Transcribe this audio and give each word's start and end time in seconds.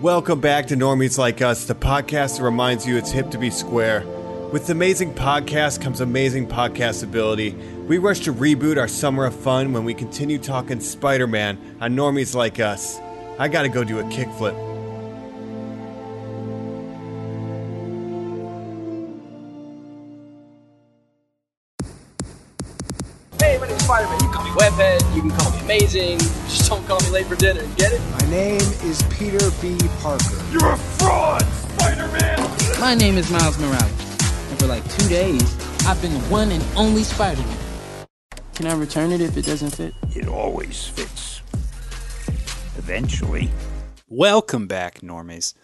Welcome 0.00 0.40
back 0.40 0.68
to 0.68 0.76
Normies 0.76 1.18
Like 1.18 1.42
Us, 1.42 1.66
the 1.66 1.74
podcast 1.74 2.38
that 2.38 2.44
reminds 2.44 2.86
you 2.86 2.96
it's 2.96 3.10
hip 3.10 3.30
to 3.32 3.36
be 3.36 3.50
square. 3.50 4.02
With 4.50 4.70
amazing 4.70 5.12
podcast 5.12 5.82
comes 5.82 6.00
amazing 6.00 6.46
podcast 6.46 7.02
ability. 7.02 7.50
We 7.86 7.98
rush 7.98 8.20
to 8.20 8.32
reboot 8.32 8.78
our 8.78 8.88
summer 8.88 9.26
of 9.26 9.34
fun 9.34 9.74
when 9.74 9.84
we 9.84 9.92
continue 9.92 10.38
talking 10.38 10.80
Spider 10.80 11.26
Man 11.26 11.76
on 11.82 11.94
Normies 11.96 12.34
Like 12.34 12.58
Us. 12.60 12.98
I 13.38 13.48
gotta 13.48 13.68
go 13.68 13.84
do 13.84 13.98
a 13.98 14.04
kickflip. 14.04 14.54
Hey, 23.38 23.58
my 23.58 23.68
name's 23.68 23.84
Spider-Man. 23.84 24.14
You 24.14 24.28
can 24.28 24.32
call 24.32 24.44
me 24.44 24.50
Webhead. 24.52 25.14
You 25.14 25.20
can 25.20 25.30
call 25.32 25.50
me 25.50 25.60
Amazing. 25.60 26.18
Just 26.48 26.70
don't 26.70 26.86
call 26.86 27.00
me 27.00 27.10
late 27.10 27.26
for 27.26 27.36
dinner. 27.36 27.66
Get 27.76 27.92
it? 27.92 27.99
My 28.30 28.36
name 28.36 28.60
is 28.84 29.02
Peter 29.10 29.50
B. 29.60 29.76
Parker. 29.98 30.36
You're 30.52 30.70
a 30.70 30.76
fraud, 30.76 31.42
Spider-Man! 31.42 32.78
My 32.78 32.94
name 32.94 33.18
is 33.18 33.28
Miles 33.28 33.58
Morales, 33.58 33.82
and 33.82 34.56
for 34.56 34.68
like 34.68 34.88
two 34.88 35.08
days, 35.08 35.42
I've 35.84 36.00
been 36.00 36.12
the 36.12 36.20
one 36.28 36.52
and 36.52 36.64
only 36.76 37.02
Spider-Man. 37.02 37.58
Can 38.54 38.68
I 38.68 38.74
return 38.74 39.10
it 39.10 39.20
if 39.20 39.36
it 39.36 39.46
doesn't 39.46 39.70
fit? 39.70 39.94
It 40.14 40.28
always 40.28 40.86
fits. 40.86 41.42
Eventually. 42.78 43.50
Welcome 44.08 44.68
back, 44.68 45.00
normies. 45.00 45.54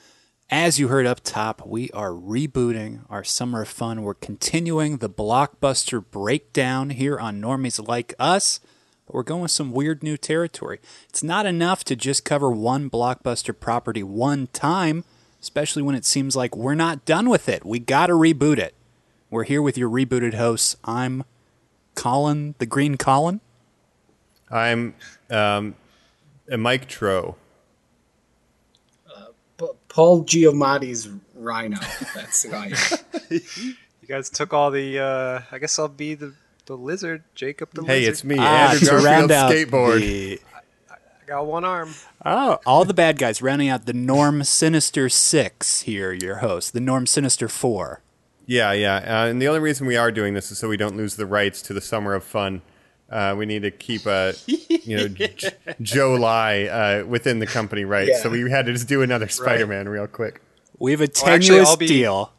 As 0.50 0.80
you 0.80 0.88
heard 0.88 1.06
up 1.06 1.20
top, 1.22 1.64
we 1.64 1.88
are 1.92 2.10
rebooting 2.10 3.02
our 3.08 3.22
summer 3.22 3.62
of 3.62 3.68
fun. 3.68 4.02
We're 4.02 4.14
continuing 4.14 4.96
the 4.96 5.08
blockbuster 5.08 6.04
breakdown 6.04 6.90
here 6.90 7.16
on 7.16 7.40
Normies 7.40 7.86
Like 7.86 8.12
Us, 8.18 8.58
but 9.06 9.14
we're 9.14 9.22
going 9.22 9.42
with 9.42 9.50
some 9.50 9.72
weird 9.72 10.02
new 10.02 10.16
territory. 10.16 10.80
It's 11.08 11.22
not 11.22 11.46
enough 11.46 11.84
to 11.84 11.96
just 11.96 12.24
cover 12.24 12.50
one 12.50 12.90
blockbuster 12.90 13.58
property 13.58 14.02
one 14.02 14.48
time, 14.48 15.04
especially 15.40 15.82
when 15.82 15.94
it 15.94 16.04
seems 16.04 16.34
like 16.36 16.56
we're 16.56 16.74
not 16.74 17.04
done 17.04 17.28
with 17.28 17.48
it. 17.48 17.64
We 17.64 17.78
got 17.78 18.06
to 18.08 18.14
reboot 18.14 18.58
it. 18.58 18.74
We're 19.30 19.44
here 19.44 19.62
with 19.62 19.78
your 19.78 19.88
rebooted 19.90 20.34
hosts. 20.34 20.76
I'm 20.84 21.24
Colin, 21.94 22.54
the 22.58 22.66
Green 22.66 22.96
Colin. 22.96 23.40
I'm 24.50 24.94
um, 25.30 25.74
a 26.50 26.56
Mike 26.56 26.86
Tro. 26.86 27.36
P- 29.58 29.66
Paul 29.88 30.24
Giamatti's 30.24 31.08
Rhino. 31.34 31.78
That's 32.14 32.42
who 32.42 32.52
I 32.52 32.66
am. 33.30 33.40
You 34.02 34.14
guys 34.14 34.30
took 34.30 34.54
all 34.54 34.70
the. 34.70 35.00
Uh, 35.00 35.40
I 35.50 35.58
guess 35.58 35.80
I'll 35.80 35.88
be 35.88 36.14
the 36.14 36.32
the 36.66 36.76
lizard, 36.76 37.24
Jacob 37.34 37.70
the 37.74 37.80
Lizard. 37.82 37.92
Hey, 37.94 38.00
lizard. 38.00 38.12
it's 38.12 38.24
me, 38.24 38.36
Ah, 38.38 38.70
Andrew 38.70 38.78
to 38.80 38.86
Garfield 38.86 39.04
round 39.04 39.30
out 39.32 39.52
skateboard. 39.52 40.00
the 40.00 40.40
I 40.90 40.94
got 41.26 41.46
one 41.46 41.64
arm. 41.64 41.94
Oh, 42.24 42.58
all 42.66 42.84
the 42.84 42.94
bad 42.94 43.18
guys 43.18 43.42
rounding 43.42 43.68
out 43.68 43.86
the 43.86 43.92
Norm 43.92 44.44
Sinister 44.44 45.08
Six 45.08 45.82
here, 45.82 46.12
your 46.12 46.36
host, 46.36 46.72
the 46.72 46.80
Norm 46.80 47.06
Sinister 47.06 47.48
Four. 47.48 48.00
Yeah, 48.46 48.70
yeah. 48.72 48.96
Uh, 48.98 49.26
and 49.26 49.42
the 49.42 49.48
only 49.48 49.58
reason 49.60 49.86
we 49.88 49.96
are 49.96 50.12
doing 50.12 50.34
this 50.34 50.52
is 50.52 50.58
so 50.58 50.68
we 50.68 50.76
don't 50.76 50.96
lose 50.96 51.16
the 51.16 51.26
rights 51.26 51.60
to 51.62 51.72
the 51.72 51.80
summer 51.80 52.14
of 52.14 52.22
fun. 52.22 52.62
Uh, 53.10 53.34
we 53.38 53.44
need 53.46 53.62
to 53.62 53.70
keep 53.72 54.06
a 54.06 54.34
you 54.46 54.96
know 54.96 55.08
J- 55.08 55.34
Joe 55.82 56.14
Lie 56.14 56.64
uh, 56.64 57.04
within 57.06 57.38
the 57.40 57.46
company 57.46 57.84
rights. 57.84 58.10
Yeah. 58.14 58.22
So 58.22 58.30
we 58.30 58.48
had 58.50 58.66
to 58.66 58.72
just 58.72 58.86
do 58.88 59.02
another 59.02 59.28
Spider-Man 59.28 59.88
real 59.88 60.06
quick. 60.06 60.40
We 60.78 60.90
have 60.92 61.00
a 61.00 61.08
Well, 61.22 61.32
actually, 61.34 61.48
tenuous 61.48 61.68
I'll 61.70 61.76
be- 61.76 61.86
deal. 61.86 62.32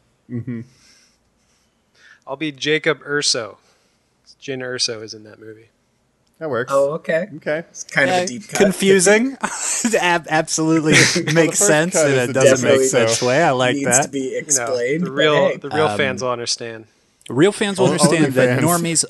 I'll 2.26 2.36
be 2.36 2.52
Jacob 2.52 3.00
Urso. 3.06 3.58
Jyn 4.40 4.58
Erso 4.60 5.02
is 5.02 5.14
in 5.14 5.24
that 5.24 5.38
movie. 5.40 5.68
That 6.38 6.50
works. 6.50 6.70
Oh, 6.72 6.92
okay. 6.92 7.26
Okay. 7.36 7.58
It's 7.70 7.82
kind 7.82 8.08
of 8.08 8.16
Uh, 8.16 8.20
a 8.22 8.26
deep 8.26 8.46
cut. 8.48 8.60
confusing. 8.60 9.36
Ab- 10.00 10.26
absolutely 10.30 10.92
makes 11.32 11.58
first 11.58 11.66
sense 11.66 11.94
cut 11.94 12.10
in 12.10 12.30
a 12.30 12.32
doesn't 12.32 12.62
make 12.62 12.78
definitely 12.80 12.86
sense 12.86 13.20
way. 13.22 13.42
I 13.42 13.50
like 13.50 13.74
needs 13.74 13.86
that. 13.88 14.02
to 14.04 14.08
be 14.08 14.20
You 14.20 14.30
know, 14.32 14.38
explained. 14.38 15.04
the 15.06 15.10
real 15.10 15.34
hey. 15.48 15.56
the 15.56 15.68
real 15.70 15.88
Um, 15.88 15.96
fans 15.96 16.22
will 16.22 16.30
understand. 16.30 16.86
Real 17.28 17.50
fans 17.52 17.78
will 17.80 17.86
Only 17.88 17.98
understand 18.00 18.34
that 18.34 18.60
fans. 18.60 18.64
normies. 18.64 19.04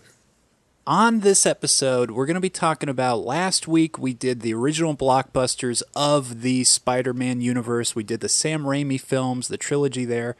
On 0.86 1.20
this 1.20 1.44
episode, 1.44 2.10
we're 2.12 2.24
going 2.24 2.34
to 2.36 2.40
be 2.40 2.48
talking 2.48 2.88
about 2.88 3.18
last 3.18 3.68
week 3.68 3.98
we 3.98 4.14
did 4.14 4.40
the 4.40 4.54
original 4.54 4.96
blockbusters 4.96 5.82
of 5.94 6.40
the 6.40 6.64
Spider 6.64 7.12
Man 7.12 7.42
universe. 7.42 7.94
We 7.94 8.04
did 8.04 8.20
the 8.20 8.28
Sam 8.30 8.62
Raimi 8.64 8.98
films, 8.98 9.48
the 9.48 9.58
trilogy 9.58 10.06
there. 10.06 10.34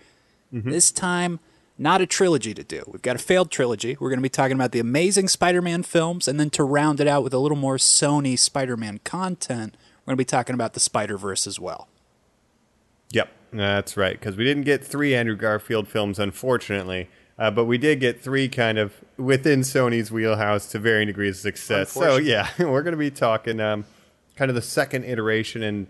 This 0.51 0.91
time, 0.91 1.39
not 1.78 2.00
a 2.00 2.06
trilogy 2.06 2.53
to 2.55 2.65
do. 2.65 2.83
We've 2.89 3.03
got 3.03 3.16
a 3.16 3.21
failed 3.21 3.50
trilogy. 3.50 3.97
We're 4.00 4.09
going 4.09 4.19
to 4.19 4.22
be 4.22 4.28
talking 4.28 4.56
about 4.56 4.72
the 4.72 4.81
amazing 4.81 5.28
Spider 5.28 5.62
Man 5.62 5.84
films, 5.84 6.27
and 6.27 6.39
then 6.39 6.50
to 6.50 6.65
round 6.65 7.00
it 7.00 7.06
out 7.06 7.22
with 7.22 7.33
a 7.33 7.39
little 7.39 7.56
more 7.56 7.77
Sony 7.77 8.37
Spider 8.39 8.77
Man 8.77 8.99
content, 9.05 9.77
we're 10.05 10.11
going 10.11 10.17
to 10.17 10.21
be 10.21 10.25
talking 10.25 10.55
about 10.55 10.75
the 10.75 10.81
Spider 10.81 11.17
Verse 11.17 11.47
as 11.47 11.61
well. 11.61 11.88
Yep, 13.12 13.31
that's 13.53 13.97
right. 13.97 14.19
Because 14.19 14.37
we 14.37 14.44
didn't 14.44 14.65
get 14.65 14.84
three 14.84 15.15
Andrew 15.15 15.37
Garfield 15.37 15.87
films, 15.88 16.19
unfortunately, 16.19 17.09
uh, 17.38 17.53
but 17.53 17.67
we 17.67 17.78
did 17.78 18.00
get 18.00 18.21
three 18.21 18.49
kind 18.49 18.78
of 18.78 18.93
within 19.17 19.61
Sony's 19.61 20.11
wheelhouse 20.11 20.69
to 20.72 20.81
varying 20.81 21.06
degrees 21.06 21.37
of 21.37 21.43
success. 21.43 21.93
So 21.93 22.17
yeah, 22.17 22.49
we're 22.59 22.83
going 22.83 22.93
to 22.93 22.99
be 22.99 23.12
talking 23.12 23.61
um, 23.61 23.84
kind 24.34 24.50
of 24.50 24.56
the 24.56 24.62
second 24.62 25.05
iteration, 25.05 25.62
and 25.62 25.87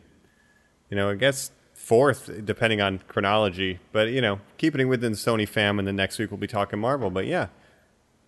you 0.90 0.96
know, 0.96 1.08
I 1.08 1.14
guess 1.14 1.50
fourth, 1.88 2.30
depending 2.44 2.80
on 2.82 3.00
chronology. 3.08 3.80
But 3.92 4.08
you 4.10 4.20
know, 4.20 4.40
keeping 4.58 4.80
it 4.80 4.84
within 4.84 5.12
Sony 5.14 5.48
fam, 5.48 5.78
and 5.78 5.88
then 5.88 5.96
next 5.96 6.18
week 6.18 6.30
we'll 6.30 6.38
be 6.38 6.46
talking 6.46 6.78
Marvel. 6.78 7.10
But 7.10 7.26
yeah, 7.26 7.46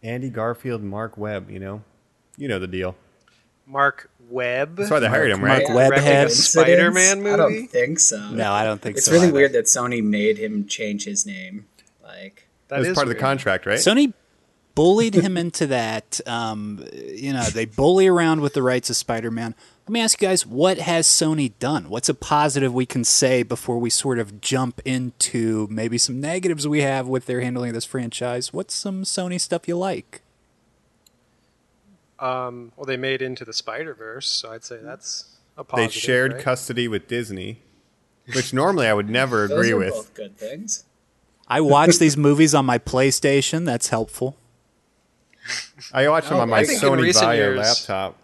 Andy 0.02 0.30
Garfield, 0.30 0.82
Mark 0.82 1.16
Webb. 1.18 1.50
You 1.50 1.58
know, 1.60 1.82
you 2.36 2.48
know 2.48 2.58
the 2.58 2.66
deal. 2.66 2.96
Mark 3.66 4.10
Webb. 4.28 4.76
That's 4.76 4.90
why 4.90 4.98
they 4.98 5.08
hired 5.08 5.30
him, 5.30 5.44
right? 5.44 5.62
Mark 5.62 5.76
Webb 5.76 5.88
Directing 5.90 6.04
head. 6.12 6.26
a 6.26 6.30
Spider-Man 6.30 7.18
movie. 7.22 7.30
I 7.32 7.36
don't 7.36 7.66
think 7.68 8.00
so. 8.00 8.30
No, 8.30 8.52
I 8.52 8.64
don't 8.64 8.80
think 8.82 8.96
It's 8.96 9.06
so. 9.06 9.10
It's 9.12 9.14
really 9.18 9.28
either. 9.28 9.34
weird 9.36 9.52
that 9.52 9.66
Sony 9.66 10.02
made 10.02 10.38
him 10.38 10.66
change 10.66 11.04
his 11.04 11.24
name. 11.24 11.66
Like, 12.02 12.48
That 12.68 12.76
That 12.76 12.78
was 12.80 12.88
is 12.88 12.94
part 12.94 13.04
of 13.04 13.10
the 13.10 13.14
weird. 13.14 13.20
contract, 13.20 13.66
right? 13.66 13.78
Sony 13.78 14.12
bullied 14.74 15.14
him 15.14 15.36
into 15.36 15.68
that. 15.68 16.20
Um, 16.26 16.84
you 17.14 17.32
know, 17.32 17.44
they 17.44 17.64
bully 17.64 18.08
around 18.08 18.40
with 18.40 18.54
the 18.54 18.62
rights 18.62 18.90
of 18.90 18.96
Spider-Man. 18.96 19.54
Let 19.90 19.94
me 19.94 20.02
ask 20.02 20.22
you 20.22 20.28
guys, 20.28 20.46
what 20.46 20.78
has 20.78 21.08
Sony 21.08 21.52
done? 21.58 21.90
What's 21.90 22.08
a 22.08 22.14
positive 22.14 22.72
we 22.72 22.86
can 22.86 23.02
say 23.02 23.42
before 23.42 23.76
we 23.76 23.90
sort 23.90 24.20
of 24.20 24.40
jump 24.40 24.80
into 24.84 25.66
maybe 25.68 25.98
some 25.98 26.20
negatives 26.20 26.68
we 26.68 26.82
have 26.82 27.08
with 27.08 27.26
their 27.26 27.40
handling 27.40 27.70
of 27.70 27.74
this 27.74 27.86
franchise? 27.86 28.52
What's 28.52 28.72
some 28.72 29.02
Sony 29.02 29.40
stuff 29.40 29.66
you 29.66 29.76
like? 29.76 30.22
Um, 32.20 32.70
well, 32.76 32.86
they 32.86 32.96
made 32.96 33.20
into 33.20 33.44
the 33.44 33.52
Spider 33.52 33.92
Verse, 33.92 34.28
so 34.28 34.52
I'd 34.52 34.62
say 34.62 34.78
that's 34.80 35.24
a 35.58 35.64
positive. 35.64 35.92
they 35.92 35.98
shared 35.98 36.32
right? 36.34 36.40
custody 36.40 36.86
with 36.86 37.08
Disney, 37.08 37.60
which 38.32 38.54
normally 38.54 38.86
I 38.86 38.94
would 38.94 39.10
never 39.10 39.48
those 39.48 39.58
agree 39.58 39.72
are 39.72 39.76
with. 39.78 39.90
both 39.90 40.14
good 40.14 40.36
things. 40.36 40.84
I 41.48 41.62
watch 41.62 41.98
these 41.98 42.16
movies 42.16 42.54
on 42.54 42.64
my 42.64 42.78
PlayStation. 42.78 43.64
That's 43.64 43.88
helpful. 43.88 44.36
I 45.92 46.08
watch 46.08 46.28
them 46.28 46.38
on 46.38 46.48
my 46.48 46.58
I 46.58 46.64
think 46.64 46.80
in 46.80 46.88
Sony 46.88 47.02
recent 47.02 47.26
Vaio 47.26 47.34
years- 47.34 47.58
laptop. 47.58 48.19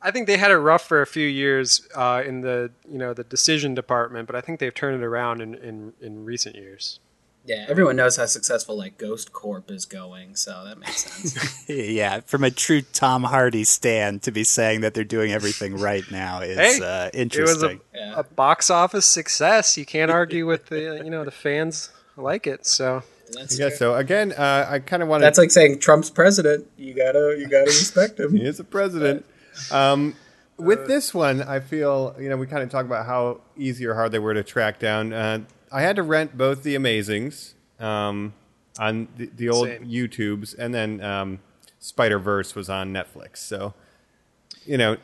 I 0.00 0.10
think 0.12 0.26
they 0.26 0.36
had 0.36 0.50
it 0.50 0.56
rough 0.58 0.82
for 0.86 1.02
a 1.02 1.06
few 1.06 1.26
years 1.26 1.86
uh, 1.94 2.22
in 2.24 2.40
the 2.42 2.70
you 2.90 2.98
know 2.98 3.12
the 3.14 3.24
decision 3.24 3.74
department, 3.74 4.26
but 4.26 4.36
I 4.36 4.40
think 4.40 4.60
they've 4.60 4.74
turned 4.74 5.02
it 5.02 5.04
around 5.04 5.40
in, 5.40 5.54
in, 5.56 5.92
in 6.00 6.24
recent 6.24 6.54
years. 6.56 7.00
Yeah, 7.44 7.64
everyone 7.68 7.96
knows 7.96 8.16
how 8.16 8.26
successful 8.26 8.76
like 8.76 8.98
Ghost 8.98 9.32
Corp 9.32 9.70
is 9.70 9.86
going, 9.86 10.36
so 10.36 10.64
that 10.66 10.78
makes 10.78 11.04
sense. 11.06 11.64
Yeah, 11.68 12.20
from 12.26 12.44
a 12.44 12.50
true 12.50 12.82
Tom 12.82 13.22
Hardy 13.24 13.64
stand 13.64 14.22
to 14.24 14.30
be 14.30 14.44
saying 14.44 14.82
that 14.82 14.92
they're 14.92 15.02
doing 15.04 15.32
everything 15.32 15.78
right 15.78 16.04
now 16.10 16.40
is 16.42 16.56
Hey, 16.58 16.84
uh, 16.84 17.06
It 17.06 17.14
was 17.14 17.20
interesting. 17.22 17.80
a, 17.94 17.96
Yeah. 17.98 18.12
a 18.18 18.22
box 18.22 18.68
office 18.70 19.06
success. 19.06 19.78
You 19.78 19.86
can't 19.86 20.10
argue 20.10 20.46
with 20.46 20.66
the 20.66 21.00
you 21.04 21.10
know 21.10 21.24
the 21.24 21.30
fans 21.30 21.90
like 22.18 22.46
it. 22.46 22.66
So 22.66 23.02
That's, 23.32 23.58
Yeah, 23.58 23.68
true. 23.68 23.76
so 23.78 23.94
again, 23.96 24.32
uh, 24.32 24.66
I 24.68 24.78
kind 24.80 25.02
of 25.02 25.08
want 25.08 25.22
That's 25.22 25.38
like 25.38 25.50
saying 25.50 25.78
Trump's 25.80 26.10
president. 26.10 26.66
You 26.76 26.92
gotta, 26.94 27.34
you 27.38 27.48
gotta 27.48 27.66
respect 27.70 28.20
him. 28.20 28.36
He 28.36 28.44
is 28.44 28.60
a 28.60 28.64
president. 28.64 29.24
Um, 29.70 30.14
with 30.56 30.86
this 30.86 31.14
one, 31.14 31.42
I 31.42 31.60
feel 31.60 32.16
you 32.18 32.28
know 32.28 32.36
we 32.36 32.46
kind 32.46 32.62
of 32.62 32.70
talk 32.70 32.84
about 32.84 33.06
how 33.06 33.40
easy 33.56 33.86
or 33.86 33.94
hard 33.94 34.12
they 34.12 34.18
were 34.18 34.34
to 34.34 34.42
track 34.42 34.78
down. 34.78 35.12
Uh, 35.12 35.40
I 35.70 35.82
had 35.82 35.96
to 35.96 36.02
rent 36.02 36.36
both 36.36 36.62
the 36.62 36.74
Amazings 36.74 37.54
um, 37.78 38.32
on 38.78 39.08
the, 39.16 39.26
the 39.34 39.48
old 39.50 39.68
Same. 39.68 39.86
YouTubes, 39.86 40.56
and 40.58 40.74
then 40.74 41.00
um, 41.02 41.38
Spider 41.78 42.18
Verse 42.18 42.54
was 42.54 42.68
on 42.68 42.92
Netflix. 42.92 43.36
So 43.38 43.74
you 44.66 44.76
know, 44.78 44.96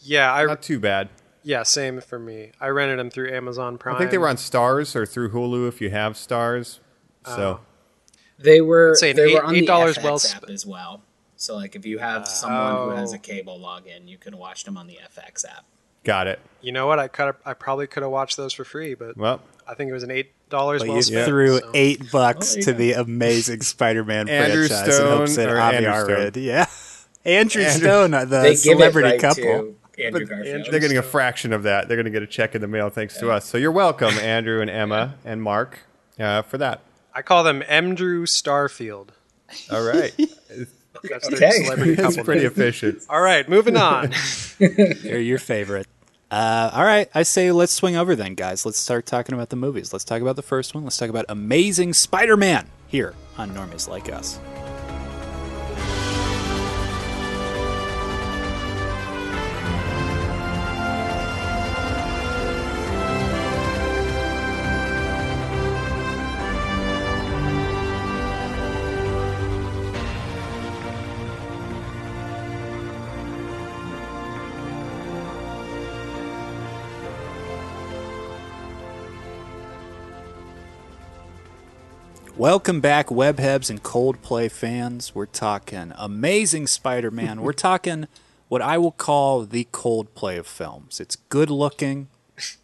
yeah, 0.00 0.32
I 0.32 0.44
not 0.46 0.62
too 0.62 0.80
bad. 0.80 1.08
yeah 1.42 1.62
same 1.62 2.00
for 2.00 2.18
me. 2.18 2.52
I 2.60 2.68
rented 2.68 2.98
them 2.98 3.10
through 3.10 3.32
Amazon 3.32 3.76
Prime. 3.78 3.96
I 3.96 3.98
think 3.98 4.10
they 4.10 4.18
were 4.18 4.28
on 4.28 4.36
Starz 4.36 4.96
or 4.96 5.04
through 5.06 5.30
Hulu 5.32 5.68
if 5.68 5.80
you 5.80 5.90
have 5.90 6.14
Starz. 6.14 6.78
So 7.26 7.60
They 8.38 8.60
were, 8.60 8.90
I'd 8.92 8.96
say 8.96 9.12
they 9.12 9.24
eight- 9.30 9.34
were 9.34 9.44
on 9.44 9.52
the 9.54 9.64
$8 9.66 9.94
FX 9.94 10.02
well 10.02 10.14
app 10.14 10.20
sp- 10.24 10.50
as 10.50 10.66
well. 10.66 11.02
So 11.42 11.56
like, 11.56 11.74
if 11.74 11.84
you 11.84 11.98
have 11.98 12.28
someone 12.28 12.90
who 12.90 12.90
has 12.94 13.12
a 13.12 13.18
cable 13.18 13.58
login, 13.58 14.06
you 14.06 14.16
can 14.16 14.38
watch 14.38 14.62
them 14.62 14.76
on 14.76 14.86
the 14.86 15.00
FX 15.12 15.44
app. 15.44 15.64
got 16.04 16.28
it. 16.28 16.38
You 16.60 16.70
know 16.70 16.86
what? 16.86 17.00
I 17.00 17.08
cut. 17.08 17.36
I 17.44 17.52
probably 17.52 17.88
could 17.88 18.04
have 18.04 18.12
watched 18.12 18.36
those 18.36 18.52
for 18.52 18.62
free, 18.64 18.94
but 18.94 19.16
Well, 19.16 19.40
I 19.66 19.74
think 19.74 19.90
it 19.90 19.92
was 19.92 20.04
an 20.04 20.12
eight 20.12 20.30
dollars 20.50 20.82
But 20.82 20.88
well 20.88 20.96
you 20.98 21.02
spent. 21.02 21.26
threw 21.26 21.58
so- 21.58 21.70
eight 21.74 22.12
bucks 22.12 22.50
there 22.50 22.58
you 22.60 22.64
to 22.66 22.72
go. 22.72 22.78
the 22.78 22.92
amazing 22.92 23.62
Spider-Man 23.62 24.28
Andrew 24.28 24.68
franchise 24.68 24.98
in 25.00 25.04
hopes 25.06 25.34
that 25.34 25.48
Avi 25.48 25.84
Andrew 25.84 26.30
Stone? 26.30 26.42
Yeah, 26.44 26.66
Andrew, 27.24 27.62
Andrew- 27.62 27.80
Stone, 27.80 28.14
uh, 28.14 28.24
the 28.24 28.38
they 28.42 28.54
celebrity 28.54 29.08
right 29.10 29.20
couple. 29.20 29.42
Andrew 29.98 30.20
But 30.20 30.28
Garfield. 30.28 30.66
They're 30.70 30.78
getting 30.80 30.96
a 30.98 31.02
fraction 31.02 31.52
of 31.52 31.64
that. 31.64 31.88
They're 31.88 31.96
going 31.96 32.04
to 32.04 32.12
get 32.12 32.22
a 32.22 32.26
check 32.28 32.54
in 32.54 32.60
the 32.60 32.68
mail 32.68 32.88
thanks 32.88 33.18
to 33.18 33.30
us. 33.32 33.46
So 33.46 33.58
you're 33.58 33.72
welcome, 33.72 34.14
Andrew 34.20 34.60
and 34.60 34.70
Emma 34.70 35.16
and 35.24 35.42
Mark, 35.42 35.80
uh, 36.20 36.42
for 36.42 36.56
that. 36.58 36.82
I 37.12 37.22
call 37.22 37.42
them 37.42 37.62
Emdrew 37.62 38.22
Starfield. 38.28 39.08
All 39.72 39.84
right. 39.84 40.14
That's 41.08 41.28
their 41.28 41.36
Okay. 41.36 41.50
celebrity 41.64 41.94
That's 41.94 42.16
couple. 42.16 42.24
pretty 42.24 42.40
name. 42.42 42.50
efficient. 42.52 43.02
All 43.08 43.20
right, 43.20 43.48
moving 43.48 43.76
on. 43.76 44.12
They're 44.58 45.20
your 45.20 45.38
favorite. 45.38 45.86
Uh, 46.30 46.70
all 46.72 46.84
right, 46.84 47.10
I 47.14 47.24
say 47.24 47.52
let's 47.52 47.72
swing 47.72 47.96
over 47.96 48.16
then, 48.16 48.34
guys. 48.34 48.64
Let's 48.64 48.78
start 48.78 49.04
talking 49.04 49.34
about 49.34 49.50
the 49.50 49.56
movies. 49.56 49.92
Let's 49.92 50.04
talk 50.04 50.22
about 50.22 50.36
the 50.36 50.42
first 50.42 50.74
one. 50.74 50.84
Let's 50.84 50.96
talk 50.96 51.10
about 51.10 51.26
Amazing 51.28 51.92
Spider-Man 51.92 52.68
here 52.88 53.14
on 53.36 53.50
Normies 53.50 53.86
Like 53.88 54.10
Us. 54.10 54.38
Welcome 82.42 82.80
back, 82.80 83.06
Webhebs 83.06 83.70
and 83.70 83.84
Coldplay 83.84 84.50
fans. 84.50 85.14
We're 85.14 85.26
talking 85.26 85.92
Amazing 85.96 86.66
Spider-Man. 86.66 87.40
We're 87.40 87.52
talking 87.52 88.08
what 88.48 88.60
I 88.60 88.78
will 88.78 88.90
call 88.90 89.44
the 89.44 89.68
Coldplay 89.70 90.40
of 90.40 90.48
films. 90.48 90.98
It's 90.98 91.14
good 91.14 91.50
looking. 91.50 92.08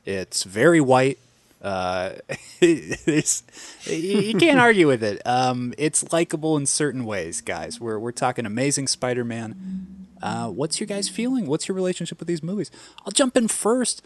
It's 0.04 0.42
very 0.42 0.80
white. 0.80 1.20
Uh, 1.62 2.14
it's, 2.60 3.44
you 3.86 4.34
can't 4.34 4.58
argue 4.58 4.88
with 4.88 5.04
it. 5.04 5.22
Um, 5.24 5.72
it's 5.78 6.12
likable 6.12 6.56
in 6.56 6.66
certain 6.66 7.04
ways, 7.04 7.40
guys. 7.40 7.80
We're 7.80 8.00
we're 8.00 8.10
talking 8.10 8.46
Amazing 8.46 8.88
Spider-Man. 8.88 10.08
Uh, 10.20 10.48
what's 10.48 10.80
your 10.80 10.88
guys' 10.88 11.08
feeling? 11.08 11.46
What's 11.46 11.68
your 11.68 11.76
relationship 11.76 12.18
with 12.18 12.26
these 12.26 12.42
movies? 12.42 12.72
I'll 13.06 13.12
jump 13.12 13.36
in 13.36 13.46
first. 13.46 14.02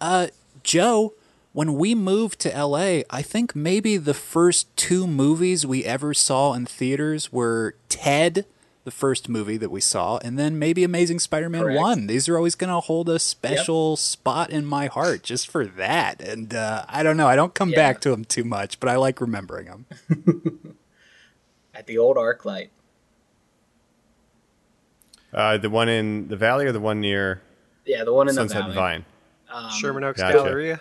Uh, 0.00 0.28
Joe, 0.62 1.14
when 1.52 1.74
we 1.74 1.94
moved 1.94 2.38
to 2.40 2.48
LA, 2.50 3.00
I 3.10 3.22
think 3.22 3.56
maybe 3.56 3.96
the 3.96 4.14
first 4.14 4.74
two 4.76 5.06
movies 5.06 5.66
we 5.66 5.84
ever 5.84 6.14
saw 6.14 6.52
in 6.54 6.66
theaters 6.66 7.32
were 7.32 7.74
Ted, 7.88 8.44
the 8.84 8.90
first 8.90 9.28
movie 9.28 9.56
that 9.56 9.70
we 9.70 9.80
saw, 9.80 10.18
and 10.18 10.38
then 10.38 10.58
maybe 10.58 10.84
Amazing 10.84 11.18
Spider-Man 11.18 11.74
1. 11.74 12.06
These 12.06 12.28
are 12.28 12.36
always 12.36 12.54
going 12.54 12.70
to 12.72 12.80
hold 12.80 13.08
a 13.08 13.18
special 13.18 13.96
spot 13.96 14.50
in 14.50 14.64
my 14.64 14.86
heart 14.86 15.22
just 15.22 15.50
for 15.50 15.66
that. 15.66 16.20
And 16.22 16.54
uh, 16.54 16.84
I 16.88 17.02
don't 17.02 17.16
know, 17.16 17.26
I 17.26 17.36
don't 17.36 17.54
come 17.54 17.70
Yeah. 17.70 17.76
back 17.76 18.00
to 18.02 18.10
them 18.10 18.24
too 18.24 18.44
much, 18.44 18.78
but 18.80 18.88
I 18.88 18.96
like 18.96 19.20
remembering 19.20 19.66
them. 19.66 19.86
At 21.74 21.86
the 21.86 21.98
old 21.98 22.16
ArcLight. 22.16 22.68
Uh, 25.32 25.58
the 25.58 25.68
one 25.70 25.88
in 25.88 26.28
the 26.28 26.36
valley 26.36 26.64
or 26.66 26.72
the 26.72 26.80
one 26.80 27.00
near 27.00 27.42
Yeah, 27.84 28.04
the 28.04 28.12
one 28.14 28.28
in 28.28 28.34
Sunset 28.34 28.58
the 28.58 28.64
and 28.64 28.74
Valley. 28.74 29.04
Vine? 29.50 29.70
Sherman 29.78 30.04
Oaks 30.04 30.20
Gotcha. 30.20 30.38
Galleria. 30.38 30.80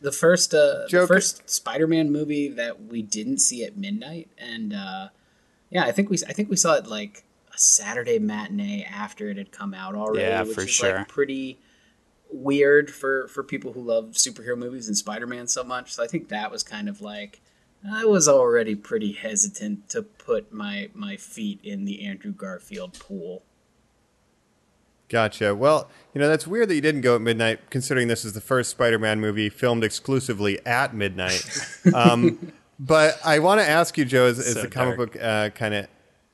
The 0.00 0.12
first 0.12 0.54
uh, 0.54 0.86
the 0.90 1.06
first 1.06 1.48
Spider-Man 1.50 2.10
movie 2.12 2.48
that 2.48 2.84
we 2.84 3.02
didn't 3.02 3.38
see 3.38 3.64
at 3.64 3.76
midnight, 3.76 4.28
and 4.38 4.72
uh, 4.72 5.08
yeah, 5.70 5.84
I 5.84 5.92
think 5.92 6.10
we 6.10 6.18
I 6.28 6.32
think 6.32 6.50
we 6.50 6.56
saw 6.56 6.74
it 6.74 6.86
like 6.86 7.24
a 7.52 7.58
Saturday 7.58 8.18
matinee 8.18 8.84
after 8.84 9.28
it 9.28 9.36
had 9.36 9.50
come 9.50 9.74
out 9.74 9.94
already, 9.94 10.26
Yeah, 10.28 10.42
which 10.42 10.54
for 10.54 10.62
is 10.62 10.70
sure. 10.70 10.98
like 10.98 11.08
pretty 11.08 11.58
weird 12.30 12.90
for 12.90 13.26
for 13.28 13.42
people 13.42 13.72
who 13.72 13.80
love 13.82 14.10
superhero 14.12 14.56
movies 14.56 14.86
and 14.86 14.96
Spider-Man 14.96 15.48
so 15.48 15.64
much. 15.64 15.94
So 15.94 16.04
I 16.04 16.06
think 16.06 16.28
that 16.28 16.50
was 16.50 16.62
kind 16.62 16.88
of 16.88 17.00
like 17.00 17.40
I 17.90 18.04
was 18.04 18.28
already 18.28 18.74
pretty 18.74 19.12
hesitant 19.12 19.88
to 19.90 20.02
put 20.02 20.52
my 20.52 20.90
my 20.94 21.16
feet 21.16 21.60
in 21.62 21.84
the 21.84 22.04
Andrew 22.06 22.32
Garfield 22.32 22.98
pool. 22.98 23.42
Gotcha. 25.08 25.54
Well, 25.54 25.88
you 26.14 26.20
know, 26.20 26.28
that's 26.28 26.46
weird 26.46 26.68
that 26.68 26.74
you 26.74 26.80
didn't 26.80 27.00
go 27.00 27.14
at 27.14 27.20
midnight, 27.20 27.70
considering 27.70 28.08
this 28.08 28.24
is 28.24 28.32
the 28.34 28.40
first 28.40 28.70
Spider 28.70 28.98
Man 28.98 29.20
movie 29.20 29.48
filmed 29.48 29.84
exclusively 29.84 30.58
at 30.66 30.94
midnight. 30.94 31.42
um, 31.94 32.52
but 32.78 33.18
I 33.24 33.38
want 33.38 33.60
to 33.60 33.68
ask 33.68 33.96
you, 33.96 34.04
Joe, 34.04 34.26
as, 34.26 34.38
as 34.38 34.52
So 34.54 34.62
the 34.62 34.68
comic 34.68 34.96
dark. 34.98 35.12
book 35.12 35.22
uh, 35.22 35.50
kind 35.50 35.74
of 35.74 35.86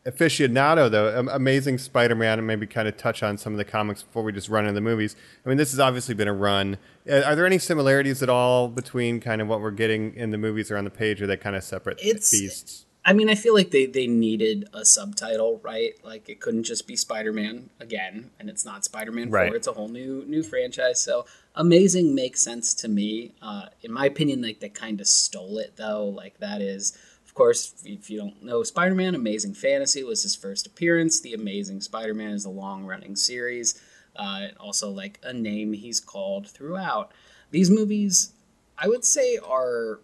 aficionado, 0.07 0.91
though, 0.91 1.27
Amazing 1.31 1.79
Spider 1.79 2.15
Man, 2.15 2.39
and 2.39 2.47
maybe 2.47 2.67
kind 2.67 2.89
of 2.89 2.97
touch 2.97 3.23
on 3.23 3.39
some 3.39 3.53
of 3.55 3.59
the 3.59 3.65
comics 3.65 4.03
before 4.03 4.23
we 4.23 4.33
just 4.33 4.49
run 4.49 4.65
into 4.65 4.75
the 4.75 4.81
movies. 4.81 5.17
I 5.45 5.49
mean, 5.49 5.57
this 5.59 5.71
has 5.71 5.81
obviously 5.81 6.15
been 6.15 6.29
a 6.29 6.35
run. 6.35 6.77
Uh, 7.09 7.23
are 7.23 7.35
there 7.37 7.47
any 7.47 7.59
similarities 7.59 8.23
at 8.23 8.29
all 8.29 8.69
between 8.69 9.21
kind 9.21 9.41
of 9.41 9.49
what 9.49 9.61
we're 9.61 9.71
getting 9.71 10.15
in 10.15 10.31
the 10.31 10.39
movies 10.39 10.71
or 10.71 10.77
on 10.77 10.85
the 10.85 10.91
page, 10.91 11.21
or 11.21 11.25
are 11.25 11.27
they 11.29 11.37
kind 11.37 11.57
of 11.57 11.65
separate 11.65 11.99
It's- 12.01 12.31
beasts? 12.31 12.87
I 13.07 13.13
mean, 13.13 13.29
I 13.29 13.35
feel 13.35 13.53
like 13.53 13.71
they, 13.71 13.85
they 13.85 14.07
needed 14.07 14.67
a 14.73 14.85
subtitle, 14.85 15.61
right? 15.63 15.93
Like 16.03 16.29
it 16.29 16.41
couldn't 16.41 16.65
just 16.65 16.87
be 16.87 16.97
Spider 16.97 17.33
Man 17.33 17.69
again, 17.79 18.31
and 18.39 18.49
it's 18.49 18.65
not 18.65 18.85
Spider 18.85 19.13
Man 19.13 19.31
Right. 19.31 19.49
Four. 19.49 19.57
It's 19.57 19.67
a 19.67 19.73
whole 19.73 19.89
new 19.89 20.25
new 20.27 20.43
franchise. 20.43 21.03
So 21.03 21.27
amazing 21.55 22.15
makes 22.15 22.41
sense 22.41 22.73
to 22.75 22.89
me. 22.89 23.33
Uh, 23.43 23.67
in 23.83 23.93
my 23.93 24.07
opinion, 24.07 24.41
like 24.41 24.61
they 24.61 24.71
kind 24.71 25.01
of 25.01 25.07
stole 25.07 25.59
it 25.59 25.75
though. 25.77 26.07
Like 26.07 26.39
that 26.39 26.63
is, 26.63 26.97
of 27.27 27.35
course, 27.35 27.75
if 27.85 28.09
you 28.09 28.19
don't 28.19 28.43
know 28.43 28.63
Spider 28.63 28.95
Man, 28.95 29.15
Amazing 29.15 29.55
Fantasy 29.55 30.03
was 30.03 30.23
his 30.23 30.35
first 30.35 30.67
appearance. 30.67 31.21
The 31.21 31.35
Amazing 31.35 31.83
Spider 31.83 32.15
Man 32.15 32.31
is 32.31 32.47
a 32.47 32.51
long 32.51 32.85
running 32.85 33.17
series. 33.17 33.81
Uh, 34.17 34.43
and 34.43 34.57
also 34.59 34.89
like 34.91 35.19
a 35.25 35.33
name 35.33 35.73
he's 35.73 35.99
called 35.99 36.49
throughout. 36.49 37.11
These 37.51 37.69
movies, 37.69 38.33
I 38.79 38.87
would 38.87 39.05
say, 39.05 39.39
are 39.39 39.99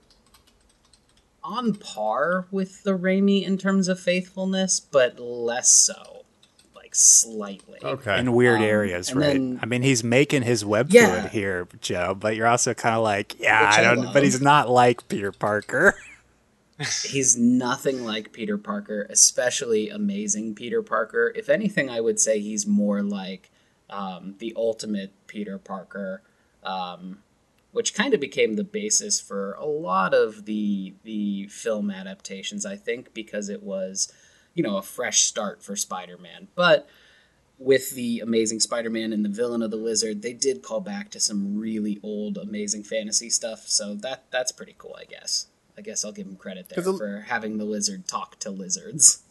on 1.42 1.74
par 1.74 2.46
with 2.50 2.82
the 2.84 2.96
Raimi 2.96 3.42
in 3.44 3.56
terms 3.58 3.88
of 3.88 3.98
faithfulness, 4.00 4.78
but 4.80 5.18
less 5.18 5.70
so, 5.70 6.24
like 6.74 6.94
slightly. 6.94 7.78
Okay. 7.82 8.18
In 8.18 8.32
weird 8.32 8.58
Um, 8.58 8.64
areas, 8.64 9.14
right? 9.14 9.28
then- 9.34 9.58
I 9.62 9.66
mean, 9.66 9.82
he's 9.82 10.04
making 10.04 10.42
his 10.42 10.64
web 10.64 10.88
Yeah. 10.90 11.06
fluid 11.20 11.32
here, 11.32 11.68
Joe, 11.80 12.14
but 12.14 12.36
you're 12.36 12.46
also 12.46 12.74
kind 12.74 12.94
of 12.96 13.02
like, 13.02 13.38
yeah, 13.40 13.68
Which 13.68 13.78
I 13.78 13.80
I 13.80 13.82
don't, 13.94 14.04
love. 14.04 14.14
but 14.14 14.22
he's 14.22 14.40
not 14.40 14.68
like 14.68 15.08
Peter 15.08 15.32
Parker. 15.32 15.94
He's 17.04 17.36
nothing 17.36 18.06
like 18.06 18.32
Peter 18.32 18.56
Parker, 18.56 19.06
especially 19.10 19.90
amazing 19.90 20.54
Peter 20.54 20.82
Parker. 20.82 21.30
If 21.36 21.50
anything, 21.50 21.90
I 21.90 22.00
would 22.00 22.18
say 22.18 22.40
he's 22.40 22.66
more 22.66 23.02
like 23.02 23.50
um, 23.90 24.36
the 24.38 24.54
ultimate 24.56 25.12
Peter 25.26 25.58
Parker, 25.58 26.22
um, 26.62 27.18
which 27.72 27.94
kind 27.94 28.14
of 28.14 28.20
became 28.20 28.54
the 28.56 28.64
basis 28.64 29.20
for 29.20 29.52
a 29.54 29.64
lot 29.66 30.14
of 30.14 30.44
the 30.46 30.94
the 31.04 31.46
film 31.48 31.90
adaptations. 31.90 32.66
I 32.66 32.76
think 32.76 33.14
because 33.14 33.48
it 33.48 33.62
was, 33.62 34.12
you 34.54 34.62
know, 34.62 34.76
a 34.76 34.82
fresh 34.82 35.22
start 35.22 35.62
for 35.62 35.76
Spider-Man, 35.76 36.48
but. 36.54 36.88
With 37.62 37.90
the 37.90 38.20
Amazing 38.20 38.60
Spider-Man 38.60 39.12
and 39.12 39.22
the 39.22 39.28
Villain 39.28 39.60
of 39.60 39.70
the 39.70 39.76
Lizard, 39.76 40.22
they 40.22 40.32
did 40.32 40.62
call 40.62 40.80
back 40.80 41.10
to 41.10 41.20
some 41.20 41.58
really 41.58 42.00
old 42.02 42.38
Amazing 42.38 42.84
Fantasy 42.84 43.28
stuff, 43.28 43.68
so 43.68 43.94
that 43.96 44.24
that's 44.30 44.50
pretty 44.50 44.74
cool, 44.78 44.96
I 44.98 45.04
guess. 45.04 45.46
I 45.76 45.82
guess 45.82 46.02
I'll 46.02 46.12
give 46.12 46.26
him 46.26 46.36
credit 46.36 46.70
there 46.70 46.82
the- 46.82 46.96
for 46.96 47.20
having 47.28 47.58
the 47.58 47.66
lizard 47.66 48.08
talk 48.08 48.38
to 48.38 48.50
lizards. 48.50 49.22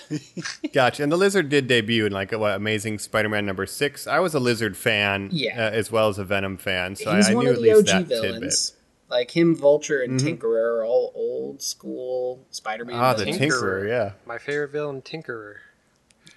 Gotcha. 0.72 1.02
And 1.02 1.10
the 1.12 1.16
lizard 1.16 1.48
did 1.48 1.66
debut 1.66 2.06
in 2.06 2.12
like 2.12 2.32
what 2.32 2.54
Amazing 2.54 2.98
Spider-Man 2.98 3.44
number 3.46 3.66
six. 3.66 4.06
I 4.06 4.18
was 4.20 4.34
a 4.34 4.40
lizard 4.40 4.76
fan, 4.76 5.28
Yeah. 5.32 5.56
uh, 5.66 5.70
as 5.70 5.90
well 5.92 6.08
as 6.08 6.18
a 6.18 6.24
Venom 6.24 6.56
fan, 6.56 6.96
so 6.96 7.14
He's 7.14 7.28
I, 7.28 7.32
I 7.32 7.34
one 7.34 7.44
knew 7.44 7.50
of 7.52 7.56
at 7.56 7.62
the 7.62 7.74
least 7.74 7.90
OG 7.94 8.06
that 8.08 8.20
villains. 8.22 8.72
Like 9.08 9.30
him, 9.36 9.54
Vulture, 9.54 10.02
and 10.02 10.18
Mm-hmm. 10.18 10.26
Tinkerer 10.26 10.78
are 10.80 10.84
all 10.84 11.12
old 11.14 11.62
school 11.62 12.44
Spider-Man. 12.50 12.96
Ah, 12.96 13.14
the. 13.14 13.24
Tinkerer, 13.26 13.88
yeah, 13.88 14.12
My 14.26 14.38
favorite 14.38 14.72
villain, 14.72 15.00
Tinkerer. 15.02 15.56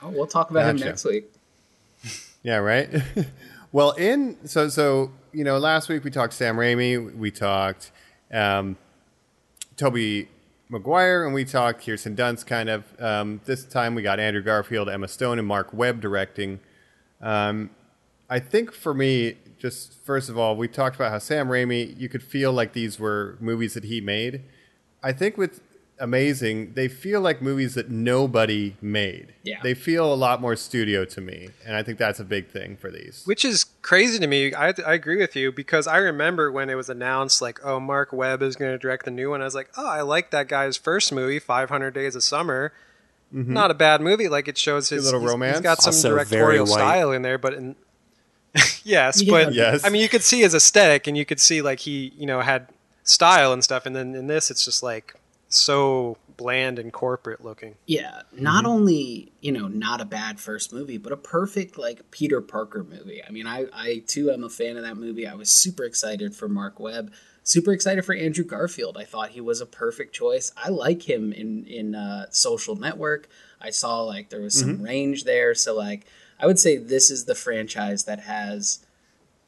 Oh, 0.02 0.10
we'll 0.10 0.28
talk 0.28 0.52
about 0.52 0.70
him 0.70 0.78
next 0.78 1.04
week. 1.04 1.32
yeah, 2.44 2.58
right. 2.58 2.90
well, 3.72 3.92
in 3.92 4.38
so 4.48 4.70
so 4.70 5.12
you 5.34 5.44
know, 5.44 5.58
last 5.58 5.90
week 5.90 6.04
we 6.04 6.12
talked 6.12 6.34
Sam 6.34 6.58
Raimi, 6.58 7.16
we 7.18 7.32
talked 7.32 7.92
um, 8.32 8.78
Tobey 9.76 10.28
Maguire, 10.72 11.26
and 11.26 11.34
we 11.34 11.46
talked 11.46 11.84
Kirsten 11.84 12.16
Dunst. 12.16 12.46
Kind 12.46 12.70
of 12.70 12.84
um, 13.02 13.42
this 13.46 13.66
time 13.66 13.96
we 13.96 14.04
got 14.04 14.20
Andrew 14.20 14.44
Garfield, 14.44 14.88
Emma 14.88 15.08
Stone, 15.08 15.40
and 15.40 15.48
Mark 15.48 15.74
Webb 15.74 16.00
directing. 16.00 16.60
Um, 17.22 17.72
I 18.30 18.40
think 18.40 18.72
for 18.72 18.94
me, 18.94 19.38
just 19.58 19.94
first 20.06 20.30
of 20.30 20.38
all, 20.38 20.56
we 20.56 20.68
talked 20.68 20.96
about 20.96 21.12
how 21.12 21.18
Sam 21.18 21.48
Raimi, 21.48 22.00
you 22.00 22.08
could 22.08 22.22
feel 22.22 22.54
like 22.54 22.74
these 22.74 23.00
were 23.00 23.36
movies 23.40 23.74
that 23.74 23.86
he 23.86 24.00
made. 24.00 24.44
I 25.02 25.12
think 25.12 25.38
with 25.38 25.60
Amazing, 26.02 26.74
they 26.76 26.88
feel 26.88 27.20
like 27.20 27.42
movies 27.42 27.74
that 27.76 27.90
nobody 27.90 28.76
made. 28.82 29.34
Yeah. 29.44 29.60
They 29.62 29.74
feel 29.74 30.14
a 30.14 30.16
lot 30.16 30.40
more 30.40 30.56
studio 30.56 31.04
to 31.06 31.20
me, 31.22 31.50
and 31.66 31.76
I 31.76 31.84
think 31.84 31.98
that's 31.98 32.20
a 32.20 32.24
big 32.24 32.48
thing 32.50 32.78
for 32.78 32.90
these. 32.90 33.24
Which 33.26 33.44
is 33.44 33.66
crazy 33.82 34.18
to 34.20 34.28
me. 34.28 34.54
I, 34.54 34.70
I 34.86 34.94
agree 34.94 35.18
with 35.18 35.36
you 35.36 35.52
because 35.52 35.88
I 35.88 35.98
remember 35.98 36.52
when 36.52 36.70
it 36.70 36.76
was 36.76 36.90
announced, 36.90 37.42
like, 37.42 37.60
oh, 37.66 37.80
Mark 37.82 38.14
Webb 38.14 38.42
is 38.42 38.56
going 38.56 38.72
to 38.72 38.78
direct 38.78 39.04
the 39.06 39.12
new 39.12 39.30
one. 39.30 39.42
I 39.42 39.46
was 39.46 39.56
like, 39.56 39.70
oh, 39.76 39.88
I 39.88 40.02
like 40.02 40.32
that 40.32 40.48
guy's 40.48 40.78
first 40.78 41.12
movie, 41.12 41.38
500 41.40 41.92
Days 41.94 42.16
of 42.16 42.24
Summer. 42.24 42.72
Mm-hmm. 43.34 43.54
Not 43.54 43.70
a 43.70 43.76
bad 43.76 44.00
movie. 44.02 44.28
Like, 44.30 44.48
it 44.48 44.58
shows 44.58 44.88
his 44.90 45.04
little 45.06 45.20
he's- 45.20 45.32
romance. 45.32 45.58
He's 45.58 45.64
got 45.64 45.82
some 45.82 45.92
Also 45.94 46.10
directorial 46.10 46.66
style 46.66 47.12
in 47.12 47.22
there, 47.24 47.38
but 47.38 47.54
in, 47.56 47.76
yes, 48.84 49.22
Yeah. 49.22 49.32
but 49.32 49.54
Yes. 49.54 49.86
I 49.86 49.90
mean, 49.90 50.02
you 50.02 50.10
could 50.10 50.24
see 50.24 50.42
his 50.42 50.56
aesthetic, 50.56 51.08
and 51.08 51.18
you 51.18 51.26
could 51.26 51.40
see 51.40 51.62
like 51.62 51.80
he, 51.82 52.14
you 52.18 52.26
know, 52.26 52.40
had 52.42 52.68
style 53.04 53.52
and 53.54 53.64
stuff. 53.64 53.86
And 53.86 53.96
then 53.96 54.16
in 54.16 54.28
this, 54.28 54.50
it's 54.50 54.64
just 54.66 54.82
like 54.82 55.14
so 55.50 56.18
bland 56.38 56.80
and 56.80 56.94
corporate 56.94 57.44
looking. 57.44 57.76
Yeah, 57.86 58.22
not 58.32 58.66
only 58.66 59.32
you 59.42 59.52
know 59.52 59.68
not 59.68 60.00
a 60.00 60.06
bad 60.06 60.40
first 60.40 60.72
movie, 60.72 60.98
but 60.98 61.12
a 61.12 61.18
perfect 61.18 61.78
like 61.78 62.10
Peter 62.12 62.40
Parker 62.40 62.84
movie. 62.84 63.22
I 63.28 63.32
mean, 63.32 63.46
I 63.46 63.66
I 63.74 64.04
too 64.08 64.32
am 64.32 64.44
a 64.44 64.50
fan 64.50 64.78
of 64.78 64.84
that 64.84 64.96
movie. 64.96 65.28
I 65.28 65.36
was 65.36 65.50
super 65.50 65.84
excited 65.84 66.36
for 66.36 66.48
Mark 66.48 66.80
Webb, 66.80 67.12
super 67.44 67.74
excited 67.74 68.06
for 68.06 68.14
Andrew 68.14 68.46
Garfield. 68.46 68.98
I 68.98 69.04
thought 69.04 69.32
he 69.32 69.42
was 69.42 69.60
a 69.60 69.66
perfect 69.66 70.14
choice. 70.14 70.52
I 70.56 70.70
like 70.70 71.10
him 71.10 71.34
in 71.34 71.66
in 71.66 71.96
uh, 71.96 72.28
Social 72.30 72.76
Network. 72.76 73.28
I 73.60 73.72
saw 73.72 74.04
like 74.04 74.30
there 74.30 74.42
was 74.42 74.58
some 74.58 74.82
range 74.82 75.26
there, 75.26 75.54
so 75.54 75.76
like 75.76 76.06
I 76.40 76.46
would 76.46 76.60
say 76.60 76.78
this 76.78 77.12
is 77.12 77.26
the 77.26 77.36
franchise 77.36 78.06
that 78.06 78.22
has 78.22 78.80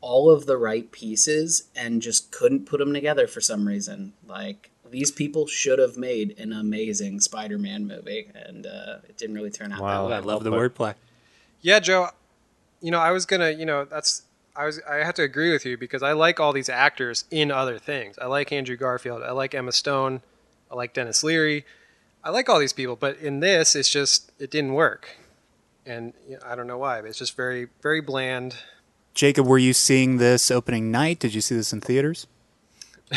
all 0.02 0.32
of 0.32 0.48
the 0.48 0.58
right 0.58 0.92
pieces 0.92 1.70
and 1.76 2.02
just 2.02 2.32
couldn't 2.32 2.66
put 2.66 2.80
them 2.80 2.94
together 2.94 3.28
for 3.28 3.40
some 3.40 3.68
reason. 3.68 4.14
Like 4.28 4.71
these 4.92 5.10
people 5.12 5.48
should 5.48 5.80
have 5.80 5.98
made 5.98 6.38
an 6.38 6.54
amazing 6.54 7.20
Spider-Man 7.20 7.88
movie, 7.88 8.30
and 8.36 8.66
uh, 8.68 8.98
it 9.08 9.18
didn't 9.18 9.36
really 9.36 9.50
turn 9.50 9.72
out 9.72 9.82
Wow. 9.82 10.08
that 10.10 10.16
I 10.16 10.20
love 10.20 10.44
the 10.44 10.52
Well 10.52 10.60
wordplay. 10.60 10.96
Yeah, 11.62 11.80
Joe. 11.80 12.10
You 12.82 12.92
know, 12.92 13.00
I 13.00 13.12
was 13.12 13.26
gonna, 13.26 13.52
you 13.52 13.66
know, 13.66 13.86
that's 13.86 14.24
I 14.56 14.66
was 14.66 14.82
I 14.90 14.96
have 14.98 15.14
to 15.16 15.24
agree 15.24 15.52
with 15.52 15.66
you 15.66 15.78
because 15.78 16.04
I 16.04 16.12
like 16.14 16.40
all 16.40 16.52
these 16.54 16.68
actors 16.70 17.26
in 17.32 17.52
other 17.52 17.78
things. 17.80 18.18
I 18.20 18.26
like 18.26 18.52
Andrew 18.52 18.76
Garfield. 18.76 19.22
I 19.24 19.32
like 19.32 19.54
Emma 19.56 19.72
Stone. 19.72 20.22
I 20.72 20.76
like 20.76 20.94
Denis 20.94 21.24
Leary. 21.24 21.66
I 22.24 22.30
like 22.30 22.50
all 22.50 22.60
these 22.60 22.74
people, 22.74 22.96
but 22.96 23.18
in 23.18 23.40
this, 23.40 23.76
it's 23.76 23.90
just 23.90 24.32
it 24.40 24.52
didn't 24.52 24.74
work, 24.74 25.18
and 25.86 26.14
you 26.28 26.36
know, 26.36 26.42
I 26.46 26.56
don't 26.56 26.68
know 26.68 26.78
why. 26.78 27.02
But 27.02 27.10
it's 27.12 27.20
just 27.20 27.36
very 27.36 27.68
very 27.82 28.02
bland. 28.02 28.56
Jacob, 29.14 29.46
were 29.46 29.58
you 29.58 29.74
seeing 29.74 30.18
this 30.18 30.50
opening 30.50 30.90
night? 30.92 31.20
Did 31.20 31.34
you 31.34 31.42
see 31.42 31.56
this 31.56 31.72
in 31.74 31.82
theaters? 31.82 32.28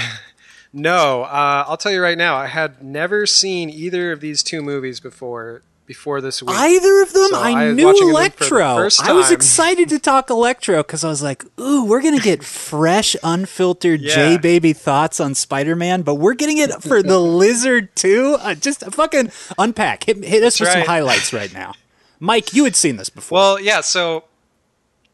No, 0.77 1.23
uh, 1.23 1.65
I'll 1.69 1.77
tell 1.77 1.93
you 1.93 2.03
right 2.03 2.19
now, 2.19 2.35
I 2.35 2.49
had 2.49 2.83
never 2.83 3.27
seen 3.27 3.71
either 3.71 4.11
of 4.11 4.21
these 4.21 4.43
two 4.43 4.61
movies 4.61 4.99
before 4.99 5.63
before 5.87 6.21
this 6.21 6.43
week. 6.43 6.55
Either 6.57 7.03
of 7.03 7.13
them? 7.13 7.29
So 7.29 7.37
I, 7.41 7.67
I 7.67 7.73
knew 7.73 7.87
watching 7.87 8.09
the 8.09 8.13
Electro. 8.13 8.75
first 8.75 9.03
I 9.05 9.13
was 9.13 9.31
excited 9.31 9.89
to 9.91 9.99
talk 9.99 10.31
Electro 10.31 10.79
because 10.83 11.05
I 11.05 11.09
was 11.09 11.23
like, 11.23 11.45
ooh, 11.61 11.85
we're 11.85 12.01
going 12.03 12.17
to 12.17 12.23
get 12.23 12.43
fresh, 12.45 13.15
unfiltered 13.23 14.01
Yeah. 14.01 14.15
J 14.15 14.39
Baby 14.39 14.73
thoughts 14.73 15.21
on 15.21 15.35
Spider 15.35 15.77
Man, 15.77 16.03
but 16.03 16.17
we're 16.17 16.35
getting 16.35 16.59
it 16.59 16.83
for 16.83 17.03
the 17.03 17.19
Lizard 17.21 17.95
too. 17.95 18.37
Uh, 18.41 18.55
just 18.55 18.85
fucking 18.93 19.31
unpack. 19.59 20.05
Hit, 20.05 20.25
hit 20.25 20.43
us 20.43 20.59
with 20.59 20.71
some 20.71 20.83
highlights 20.83 21.33
right 21.33 21.53
now. 21.53 21.75
Mike, 22.19 22.53
you 22.53 22.65
had 22.65 22.75
seen 22.75 22.97
this 22.97 23.11
before. 23.11 23.37
well, 23.37 23.61
yeah. 23.61 23.81
So 23.81 24.25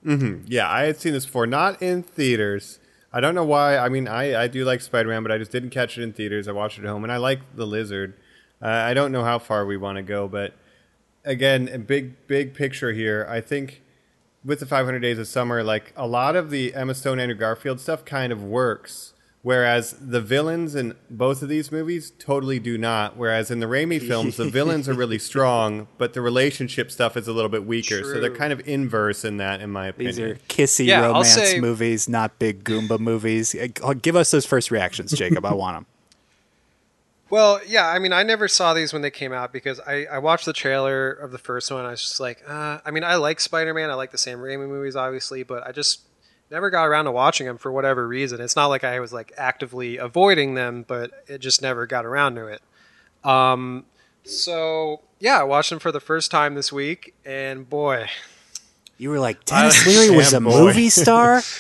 Yeah, 0.05 0.71
I 0.71 0.85
had 0.85 0.99
seen 0.99 1.13
this 1.13 1.27
before, 1.27 1.47
not 1.47 1.83
in 1.83 2.03
theaters. 2.03 2.79
I 3.13 3.21
don't 3.21 3.35
know 3.35 3.45
why. 3.45 3.77
I 3.77 3.89
mean, 3.89 4.07
I, 4.07 4.43
I 4.43 4.47
do 4.47 4.65
like 4.65 4.81
Spider 4.81 5.09
Man, 5.09 5.23
but 5.23 5.33
I 5.33 5.39
just 5.39 5.51
didn't 5.51 5.71
catch 5.71 5.99
it 5.99 6.03
in 6.03 6.13
theaters. 6.13 6.47
I 6.47 6.53
watched 6.53 6.79
it 6.79 6.85
at 6.85 6.91
home, 6.91 7.03
and 7.03 7.13
I 7.13 7.17
like 7.17 7.41
the 7.57 7.67
Lizard. 7.67 8.15
Uh, 8.63 8.69
I 8.69 8.95
don't 8.95 9.11
know 9.11 9.25
how 9.25 9.39
far 9.39 9.67
we 9.67 9.77
want 9.77 9.97
to 9.97 10.03
go, 10.03 10.29
but 10.29 10.55
again, 11.25 11.69
a 11.73 11.79
big 11.79 12.27
big 12.27 12.55
picture 12.55 12.93
here. 12.93 13.27
I 13.29 13.41
think 13.41 13.83
with 14.45 14.61
the 14.61 14.67
500 14.67 15.01
Days 15.01 15.19
of 15.19 15.27
Summer, 15.27 15.63
like 15.63 15.93
a 15.97 16.07
lot 16.07 16.37
of 16.37 16.51
the 16.51 16.75
Emma 16.75 16.95
Stone, 16.95 17.19
Andrew 17.19 17.37
Garfield 17.37 17.81
stuff 17.81 18.05
kind 18.05 18.33
of 18.33 18.43
works, 18.43 19.13
whereas 19.43 19.93
the 20.01 20.21
villains 20.21 20.75
in 20.75 20.95
both 21.09 21.43
of 21.43 21.49
these 21.49 21.73
movies 21.73 22.13
totally 22.19 22.59
do 22.59 22.77
not. 22.77 23.17
Whereas 23.17 23.51
in 23.51 23.61
the 23.61 23.67
Raimi 23.67 24.01
films, 24.07 24.37
the 24.37 24.49
villains 24.49 24.89
are 24.89 24.95
really 24.95 25.19
strong, 25.19 25.89
but 25.99 26.13
the 26.15 26.21
relationship 26.21 26.91
stuff 26.91 27.17
is 27.17 27.27
a 27.29 27.33
little 27.33 27.49
bit 27.49 27.65
weaker. 27.67 28.03
So 28.05 28.21
they're 28.21 28.35
kind 28.35 28.53
of 28.53 28.67
inverse 28.69 29.25
in 29.25 29.39
that, 29.39 29.61
in 29.61 29.71
my 29.71 29.87
opinion. 29.89 30.15
These 30.15 30.19
are 30.21 30.35
kissy 30.49 30.87
Yeah, 30.87 31.07
romance 31.07 31.33
say- 31.35 31.61
movies, 31.61 32.09
not 32.09 32.39
big 32.39 32.65
Goomba 32.65 32.99
movies. 32.99 33.55
Uh, 33.55 33.95
Give 33.95 34.17
us 34.17 34.31
those 34.31 34.45
first 34.47 34.71
reactions, 34.71 35.13
Jacob. 35.13 35.45
I 35.47 35.55
want 35.55 35.77
them. 35.77 35.87
Well, 37.31 37.61
yeah, 37.65 37.87
I 37.87 38.01
mean, 38.01 38.13
I 38.13 38.25
never 38.25 38.49
saw 38.49 38.75
these 38.75 38.93
when 38.93 39.03
they 39.03 39.11
came 39.13 39.33
out 39.33 39.53
because 39.53 39.79
I, 39.87 40.05
I 40.07 40.19
watched 40.19 40.47
the 40.47 40.53
trailer 40.53 41.13
of 41.13 41.31
the 41.31 41.39
first 41.39 41.71
one. 41.71 41.85
I 41.85 41.93
was 41.93 42.03
just 42.03 42.19
like, 42.19 42.43
uh, 42.49 42.79
I 42.85 42.91
mean, 42.91 43.05
I 43.05 43.15
like 43.15 43.39
Spider 43.39 43.73
Man. 43.73 43.89
I 43.89 43.95
like 43.95 44.11
the 44.11 44.19
Sam 44.19 44.41
Raimi 44.41 44.67
movies, 44.69 44.97
obviously, 44.97 45.45
but 45.45 45.65
I 45.65 45.71
just 45.71 46.01
never 46.51 46.71
got 46.71 46.85
around 46.85 47.05
to 47.07 47.13
watching 47.13 47.47
them 47.47 47.59
for 47.59 47.71
whatever 47.71 48.07
reason. 48.09 48.41
It's 48.41 48.57
not 48.57 48.67
like 48.67 48.85
I 48.85 49.01
was 49.01 49.13
like 49.13 49.33
actively 49.37 49.97
avoiding 49.99 50.55
them, 50.55 50.85
but 50.87 51.11
it 51.27 51.39
just 51.39 51.63
never 51.63 51.87
got 51.87 52.05
around 52.05 52.35
to 52.37 52.47
it. 52.47 52.63
Um, 53.25 53.85
so 54.25 55.01
yeah, 55.19 55.41
I 55.41 55.45
watched 55.45 55.71
them 55.71 55.79
for 55.79 55.93
the 55.93 56.01
first 56.01 56.31
time 56.31 56.55
this 56.55 56.73
week, 56.73 57.15
and 57.25 57.69
boy, 57.69 58.09
You 58.99 59.11
were 59.11 59.19
like, 59.21 59.45
Denis 59.45 59.87
Leary 59.87 60.11
was 60.17 60.33
a 60.33 60.41
boy. 60.41 60.51
movie 60.51 60.89
star? 60.91 61.43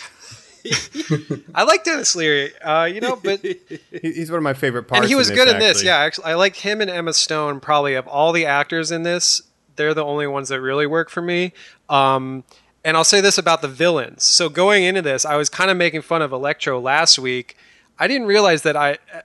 I 1.54 1.62
like 1.62 1.84
Denis 1.84 2.14
Leary, 2.14 2.54
uh, 2.60 2.84
you 2.84 3.00
know, 3.00 3.16
but 3.16 3.40
He's 4.02 4.30
one 4.30 4.38
of 4.38 4.42
my 4.42 4.52
favorite 4.54 4.84
parts. 4.84 5.00
and 5.02 5.08
he 5.08 5.14
was 5.14 5.30
in 5.30 5.36
good 5.36 5.48
in 5.48 5.58
this. 5.58 5.78
actually. 5.78 5.86
Yeah, 5.86 5.96
actually, 5.98 6.24
I 6.26 6.34
like 6.34 6.56
him 6.56 6.80
and 6.80 6.90
Emma 6.90 7.12
Stone. 7.14 7.60
Probably 7.60 7.94
of 7.94 8.06
all 8.06 8.32
the 8.32 8.44
actors 8.46 8.90
in 8.90 9.02
this, 9.02 9.40
they're 9.76 9.94
the 9.94 10.04
only 10.04 10.26
ones 10.26 10.50
that 10.50 10.60
really 10.60 10.86
work 10.86 11.08
for 11.08 11.22
me. 11.22 11.52
Um, 11.88 12.44
and 12.84 12.96
I'll 12.96 13.04
say 13.04 13.20
this 13.20 13.38
about 13.38 13.62
the 13.62 13.68
villains. 13.68 14.22
So 14.24 14.48
going 14.48 14.84
into 14.84 15.02
this, 15.02 15.24
I 15.24 15.36
was 15.36 15.48
kind 15.48 15.70
of 15.70 15.76
making 15.76 16.02
fun 16.02 16.22
of 16.22 16.32
Electro 16.32 16.80
last 16.80 17.18
week. 17.18 17.56
I 17.98 18.08
didn't 18.08 18.26
realize 18.26 18.62
that 18.62 18.76
I, 18.76 18.92
uh, 19.14 19.20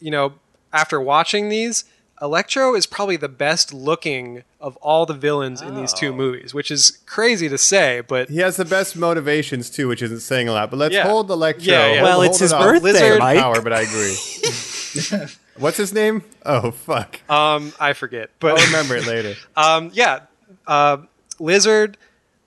you 0.00 0.10
know, 0.10 0.34
after 0.72 1.00
watching 1.00 1.48
these, 1.48 1.84
Electro 2.22 2.74
is 2.76 2.86
probably 2.86 3.16
the 3.16 3.28
best 3.28 3.74
looking 3.74 4.44
of 4.60 4.76
all 4.76 5.04
the 5.04 5.14
villains 5.14 5.60
in 5.60 5.74
these 5.74 5.92
two 5.92 6.12
movies, 6.12 6.54
which 6.54 6.70
is 6.70 6.98
crazy 7.06 7.48
to 7.48 7.58
say, 7.58 8.02
but 8.06 8.28
He 8.30 8.38
has 8.38 8.56
the 8.56 8.64
best 8.64 8.94
motivations 8.96 9.68
too, 9.68 9.88
which 9.88 10.00
isn't 10.00 10.20
saying 10.20 10.48
a 10.48 10.52
lot. 10.52 10.70
But 10.70 10.76
let's 10.78 10.94
Yeah. 10.94 11.02
hold 11.08 11.28
Electro. 11.30 11.64
Yeah, 11.72 11.94
yeah. 11.94 12.02
Well, 12.02 12.14
hold 12.20 12.26
it's 12.26 12.40
it 12.40 12.44
his 12.44 12.52
off. 12.52 12.62
birthday, 12.62 12.92
Lizard 12.92 13.18
Mike. 13.18 13.38
Power, 13.40 13.60
but 13.60 13.72
I 13.72 13.80
agree. 13.82 14.16
What's 15.56 15.76
his 15.76 15.92
name? 15.92 16.22
Oh 16.46 16.70
fuck! 16.70 17.18
um, 17.30 17.72
I 17.78 17.92
forget. 17.92 18.30
But 18.40 18.58
I'll 18.58 18.66
remember 18.66 18.96
it 18.96 19.06
later. 19.06 19.34
Um, 19.56 19.90
yeah, 19.92 20.20
uh, 20.66 20.98
Lizard. 21.38 21.96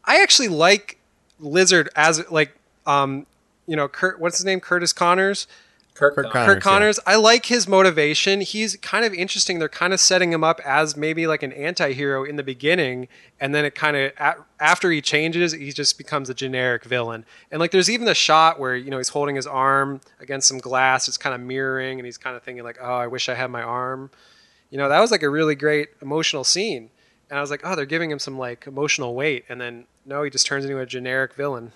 I 0.08 0.24
actually 0.24 0.48
like 0.48 0.98
Lizard 1.40 1.90
as 1.96 2.30
like 2.32 2.58
um, 2.88 3.28
you 3.68 3.76
know, 3.76 3.88
Kurt. 3.88 4.20
What's 4.20 4.38
his 4.38 4.46
name? 4.46 4.60
Curtis 4.60 4.94
Connors. 4.94 5.46
Kirk, 5.94 6.14
Kirk 6.16 6.26
Connors. 6.26 6.34
Connors. 6.34 6.54
Curt 6.54 6.64
Connors. 6.64 7.00
I 7.08 7.16
like 7.16 7.48
his 7.48 7.68
motivation. 7.68 8.42
He's 8.42 8.76
kind 8.78 9.04
of 9.04 9.14
interesting. 9.14 9.58
They're 9.58 9.68
kind 9.68 9.94
of 9.94 10.00
setting 10.00 10.32
him 10.32 10.44
up 10.44 10.62
as 10.64 10.96
maybe 10.96 11.26
like 11.26 11.42
an 11.42 11.52
anti-hero 11.52 12.24
in 12.24 12.36
the 12.36 12.44
beginning, 12.44 13.08
and 13.40 13.54
then 13.54 13.66
it 13.66 13.74
kind 13.74 13.98
of 13.98 14.12
after 14.60 14.92
he 14.92 15.02
changes, 15.02 15.54
he 15.54 15.72
just 15.72 15.98
becomes 15.98 16.30
a 16.30 16.34
generic 16.34 16.84
villain. 16.84 17.26
And 17.52 17.60
like, 17.60 17.72
there's 17.72 17.90
even 17.90 18.06
the 18.06 18.16
shot 18.16 18.60
where 18.60 18.76
you 18.76 18.90
know 18.90 18.98
he's 18.98 19.10
holding 19.10 19.36
his 19.36 19.48
arm 19.48 20.02
against 20.20 20.48
some 20.48 20.60
glass. 20.60 21.08
It's 21.08 21.18
kind 21.18 21.36
of 21.36 21.42
mirroring, 21.42 22.00
and 22.00 22.06
he's 22.06 22.18
kind 22.18 22.36
of 22.36 22.44
thinking 22.44 22.64
like, 22.64 22.78
"Oh, 22.80 22.96
I 22.96 23.08
wish 23.08 23.28
I 23.28 23.34
had 23.34 23.50
my 23.52 23.64
arm." 23.64 24.12
You 24.70 24.78
know, 24.78 24.90
that 24.90 25.00
was 25.00 25.12
like 25.12 25.24
a 25.24 25.30
really 25.30 25.56
great 25.56 25.90
emotional 26.02 26.44
scene. 26.44 26.90
And 27.30 27.38
I 27.38 27.42
was 27.42 27.50
like, 27.52 27.62
"Oh, 27.64 27.76
they're 27.76 27.86
giving 27.86 28.10
him 28.12 28.20
some 28.20 28.38
like 28.38 28.66
emotional 28.68 29.14
weight," 29.16 29.46
and 29.50 29.60
then 29.60 29.86
no, 30.06 30.24
he 30.24 30.30
just 30.30 30.46
turns 30.46 30.64
into 30.66 30.80
a 30.80 30.86
generic 30.86 31.34
villain. 31.34 31.72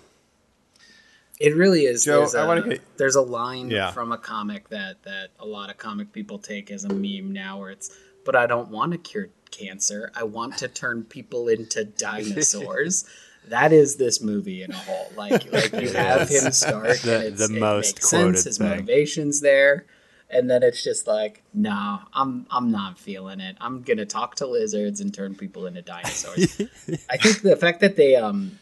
It 1.40 1.56
really 1.56 1.82
is. 1.84 2.04
Joe, 2.04 2.20
there's, 2.20 2.34
I 2.34 2.44
a, 2.44 2.46
wanna 2.46 2.68
get- 2.68 2.96
there's 2.98 3.16
a 3.16 3.20
line 3.22 3.68
Yeah. 3.70 3.90
from 3.90 4.12
a 4.12 4.18
comic 4.18 4.68
that 4.68 5.02
that 5.02 5.30
a 5.40 5.46
lot 5.46 5.70
of 5.70 5.76
comic 5.78 6.12
people 6.12 6.38
take 6.38 6.70
as 6.70 6.84
a 6.84 6.88
meme 6.88 7.32
now, 7.32 7.58
where 7.60 7.70
it's, 7.70 7.90
"But 8.24 8.36
I 8.36 8.46
don't 8.46 8.68
want 8.70 8.92
to 8.92 8.98
cure 8.98 9.28
cancer. 9.50 10.10
I 10.14 10.22
want 10.24 10.56
to 10.58 10.68
turn 10.68 11.04
people 11.04 11.48
into 11.48 11.84
dinosaurs." 11.84 13.04
that 13.48 13.72
is 13.72 13.96
this 13.96 14.22
movie 14.22 14.62
in 14.62 14.70
a 14.70 14.76
whole. 14.76 15.10
Like, 15.16 15.52
like 15.52 15.72
you 15.72 15.90
have 15.92 16.28
him 16.28 16.52
start, 16.52 16.98
The- 17.00 17.16
and 17.16 17.24
it's, 17.24 17.48
the 17.48 17.56
it 17.56 17.60
most 17.60 17.96
makes 17.96 18.08
quoted 18.08 18.34
sense. 18.36 18.44
His 18.44 18.60
motivations 18.60 19.40
there. 19.40 19.84
And 20.32 20.50
then 20.50 20.62
it's 20.62 20.82
just 20.82 21.06
like, 21.06 21.42
no, 21.52 22.00
I'm 22.14 22.46
I'm 22.50 22.70
not 22.70 22.98
feeling 22.98 23.40
it. 23.40 23.56
I'm 23.60 23.82
gonna 23.82 24.06
talk 24.06 24.36
to 24.36 24.46
lizards 24.46 25.00
and 25.00 25.12
turn 25.12 25.34
people 25.34 25.66
into 25.66 25.82
dinosaurs. 25.82 26.60
I 27.10 27.18
think 27.18 27.42
the 27.42 27.56
fact 27.56 27.80
that 27.80 27.96
they 27.96 28.16
um 28.16 28.58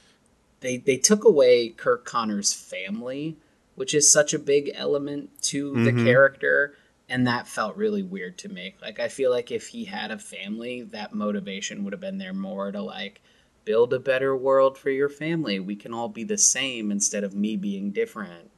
they 0.61 0.79
they 0.79 0.97
took 0.97 1.25
away 1.25 1.69
Kirk 1.69 2.05
Connor's 2.05 2.53
family, 2.53 3.37
which 3.77 3.95
is 3.95 4.11
such 4.11 4.35
a 4.35 4.39
big 4.39 4.73
element 4.75 5.31
to 5.43 5.85
the 5.85 5.93
character, 6.05 6.75
and 7.09 7.27
that 7.27 7.47
felt 7.47 7.77
really 7.77 8.03
weird 8.03 8.37
to 8.39 8.49
me. 8.49 8.75
Like 8.83 8.99
I 8.99 9.09
feel 9.09 9.31
like 9.31 9.51
if 9.51 9.69
he 9.69 9.85
had 9.85 10.11
a 10.11 10.19
family, 10.19 10.83
that 10.83 11.15
motivation 11.15 11.85
would 11.85 11.93
have 11.93 12.01
been 12.01 12.19
there 12.19 12.35
more 12.35 12.73
to 12.73 12.83
like 12.83 13.21
build 13.65 13.93
a 13.93 14.01
better 14.01 14.37
world 14.37 14.77
for 14.77 14.91
your 14.91 15.09
family. 15.09 15.61
We 15.61 15.77
can 15.77 15.95
all 15.95 16.09
be 16.09 16.25
the 16.25 16.39
same 16.39 16.91
instead 16.91 17.25
of 17.25 17.35
me 17.35 17.57
being 17.57 17.93
different. 17.93 18.51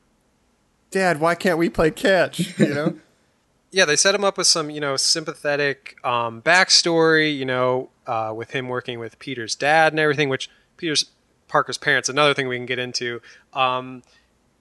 Dad, 0.93 1.19
why 1.21 1.35
can't 1.35 1.59
we 1.59 1.69
play 1.69 1.91
catch? 1.91 2.59
You 2.59 2.75
know. 2.75 2.99
yeah, 3.73 3.87
they 3.87 3.97
set 3.97 4.15
him 4.15 4.23
up 4.23 4.37
with 4.39 4.47
some, 4.47 4.71
you 4.71 4.81
know, 4.81 4.97
sympathetic 4.97 5.97
um, 6.05 6.43
backstory, 6.43 7.37
you 7.37 7.47
know, 7.47 7.89
uh, 8.07 8.33
with 8.37 8.51
him 8.51 8.69
working 8.69 9.01
with 9.01 9.19
Peter's 9.19 9.57
dad 9.57 9.95
and 9.95 9.99
everything, 9.99 10.29
which 10.29 10.51
Peter's 10.77 11.07
Parker's 11.49 11.79
parents, 11.79 12.09
another 12.09 12.35
thing 12.35 12.47
we 12.49 12.57
can 12.57 12.67
get 12.67 12.79
into. 12.79 13.21
Um, 13.55 14.03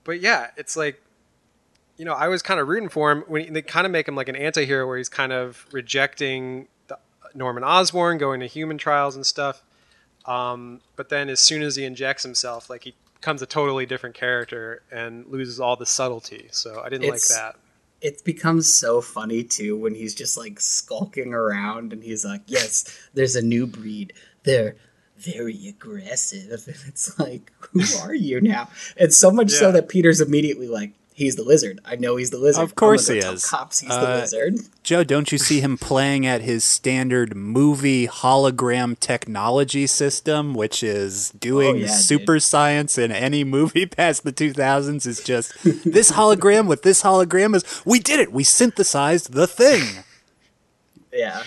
but 0.06 0.22
yeah, 0.22 0.48
it's 0.56 0.78
like, 0.78 1.02
you 1.98 2.06
know, 2.06 2.14
I 2.14 2.30
was 2.30 2.42
kind 2.42 2.60
of 2.60 2.68
rooting 2.70 2.90
for 2.90 3.12
him 3.12 3.24
when 3.28 3.52
they 3.54 3.62
kind 3.62 3.86
of 3.86 3.92
make 3.92 4.08
him 4.08 4.16
like 4.16 4.30
an 4.30 4.36
anti-hero 4.36 4.88
where 4.88 4.98
he's 4.98 5.10
kind 5.10 5.34
of 5.34 5.68
rejecting 5.72 6.68
the, 6.88 6.98
Norman 7.36 7.64
Osborn, 7.64 8.18
going 8.18 8.40
to 8.40 8.48
human 8.48 8.78
trials 8.78 9.16
and 9.16 9.26
stuff. 9.26 9.62
Um, 10.26 10.82
but 10.96 11.10
then 11.10 11.30
as 11.30 11.40
soon 11.40 11.62
as 11.62 11.76
he 11.76 11.84
injects 11.84 12.24
himself, 12.24 12.70
like 12.70 12.86
he 12.86 12.96
becomes 13.22 13.42
a 13.42 13.46
totally 13.46 13.86
different 13.86 14.16
character 14.16 14.82
and 14.92 15.26
loses 15.28 15.60
all 15.60 15.76
the 15.76 15.86
subtlety. 15.86 16.48
So 16.52 16.82
I 16.84 16.90
didn't 16.90 17.04
It's- 17.06 17.30
like 17.30 17.38
that. 17.40 17.56
it 18.02 18.24
becomes 18.26 18.72
so 18.74 19.00
funny 19.00 19.44
too 19.44 19.78
when 19.78 19.94
he's 19.94 20.16
just 20.16 20.36
like 20.38 20.60
skulking 20.60 21.34
around 21.34 21.94
and 21.94 22.04
he's 22.04 22.26
like, 22.26 22.42
"Yes, 22.48 22.84
there's 23.14 23.36
a 23.36 23.42
new 23.44 23.68
breed. 23.68 24.14
They're 24.44 24.76
very 25.18 25.68
aggressive." 25.68 26.64
And 26.68 26.78
it's 26.88 27.20
like, 27.20 27.52
"Who 27.72 27.82
are 28.02 28.16
you 28.16 28.42
now?" 28.42 28.70
And 28.98 29.14
so 29.14 29.30
much 29.30 29.52
so 29.52 29.72
that 29.72 29.88
Peter's 29.88 30.20
immediately 30.20 30.68
like, 30.68 30.94
"He's 31.22 31.36
the 31.36 31.44
lizard. 31.44 31.80
I 31.86 31.96
know 31.96 32.16
he's 32.18 32.30
the 32.32 32.38
lizard. 32.38 32.64
Of 32.64 32.76
course 32.76 33.10
I'm 33.10 33.16
he 33.16 33.22
is. 33.22 33.46
Cops, 33.50 33.80
he's 33.80 33.92
Uh, 33.92 34.02
the 34.16 34.22
lizard." 34.22 34.56
Joe, 34.84 35.04
don't 35.04 35.32
you 35.32 35.38
see 35.38 35.60
him 35.62 35.78
playing 35.78 36.26
at 36.26 36.42
his 36.42 36.64
standard 36.64 37.36
movie 37.36 38.08
hologram 38.08 39.00
technology 39.00 39.86
system, 39.88 40.54
which 40.54 40.82
is 40.84 41.30
doing 41.32 41.76
Oh, 41.76 41.80
yeah, 41.80 41.88
super 41.96 42.40
science 42.40 42.98
in 42.98 43.12
any 43.12 43.44
movie 43.44 43.86
past 43.98 44.24
the 44.24 44.34
2000s? 44.34 45.06
Is 45.06 45.24
just 45.24 45.54
this 45.86 46.12
hologram 46.14 46.68
with 46.68 46.82
this 46.84 47.04
hologram 47.04 47.56
is 47.56 47.64
we 47.86 48.00
did 48.00 48.20
it. 48.20 48.32
We 48.32 48.44
synthesized 48.44 49.34
the 49.34 49.48
thing. 49.48 50.04
Yeah, 51.14 51.44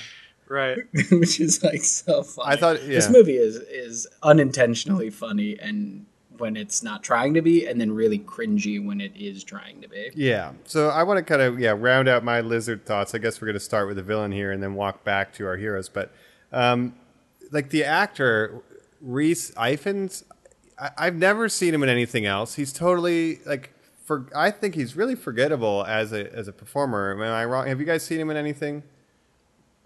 Right. 0.49 0.79
which 1.11 1.41
is 1.41 1.63
like 1.65 1.83
so 1.83 2.23
funny. 2.23 2.53
I 2.53 2.57
thought- 2.57 2.81
this 2.81 3.09
movie 3.11 3.37
is 3.37 3.57
is 3.57 4.07
unintentionally 4.23 5.11
funny 5.11 5.59
and 5.59 6.07
when 6.45 6.57
it's 6.57 6.83
not 6.83 7.03
trying 7.03 7.33
to 7.35 7.41
be, 7.43 7.67
and 7.67 7.81
then 7.81 7.91
really 7.93 8.19
cringy 8.19 8.85
when 8.85 9.01
it 9.01 9.13
is 9.17 9.43
trying 9.43 9.81
to 9.81 9.89
be. 9.89 10.11
Yeah. 10.15 10.53
So 10.65 10.89
I 10.91 11.03
want 11.03 11.17
to 11.19 11.23
kind 11.25 11.41
of 11.41 11.59
yeah 11.59 11.75
round 11.77 12.07
out 12.07 12.23
my 12.23 12.41
lizard 12.43 12.85
thoughts. 12.85 13.15
I 13.15 13.19
guess 13.19 13.41
we're 13.41 13.47
going 13.47 13.55
to 13.55 13.61
start 13.73 13.87
with 13.89 13.97
the 13.97 14.03
villain 14.03 14.33
here 14.33 14.53
and 14.53 14.63
then 14.63 14.75
walk 14.75 15.05
back 15.05 15.33
to 15.35 15.47
our 15.47 15.57
heroes. 15.57 15.89
But 15.89 16.13
um, 16.53 16.95
like 17.51 17.71
the 17.71 17.83
actor 17.85 18.61
Rhys 19.01 19.53
Ifans, 19.57 20.25
I- 20.79 20.91
I've 20.99 21.17
never 21.17 21.49
seen 21.49 21.73
him 21.75 21.83
in 21.83 21.89
anything 21.89 22.27
else. 22.27 22.55
He's 22.57 22.73
totally 22.73 23.39
like 23.47 23.73
for. 24.05 24.27
I 24.37 24.51
think 24.51 24.75
he's 24.75 24.95
really 24.97 25.15
forgettable 25.15 25.85
as 25.89 26.13
a 26.13 26.31
as 26.35 26.47
a 26.49 26.53
performer. 26.53 27.13
Am 27.13 27.23
I 27.23 27.45
wrong? 27.47 27.67
Have 27.67 27.81
you 27.81 27.87
guys 27.87 28.03
seen 28.03 28.21
him 28.21 28.29
in 28.31 28.37
anything? 28.37 28.83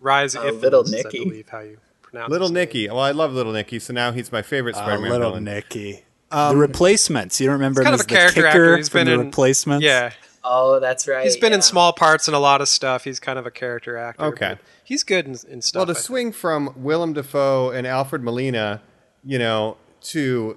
Rhys 0.00 0.34
Uh, 0.36 0.42
Ifans, 0.42 0.62
Little 0.62 0.82
is, 0.82 0.92
Nicky. 0.92 1.20
I 1.20 1.24
believe 1.24 1.48
how 1.48 1.60
you 1.60 1.78
pronounce 2.02 2.30
Little 2.30 2.46
his 2.48 2.52
name. 2.52 2.60
Nicky. 2.62 2.88
Well, 2.88 3.00
I 3.00 3.10
love 3.10 3.32
Little 3.32 3.52
Nicky, 3.52 3.78
so 3.80 3.92
now 3.92 4.12
he's 4.12 4.30
my 4.32 4.42
favorite 4.42 4.76
Uh, 4.76 4.78
Spider-Man 4.78 5.10
little 5.10 5.30
villain. 5.30 5.44
Nicky. 5.44 6.04
The 6.30 6.36
um, 6.38 6.58
replacements. 6.58 7.40
You 7.40 7.46
don't 7.46 7.54
remember 7.54 7.80
He's 7.82 7.86
him 7.88 7.92
kind 7.92 7.94
as 7.94 8.00
of 8.00 8.06
a 8.06 8.08
the 8.08 8.14
character 8.14 8.34
kicker 8.42 8.46
actor. 8.48 8.76
He's 8.76 8.88
from 8.88 8.98
been 9.00 9.06
the 9.06 9.12
in 9.14 9.20
replacements. 9.26 9.84
Yeah, 9.84 10.12
Oh, 10.44 10.78
that's 10.80 11.06
right. 11.08 11.24
he's 11.24 11.36
been 11.36 11.50
yeah. 11.52 11.56
in 11.56 11.62
small 11.62 11.92
parts 11.92 12.26
in 12.28 12.34
a 12.34 12.38
lot 12.38 12.60
of 12.60 12.68
stuff. 12.68 13.04
He's 13.04 13.20
kind 13.20 13.38
of 13.38 13.46
a 13.46 13.50
character 13.50 13.96
actor. 13.96 14.24
Okay. 14.24 14.56
he's 14.84 15.02
good 15.04 15.26
in, 15.26 15.36
in 15.50 15.60
stuff. 15.62 15.80
Well, 15.80 15.86
to 15.86 15.92
I 15.92 15.94
think. 15.94 16.04
swing 16.04 16.32
from 16.32 16.72
Willem 16.76 17.12
Dafoe 17.12 17.70
and 17.70 17.86
Alfred 17.86 18.22
Molina, 18.22 18.80
you 19.24 19.38
know, 19.38 19.76
to 20.02 20.56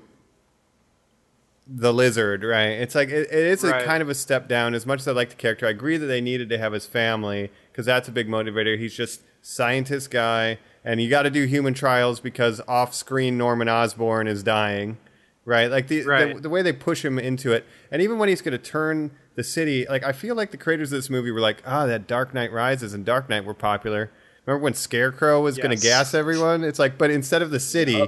the 1.68 1.94
lizard, 1.94 2.44
right? 2.44 2.70
It's 2.72 2.96
like 2.96 3.10
it, 3.10 3.28
it 3.32 3.34
is 3.34 3.64
a 3.64 3.70
Right. 3.72 3.86
kind 3.86 4.02
of 4.02 4.10
a 4.10 4.16
step 4.16 4.48
down. 4.48 4.74
As 4.74 4.86
much 4.86 5.02
as 5.02 5.08
I 5.08 5.12
like 5.14 5.30
the 5.30 5.36
character, 5.36 5.68
I 5.68 5.70
agree 5.70 5.98
that 5.98 6.06
they 6.06 6.22
needed 6.22 6.50
to 6.50 6.58
have 6.58 6.74
his 6.74 6.86
family 6.86 7.52
because 7.72 7.86
that's 7.86 8.08
a 8.08 8.12
big 8.12 8.28
motivator. 8.28 8.78
He's 8.78 8.94
just 8.94 9.22
scientist 9.42 10.12
guy, 10.12 10.58
and 10.84 11.02
you 11.02 11.10
got 11.10 11.24
to 11.24 11.30
do 11.30 11.46
human 11.46 11.74
trials 11.74 12.20
because 12.20 12.62
off-screen 12.68 13.38
Norman 13.38 13.70
Osborn 13.70 14.28
is 14.28 14.44
dying, 14.44 14.98
right? 15.46 15.70
Like 15.72 15.88
the, 15.88 16.04
Right. 16.04 16.36
the 16.36 16.42
the 16.42 16.50
way 16.50 16.62
they 16.62 16.74
push 16.74 17.04
him 17.04 17.18
into 17.20 17.52
it, 17.52 17.66
and 17.92 18.02
even 18.02 18.18
when 18.18 18.30
he's 18.30 18.42
going 18.42 18.52
to 18.54 18.58
turn 18.58 19.12
the 19.36 19.44
city, 19.44 19.86
like 19.90 20.04
I 20.04 20.12
feel 20.12 20.36
like 20.36 20.52
the 20.52 20.58
creators 20.58 20.92
of 20.92 20.98
this 20.98 21.10
movie 21.10 21.32
were 21.32 21.40
like, 21.40 21.62
ah, 21.66 21.86
that 21.86 22.08
Dark 22.08 22.34
Knight 22.34 22.52
Rises 22.52 22.94
and 22.94 23.06
Dark 23.06 23.30
Knight 23.30 23.46
were 23.46 23.54
popular. 23.54 24.12
Remember 24.46 24.64
when 24.64 24.74
Scarecrow 24.74 25.42
was 25.42 25.58
going 25.58 25.76
to 25.76 25.82
gas 25.82 26.14
everyone? 26.14 26.64
It's 26.64 26.80
like, 26.80 26.98
but 26.98 27.12
instead 27.12 27.42
of 27.44 27.52
the 27.52 27.60
city, 27.60 28.08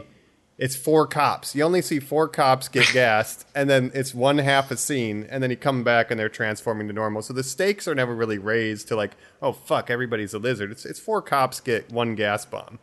it's 0.57 0.75
four 0.75 1.05
cops. 1.05 1.55
You 1.55 1.63
only 1.63 1.81
see 1.81 1.99
four 1.99 2.27
cops 2.27 2.67
get 2.67 2.89
gassed, 2.93 3.47
and 3.55 3.69
then 3.69 3.91
it's 3.93 4.13
one 4.15 4.39
half 4.39 4.71
a 4.71 4.77
scene, 4.77 5.27
and 5.29 5.41
then 5.43 5.49
you 5.51 5.55
come 5.57 5.83
back 5.83 6.09
and 6.11 6.19
they're 6.19 6.29
transforming 6.29 6.87
to 6.87 6.93
normal. 6.93 7.21
So 7.21 7.33
the 7.33 7.43
stakes 7.43 7.87
are 7.87 7.95
never 7.95 8.15
really 8.15 8.37
raised 8.39 8.87
to 8.89 8.95
like, 8.95 9.15
oh 9.41 9.51
fuck, 9.53 9.89
everybody's 9.89 10.33
a 10.33 10.39
lizard. 10.39 10.71
It's 10.71 10.85
it's 10.85 10.99
four 10.99 11.21
cops 11.21 11.59
get 11.59 11.91
one 11.91 12.15
gas 12.15 12.45
bomb. 12.45 12.79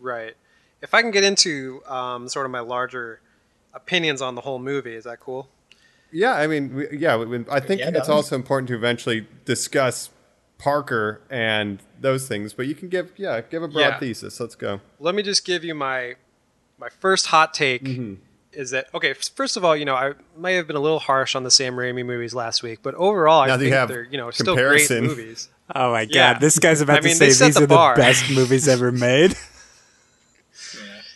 Right. 0.00 0.34
If 0.82 0.94
I 0.94 1.02
can 1.02 1.12
get 1.12 1.22
into 1.24 1.80
um, 1.86 2.28
sort 2.28 2.44
of 2.44 2.52
my 2.52 2.60
larger 2.60 3.20
opinions 3.74 4.20
on 4.22 4.34
the 4.34 4.40
whole 4.42 4.58
movie, 4.58 4.94
is 4.94 5.04
that 5.04 5.20
cool? 5.20 5.48
Yeah, 6.10 6.34
I 6.34 6.46
mean, 6.46 6.74
we, 6.74 6.98
yeah, 6.98 7.16
we, 7.16 7.24
we- 7.26 7.44
I 7.50 7.58
think 7.60 7.80
Yeah, 7.80 7.90
it's 7.94 8.08
no. 8.08 8.14
also 8.14 8.36
important 8.36 8.68
to 8.68 8.74
eventually 8.74 9.26
discuss 9.44 10.10
Parker 10.58 11.22
and 11.30 11.80
those 12.00 12.28
things. 12.28 12.52
But 12.52 12.66
you 12.66 12.74
can 12.74 12.88
give, 12.88 13.12
yeah, 13.16 13.40
give 13.40 13.62
a 13.62 13.68
broad 13.68 13.80
Yeah. 13.80 13.98
thesis. 13.98 14.38
Let's 14.38 14.54
go. 14.54 14.80
Let 15.00 15.14
me 15.14 15.22
just 15.22 15.44
give 15.44 15.64
you 15.64 15.74
my 15.74 16.14
my 16.78 16.88
first 16.88 17.26
hot 17.28 17.54
take. 17.54 17.84
Mm-hmm. 17.84 18.14
Is 18.52 18.70
that 18.72 18.88
okay? 18.94 19.14
First 19.14 19.56
of 19.56 19.64
all, 19.64 19.74
you 19.74 19.84
know 19.86 19.94
I 19.94 20.12
may 20.36 20.54
have 20.56 20.66
been 20.66 20.76
a 20.76 20.80
little 20.80 20.98
harsh 20.98 21.34
on 21.34 21.42
the 21.44 21.50
Sam 21.50 21.74
Raimi 21.76 22.04
movies 22.04 22.34
last 22.34 22.62
week, 22.62 22.80
but 22.82 22.94
overall, 22.96 23.46
Now 23.46 23.54
I 23.54 23.56
that 23.56 23.64
you 23.64 23.70
think 23.70 23.74
have 23.78 23.88
they're 23.88 24.04
you 24.04 24.18
know 24.18 24.30
still 24.30 24.54
great 24.54 24.86
comparison. 24.88 25.04
movies. 25.06 25.48
Oh 25.74 25.92
my 25.92 26.02
Yeah. 26.02 26.34
god, 26.34 26.42
this 26.42 26.58
guy's 26.58 26.82
about 26.82 26.98
I 26.98 27.00
to 27.00 27.08
they 27.08 27.14
say 27.30 27.46
these 27.46 27.54
the 27.54 27.64
are 27.64 27.66
bar. 27.66 27.94
the 27.94 28.02
best 28.02 28.30
movies 28.30 28.68
ever 28.68 28.92
made. 28.92 29.34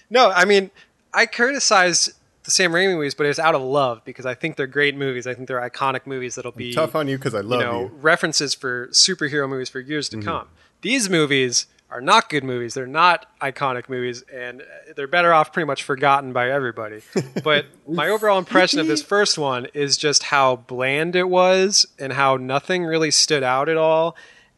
No, 0.08 0.30
I 0.30 0.44
mean, 0.44 0.70
I 1.12 1.26
criticize 1.26 2.14
the 2.46 2.50
Sam 2.50 2.72
Raimi 2.72 2.94
movies, 2.94 3.14
but 3.14 3.26
it's 3.26 3.38
out 3.38 3.54
of 3.54 3.60
love 3.62 4.02
because 4.04 4.24
I 4.24 4.34
think 4.34 4.56
they're 4.56 4.66
great 4.66 4.96
movies. 4.96 5.26
I 5.26 5.34
think 5.34 5.46
they're 5.48 5.60
iconic 5.60 6.06
movies 6.06 6.34
that'll 6.36 6.52
be 6.52 6.72
Tough 6.72 6.94
on 6.96 7.06
you 7.08 7.18
because 7.18 7.34
I 7.34 7.40
love 7.40 7.60
you 7.60 7.66
know 7.66 7.80
you. 7.82 7.90
references 8.00 8.54
for 8.54 8.88
superhero 8.88 9.48
movies 9.48 9.68
for 9.68 9.80
years 9.80 10.08
Mm-hmm. 10.08 10.20
to 10.20 10.26
come. 10.26 10.48
These 10.82 11.10
movies 11.10 11.66
are 11.90 12.00
not 12.00 12.28
good 12.28 12.42
movies. 12.42 12.74
They're 12.74 12.86
not 12.86 13.26
iconic 13.40 13.88
movies, 13.88 14.22
and 14.32 14.62
they're 14.96 15.06
better 15.06 15.32
off 15.32 15.52
pretty 15.52 15.66
much 15.66 15.84
forgotten 15.84 16.32
by 16.32 16.50
everybody. 16.50 17.00
but 17.44 17.66
my 17.86 18.08
overall 18.08 18.38
impression 18.38 18.80
of 18.80 18.86
this 18.88 19.02
first 19.14 19.38
one 19.38 19.66
is 19.74 19.96
just 19.96 20.24
how 20.24 20.56
bland 20.56 21.14
it 21.14 21.28
was, 21.28 21.86
and 21.98 22.12
how 22.12 22.36
nothing 22.36 22.84
really 22.84 23.10
stood 23.12 23.42
out 23.44 23.68
at 23.68 23.76
all, 23.76 24.16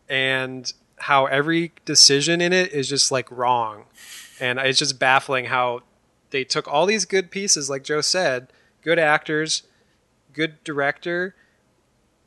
and 0.09 0.73
how 0.97 1.27
every 1.27 1.73
decision 1.85 2.41
in 2.41 2.53
it 2.53 2.73
is 2.73 2.89
just 2.89 3.13
like 3.13 3.31
wrong, 3.31 3.85
and 4.41 4.59
it's 4.59 4.79
just 4.79 4.99
baffling 4.99 5.45
how 5.47 5.81
they 6.31 6.45
took 6.45 6.69
all 6.69 6.87
these 6.87 7.05
good 7.05 7.31
pieces, 7.31 7.71
like 7.71 7.85
Joe 7.85 8.01
said, 8.01 8.49
good 8.83 8.99
actors, 8.99 9.63
good 10.33 10.63
director, 10.65 11.35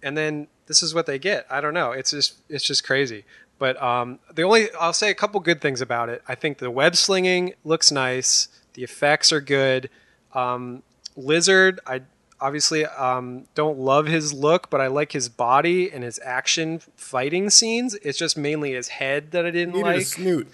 and 0.03 0.17
then 0.17 0.47
this 0.67 0.81
is 0.81 0.93
what 0.93 1.05
they 1.05 1.19
get. 1.19 1.45
I 1.49 1.61
don't 1.61 1.73
know. 1.73 1.91
It's 1.91 2.11
just 2.11 2.41
it's 2.49 2.63
just 2.63 2.83
crazy. 2.83 3.25
But 3.59 3.81
um, 3.81 4.19
the 4.33 4.43
only 4.43 4.69
I'll 4.79 4.93
say 4.93 5.11
a 5.11 5.15
couple 5.15 5.39
good 5.39 5.61
things 5.61 5.81
about 5.81 6.09
it. 6.09 6.23
I 6.27 6.35
think 6.35 6.57
the 6.57 6.71
web 6.71 6.95
slinging 6.95 7.53
looks 7.63 7.91
nice. 7.91 8.47
The 8.73 8.83
effects 8.83 9.31
are 9.31 9.41
good. 9.41 9.89
Um, 10.33 10.81
Lizard, 11.15 11.79
I 11.85 12.01
obviously 12.39 12.85
um, 12.85 13.45
don't 13.53 13.77
love 13.77 14.07
his 14.07 14.33
look, 14.33 14.69
but 14.69 14.81
I 14.81 14.87
like 14.87 15.11
his 15.11 15.29
body 15.29 15.91
and 15.91 16.03
his 16.03 16.19
action 16.23 16.79
fighting 16.95 17.49
scenes. 17.49 17.95
It's 17.95 18.17
just 18.17 18.37
mainly 18.37 18.73
his 18.73 18.87
head 18.87 19.31
that 19.31 19.45
I 19.45 19.51
didn't 19.51 19.75
a 19.75 19.79
like. 19.79 20.05
snoot. 20.07 20.47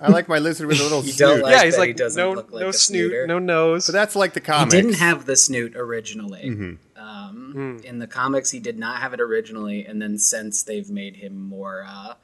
I 0.00 0.08
like 0.10 0.28
my 0.28 0.38
lizard 0.38 0.66
with 0.66 0.80
a 0.80 0.82
little 0.82 1.04
You 1.04 1.12
snoot. 1.12 1.42
like- 1.42 1.52
yeah, 1.52 1.64
he's 1.64 1.76
that 1.76 1.82
he 1.82 1.88
like 1.88 1.96
doesn't 1.96 2.20
no 2.22 2.32
look 2.32 2.52
like 2.52 2.62
no 2.62 2.68
a 2.68 2.72
snoot, 2.72 3.10
snooter. 3.12 3.26
no 3.26 3.38
nose. 3.38 3.86
But 3.86 3.92
that's 3.92 4.14
like 4.16 4.32
the 4.34 4.40
comics. 4.40 4.74
He 4.74 4.80
didn't 4.82 4.96
have 4.98 5.26
the 5.26 5.36
snoot 5.36 5.74
originally. 5.76 6.42
Mm-hmm. 6.50 7.00
Um, 7.02 7.36
Hmm. 7.52 7.78
In 7.84 7.98
the 7.98 8.06
comics, 8.06 8.50
he 8.52 8.60
did 8.60 8.78
not 8.78 9.00
have 9.00 9.12
it 9.12 9.20
originally, 9.20 9.84
and 9.84 10.00
then 10.00 10.18
since 10.18 10.62
they've 10.62 10.88
made 10.88 11.16
him 11.16 11.40
more 11.48 11.84
uh, 11.88 12.14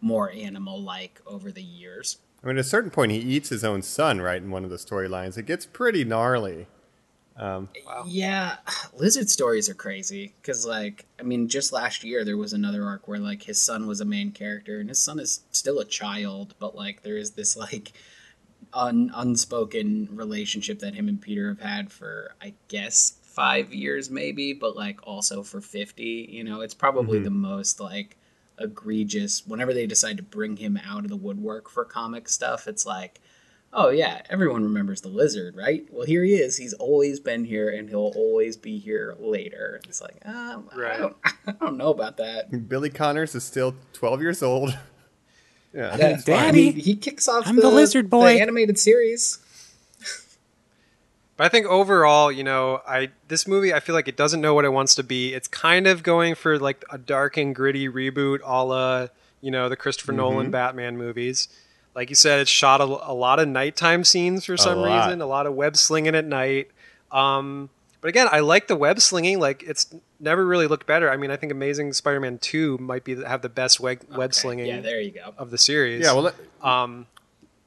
more 0.00 0.30
animal 0.30 0.82
like 0.82 1.22
over 1.26 1.50
the 1.50 1.62
years. 1.62 2.18
I 2.42 2.48
mean, 2.48 2.56
at 2.58 2.60
a 2.60 2.64
certain 2.68 2.90
point, 2.90 3.10
he 3.12 3.18
eats 3.18 3.48
his 3.48 3.64
own 3.64 3.80
son, 3.80 4.20
right? 4.20 4.42
In 4.42 4.50
one 4.50 4.62
of 4.64 4.68
the 4.68 4.76
storylines, 4.76 5.38
it 5.38 5.46
gets 5.46 5.64
pretty 5.64 6.04
gnarly. 6.04 6.66
Um, 7.36 7.68
yeah, 8.06 8.56
lizard 8.94 9.28
stories 9.28 9.68
are 9.68 9.74
crazy 9.74 10.34
because, 10.40 10.64
like, 10.64 11.06
I 11.18 11.22
mean, 11.22 11.48
just 11.48 11.72
last 11.72 12.04
year 12.04 12.24
there 12.24 12.36
was 12.36 12.52
another 12.52 12.84
arc 12.84 13.08
where 13.08 13.18
like 13.18 13.42
his 13.42 13.60
son 13.60 13.86
was 13.86 14.00
a 14.00 14.04
main 14.04 14.32
character, 14.32 14.80
and 14.80 14.88
his 14.88 15.00
son 15.00 15.18
is 15.18 15.40
still 15.50 15.80
a 15.80 15.84
child, 15.84 16.54
but 16.58 16.76
like 16.76 17.02
there 17.02 17.16
is 17.16 17.32
this 17.32 17.56
like 17.56 17.92
un- 18.72 19.10
unspoken 19.14 20.08
relationship 20.12 20.80
that 20.80 20.94
him 20.94 21.08
and 21.08 21.20
Peter 21.20 21.48
have 21.48 21.60
had 21.60 21.92
for, 21.92 22.34
I 22.40 22.54
guess, 22.68 23.18
five 23.22 23.74
years 23.74 24.10
maybe, 24.10 24.52
but 24.52 24.76
like 24.76 25.04
also 25.06 25.42
for 25.42 25.60
fifty. 25.60 26.28
You 26.30 26.44
know, 26.44 26.60
it's 26.60 26.74
probably 26.74 27.18
mm-hmm. 27.18 27.24
the 27.24 27.30
most 27.30 27.80
like 27.80 28.16
egregious. 28.60 29.44
Whenever 29.44 29.74
they 29.74 29.86
decide 29.86 30.18
to 30.18 30.22
bring 30.22 30.56
him 30.56 30.78
out 30.86 31.02
of 31.04 31.10
the 31.10 31.16
woodwork 31.16 31.68
for 31.68 31.84
comic 31.84 32.28
stuff, 32.28 32.68
it's 32.68 32.86
like 32.86 33.20
oh 33.74 33.90
yeah, 33.90 34.22
everyone 34.30 34.62
remembers 34.62 35.00
the 35.02 35.08
lizard, 35.08 35.56
right? 35.56 35.86
Well, 35.90 36.06
here 36.06 36.24
he 36.24 36.34
is. 36.36 36.56
He's 36.56 36.72
always 36.74 37.20
been 37.20 37.44
here, 37.44 37.68
and 37.68 37.88
he'll 37.88 38.12
always 38.16 38.56
be 38.56 38.78
here 38.78 39.14
later. 39.18 39.80
It's 39.88 40.00
like, 40.00 40.16
um, 40.24 40.68
I, 40.72 40.78
Right. 40.78 40.98
don't, 40.98 41.16
I 41.46 41.52
don't 41.52 41.76
know 41.76 41.88
about 41.90 42.16
that. 42.18 42.68
Billy 42.68 42.90
Connors 42.90 43.34
is 43.34 43.44
still 43.44 43.74
12 43.92 44.20
years 44.22 44.42
old. 44.42 44.70
yeah. 45.74 45.96
That's 45.96 46.24
fine. 46.24 46.34
I 46.34 46.38
Daddy, 46.46 46.58
mean, 46.72 46.72
he 46.74 46.96
kicks 46.96 47.28
off 47.28 47.46
I'm 47.46 47.56
the, 47.56 47.62
the 47.62 47.70
lizard 47.70 48.08
boy. 48.08 48.34
the 48.34 48.40
animated 48.40 48.78
series. 48.78 49.38
But 51.36 51.46
I 51.46 51.48
think 51.48 51.66
overall, 51.66 52.30
you 52.30 52.44
know, 52.44 52.80
I 52.86 53.10
this 53.26 53.48
movie 53.48 53.74
I 53.74 53.80
feel 53.80 53.96
like 53.96 54.06
it 54.06 54.16
doesn't 54.16 54.40
know 54.40 54.54
what 54.54 54.64
it 54.64 54.68
wants 54.72 54.94
to 54.94 55.02
be. 55.02 55.34
It's 55.34 55.48
kind 55.48 55.88
of 55.88 56.04
going 56.04 56.36
for 56.36 56.60
like 56.60 56.84
a 56.90 56.96
dark 56.98 57.36
and 57.36 57.52
gritty 57.52 57.88
reboot, 57.88 58.38
a 58.44 58.64
la 58.64 59.08
you 59.40 59.50
know 59.50 59.68
the 59.68 59.74
Christopher 59.76 60.12
Mm-hmm. 60.12 60.16
Nolan 60.20 60.50
Batman 60.52 60.96
movies. 60.96 61.48
Like 61.94 62.10
you 62.10 62.16
said, 62.16 62.40
it's 62.40 62.50
shot 62.50 62.80
a, 62.80 62.84
a 62.84 63.14
lot 63.14 63.38
of 63.38 63.48
nighttime 63.48 64.04
scenes 64.04 64.44
for 64.44 64.56
some 64.56 64.78
lot. 64.78 65.06
reason, 65.06 65.20
a 65.20 65.26
lot 65.26 65.46
of 65.46 65.54
web 65.54 65.76
slinging 65.76 66.14
at 66.14 66.24
night. 66.24 66.70
Um, 67.12 67.70
but 68.00 68.08
again, 68.08 68.28
I 68.30 68.40
like 68.40 68.66
the 68.66 68.76
web 68.76 69.00
slinging. 69.00 69.38
Like 69.38 69.62
it's 69.62 69.94
never 70.20 70.44
really 70.44 70.66
looked 70.66 70.86
better. 70.86 71.10
I 71.10 71.16
mean, 71.16 71.30
I 71.30 71.36
think 71.36 71.52
Amazing 71.52 71.92
Spider-Man 71.92 72.38
Two 72.38 72.76
might 72.78 73.04
be 73.04 73.22
have 73.22 73.42
the 73.42 73.48
best 73.48 73.80
web, 73.80 74.00
web 74.10 74.18
Okay, 74.18 74.32
slinging 74.32 74.66
Yeah, 74.66 74.80
there 74.80 75.00
you 75.00 75.12
go. 75.12 75.32
of 75.38 75.50
the 75.50 75.58
series. 75.58 76.04
Yeah, 76.04 76.12
well, 76.12 76.22
let, 76.22 76.34
um, 76.62 77.06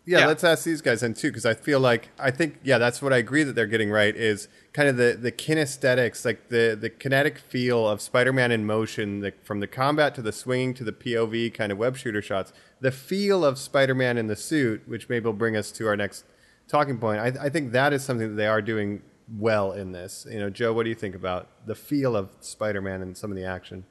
yeah, 0.06 0.20
yeah. 0.20 0.28
let's 0.28 0.44
ask 0.44 0.64
these 0.64 0.82
guys 0.82 1.02
then 1.02 1.14
too, 1.14 1.30
because 1.30 1.46
I 1.46 1.54
feel 1.54 1.80
like 1.80 2.10
I 2.20 2.32
think 2.32 2.60
yeah, 2.64 2.78
that's 2.78 3.02
what 3.02 3.12
I 3.14 3.18
agree 3.18 3.44
that 3.44 3.56
they're 3.56 3.66
getting 3.66 3.90
right 3.90 4.16
is 4.16 4.48
kind 4.74 4.88
of 4.88 4.96
the 4.96 5.18
the 5.20 5.32
kinesthetics, 5.32 6.24
like 6.24 6.50
the 6.50 6.78
the 6.80 6.90
kinetic 6.90 7.38
feel 7.40 7.88
of 7.88 8.00
Spider-Man 8.00 8.52
in 8.52 8.66
motion, 8.66 9.22
the, 9.22 9.34
from 9.44 9.60
the 9.60 9.68
combat 9.68 10.14
to 10.16 10.22
the 10.22 10.32
swinging 10.32 10.74
to 10.76 10.84
the 10.84 10.94
POV 10.94 11.54
kind 11.54 11.72
of 11.72 11.78
web 11.78 11.98
shooter 11.98 12.22
shots, 12.22 12.54
the 12.80 12.92
feel 12.92 13.44
of 13.44 13.58
Spider-Man 13.58 14.18
in 14.18 14.28
the 14.28 14.36
suit, 14.36 14.84
which 14.88 15.10
maybe 15.10 15.26
will 15.26 15.34
bring 15.34 15.56
us 15.56 15.72
to 15.74 15.88
our 15.88 15.96
next 15.96 16.26
talking 16.68 16.98
point. 16.98 17.20
I, 17.20 17.46
I 17.46 17.50
think 17.50 17.72
that 17.72 17.94
is 17.94 18.04
something 18.04 18.30
that 18.30 18.36
they 18.36 18.48
are 18.48 18.62
doing 18.62 19.02
well 19.38 19.72
in 19.72 19.92
this. 19.92 20.26
You 20.30 20.40
know, 20.40 20.50
Joe, 20.50 20.74
what 20.74 20.84
do 20.84 20.90
you 20.90 20.96
think 20.96 21.16
about 21.16 21.48
the 21.66 21.76
feel 21.76 22.16
of 22.16 22.30
Spider-Man 22.40 23.02
and 23.02 23.18
some 23.18 23.32
of 23.32 23.38
the 23.38 23.46
action? 23.46 23.86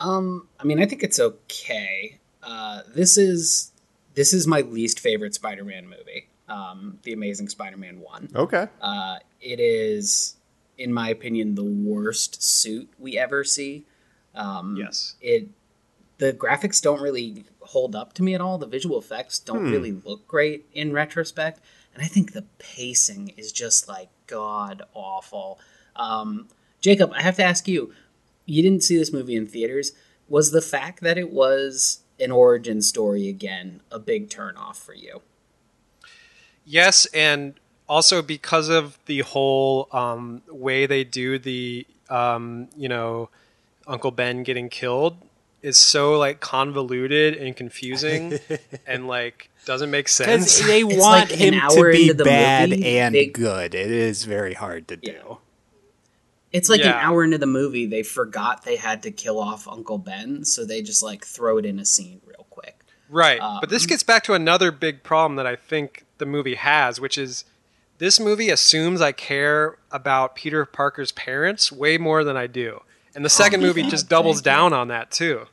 Um, 0.00 0.48
I 0.58 0.64
mean, 0.64 0.82
I 0.82 0.86
think 0.86 1.02
it's 1.02 1.20
okay. 1.20 2.18
Uh, 2.42 2.82
this 2.94 3.16
is 3.16 3.72
this 4.14 4.32
is 4.32 4.46
my 4.46 4.60
least 4.60 5.00
favorite 5.00 5.34
Spider-Man 5.34 5.88
movie. 5.88 6.28
Um, 6.48 6.98
the 7.04 7.12
Amazing 7.12 7.48
Spider-Man 7.48 8.00
one. 8.00 8.28
Okay, 8.34 8.66
Uh, 8.80 9.16
it 9.40 9.60
is, 9.60 10.36
in 10.76 10.92
my 10.92 11.08
opinion, 11.08 11.54
the 11.54 11.64
worst 11.64 12.42
suit 12.42 12.90
we 12.98 13.16
ever 13.18 13.44
see. 13.44 13.86
Um, 14.34 14.76
yes. 14.76 15.14
it 15.20 15.48
the 16.18 16.32
graphics 16.32 16.82
don't 16.82 17.00
really 17.00 17.44
hold 17.68 17.94
up 17.94 18.12
to 18.14 18.22
me 18.22 18.34
at 18.34 18.40
all. 18.40 18.58
The 18.58 18.66
visual 18.66 18.98
effects 18.98 19.38
don't 19.38 19.70
really 19.70 19.92
look 19.92 20.26
great 20.26 20.66
in 20.72 20.92
retrospect, 20.92 21.60
and 21.94 22.02
I 22.02 22.06
think 22.06 22.32
the 22.32 22.46
pacing 22.58 23.34
is 23.36 23.52
just 23.52 23.88
like 23.88 24.08
god 24.26 24.82
awful. 24.94 25.58
Um, 25.96 26.48
Jacob, 26.80 27.12
I 27.14 27.22
have 27.22 27.36
to 27.36 27.44
ask 27.44 27.68
you: 27.68 27.92
you 28.46 28.62
didn't 28.62 28.82
see 28.82 28.96
this 28.96 29.12
movie 29.12 29.36
in 29.36 29.46
theaters. 29.46 29.92
Was 30.28 30.50
the 30.50 30.62
fact 30.62 31.00
that 31.02 31.18
it 31.18 31.30
was 31.30 32.00
an 32.20 32.30
origin 32.30 32.80
story 32.80 33.28
again 33.28 33.80
a 33.90 33.98
big 33.98 34.28
turnoff 34.28 34.76
for 34.76 34.94
you? 34.94 35.22
Yes, 36.64 37.06
and 37.06 37.54
also 37.88 38.22
because 38.22 38.68
of 38.68 38.98
the 39.06 39.20
whole 39.20 39.88
um, 39.92 40.42
way 40.48 40.86
they 40.86 41.04
do 41.04 41.38
the, 41.38 41.86
um, 42.08 42.68
you 42.76 42.88
know, 42.88 43.28
Uncle 43.86 44.10
Ben 44.10 44.42
getting 44.42 44.70
killed 44.70 45.18
is 45.64 45.78
so 45.78 46.18
like 46.18 46.40
convoluted 46.40 47.34
and 47.34 47.56
confusing, 47.56 48.38
and 48.86 49.08
like 49.08 49.50
doesn't 49.64 49.90
make 49.90 50.08
sense. 50.08 50.58
Because 50.58 50.66
they 50.66 50.84
want 50.84 51.30
like 51.30 51.30
him 51.30 51.54
to 51.54 51.90
be 51.90 52.12
bad 52.12 52.70
movie, 52.70 52.98
and 52.98 53.14
they- 53.14 53.26
good. 53.26 53.74
It 53.74 53.90
is 53.90 54.24
very 54.24 54.52
hard 54.52 54.86
to 54.88 54.96
do. 54.96 55.12
Yeah. 55.12 55.34
It's 56.52 56.68
like 56.68 56.82
an 56.82 56.92
hour 56.92 57.24
into 57.24 57.38
the 57.38 57.48
movie, 57.48 57.84
they 57.86 58.04
forgot 58.04 58.62
they 58.62 58.76
had 58.76 59.02
to 59.02 59.10
kill 59.10 59.40
off 59.40 59.66
Uncle 59.66 59.98
Ben, 59.98 60.44
so 60.44 60.64
they 60.64 60.82
just 60.82 61.02
like 61.02 61.24
throw 61.24 61.58
it 61.58 61.64
in 61.64 61.80
a 61.80 61.84
scene 61.84 62.20
real 62.24 62.46
quick. 62.48 62.78
Right. 63.08 63.40
Um, 63.40 63.58
but 63.60 63.70
this 63.70 63.86
gets 63.86 64.04
back 64.04 64.22
to 64.24 64.34
another 64.34 64.70
big 64.70 65.02
problem 65.02 65.34
that 65.34 65.48
I 65.48 65.56
think 65.56 66.04
the 66.18 66.26
movie 66.26 66.54
has, 66.54 67.00
which 67.00 67.18
is 67.18 67.44
this 67.98 68.20
movie 68.20 68.50
assumes 68.50 69.00
I 69.00 69.10
care 69.10 69.78
about 69.90 70.36
Peter 70.36 70.64
Parker's 70.64 71.10
parents 71.10 71.72
way 71.72 71.98
more 71.98 72.22
than 72.22 72.36
I 72.36 72.46
do. 72.46 72.82
And 73.16 73.24
the 73.24 73.30
second 73.30 73.60
movie 73.60 73.82
God, 73.82 73.90
just 73.90 74.08
doubles 74.08 74.40
down 74.52 74.72
on 74.72 74.86
that 74.88 75.10
too. 75.10 75.46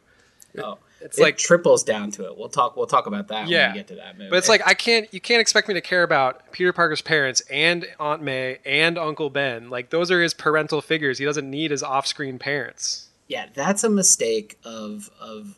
Oh, 0.58 0.80
It's 1.02 1.18
it 1.18 1.22
like 1.22 1.38
triples 1.38 1.84
down 1.84 2.12
to 2.12 2.26
it. 2.26 2.38
We'll 2.38 2.50
talk. 2.50 2.76
We'll 2.76 2.88
talk 2.88 3.06
about 3.08 3.28
that 3.30 3.48
when 3.48 3.72
we 3.72 3.78
get 3.80 3.88
to 3.88 3.96
that 3.96 4.18
movie. 4.18 4.30
But 4.30 4.38
it's 4.38 4.50
like 4.50 4.62
I 4.66 4.74
can't 4.74 5.12
you 5.14 5.22
can't 5.22 5.42
expect 5.42 5.68
me 5.68 5.74
to 5.76 5.82
care 5.82 6.04
about 6.04 6.52
Peter 6.52 6.74
Parker's 6.74 7.02
parents 7.02 7.42
and 7.50 7.86
Aunt 8.00 8.22
May 8.22 8.60
and 8.66 8.98
Uncle 8.98 9.30
Ben. 9.30 9.70
Like 9.70 9.90
those 9.90 10.12
are 10.12 10.22
his 10.22 10.34
parental 10.34 10.82
figures. 10.82 11.18
He 11.18 11.26
doesn't 11.26 11.50
need 11.50 11.72
his 11.72 11.84
off-screen 11.84 12.40
parents. 12.40 13.10
yeah, 13.28 13.48
that's 13.54 13.84
a 13.84 13.90
mistake 13.90 14.58
of 14.64 15.10
of 15.20 15.58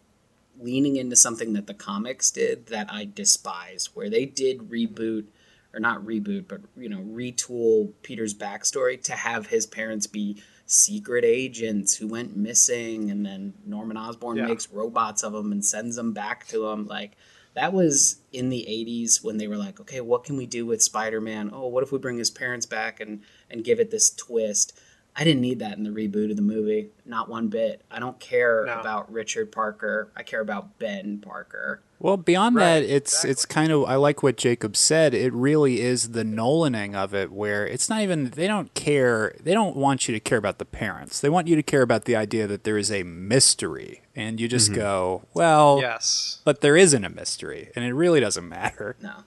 leaning 0.59 0.95
into 0.95 1.15
something 1.15 1.53
that 1.53 1.65
the 1.67 1.73
comics 1.73 2.29
did 2.31 2.67
that 2.67 2.87
I 2.91 3.09
despise, 3.11 3.89
where 3.95 4.09
they 4.09 4.25
did 4.25 4.69
reboot 4.69 5.25
or 5.73 5.79
not 5.79 6.05
reboot, 6.05 6.47
but 6.47 6.61
you 6.77 6.87
know, 6.87 6.99
retool 6.99 7.91
Peter's 8.03 8.35
backstory 8.35 9.01
to 9.03 9.13
have 9.13 9.47
his 9.47 9.65
parents 9.65 10.05
be 10.05 10.41
secret 10.65 11.25
agents 11.25 11.95
who 11.95 12.07
went 12.07 12.35
missing, 12.35 13.11
and 13.11 13.25
then 13.25 13.53
Norman 13.65 13.97
Osborn 13.97 14.37
Yeah. 14.37 14.47
makes 14.47 14.69
robots 14.71 15.23
of 15.23 15.33
them 15.33 15.51
and 15.51 15.63
sends 15.63 15.95
them 15.95 16.13
back 16.13 16.47
to 16.47 16.67
him. 16.67 16.87
Like 16.87 17.17
that 17.53 17.73
was 17.73 18.17
in 18.31 18.49
the 18.49 18.65
80s 18.67 19.23
when 19.23 19.37
they 19.37 19.47
were 19.47 19.57
like, 19.57 19.79
okay, 19.79 20.01
what 20.01 20.23
can 20.23 20.37
we 20.37 20.45
do 20.45 20.65
with 20.65 20.81
Spider-Man? 20.81 21.51
Oh, 21.53 21.67
what 21.67 21.83
if 21.83 21.91
we 21.91 21.99
bring 21.99 22.17
his 22.17 22.31
parents 22.31 22.65
back 22.65 22.99
and 22.99 23.21
and 23.49 23.63
give 23.63 23.79
it 23.79 23.91
this 23.91 24.09
twist? 24.09 24.73
I 25.15 25.23
didn't 25.23 25.41
need 25.41 25.59
that 25.59 25.77
in 25.77 25.83
the 25.83 25.91
reboot 25.91 26.31
of 26.31 26.37
the 26.37 26.41
movie, 26.41 26.89
not 27.05 27.29
one 27.29 27.47
bit. 27.47 27.83
I 27.91 27.99
don't 27.99 28.19
care 28.19 28.65
No. 28.65 28.79
about 28.79 29.11
Richard 29.13 29.51
Parker. 29.51 30.11
I 30.15 30.23
care 30.23 30.41
about 30.41 30.79
Ben 30.79 31.19
Parker. 31.19 31.81
Well, 31.99 32.17
beyond 32.17 32.55
Right, 32.55 32.79
that, 32.79 32.83
it's 32.83 33.23
it's 33.23 33.45
kind 33.45 33.71
of 33.71 33.85
I 33.85 33.95
like 33.95 34.23
what 34.23 34.35
Jacob 34.37 34.75
said. 34.75 35.13
It 35.13 35.31
really 35.31 35.79
is 35.81 36.09
the 36.09 36.23
Nolaning 36.23 36.95
of 36.95 37.13
it, 37.13 37.31
where 37.31 37.65
it's 37.65 37.89
not 37.89 38.01
even 38.01 38.31
they 38.31 38.47
don't 38.47 38.73
care. 38.73 39.35
They 39.41 39.53
don't 39.53 39.75
want 39.77 40.07
you 40.07 40.13
to 40.13 40.19
care 40.19 40.37
about 40.37 40.57
the 40.57 40.65
parents. 40.65 41.21
They 41.21 41.29
want 41.29 41.47
you 41.47 41.55
to 41.55 41.63
care 41.63 41.81
about 41.83 42.05
the 42.05 42.15
idea 42.15 42.47
that 42.47 42.63
there 42.63 42.77
is 42.77 42.91
a 42.91 43.03
mystery, 43.03 44.01
and 44.15 44.39
you 44.41 44.47
just 44.47 44.71
mm-hmm. 44.71 44.81
go, 44.81 45.21
well, 45.33 45.79
Yes. 45.79 46.39
but 46.43 46.61
there 46.61 46.75
isn't 46.75 47.05
a 47.05 47.09
mystery, 47.09 47.69
and 47.75 47.85
it 47.85 47.93
really 47.93 48.19
doesn't 48.19 48.49
matter. 48.49 48.97
No. 49.01 49.23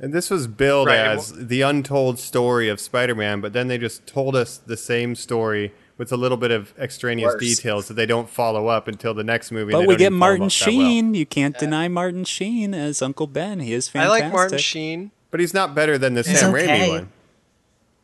And 0.00 0.12
this 0.12 0.30
was 0.30 0.46
billed 0.46 0.86
Right, 0.86 0.96
and 0.98 1.18
as 1.18 1.32
the 1.32 1.62
untold 1.62 2.18
story 2.20 2.68
of 2.68 2.78
Spider-Man, 2.80 3.40
but 3.40 3.52
then 3.52 3.66
they 3.68 3.78
just 3.78 4.06
told 4.06 4.36
us 4.36 4.56
the 4.56 4.76
same 4.76 5.14
story 5.16 5.72
with 5.96 6.12
a 6.12 6.16
little 6.16 6.36
bit 6.36 6.52
of 6.52 6.72
extraneous 6.78 7.32
Worse. 7.32 7.40
details 7.40 7.88
that 7.88 7.94
they 7.94 8.06
don't 8.06 8.30
follow 8.30 8.68
up 8.68 8.86
until 8.86 9.12
the 9.12 9.24
next 9.24 9.50
movie. 9.50 9.72
and 9.74 9.82
But 9.82 9.88
we 9.88 9.96
get 9.96 10.12
Martin 10.12 10.44
up 10.46 10.52
that 10.52 10.66
well. 10.66 10.70
Sheen. 10.76 11.14
You 11.14 11.26
can't 11.26 11.58
deny 11.58 11.88
Martin 11.88 12.22
Sheen 12.24 12.72
as 12.74 13.02
Uncle 13.02 13.26
Ben. 13.26 13.58
He 13.58 13.72
is 13.72 13.88
fantastic. 13.88 14.22
I 14.22 14.26
like 14.26 14.32
Martin 14.32 14.58
Sheen. 14.58 15.10
but 15.32 15.40
he's 15.40 15.52
not 15.52 15.74
better 15.74 15.98
than 15.98 16.14
the 16.14 16.22
He's 16.22 16.38
Sam 16.38 16.54
okay. 16.54 16.66
Raimi 16.68 16.88
one. 16.90 17.08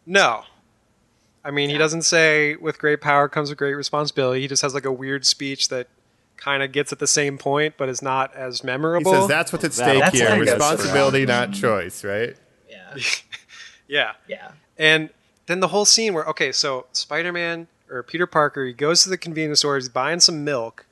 No. 0.05 0.43
I 1.45 1.53
mean, 1.53 1.71
he 1.71 1.79
doesn't 1.79 2.03
say 2.03 2.57
with 2.57 2.79
great 2.81 3.01
power 3.01 3.29
comes 3.29 3.51
with 3.51 3.59
great 3.59 3.75
responsibility. 3.75 4.41
He 4.41 4.49
just 4.49 4.63
has 4.63 4.75
like 4.75 4.85
a 4.87 4.93
weird 4.93 5.25
speech 5.25 5.69
that 5.69 5.87
kind 6.37 6.63
of 6.63 6.73
gets 6.73 6.93
at 6.93 6.99
the 6.99 7.07
same 7.07 7.39
point, 7.39 7.75
but 7.77 7.89
is 7.89 8.03
not 8.03 8.35
as 8.35 8.63
memorable. 8.65 8.99
He 9.01 9.05
memorable. 9.05 9.29
says 9.29 9.37
that's 9.37 9.53
what's 9.53 9.65
at 9.65 9.73
stake 9.75 10.01
That's 10.01 10.19
here: 10.19 10.29
how 10.29 10.35
he 10.35 10.41
does 10.45 10.49
it 10.51 10.55
responsibility, 10.57 11.27
not 11.27 11.53
choice. 11.53 12.05
Right? 12.05 12.37
Yeah. 12.69 12.97
yeah. 13.89 14.13
Yeah. 14.29 14.53
And 14.79 15.11
then 15.47 15.61
the 15.61 15.69
whole 15.69 15.85
scene 15.85 16.15
where 16.15 16.25
okay, 16.27 16.53
so 16.53 16.87
Spider 16.93 17.33
Man 17.33 17.67
or 17.91 18.03
Peter 18.03 18.27
Parker, 18.27 18.65
he 18.65 18.73
goes 18.73 19.03
to 19.05 19.09
the 19.11 19.19
convenience 19.19 19.61
store, 19.61 19.77
he's 19.77 19.89
buying 19.89 20.21
some 20.21 20.45
milk. 20.45 20.87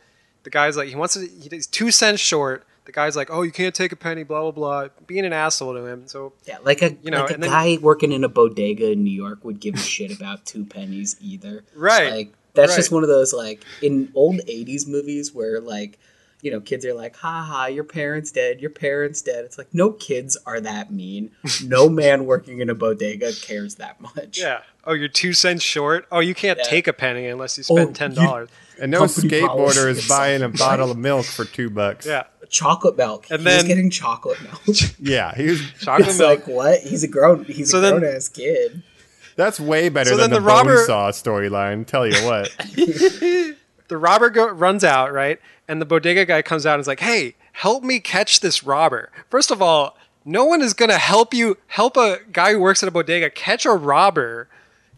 The 0.44 0.50
guy's 0.50 0.76
like, 0.76 0.88
he 0.88 0.94
wants 0.96 1.14
to, 1.14 1.26
he's 1.26 1.66
two 1.66 1.90
cents 1.90 2.20
short. 2.20 2.64
The 2.84 2.90
guy's 2.92 3.14
like, 3.14 3.30
oh, 3.30 3.42
you 3.42 3.52
can't 3.52 3.74
take 3.74 3.92
a 3.92 3.96
penny, 3.96 4.24
blah 4.24 4.42
blah 4.42 4.50
blah, 4.50 4.88
being 5.06 5.24
an 5.24 5.32
asshole 5.32 5.74
to 5.74 5.86
him. 5.86 6.08
So 6.08 6.32
Yeah, 6.46 6.58
like 6.64 6.82
a 6.82 6.96
You 7.02 7.10
know, 7.12 7.22
like 7.22 7.36
a 7.36 7.38
then- 7.38 7.48
guy 7.50 7.78
working 7.80 8.10
in 8.12 8.24
a 8.24 8.28
bodega 8.28 8.90
in 8.90 9.04
New 9.04 9.12
York 9.12 9.44
would 9.44 9.60
give 9.60 9.74
a 9.76 9.78
shit 9.78 10.14
about 10.14 10.44
two 10.44 10.64
pennies 10.64 11.16
either. 11.20 11.64
Right, 11.76 12.10
Like 12.12 12.32
that's 12.54 12.76
just 12.76 12.90
one 12.92 13.02
of 13.02 13.08
those 13.08 13.32
like 13.32 13.64
in 13.80 14.10
old 14.14 14.40
'80s 14.46 14.86
movies 14.86 15.32
where 15.34 15.60
like 15.60 15.98
you 16.42 16.50
know 16.50 16.60
kids 16.60 16.84
are 16.84 16.94
like, 16.94 17.16
"Ha 17.16 17.42
ha, 17.48 17.66
your 17.66 17.84
parents 17.84 18.32
dead, 18.32 18.60
your 18.60 18.70
parents 18.70 19.22
dead." 19.22 19.44
It's 19.44 19.58
like 19.58 19.72
no 19.72 19.90
kids 19.92 20.36
are 20.46 20.60
that 20.60 20.92
mean. 20.92 21.30
No 21.64 21.88
man 22.02 22.26
working 22.26 22.60
in 22.60 22.68
a 22.70 22.74
bodega 22.74 23.32
cares 23.32 23.76
that 23.76 24.00
much. 24.00 24.38
yeah, 24.38 24.60
oh, 24.84 24.92
you're 24.92 25.08
two 25.08 25.32
cents 25.32 25.62
short. 25.62 26.06
Oh, 26.10 26.20
you 26.20 26.34
can't 26.34 26.58
Yeah. 26.58 26.64
take 26.68 26.86
a 26.88 26.92
penny 26.92 27.26
unless 27.26 27.56
you 27.58 27.64
Oh, 27.70 27.76
spend 27.76 27.94
ten 27.96 28.14
dollars. 28.14 28.48
And 28.80 28.90
no 28.90 29.02
skateboarder 29.02 29.88
is 29.90 30.08
buying 30.16 30.42
a 30.42 30.48
bottle 30.48 30.90
of 30.90 30.96
milk 30.98 31.26
for 31.26 31.44
two 31.44 31.70
bucks. 31.70 32.04
Yeah, 32.06 32.24
Chocolate 32.48 32.96
milk. 32.96 33.26
And 33.30 33.40
he 33.40 33.44
was 33.44 33.56
then- 33.58 33.66
getting 33.68 33.90
chocolate 33.90 34.38
milk. 34.42 34.76
yeah. 34.98 35.34
He 35.36 35.46
was, 35.50 35.60
chocolate 35.78 36.08
milk. 36.18 36.20
like 36.20 36.46
what? 36.48 36.80
He's 36.80 37.04
a 37.04 37.08
grown. 37.08 37.44
He's 37.44 37.70
So 37.70 37.78
a 37.78 37.80
then- 37.82 38.00
grown 38.00 38.14
ass 38.16 38.28
kid. 38.28 38.82
That's 39.36 39.58
way 39.60 39.88
better 39.88 40.10
So 40.10 40.16
than 40.16 40.30
the, 40.30 40.36
the 40.40 40.42
robber- 40.46 40.86
Bonesaw 40.86 41.10
storyline. 41.10 41.86
Tell 41.86 42.06
you 42.06 42.14
what. 42.26 42.50
the 43.88 43.96
robber 43.96 44.30
go- 44.30 44.50
runs 44.50 44.84
out, 44.84 45.12
right? 45.12 45.40
And 45.68 45.80
the 45.80 45.86
bodega 45.86 46.24
guy 46.24 46.42
comes 46.42 46.66
out 46.66 46.74
and 46.74 46.80
is 46.80 46.86
like, 46.86 47.00
"Hey, 47.00 47.34
help 47.52 47.82
me 47.84 48.00
catch 48.00 48.40
this 48.40 48.62
robber." 48.64 49.10
First 49.30 49.50
of 49.50 49.62
all, 49.62 49.96
no 50.24 50.44
one 50.44 50.60
is 50.62 50.72
going 50.74 50.90
to 50.90 50.98
help 50.98 51.32
you 51.34 51.56
help 51.68 51.96
a 51.96 52.18
guy 52.32 52.52
who 52.52 52.60
works 52.60 52.82
at 52.82 52.88
a 52.88 52.92
bodega 52.92 53.30
catch 53.30 53.64
a 53.64 53.72
robber 53.72 54.48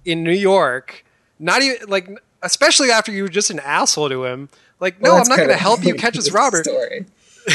in 0.04 0.22
New 0.24 0.32
York. 0.32 1.04
Not 1.38 1.62
even 1.62 1.88
like 1.88 2.08
especially 2.42 2.90
after 2.90 3.10
you 3.12 3.22
were 3.24 3.28
just 3.28 3.50
an 3.50 3.60
asshole 3.60 4.08
to 4.08 4.24
him. 4.24 4.48
Like, 4.80 5.00
no, 5.00 5.12
Well, 5.12 5.22
I'm 5.22 5.28
not 5.28 5.36
going 5.38 5.48
to 5.48 5.56
help 5.56 5.84
you 5.84 5.94
catch 6.04 6.14
this 6.14 6.30
robber. 6.32 6.62
Story. 6.64 7.06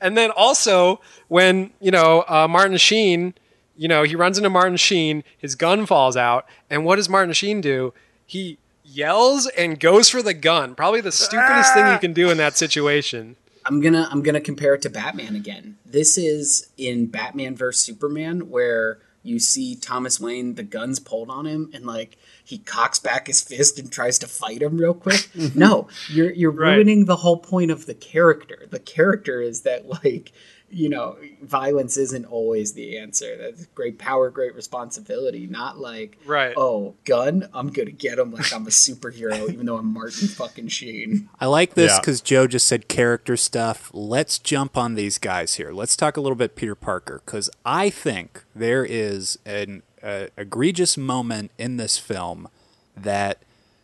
And 0.00 0.16
then 0.18 0.30
also 0.32 1.00
when 1.28 1.70
you 1.80 1.90
know 1.92 2.24
uh, 2.28 2.48
Martin 2.48 2.76
Sheen, 2.76 3.34
you 3.76 3.88
know 3.88 4.02
he 4.02 4.14
runs 4.16 4.38
into 4.38 4.50
Martin 4.50 4.76
Sheen, 4.76 5.24
his 5.36 5.54
gun 5.54 5.86
falls 5.86 6.16
out, 6.16 6.46
and 6.70 6.84
what 6.84 6.96
does 6.96 7.08
Martin 7.08 7.32
Sheen 7.34 7.60
do? 7.60 7.92
He 8.26 8.58
yells 8.84 9.46
and 9.48 9.78
goes 9.78 10.08
for 10.08 10.22
the 10.22 10.34
gun. 10.34 10.74
Probably 10.74 11.00
the 11.00 11.12
stupidest 11.12 11.74
thing 11.74 11.86
you 11.86 11.92
ah! 11.92 11.98
can 11.98 12.12
do 12.12 12.30
in 12.30 12.36
that 12.38 12.56
situation. 12.56 13.36
I'm 13.64 13.80
gonna 13.80 14.08
I'm 14.10 14.22
gonna 14.22 14.40
compare 14.40 14.74
it 14.74 14.82
to 14.82 14.90
Batman 14.90 15.36
again. 15.36 15.76
This 15.86 16.18
is 16.18 16.68
in 16.76 17.06
Batman 17.06 17.54
vs 17.56 17.80
Superman 17.80 18.50
where 18.50 18.98
you 19.22 19.38
see 19.38 19.76
Thomas 19.76 20.18
Wayne, 20.18 20.56
the 20.56 20.64
guns 20.64 20.98
pulled 20.98 21.30
on 21.30 21.46
him, 21.46 21.70
and 21.72 21.86
like 21.86 22.16
he 22.44 22.58
cocks 22.58 22.98
back 22.98 23.28
his 23.28 23.40
fist 23.40 23.78
and 23.78 23.90
tries 23.92 24.18
to 24.18 24.26
fight 24.26 24.62
him 24.62 24.78
real 24.78 24.94
quick. 24.94 25.28
no, 25.54 25.86
you're 26.10 26.32
you're 26.32 26.50
Right. 26.50 26.74
ruining 26.74 27.04
the 27.04 27.16
whole 27.16 27.36
point 27.36 27.70
of 27.70 27.86
the 27.86 27.94
character. 27.94 28.66
The 28.68 28.80
character 28.80 29.40
is 29.40 29.60
that 29.62 29.88
like 30.04 30.32
you 30.72 30.88
know 30.88 31.16
violence 31.42 31.96
isn't 31.96 32.24
always 32.24 32.72
the 32.72 32.96
answer. 32.98 33.36
That's 33.36 33.66
great 33.66 33.98
power, 33.98 34.30
great 34.30 34.54
responsibility. 34.54 35.46
Not 35.46 35.78
like 35.78 36.18
Right. 36.26 36.54
oh 36.56 36.94
gun, 37.04 37.48
I'm 37.52 37.68
gonna 37.68 37.90
get 37.90 38.18
him 38.18 38.32
like 38.32 38.52
I'm 38.52 38.66
a 38.66 38.70
superhero, 38.70 39.48
even 39.52 39.66
though 39.66 39.76
I'm 39.76 39.92
Martin 39.92 40.28
fucking 40.28 40.68
Sheen. 40.68 41.28
I 41.38 41.46
like 41.46 41.74
this 41.74 41.92
Yeah. 41.92 42.00
because 42.00 42.20
Joe 42.20 42.46
just 42.46 42.66
said 42.66 42.88
character 42.88 43.36
stuff. 43.36 43.90
Let's 43.92 44.38
jump 44.38 44.76
on 44.76 44.94
these 44.94 45.18
guys 45.18 45.56
here. 45.56 45.72
Let's 45.72 45.96
talk 45.96 46.16
a 46.16 46.20
little 46.20 46.36
bit 46.36 46.56
Peter 46.56 46.74
Parker 46.74 47.20
because 47.24 47.50
I 47.66 47.90
think 47.90 48.42
there 48.54 48.84
is 48.84 49.38
an 49.44 49.82
uh, 50.02 50.26
egregious 50.36 50.96
moment 50.96 51.50
in 51.58 51.76
this 51.76 51.98
film 51.98 52.48
that 52.96 53.38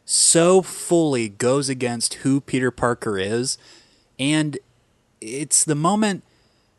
so 0.05 0.62
fully 0.62 1.29
goes 1.29 1.68
against 1.68 2.14
who 2.14 2.40
Peter 2.40 2.70
Parker 2.70 3.18
is, 3.18 3.59
and 4.18 4.59
it's 5.20 5.64
the 5.64 5.74
moment 5.74 6.22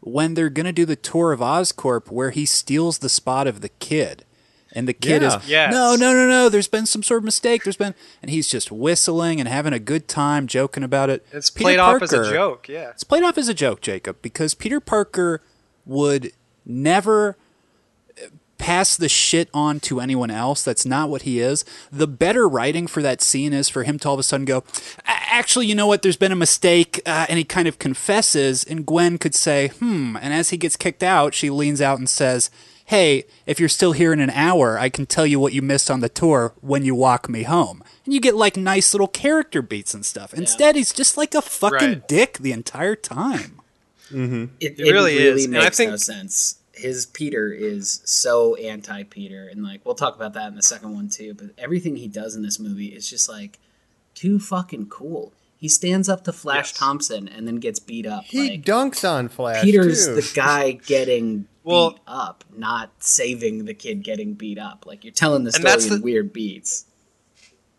when 0.01 0.33
they're 0.33 0.49
gonna 0.49 0.71
do 0.73 0.85
the 0.85 0.95
tour 0.95 1.31
of 1.31 1.39
Oscorp 1.39 2.09
where 2.11 2.29
he 2.31 2.45
steals 2.45 2.99
the 2.99 3.09
spot 3.09 3.47
of 3.47 3.61
the 3.61 3.69
kid. 3.69 4.25
And 4.71 4.87
the 4.87 4.93
kid 4.93 5.23
Yeah. 5.23 5.37
is 5.39 5.47
Yes. 5.49 5.73
no, 5.73 5.95
no, 5.95 6.13
no, 6.13 6.27
no. 6.27 6.47
There's 6.47 6.67
been 6.67 6.85
some 6.85 7.01
sort 7.01 7.17
of 7.19 7.23
mistake. 7.23 7.63
There's 7.63 7.75
been, 7.75 7.95
and 8.21 8.29
he's 8.29 8.47
just 8.47 8.71
whistling 8.71 9.39
and 9.39 9.49
having 9.49 9.73
a 9.73 9.79
good 9.79 10.07
time, 10.07 10.45
joking 10.45 10.83
about 10.83 11.09
it. 11.09 11.25
It's 11.31 11.49
Peter 11.49 11.63
played 11.65 11.79
off 11.79 12.01
as 12.03 12.13
a 12.13 12.29
joke. 12.31 12.69
Yeah. 12.69 12.89
It's 12.91 13.03
played 13.03 13.23
off 13.23 13.37
as 13.39 13.47
a 13.49 13.53
joke, 13.55 13.81
Jacob, 13.81 14.17
because 14.21 14.53
Peter 14.53 14.79
Parker 14.79 15.41
would 15.87 16.33
never 16.67 17.35
pass 18.59 18.95
the 18.95 19.09
shit 19.09 19.49
on 19.55 19.79
to 19.79 19.99
anyone 19.99 20.29
else. 20.29 20.63
That's 20.63 20.85
not 20.85 21.09
what 21.09 21.23
he 21.23 21.39
is. 21.39 21.65
The 21.91 22.05
better 22.05 22.47
writing 22.47 22.85
for 22.85 23.01
that 23.01 23.21
scene 23.21 23.53
is 23.53 23.69
for 23.69 23.83
him 23.83 23.97
to 23.99 24.07
all 24.09 24.13
of 24.13 24.19
a 24.19 24.23
sudden 24.23 24.45
go, 24.45 24.63
actually, 25.05 25.65
you 25.65 25.73
know 25.73 25.87
what? 25.87 26.03
There's 26.03 26.15
been 26.17 26.31
a 26.31 26.35
mistake, 26.35 27.01
uh, 27.07 27.25
and 27.27 27.37
he 27.39 27.43
kind 27.43 27.67
of 27.67 27.79
confesses, 27.79 28.63
and 28.63 28.85
Gwen 28.85 29.17
could 29.17 29.33
say, 29.33 29.69
hmm. 29.69 30.15
And 30.21 30.33
as 30.33 30.49
he 30.51 30.57
gets 30.57 30.75
kicked 30.77 31.01
out, 31.01 31.33
she 31.33 31.49
leans 31.49 31.81
out 31.81 31.97
and 31.97 32.07
says. 32.07 32.51
Hey, 32.85 33.25
if 33.45 33.59
you're 33.59 33.69
still 33.69 33.91
here 33.91 34.11
in 34.11 34.19
an 34.19 34.31
hour, 34.31 34.79
I 34.79 34.89
can 34.89 35.05
tell 35.05 35.23
you 35.27 35.39
what 35.39 35.53
you 35.53 35.61
missed 35.61 35.91
on 35.91 35.99
the 35.99 36.09
tour 36.09 36.53
when 36.61 36.83
you 36.83 36.95
walk 36.95 37.29
me 37.29 37.43
home. 37.43 37.83
And 38.03 38.15
you 38.15 38.19
get 38.19 38.33
like 38.35 38.57
nice 38.57 38.95
little 38.95 39.07
character 39.07 39.61
beats 39.61 39.93
and 39.93 40.03
stuff. 40.03 40.33
Instead, 40.33 40.75
he's 40.75 40.91
just 40.91 41.15
like 41.15 41.35
a 41.35 41.41
fucking 41.43 41.87
Right. 41.87 42.07
dick 42.07 42.39
the 42.39 42.51
entire 42.51 42.95
time. 42.95 43.59
It, 44.11 44.79
It 44.79 44.91
really 44.91 45.17
is, 45.19 45.45
and 45.45 45.55
I 45.55 45.65
makes 45.65 45.77
no 45.77 45.85
think- 45.85 45.99
sense. 45.99 46.55
His 46.79 47.05
Peter 47.05 47.51
is 47.51 48.01
so 48.05 48.55
anti 48.55 49.03
Peter, 49.03 49.47
and 49.47 49.63
like 49.63 49.85
we'll 49.85 49.95
talk 49.95 50.15
about 50.15 50.33
that 50.33 50.47
in 50.47 50.55
the 50.55 50.63
second 50.63 50.93
one 50.93 51.09
too. 51.09 51.33
But 51.33 51.47
everything 51.57 51.95
he 51.97 52.07
does 52.07 52.35
in 52.35 52.41
this 52.41 52.59
movie 52.59 52.87
is 52.87 53.09
just 53.09 53.27
like 53.29 53.59
too 54.15 54.39
fucking 54.39 54.87
cool. 54.87 55.33
He 55.57 55.67
stands 55.67 56.07
up 56.07 56.23
to 56.23 56.31
Flash 56.31 56.71
Yes. 56.71 56.77
Thompson 56.77 57.27
and 57.27 57.45
then 57.45 57.57
gets 57.57 57.79
beat 57.79 58.05
up. 58.05 58.23
He 58.23 58.49
like 58.51 58.63
dunks 58.63 59.07
on 59.07 59.27
Flash. 59.27 59.61
Peter's 59.63 60.07
too. 60.07 60.15
the 60.15 60.31
guy 60.33 60.71
getting 60.71 61.47
Well- 61.63 61.91
beat 61.91 61.99
up, 62.07 62.43
not 62.55 62.91
saving 63.03 63.65
the 63.65 63.73
kid 63.73 64.01
getting 64.03 64.33
beat 64.35 64.57
up. 64.57 64.85
Like 64.85 65.03
you're 65.03 65.11
telling 65.13 65.43
the 65.43 65.51
story 65.51 65.73
in 65.83 65.89
the- 65.89 66.01
weird 66.01 66.31
beats. 66.31 66.85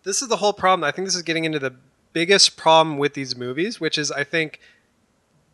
this 0.03 0.21
is 0.23 0.29
the 0.29 0.37
whole 0.37 0.53
problem. 0.53 0.85
I 0.85 0.91
think 0.93 1.07
this 1.09 1.15
is 1.17 1.23
getting 1.23 1.45
into 1.45 1.59
the 1.59 1.75
biggest 2.13 2.57
problem 2.59 2.99
with 2.99 3.15
these 3.15 3.35
movies, 3.37 3.81
which 3.81 3.97
is 3.97 4.11
I 4.13 4.25
think 4.25 4.61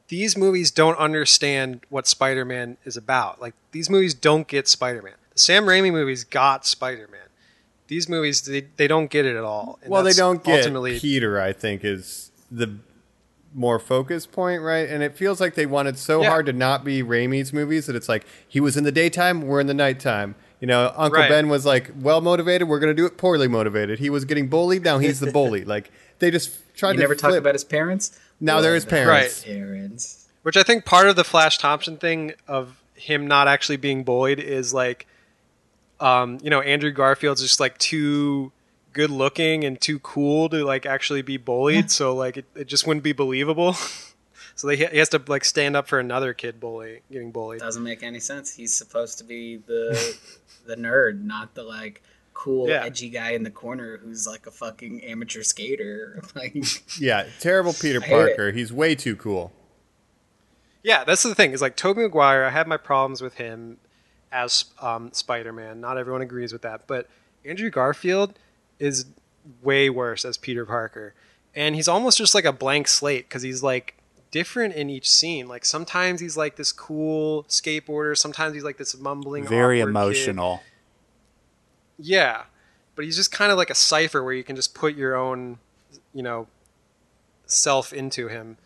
these 0.08 0.36
movies 0.36 0.70
don't 0.70 0.96
understand 0.98 1.80
what 1.88 2.06
Spider-Man 2.06 2.76
is 2.84 2.96
about. 2.96 3.40
Like 3.40 3.54
these 3.72 3.90
movies 3.90 4.14
don't 4.14 4.46
get 4.46 4.68
Spider-Man. 4.68 5.14
The 5.32 5.38
Sam 5.38 5.64
Raimi 5.64 5.90
movies 5.92 6.24
got 6.24 6.64
Spider-Man. 6.66 7.20
These 7.88 8.08
movies 8.08 8.42
they, 8.42 8.62
they 8.76 8.88
don't 8.88 9.10
get 9.10 9.24
it 9.26 9.36
at 9.36 9.44
all. 9.44 9.78
And 9.82 9.90
well, 9.90 10.02
they 10.02 10.12
don't 10.12 10.42
get 10.42 10.58
ultimately 10.60 10.98
Peter. 10.98 11.40
I 11.40 11.52
think 11.52 11.84
is 11.84 12.30
the 12.50 12.76
more 13.54 13.78
focus 13.78 14.26
point, 14.26 14.60
right? 14.62 14.88
And 14.88 15.02
it 15.02 15.16
feels 15.16 15.40
like 15.40 15.54
they 15.54 15.66
wanted 15.66 15.96
so 15.98 16.20
Yeah. 16.22 16.28
hard 16.28 16.46
to 16.46 16.52
not 16.52 16.84
be 16.84 17.02
Raimi's 17.02 17.52
movies 17.52 17.86
that 17.86 17.96
it's 17.96 18.08
like 18.08 18.26
he 18.46 18.60
was 18.60 18.76
in 18.76 18.84
the 18.84 18.92
daytime, 18.92 19.42
we're 19.42 19.60
in 19.60 19.66
the 19.66 19.74
nighttime. 19.74 20.34
You 20.60 20.66
know, 20.66 20.92
Uncle 20.96 21.20
Right. 21.20 21.28
Ben 21.28 21.48
was 21.48 21.64
like 21.66 21.90
well 22.00 22.20
motivated, 22.20 22.68
we're 22.68 22.80
going 22.80 22.94
to 22.94 23.00
do 23.00 23.06
it 23.06 23.16
poorly 23.16 23.48
motivated. 23.48 23.98
He 23.98 24.10
was 24.10 24.24
getting 24.24 24.48
bullied, 24.48 24.84
now 24.84 24.98
he's 24.98 25.20
the 25.20 25.30
bully. 25.32 25.64
Like 25.76 25.90
they 26.18 26.30
just 26.30 26.50
tried 26.76 26.90
You 26.92 26.94
to 26.96 27.00
never 27.00 27.14
talk 27.14 27.34
about 27.34 27.54
his 27.54 27.64
parents. 27.64 28.18
Now 28.40 28.60
they're 28.60 28.74
his 28.74 28.84
parents. 28.84 29.42
about 29.42 29.54
Parents. 29.54 30.28
Which 30.42 30.56
I 30.56 30.62
think 30.62 30.84
part 30.84 31.08
of 31.08 31.16
the 31.16 31.24
Flash 31.24 31.58
Thompson 31.58 31.96
thing 31.96 32.34
of 32.46 32.80
him 32.94 33.26
not 33.26 33.48
actually 33.48 33.76
being 33.76 34.04
bullied 34.04 34.38
is 34.38 34.72
like, 34.72 35.06
um, 36.00 36.38
you 36.42 36.50
know, 36.50 36.60
Andrew 36.60 36.92
Garfield's 36.92 37.42
just 37.42 37.60
like 37.60 37.76
too 37.78 38.52
good 38.92 39.10
looking 39.10 39.64
and 39.64 39.80
too 39.80 39.98
cool 40.00 40.48
to 40.48 40.64
like 40.64 40.86
actually 40.86 41.22
be 41.22 41.36
bullied. 41.36 41.90
So 41.90 42.14
like 42.14 42.36
it, 42.36 42.46
it 42.54 42.66
just 42.66 42.86
wouldn't 42.86 43.04
be 43.04 43.12
believable. 43.12 43.72
so 44.54 44.66
they, 44.66 44.76
he 44.76 44.98
has 44.98 45.08
to 45.10 45.22
like 45.26 45.44
stand 45.44 45.76
up 45.76 45.88
for 45.88 45.98
another 45.98 46.32
kid 46.32 46.60
bully 46.60 47.02
getting 47.10 47.32
bullied. 47.32 47.60
Doesn't 47.60 47.82
make 47.82 48.02
any 48.02 48.20
sense. 48.20 48.54
He's 48.54 48.74
supposed 48.74 49.18
to 49.18 49.24
be 49.24 49.56
the 49.56 50.18
the 50.66 50.76
nerd, 50.76 51.24
not 51.24 51.54
the 51.54 51.62
like 51.62 52.02
cool 52.38 52.68
Yeah. 52.68 52.84
edgy 52.84 53.08
guy 53.08 53.30
in 53.30 53.42
the 53.44 53.50
corner 53.50 53.96
who's 53.96 54.26
like 54.26 54.46
a 54.46 54.50
fucking 54.50 55.02
amateur 55.04 55.42
skater. 55.42 56.22
Like 56.36 56.54
Yeah, 57.00 57.26
terrible 57.40 57.72
Peter 57.80 58.00
hate 58.00 58.12
it. 58.12 58.36
Parker. 58.36 58.52
He's 58.52 58.72
way 58.72 58.94
too 58.94 59.16
cool. 59.16 59.52
Yeah, 60.82 61.02
that's 61.04 61.22
the 61.22 61.34
thing. 61.34 61.52
Is 61.52 61.60
like 61.62 61.76
Tobey 61.76 62.02
Maguire. 62.02 62.44
I 62.44 62.50
had 62.50 62.68
my 62.68 62.76
problems 62.76 63.20
with 63.22 63.34
him 63.34 63.78
as 64.30 64.66
um, 64.80 65.10
Spider-Man. 65.12 65.80
Not 65.80 65.98
everyone 65.98 66.22
agrees 66.22 66.52
with 66.52 66.62
that, 66.62 66.86
but 66.86 67.08
Andrew 67.44 67.70
Garfield 67.70 68.38
is 68.78 69.06
way 69.62 69.88
worse 69.90 70.24
as 70.24 70.36
Peter 70.36 70.64
Parker, 70.66 71.14
and 71.54 71.74
he's 71.74 71.88
almost 71.88 72.18
just 72.18 72.34
like 72.34 72.44
a 72.44 72.52
blank 72.52 72.86
slate 72.88 73.28
because 73.28 73.42
he's 73.42 73.62
like 73.62 73.94
different 74.30 74.74
in 74.74 74.90
each 74.90 75.10
scene. 75.10 75.48
Like 75.48 75.64
sometimes 75.64 76.20
he's 76.20 76.36
like 76.36 76.56
this 76.56 76.70
cool 76.70 77.44
skateboarder. 77.44 78.16
Sometimes 78.16 78.54
he's 78.54 78.64
like 78.64 78.76
this 78.76 78.96
mumbling, 78.96 79.46
Very 79.46 79.80
emotional. 79.80 80.58
kid. 80.58 80.64
Emotional. 81.98 82.12
Yeah, 82.12 82.42
but 82.94 83.04
he's 83.04 83.16
just 83.16 83.32
kind 83.32 83.50
of 83.52 83.58
like 83.58 83.70
a 83.70 83.74
cipher 83.74 84.22
where 84.22 84.34
you 84.34 84.44
can 84.44 84.56
just 84.56 84.74
put 84.74 84.94
your 84.96 85.14
own, 85.16 85.58
you 86.14 86.22
know, 86.22 86.46
self 87.46 87.92
into 87.92 88.28
him. 88.28 88.56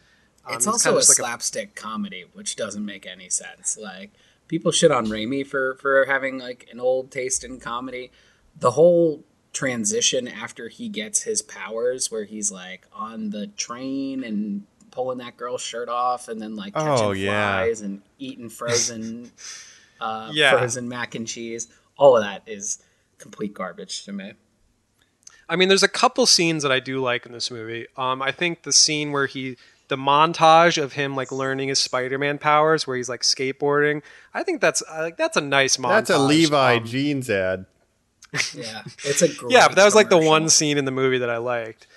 Um, 0.47 0.55
it's 0.55 0.65
he's 0.65 0.73
also 0.73 0.89
kinda 0.91 0.97
a 0.97 1.01
like 1.01 1.17
slapstick 1.17 1.75
comedy, 1.75 2.25
which 2.33 2.57
doesn't 2.57 2.85
make 2.85 3.07
any 3.07 3.29
sense. 3.29 3.77
Like 3.77 4.11
people 4.49 4.73
shit 4.73 4.91
on 4.91 5.07
Raimi 5.07 5.47
for 5.47 5.75
for 5.77 6.05
having 6.07 6.39
like 6.39 6.67
an 6.73 6.81
old 6.81 7.11
taste 7.11 7.45
in 7.45 7.61
comedy. 7.61 8.11
The 8.59 8.73
whole 8.73 9.23
transition 9.53 10.29
after 10.29 10.69
he 10.69 10.89
gets 10.89 11.23
his 11.23 11.43
powers, 11.43 12.11
where 12.11 12.25
he's 12.25 12.51
like 12.51 12.87
on 12.93 13.31
the 13.31 13.49
train 13.49 14.25
and 14.25 14.65
pulling 14.91 15.19
that 15.19 15.37
girl's 15.37 15.61
shirt 15.63 15.89
off, 15.89 16.29
and 16.29 16.41
then 16.41 16.57
like 16.57 16.75
catching 16.75 16.89
Oh, 17.07 17.13
yeah. 17.13 17.59
flies 17.61 17.81
and 17.81 18.03
eating 18.19 18.49
frozen, 18.49 19.31
uh, 20.01 20.31
Yeah. 20.33 20.51
frozen 20.53 20.89
mac 20.89 21.15
and 21.15 21.27
cheese. 21.29 21.69
All 21.97 22.17
of 22.17 22.23
that 22.25 22.43
is 22.47 22.79
complete 23.21 23.55
garbage 23.55 24.05
to 24.05 24.13
me. 24.13 24.33
I 25.49 25.57
mean, 25.57 25.69
there's 25.69 25.83
a 25.83 25.89
couple 25.89 26.27
scenes 26.27 26.63
that 26.63 26.71
I 26.73 26.81
do 26.81 27.01
like 27.01 27.27
in 27.27 27.33
this 27.33 27.51
movie. 27.51 27.87
Um, 27.97 28.23
I 28.23 28.31
think 28.33 28.63
the 28.63 28.73
scene 28.73 29.11
where 29.13 29.27
he, 29.27 29.57
the 29.89 29.97
montage 29.97 30.81
of 30.81 30.93
him 30.93 31.17
like 31.17 31.33
learning 31.33 31.69
his 31.69 31.79
Spider-Man 31.81 32.39
powers, 32.39 32.87
where 32.87 32.97
he's 32.97 33.09
like 33.09 33.23
skateboarding. 33.23 34.03
I 34.33 34.43
think 34.45 34.61
that's 34.61 34.83
like 34.89 35.17
that's 35.17 35.37
a 35.37 35.41
nice 35.41 35.77
montage. 35.77 35.89
That's 36.07 36.11
a 36.11 36.19
Levi 36.19 36.77
Um, 36.77 36.85
jeans 36.87 37.29
ad. 37.29 37.67
Yeah, 38.55 38.83
it's 39.05 39.23
a 39.23 39.29
great 39.35 39.51
yeah, 39.53 39.67
but 39.67 39.75
that 39.75 39.85
was 39.85 39.97
like 39.97 40.09
the 40.09 40.19
one 40.19 40.49
scene 40.49 40.79
in 40.79 40.85
the 40.85 40.93
movie 40.93 41.19
that 41.19 41.31
I 41.31 41.39
liked. 41.39 41.89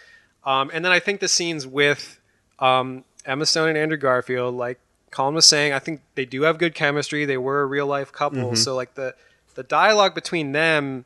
Um, 0.44 0.72
and 0.74 0.84
then 0.84 0.92
I 0.92 1.00
think 1.00 1.20
the 1.20 1.28
scenes 1.28 1.68
with 1.68 2.20
um, 2.58 3.04
Emma 3.26 3.46
Stone 3.46 3.70
and 3.70 3.78
Andrew 3.78 3.98
Garfield, 3.98 4.56
like 4.56 4.80
Colin 5.12 5.36
was 5.36 5.46
saying, 5.46 5.74
I 5.74 5.80
think 5.80 6.02
they 6.16 6.26
do 6.26 6.42
have 6.42 6.58
good 6.58 6.74
chemistry. 6.74 7.26
They 7.26 7.38
were 7.38 7.62
a 7.62 7.66
real 7.68 7.86
life 7.86 8.12
couple, 8.12 8.40
Mm-hmm. 8.40 8.56
so 8.56 8.76
like 8.76 8.96
the 8.96 9.14
the 9.54 9.62
dialogue 9.62 10.16
between 10.16 10.54
them, 10.54 11.06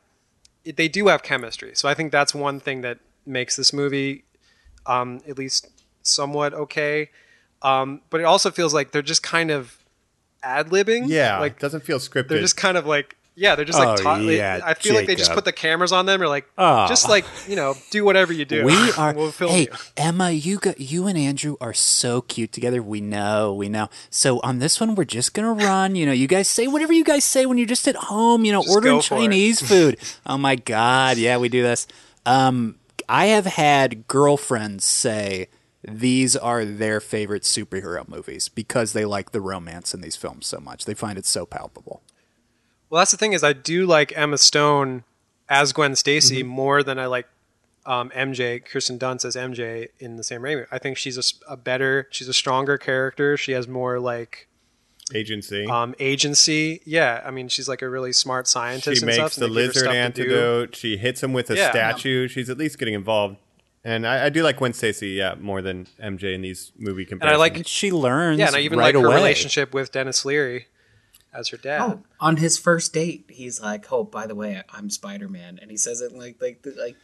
they 0.76 0.88
do 0.88 1.08
have 1.08 1.22
chemistry. 1.22 1.72
So 1.74 1.88
I 1.88 1.94
think 1.94 2.12
that's 2.12 2.34
one 2.34 2.60
thing 2.60 2.82
that 2.82 2.98
makes 3.26 3.56
this 3.56 3.72
movie 3.72 4.24
um, 4.86 5.20
at 5.28 5.38
least 5.38 5.68
somewhat 6.02 6.54
okay. 6.54 7.10
Um, 7.62 8.00
but 8.10 8.20
it 8.20 8.24
also 8.24 8.50
feels 8.50 8.72
like 8.72 8.92
they're 8.92 9.02
just 9.02 9.22
kind 9.22 9.50
of 9.50 9.84
ad 10.42 10.68
libbing. 10.68 11.04
Yeah, 11.08 11.34
like 11.34 11.40
like 11.40 11.58
doesn't 11.58 11.84
feel 11.84 11.98
scripted. 11.98 12.28
they're 12.28 12.40
just 12.40 12.56
kind 12.56 12.76
of 12.76 12.86
like 12.86 13.16
yeah 13.38 13.54
they're 13.54 13.64
just 13.64 13.78
like 13.78 13.88
Oh, 14.00 14.02
ta- 14.02 14.18
they- 14.18 14.36
yeah, 14.38 14.60
i 14.64 14.74
feel 14.74 14.94
like 14.94 15.06
they 15.06 15.14
just 15.14 15.30
Jacob. 15.30 15.36
put 15.36 15.44
the 15.44 15.52
cameras 15.52 15.92
on 15.92 16.06
them 16.06 16.20
or 16.20 16.28
like 16.28 16.46
Oh. 16.58 16.86
just 16.88 17.08
like 17.08 17.24
you 17.46 17.56
know 17.56 17.74
do 17.90 18.04
whatever 18.04 18.32
you 18.32 18.44
do 18.44 18.64
We 18.64 18.74
are. 18.98 19.14
we'll 19.14 19.30
film 19.30 19.52
hey, 19.52 19.62
you 19.62 19.68
Emma, 19.96 20.30
you 20.30 20.58
got 20.58 20.80
you 20.80 21.06
and 21.06 21.16
Andrew 21.16 21.56
are 21.60 21.72
so 21.74 22.20
cute 22.22 22.52
together. 22.52 22.82
We 22.82 23.00
know, 23.00 23.54
we 23.54 23.68
know. 23.68 23.88
So 24.10 24.40
on 24.40 24.58
this 24.58 24.80
one, 24.80 24.94
we're 24.94 25.04
just 25.04 25.34
gonna 25.34 25.52
run. 25.68 25.94
You 25.96 26.06
know, 26.06 26.12
you 26.12 26.26
guys 26.26 26.48
say 26.48 26.66
whatever 26.66 26.92
you 26.92 27.04
guys 27.04 27.24
say 27.24 27.46
when 27.46 27.58
you're 27.58 27.66
just 27.66 27.86
at 27.88 27.96
home. 27.96 28.44
You 28.44 28.52
know, 28.52 28.62
Just 28.62 28.74
ordering 28.74 28.96
go 28.96 29.02
for 29.02 29.14
it. 29.16 29.18
Chinese 29.20 29.60
food. 29.68 29.98
Oh 30.26 30.38
my 30.38 30.56
God, 30.56 31.16
yeah, 31.18 31.36
we 31.38 31.48
do 31.48 31.62
this. 31.62 31.86
Um, 32.26 32.76
I 33.08 33.26
have 33.26 33.46
had 33.46 34.06
girlfriends 34.08 34.84
say 34.84 35.48
these 35.86 36.36
are 36.36 36.64
their 36.64 37.00
favorite 37.00 37.42
superhero 37.44 38.06
movies 38.08 38.48
because 38.48 38.92
they 38.92 39.04
like 39.04 39.30
the 39.32 39.40
romance 39.40 39.94
in 39.94 40.00
these 40.00 40.16
films 40.16 40.46
so 40.46 40.58
much. 40.60 40.84
They 40.84 40.94
find 40.94 41.16
it 41.18 41.24
so 41.26 41.46
palpable. 41.46 42.02
Well, 42.90 43.00
that's 43.00 43.10
the 43.10 43.16
thing 43.16 43.32
is 43.32 43.42
I 43.44 43.52
do 43.52 43.86
like 43.86 44.16
Emma 44.16 44.38
Stone 44.38 45.04
as 45.48 45.72
Gwen 45.72 45.94
Stacy 45.96 46.40
Mm-hmm. 46.40 46.48
more 46.48 46.82
than 46.82 46.98
I 46.98 47.06
like 47.06 47.26
um, 47.86 48.10
MJ, 48.10 48.62
Kirsten 48.64 48.98
Dunst 48.98 49.24
as 49.24 49.34
MJ 49.36 49.88
in 49.98 50.16
the 50.16 50.24
same 50.24 50.42
Raimi. 50.42 50.66
I 50.70 50.78
think 50.78 50.96
she's 50.98 51.34
a 51.48 51.56
better, 51.56 52.06
she's 52.10 52.28
a 52.28 52.34
stronger 52.34 52.76
character. 52.78 53.36
She 53.36 53.52
has 53.52 53.66
more 53.66 53.98
like 53.98 54.46
Agency. 55.14 55.66
um, 55.66 55.94
agency. 55.98 56.82
Yeah, 56.84 57.22
I 57.24 57.30
mean, 57.30 57.48
she's 57.48 57.66
like 57.66 57.80
a 57.80 57.88
really 57.88 58.12
smart 58.12 58.46
scientist. 58.46 58.96
she 58.98 59.00
and 59.00 59.06
makes 59.06 59.16
stuff, 59.16 59.34
the 59.36 59.46
they 59.46 59.52
lizard 59.52 59.74
stuff 59.84 59.92
to 59.92 59.92
do. 59.92 60.22
antidote. 60.22 60.76
She 60.76 60.98
hits 60.98 61.22
him 61.22 61.32
with 61.32 61.48
a 61.50 61.56
Yeah. 61.56 61.70
statue. 61.70 62.28
She's 62.28 62.50
at 62.50 62.58
least 62.58 62.78
getting 62.78 62.92
involved. 62.94 63.36
And 63.84 64.06
I, 64.06 64.26
I 64.26 64.28
do 64.28 64.42
like 64.42 64.58
Gwen 64.58 64.74
Stacy, 64.74 65.10
yeah, 65.10 65.34
more 65.40 65.62
than 65.62 65.86
MJ 66.02 66.34
in 66.34 66.42
these 66.42 66.72
movie 66.76 67.06
comparisons. 67.06 67.32
And. 67.32 67.42
I 67.42 67.58
like, 67.58 67.66
she 67.66 67.90
learns. 67.90 68.38
yeah, 68.38 68.48
and 68.48 68.56
I 68.56 68.60
even 68.60 68.78
right 68.78 68.94
like 68.94 69.00
her 69.02 69.06
away. 69.06 69.16
relationship 69.16 69.72
with 69.72 69.92
Dennis 69.92 70.26
Leary 70.26 70.66
as 71.32 71.48
her 71.48 71.56
dad. 71.56 71.80
Oh, 71.80 72.02
on 72.20 72.36
his 72.38 72.58
first 72.58 72.92
date, 72.92 73.26
he's 73.28 73.60
like, 73.60 73.90
"Oh, 73.92 74.04
by 74.04 74.26
the 74.26 74.34
way, 74.34 74.62
I'm 74.70 74.90
Spider 74.90 75.28
Man," 75.28 75.58
and 75.60 75.70
he 75.70 75.76
says 75.76 76.00
it 76.00 76.12
like, 76.12 76.40
like, 76.40 76.64
like, 76.78 76.96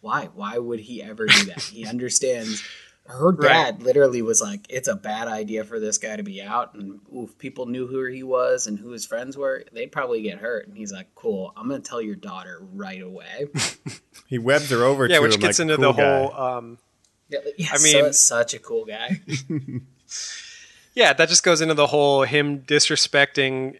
why? 0.00 0.28
Why 0.34 0.58
would 0.58 0.80
he 0.80 1.02
ever 1.02 1.26
do 1.26 1.44
that? 1.46 1.60
he 1.62 1.86
understands. 1.88 2.62
Her 3.08 3.30
dad 3.30 3.84
literally 3.84 4.20
was 4.20 4.42
like, 4.42 4.66
"It's 4.68 4.88
a 4.88 4.96
bad 4.96 5.28
idea 5.28 5.62
for 5.62 5.78
this 5.78 5.96
guy 5.98 6.16
to 6.16 6.24
be 6.24 6.42
out, 6.42 6.74
and 6.74 6.98
ooh, 7.14 7.24
if 7.24 7.38
people 7.38 7.66
knew 7.66 7.86
who 7.86 8.04
he 8.06 8.24
was 8.24 8.66
and 8.66 8.76
who 8.78 8.90
his 8.90 9.06
friends 9.06 9.36
were, 9.36 9.62
they'd 9.72 9.92
probably 9.92 10.22
get 10.22 10.38
hurt." 10.38 10.66
And 10.66 10.76
he's 10.76 10.92
like, 10.92 11.14
"Cool, 11.14 11.52
I'm 11.56 11.68
gonna 11.68 11.80
tell 11.80 12.02
your 12.02 12.16
daughter 12.16 12.60
right 12.74 13.00
away." 13.00 13.46
he 14.26 14.38
webs 14.38 14.70
her 14.70 14.82
over 14.82 15.06
yeah, 15.06 15.16
to 15.16 15.22
which 15.22 15.34
him 15.34 15.40
gets 15.40 15.60
like, 15.60 15.64
into 15.70 15.76
cool 15.76 15.92
the 15.92 16.02
guy. 16.02 16.18
whole. 16.26 16.34
Um, 16.56 16.78
yeah, 17.28 17.38
yeah, 17.56 17.68
I 17.72 17.76
so- 17.76 18.02
mean- 18.02 18.12
such 18.12 18.54
a 18.54 18.58
cool 18.58 18.84
guy. 18.86 19.20
yeah, 20.96 21.12
that 21.12 21.28
just 21.28 21.44
goes 21.44 21.60
into 21.60 21.74
the 21.74 21.86
whole 21.86 22.22
him 22.24 22.62
disrespecting 22.62 23.78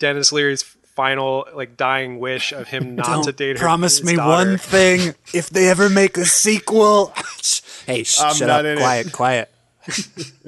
Denis 0.00 0.32
Leary's 0.32 0.62
final 0.62 1.46
like 1.54 1.76
dying 1.76 2.18
wish 2.20 2.52
of 2.52 2.68
him 2.68 2.94
not 2.96 3.06
Don't 3.06 3.24
to 3.24 3.32
date 3.32 3.58
her. 3.58 3.62
promise 3.64 3.98
his 3.98 4.06
me 4.10 4.16
daughter. 4.16 4.50
one 4.50 4.58
thing. 4.58 5.14
If 5.34 5.50
they 5.50 5.68
ever 5.68 5.88
make 5.88 6.16
a 6.16 6.24
sequel, 6.24 7.12
hey, 7.86 8.02
sh- 8.04 8.20
I'm 8.20 8.34
shut 8.34 8.48
not 8.48 8.60
up, 8.60 8.66
in 8.66 8.78
it. 8.78 8.80
quiet, 8.80 9.12
quiet. 9.12 9.50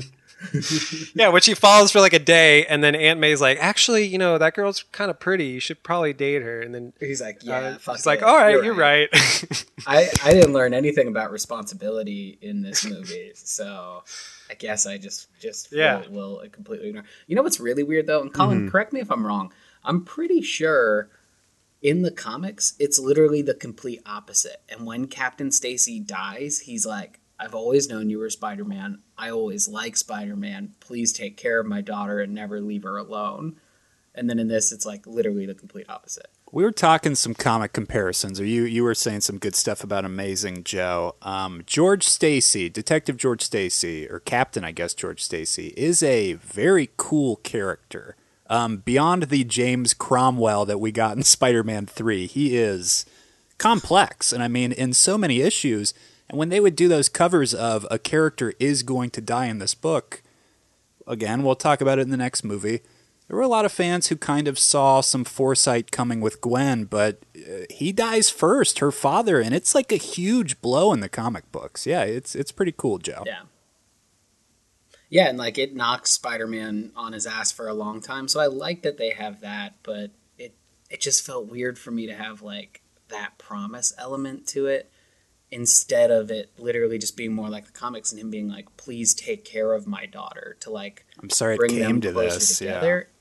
Yeah, 1.14 1.28
which 1.30 1.46
he 1.46 1.54
follows 1.54 1.90
for 1.90 2.00
like 2.00 2.12
a 2.12 2.18
day, 2.20 2.66
and 2.66 2.82
then 2.84 2.94
Aunt 2.94 3.18
May's 3.18 3.40
like, 3.40 3.58
actually, 3.60 4.04
you 4.06 4.16
know, 4.16 4.38
that 4.38 4.54
girl's 4.54 4.84
kind 4.92 5.10
of 5.10 5.18
pretty. 5.18 5.46
You 5.46 5.60
should 5.60 5.82
probably 5.82 6.12
date 6.12 6.42
her. 6.42 6.60
And 6.60 6.72
then 6.74 6.92
He's 7.00 7.20
like, 7.20 7.38
"Yeah, 7.42 7.56
uh, 7.58 7.78
fuck 7.78 7.96
he's 7.96 8.06
like, 8.06 8.22
all 8.22 8.36
right, 8.36 8.50
You're 8.52 8.64
you're, 8.66 8.74
right." 8.74 9.08
right. 9.12 9.64
I, 9.86 10.08
I 10.24 10.32
didn't 10.34 10.52
learn 10.52 10.72
anything 10.72 11.08
about 11.08 11.32
responsibility 11.32 12.38
in 12.40 12.62
this 12.62 12.84
movie, 12.84 13.32
so 13.34 14.04
I 14.50 14.54
guess 14.54 14.86
I 14.86 14.98
just 14.98 15.28
just 15.40 15.72
Yeah. 15.72 16.06
will, 16.08 16.38
will 16.38 16.48
completely 16.50 16.88
ignore. 16.88 17.04
You 17.26 17.36
know 17.36 17.42
what's 17.42 17.60
really 17.60 17.82
weird 17.82 18.06
though, 18.06 18.20
and 18.20 18.32
Colin, 18.32 18.60
mm-hmm. 18.60 18.68
correct 18.68 18.92
me 18.92 19.00
if 19.00 19.10
I'm 19.10 19.26
wrong. 19.26 19.52
I'm 19.84 20.04
pretty 20.04 20.42
sure 20.42 21.10
in 21.82 22.02
the 22.02 22.10
comics 22.10 22.74
it's 22.78 22.98
literally 22.98 23.42
the 23.42 23.54
complete 23.54 24.02
opposite. 24.06 24.62
And 24.68 24.86
when 24.86 25.06
Captain 25.06 25.50
Stacy 25.50 26.00
dies, 26.00 26.60
he's 26.60 26.86
like, 26.86 27.20
"I've 27.38 27.54
always 27.54 27.88
known 27.88 28.10
you 28.10 28.18
were 28.18 28.30
Spider-Man. 28.30 29.02
I 29.18 29.30
always 29.30 29.68
like 29.68 29.96
Spider-Man. 29.96 30.74
Please 30.80 31.12
take 31.12 31.36
care 31.36 31.60
of 31.60 31.66
my 31.66 31.80
daughter 31.80 32.20
and 32.20 32.34
never 32.34 32.60
leave 32.60 32.84
her 32.84 32.96
alone." 32.96 33.56
And 34.14 34.30
then 34.30 34.38
in 34.38 34.48
this, 34.48 34.72
it's 34.72 34.86
like 34.86 35.06
literally 35.06 35.44
the 35.44 35.54
complete 35.54 35.90
opposite. 35.90 36.28
We 36.52 36.62
were 36.62 36.72
talking 36.72 37.16
some 37.16 37.34
comic 37.34 37.72
comparisons, 37.72 38.40
or 38.40 38.44
you 38.44 38.62
you 38.62 38.84
were 38.84 38.94
saying 38.94 39.22
some 39.22 39.38
good 39.38 39.56
stuff 39.56 39.82
about 39.82 40.04
Amazing 40.04 40.62
Joe. 40.62 41.16
Um, 41.22 41.62
George 41.66 42.06
Stacy, 42.06 42.68
Detective 42.68 43.16
George 43.16 43.42
Stacy, 43.42 44.08
or 44.08 44.20
Captain, 44.20 44.64
I 44.64 44.70
guess 44.70 44.94
George 44.94 45.22
Stacy, 45.22 45.74
is 45.76 46.02
a 46.02 46.34
very 46.34 46.90
cool 46.96 47.36
character. 47.36 48.14
Um, 48.48 48.78
beyond 48.78 49.24
the 49.24 49.42
James 49.42 49.92
Cromwell 49.92 50.64
that 50.66 50.78
we 50.78 50.92
got 50.92 51.16
in 51.16 51.22
Spider-Man 51.24 51.86
Three, 51.86 52.26
he 52.26 52.56
is 52.56 53.04
complex, 53.58 54.32
and 54.32 54.42
I 54.42 54.48
mean 54.48 54.70
in 54.70 54.92
so 54.92 55.18
many 55.18 55.40
issues. 55.40 55.94
And 56.28 56.38
when 56.38 56.48
they 56.48 56.60
would 56.60 56.74
do 56.74 56.88
those 56.88 57.08
covers 57.08 57.54
of 57.54 57.86
a 57.90 57.98
character 57.98 58.52
is 58.58 58.82
going 58.82 59.10
to 59.10 59.20
die 59.20 59.46
in 59.46 59.58
this 59.58 59.74
book, 59.74 60.22
again, 61.06 61.42
we'll 61.42 61.54
talk 61.54 61.80
about 61.80 61.98
it 61.98 62.02
in 62.02 62.10
the 62.10 62.16
next 62.16 62.44
movie. 62.44 62.82
There 63.28 63.36
were 63.36 63.42
a 63.42 63.48
lot 63.48 63.64
of 63.64 63.72
fans 63.72 64.06
who 64.06 64.16
kind 64.16 64.46
of 64.46 64.56
saw 64.58 65.00
some 65.00 65.24
foresight 65.24 65.90
coming 65.90 66.20
with 66.20 66.40
Gwen, 66.40 66.84
but 66.84 67.22
uh, 67.36 67.64
he 67.68 67.90
dies 67.92 68.30
first, 68.30 68.78
her 68.78 68.92
father, 68.92 69.40
and 69.40 69.52
it's 69.52 69.74
like 69.74 69.90
a 69.90 69.96
huge 69.96 70.60
blow 70.60 70.92
in 70.92 71.00
the 71.00 71.08
comic 71.08 71.50
books. 71.50 71.86
Yeah, 71.86 72.04
it's 72.04 72.36
it's 72.36 72.52
pretty 72.52 72.72
cool, 72.76 72.98
Joe. 72.98 73.24
Yeah. 73.26 73.42
Yeah, 75.08 75.28
and 75.28 75.38
like 75.38 75.58
it 75.58 75.74
knocks 75.74 76.10
Spider-Man 76.10 76.92
on 76.96 77.12
his 77.12 77.26
ass 77.26 77.52
for 77.52 77.68
a 77.68 77.74
long 77.74 78.00
time. 78.00 78.28
So 78.28 78.40
I 78.40 78.46
like 78.46 78.82
that 78.82 78.98
they 78.98 79.10
have 79.10 79.40
that, 79.40 79.74
but 79.82 80.10
it 80.38 80.54
it 80.90 81.00
just 81.00 81.24
felt 81.24 81.48
weird 81.48 81.78
for 81.78 81.90
me 81.90 82.06
to 82.06 82.14
have 82.14 82.42
like 82.42 82.82
that 83.08 83.38
promise 83.38 83.92
element 83.98 84.46
to 84.48 84.66
it 84.66 84.90
instead 85.50 86.10
of 86.10 86.30
it 86.30 86.50
literally 86.58 86.98
just 86.98 87.16
being 87.16 87.32
more 87.32 87.48
like 87.48 87.66
the 87.66 87.72
comics 87.72 88.10
and 88.10 88.20
him 88.20 88.30
being 88.30 88.48
like, 88.48 88.76
"Please 88.76 89.14
take 89.14 89.44
care 89.44 89.72
of 89.72 89.86
my 89.86 90.06
daughter." 90.06 90.56
To 90.60 90.70
like 90.70 91.06
I'm 91.20 91.30
sorry 91.30 91.56
it 91.56 91.68
came 91.68 91.80
them 91.80 92.00
to 92.02 92.12
closer 92.12 92.38
this. 92.38 92.60
Yeah. 92.60 92.74
together. 92.74 93.08
Espe- 93.08 93.15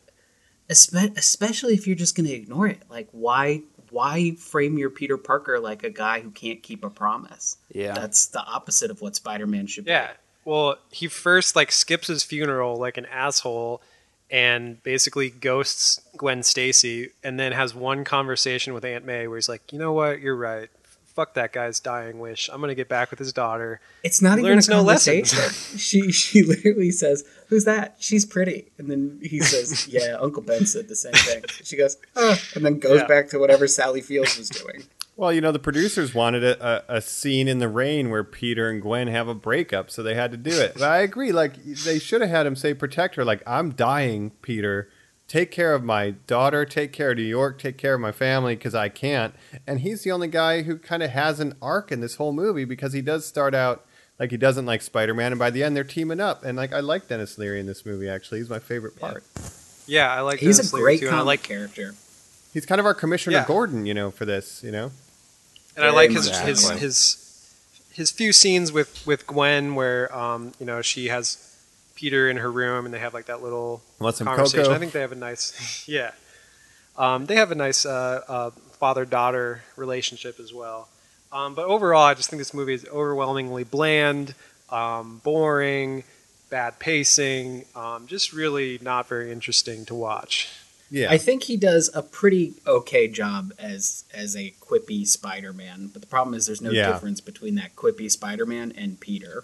especially 0.70 1.74
if 1.74 1.88
you're 1.88 1.96
just 1.96 2.16
going 2.16 2.28
to 2.28 2.34
ignore 2.34 2.68
it. 2.68 2.82
Like 2.90 3.08
why 3.12 3.64
why 3.92 4.32
frame 4.32 4.78
your 4.78 4.90
Peter 4.90 5.18
Parker 5.18 5.60
like 5.60 5.84
a 5.84 5.90
guy 5.90 6.20
who 6.20 6.32
can't 6.32 6.62
keep 6.62 6.84
a 6.84 6.90
promise? 6.90 7.58
Yeah. 7.72 7.94
That's 7.94 8.26
the 8.28 8.42
opposite 8.42 8.92
of 8.92 9.02
what 9.02 9.16
Spider-Man 9.16 9.68
should 9.68 9.86
be. 9.86 9.92
Yeah. 9.92 10.12
Well, 10.44 10.78
he 10.92 11.08
first 11.08 11.56
like 11.56 11.72
skips 11.72 12.08
his 12.08 12.24
funeral 12.24 12.78
like 12.78 12.98
an 12.98 13.06
asshole 13.08 13.82
and 14.30 14.82
basically 14.84 15.30
ghosts 15.30 16.02
Gwen 16.18 16.44
Stacy 16.44 17.12
and 17.24 17.40
then 17.40 17.52
has 17.52 17.76
one 17.76 18.04
conversation 18.04 18.74
with 18.74 18.84
Aunt 18.84 19.06
May 19.06 19.28
where 19.28 19.38
he's 19.38 19.50
like, 19.50 19.72
"You 19.72 19.80
know 19.80 19.94
what? 19.94 20.20
You're 20.20 20.36
right. 20.36 20.70
Fuck 21.16 21.34
that 21.36 21.54
guy's 21.54 21.80
dying 21.80 22.20
wish. 22.20 22.50
I'm 22.52 22.60
going 22.60 22.70
to 22.70 22.76
get 22.76 22.90
back 22.90 23.10
with 23.10 23.20
his 23.20 23.32
daughter." 23.34 23.80
It's 24.04 24.22
not 24.22 24.38
even 24.38 24.52
Learns 24.52 24.68
a 24.68 24.72
no 24.72 24.82
lessons. 24.82 25.34
conversation. 25.34 25.78
she 25.80 26.12
she 26.12 26.44
literally 26.44 26.92
says, 26.92 27.24
"Who's 27.48 27.64
that? 27.66 27.96
She's 28.00 28.26
pretty." 28.26 28.72
And 28.78 28.90
then 28.92 29.20
he 29.24 29.40
says, 29.40 29.88
"Yeah, 29.92 30.18
Uncle 30.20 30.42
Ben 30.42 30.66
said 30.66 30.88
the 30.90 30.96
same 30.96 31.14
thing." 31.14 31.44
She 31.64 31.78
goes, 31.78 31.98
"Oh," 32.16 32.38
and 32.56 32.66
then 32.66 32.80
goes 32.80 33.00
Yeah. 33.02 33.08
back 33.08 33.30
to 33.30 33.40
whatever 33.40 33.68
Sally 33.68 34.02
Fields 34.02 34.38
was 34.38 34.50
doing. 34.50 34.84
Well, 35.18 35.32
you 35.32 35.40
know, 35.40 35.54
the 35.54 35.60
producers 35.60 36.14
wanted 36.14 36.44
a, 36.44 36.84
a, 36.92 36.98
a 36.98 37.02
scene 37.02 37.48
in 37.48 37.60
the 37.60 37.70
rain 37.70 38.10
where 38.10 38.26
Peter 38.26 38.70
and 38.70 38.82
Gwen 38.82 39.08
have 39.08 39.30
a 39.30 39.34
breakup, 39.34 39.90
so 39.90 40.04
they 40.04 40.14
had 40.14 40.30
to 40.32 40.38
do 40.38 40.52
it. 40.52 40.74
But 40.74 40.84
I 40.84 40.98
agree. 41.00 41.32
Like, 41.32 41.64
they 41.64 42.00
should 42.00 42.20
have 42.20 42.30
had 42.30 42.46
him 42.46 42.58
say, 42.58 42.74
protect 42.74 43.16
her. 43.16 43.24
Like, 43.24 43.42
I'm 43.48 43.70
dying, 43.72 44.32
Peter. 44.42 44.90
Take 45.28 45.50
care 45.52 45.74
of 45.74 45.84
my 45.84 46.12
daughter. 46.12 46.66
Take 46.66 46.92
care 46.94 47.12
of 47.12 47.18
New 47.18 47.24
York. 47.24 47.58
Take 47.60 47.78
care 47.78 47.96
of 47.96 48.02
my 48.02 48.12
family 48.12 48.56
because 48.56 48.76
I 48.76 48.90
can't. 48.90 49.34
And 49.66 49.80
he's 49.80 50.04
the 50.04 50.12
only 50.12 50.28
guy 50.28 50.62
who 50.62 50.78
kind 50.78 51.02
of 51.02 51.10
has 51.12 51.40
an 51.40 51.56
arc 51.62 51.92
in 51.92 52.00
this 52.00 52.16
whole 52.16 52.32
movie 52.32 52.66
because 52.66 52.94
he 52.94 53.02
does 53.02 53.26
start 53.26 53.56
out 53.56 53.86
like 54.20 54.32
he 54.32 54.38
doesn't 54.38 54.66
like 54.66 54.82
Spider 54.82 55.14
Man, 55.14 55.34
and 55.34 55.40
by 55.40 55.50
the 55.50 55.62
end, 55.64 55.76
they're 55.76 55.84
teaming 55.84 56.22
up. 56.22 56.46
And, 56.46 56.58
like, 56.58 56.72
I 56.72 56.80
like 56.80 57.10
Denis 57.10 57.38
Leary 57.38 57.60
in 57.60 57.66
this 57.66 57.86
movie, 57.86 58.08
actually. 58.08 58.40
He's 58.40 58.50
my 58.50 58.60
favorite 58.60 58.98
part. 58.98 59.26
Yeah, 59.88 60.10
I 60.10 60.22
like 60.22 60.40
He's 60.40 60.56
Denis 60.58 60.72
a 60.72 60.76
Leary, 60.78 60.86
great 60.86 61.00
too, 61.02 61.08
and 61.08 61.18
I 61.18 61.22
like 61.22 61.44
character. 61.44 61.94
He's 62.54 62.66
kind 62.66 62.80
of 62.80 62.86
our 62.86 62.94
Commissioner 62.94 63.38
Yeah. 63.38 63.46
Gordon, 63.46 63.86
you 63.86 63.94
know, 63.94 64.12
for 64.12 64.24
this, 64.26 64.64
you 64.64 64.72
know? 64.72 64.92
and 65.76 65.84
I 65.86 65.90
like 65.90 66.12
his, 66.12 66.30
much 66.32 66.40
his 66.46 66.70
his 66.70 67.56
his 67.92 68.12
few 68.12 68.32
scenes 68.32 68.72
with 68.72 69.06
with 69.06 69.28
Gwen 69.28 69.76
where 69.76 70.16
um 70.16 70.54
you 70.60 70.66
know 70.66 70.82
she 70.82 71.08
has 71.10 71.55
Peter 71.96 72.30
in 72.30 72.38
her 72.38 72.52
room 72.52 72.86
and 72.86 72.94
they 72.94 73.00
have 73.00 73.14
like 73.14 73.26
that 73.28 73.42
little 73.42 73.82
Want 74.00 74.16
some 74.16 74.28
conversation. 74.28 74.64
cocoa? 74.66 74.76
I 74.76 74.80
think 74.80 74.92
they 74.92 75.02
have 75.02 75.12
a 75.12 75.16
nice 75.16 75.88
yeah. 75.88 76.12
Um, 76.98 77.26
they 77.26 77.36
have 77.36 77.52
a 77.52 77.56
nice 77.56 77.86
uh, 77.86 78.22
uh, 78.28 78.50
father 78.80 79.06
daughter 79.06 79.64
relationship 79.76 80.40
as 80.40 80.54
well. 80.54 80.88
Um, 81.32 81.54
but 81.56 81.66
overall, 81.66 82.04
I 82.04 82.14
just 82.14 82.30
think 82.30 82.40
this 82.40 82.54
movie 82.54 82.74
is 82.74 82.86
overwhelmingly 82.86 83.66
bland, 83.66 84.34
um, 84.70 85.20
boring, 85.24 86.04
bad 86.50 86.80
pacing, 86.80 87.66
um, 87.76 88.08
just 88.08 88.32
really 88.32 88.80
not 88.82 89.08
very 89.10 89.32
interesting 89.32 89.86
to 89.88 89.96
watch. 89.96 90.50
Yeah. 90.90 91.12
I 91.12 91.18
think 91.18 91.44
he 91.44 91.58
does 91.58 91.90
a 91.94 92.02
pretty 92.04 92.54
okay 92.66 93.08
job 93.10 93.52
as 93.60 94.06
as 94.14 94.36
a 94.38 94.54
quippy 94.62 95.06
Spider-Man, 95.06 95.88
but 95.92 96.02
the 96.02 96.08
problem 96.08 96.34
is 96.36 96.46
there's 96.46 96.62
no 96.62 96.70
Yeah. 96.72 96.94
difference 96.94 97.20
between 97.20 97.56
that 97.56 97.76
quippy 97.76 98.10
Spider-Man 98.10 98.72
and 98.78 99.00
Peter. 99.00 99.44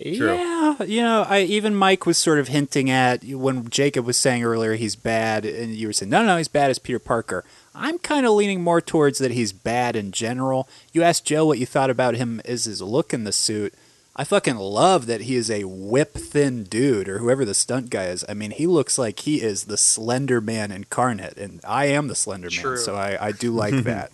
True. 0.00 0.34
Yeah, 0.34 0.82
you 0.84 1.02
know, 1.02 1.26
I 1.28 1.40
even 1.40 1.74
Mike 1.74 2.06
was 2.06 2.18
sort 2.18 2.38
of 2.38 2.48
hinting 2.48 2.88
at 2.90 3.24
when 3.24 3.68
Jacob 3.68 4.06
was 4.06 4.16
saying 4.16 4.44
earlier 4.44 4.74
he's 4.74 4.96
bad, 4.96 5.44
and 5.44 5.74
you 5.74 5.88
were 5.88 5.92
saying 5.92 6.10
no, 6.10 6.24
no, 6.24 6.36
he's 6.36 6.48
bad 6.48 6.70
as 6.70 6.78
Peter 6.78 6.98
Parker. 6.98 7.44
I'm 7.74 7.98
kind 7.98 8.26
of 8.26 8.32
leaning 8.32 8.62
more 8.62 8.80
towards 8.80 9.18
that 9.18 9.30
he's 9.32 9.52
bad 9.52 9.96
in 9.96 10.12
general. 10.12 10.68
You 10.92 11.02
asked 11.02 11.24
Joe 11.24 11.46
what 11.46 11.58
you 11.58 11.66
thought 11.66 11.90
about 11.90 12.16
him 12.16 12.40
as 12.44 12.64
his 12.64 12.82
look 12.82 13.12
in 13.14 13.24
the 13.24 13.32
suit. 13.32 13.74
I 14.20 14.24
fucking 14.24 14.56
love 14.56 15.06
that 15.06 15.22
he 15.22 15.36
is 15.36 15.48
a 15.48 15.62
whip 15.62 16.14
thin 16.14 16.64
dude, 16.64 17.08
or 17.08 17.18
whoever 17.18 17.44
the 17.44 17.54
stunt 17.54 17.88
guy 17.88 18.06
is. 18.06 18.24
I 18.28 18.34
mean, 18.34 18.50
he 18.50 18.66
looks 18.66 18.98
like 18.98 19.20
he 19.20 19.40
is 19.40 19.64
the 19.64 19.76
Slender 19.76 20.40
Man 20.40 20.72
incarnate, 20.72 21.36
and 21.36 21.60
I 21.64 21.86
am 21.86 22.08
the 22.08 22.16
Slender 22.16 22.48
Man, 22.50 22.58
True. 22.58 22.76
so 22.78 22.96
I, 22.96 23.28
I 23.28 23.32
do 23.32 23.52
like 23.52 23.74
that. 23.84 24.10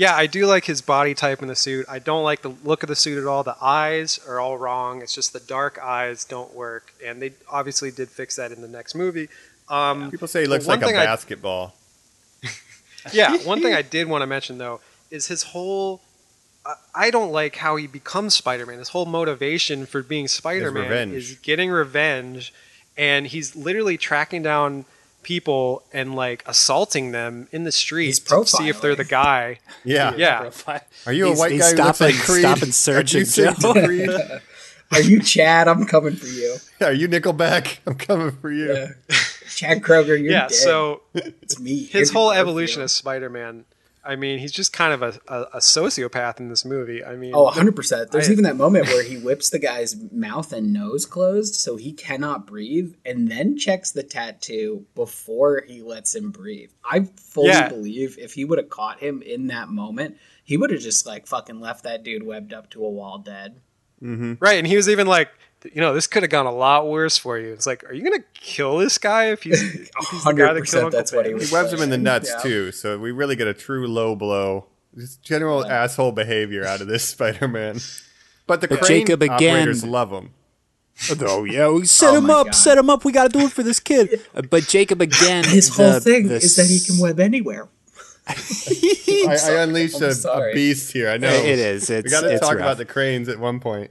Yeah, 0.00 0.16
I 0.16 0.28
do 0.28 0.46
like 0.46 0.64
his 0.64 0.80
body 0.80 1.12
type 1.12 1.42
in 1.42 1.48
the 1.48 1.54
suit. 1.54 1.84
I 1.86 1.98
don't 1.98 2.24
like 2.24 2.40
the 2.40 2.54
look 2.64 2.82
of 2.82 2.88
the 2.88 2.96
suit 2.96 3.18
at 3.18 3.26
all. 3.26 3.42
The 3.42 3.56
eyes 3.60 4.18
are 4.26 4.40
all 4.40 4.56
wrong. 4.56 5.02
It's 5.02 5.14
just 5.14 5.34
the 5.34 5.40
dark 5.40 5.78
eyes 5.78 6.24
don't 6.24 6.54
work, 6.54 6.94
and 7.04 7.20
they 7.20 7.32
obviously 7.50 7.90
did 7.90 8.08
fix 8.08 8.36
that 8.36 8.50
in 8.50 8.62
the 8.62 8.66
next 8.68 8.94
movie. 8.94 9.28
Um, 9.68 10.10
People 10.10 10.26
say 10.26 10.40
he 10.40 10.46
looks 10.46 10.66
like 10.66 10.80
a 10.80 10.86
thing 10.86 10.96
I- 10.96 11.04
basketball. 11.04 11.74
yeah, 13.12 13.36
one 13.44 13.60
thing 13.60 13.74
I 13.74 13.82
did 13.82 14.08
want 14.08 14.22
to 14.22 14.26
mention 14.26 14.56
though 14.56 14.80
is 15.10 15.26
his 15.26 15.42
whole. 15.42 16.00
I- 16.64 16.76
I 16.94 17.10
don't 17.10 17.30
like 17.30 17.56
how 17.56 17.76
he 17.76 17.86
becomes 17.86 18.32
Spider-Man. 18.32 18.78
His 18.78 18.88
whole 18.88 19.04
motivation 19.04 19.84
for 19.84 20.02
being 20.02 20.28
Spider-Man 20.28 21.12
is 21.12 21.34
getting 21.42 21.68
revenge, 21.68 22.54
and 22.96 23.26
he's 23.26 23.54
literally 23.54 23.98
tracking 23.98 24.42
down 24.42 24.86
people 25.22 25.82
and 25.92 26.14
like 26.14 26.42
assaulting 26.46 27.12
them 27.12 27.48
in 27.52 27.64
the 27.64 27.72
streets 27.72 28.18
to 28.18 28.46
see 28.46 28.68
if 28.68 28.80
they're 28.80 28.96
the 28.96 29.04
guy. 29.04 29.60
Yeah. 29.84 30.14
Yeah. 30.16 30.50
Are 31.06 31.12
you 31.12 31.28
a 31.32 31.36
white 31.36 31.58
guy 31.58 31.70
who 31.70 31.76
looks 31.76 32.00
like 32.00 32.14
stopping- 32.14 32.16
Creed? 32.16 32.40
stopping 32.40 32.72
searching, 32.72 33.20
Are 33.38 33.50
you 33.50 33.54
Joe. 33.54 33.72
Creed? 33.72 34.10
Are 34.92 35.00
you 35.00 35.22
Chad? 35.22 35.68
I'm 35.68 35.86
coming 35.86 36.16
for 36.16 36.26
you. 36.26 36.56
Are 36.80 36.92
you 36.92 37.08
Nickelback? 37.08 37.78
I'm 37.86 37.94
coming 37.94 38.32
for 38.32 38.50
you. 38.50 38.72
Yeah. 38.74 39.16
Chad 39.54 39.82
Kroeger, 39.82 40.08
you're 40.08 40.32
yeah. 40.32 40.48
dead. 40.48 40.52
So 40.52 41.02
it's 41.14 41.60
me. 41.60 41.84
his 41.84 42.08
Andrew 42.08 42.20
whole 42.20 42.30
evolution 42.32 42.82
as 42.82 42.92
Spider-Man. 42.92 43.64
I 44.10 44.16
mean, 44.16 44.38
he's 44.40 44.50
just 44.52 44.72
kind 44.72 44.92
of 44.92 45.02
a, 45.02 45.20
a, 45.28 45.40
a 45.54 45.58
sociopath 45.58 46.40
in 46.40 46.48
this 46.48 46.64
movie. 46.64 47.04
I 47.04 47.14
mean, 47.16 47.32
Oh, 47.34 47.46
100%. 47.48 48.10
There's 48.10 48.28
I- 48.28 48.32
even 48.32 48.44
that 48.44 48.56
moment 48.56 48.86
where 48.88 49.02
he 49.04 49.16
whips 49.18 49.50
the 49.50 49.58
guy's 49.60 49.94
mouth 50.10 50.52
and 50.52 50.72
nose 50.72 51.06
closed 51.06 51.54
so 51.54 51.76
he 51.76 51.92
cannot 51.92 52.46
breathe 52.46 52.94
and 53.04 53.30
then 53.30 53.56
checks 53.56 53.92
the 53.92 54.02
tattoo 54.02 54.84
before 54.96 55.62
he 55.66 55.80
lets 55.82 56.14
him 56.14 56.30
breathe. 56.30 56.70
I 56.84 57.08
fully 57.20 57.48
Yeah. 57.48 57.68
believe 57.68 58.18
if 58.18 58.34
he 58.34 58.44
would 58.44 58.58
have 58.58 58.68
caught 58.70 58.98
him 59.00 59.22
in 59.22 59.46
that 59.48 59.68
moment, 59.68 60.16
he 60.44 60.56
would 60.56 60.70
have 60.70 60.80
just 60.80 61.06
like 61.06 61.26
fucking 61.28 61.60
left 61.60 61.84
that 61.84 62.02
dude 62.02 62.24
webbed 62.24 62.52
up 62.52 62.70
to 62.70 62.84
a 62.84 62.90
wall 62.90 63.18
dead. 63.18 63.60
Mm-hmm. 64.02 64.34
Right, 64.40 64.58
and 64.58 64.66
he 64.66 64.76
was 64.76 64.88
even 64.88 65.06
like, 65.06 65.28
you 65.64 65.80
know, 65.80 65.92
this 65.94 66.06
could 66.06 66.22
have 66.22 66.30
gone 66.30 66.46
a 66.46 66.52
lot 66.52 66.88
worse 66.88 67.16
for 67.18 67.38
you. 67.38 67.52
It's 67.52 67.66
like, 67.66 67.84
are 67.84 67.92
you 67.92 68.02
gonna 68.02 68.24
kill 68.34 68.78
this 68.78 68.98
guy 68.98 69.26
if 69.32 69.42
he's, 69.42 69.62
if 69.62 69.90
he's 70.10 70.24
the 70.24 70.32
guy 70.32 70.52
that 70.52 70.62
100% 70.64 70.70
killed 70.70 70.84
Uncle 70.84 70.98
that's 70.98 71.12
what 71.12 71.26
he 71.26 71.34
was 71.34 71.48
He 71.48 71.54
webs 71.54 71.72
him 71.72 71.80
in 71.82 71.90
the 71.90 71.98
nuts 71.98 72.30
Yeah. 72.34 72.42
too, 72.42 72.72
so 72.72 72.98
we 72.98 73.10
really 73.12 73.36
get 73.36 73.46
a 73.46 73.54
true 73.54 73.86
low 73.86 74.14
blow. 74.16 74.66
Just 74.96 75.22
general 75.22 75.64
asshole 75.64 76.12
behavior 76.12 76.64
out 76.64 76.80
of 76.80 76.86
this 76.88 77.04
Spider-Man. 77.08 77.78
But 78.46 78.60
the 78.60 78.68
But 78.68 78.80
crane 78.80 79.00
Jacob 79.06 79.22
again- 79.22 79.34
operators 79.56 79.84
love 79.84 80.10
him. 80.10 80.30
Oh 81.20 81.44
yeah, 81.44 81.68
we 81.70 81.86
set 81.86 82.10
Oh 82.12 82.16
him 82.18 82.28
up, 82.28 82.46
God. 82.48 82.54
set 82.54 82.76
him 82.76 82.90
up. 82.90 83.04
We 83.06 83.12
got 83.12 83.30
to 83.32 83.38
do 83.38 83.46
it 83.46 83.52
for 83.52 83.62
this 83.62 83.80
kid. 83.80 84.20
But 84.50 84.64
Jacob 84.68 85.00
again, 85.00 85.44
His 85.44 85.68
whole 85.74 85.92
the- 85.92 86.00
thing 86.00 86.28
the 86.28 86.34
is 86.36 86.56
that 86.56 86.66
he 86.66 86.78
can 86.78 86.98
web 86.98 87.18
anywhere. 87.20 87.68
I, 88.28 89.38
I 89.42 89.50
unleashed 89.62 90.00
a, 90.00 90.10
a 90.30 90.52
beast 90.52 90.92
here. 90.92 91.08
I 91.10 91.16
know 91.16 91.30
It 91.32 91.58
is. 91.58 91.88
we 91.88 92.02
got 92.02 92.20
to 92.22 92.38
talk 92.38 92.50
rough. 92.50 92.58
about 92.60 92.76
the 92.76 92.84
cranes 92.84 93.28
at 93.28 93.38
one 93.38 93.60
point. 93.60 93.90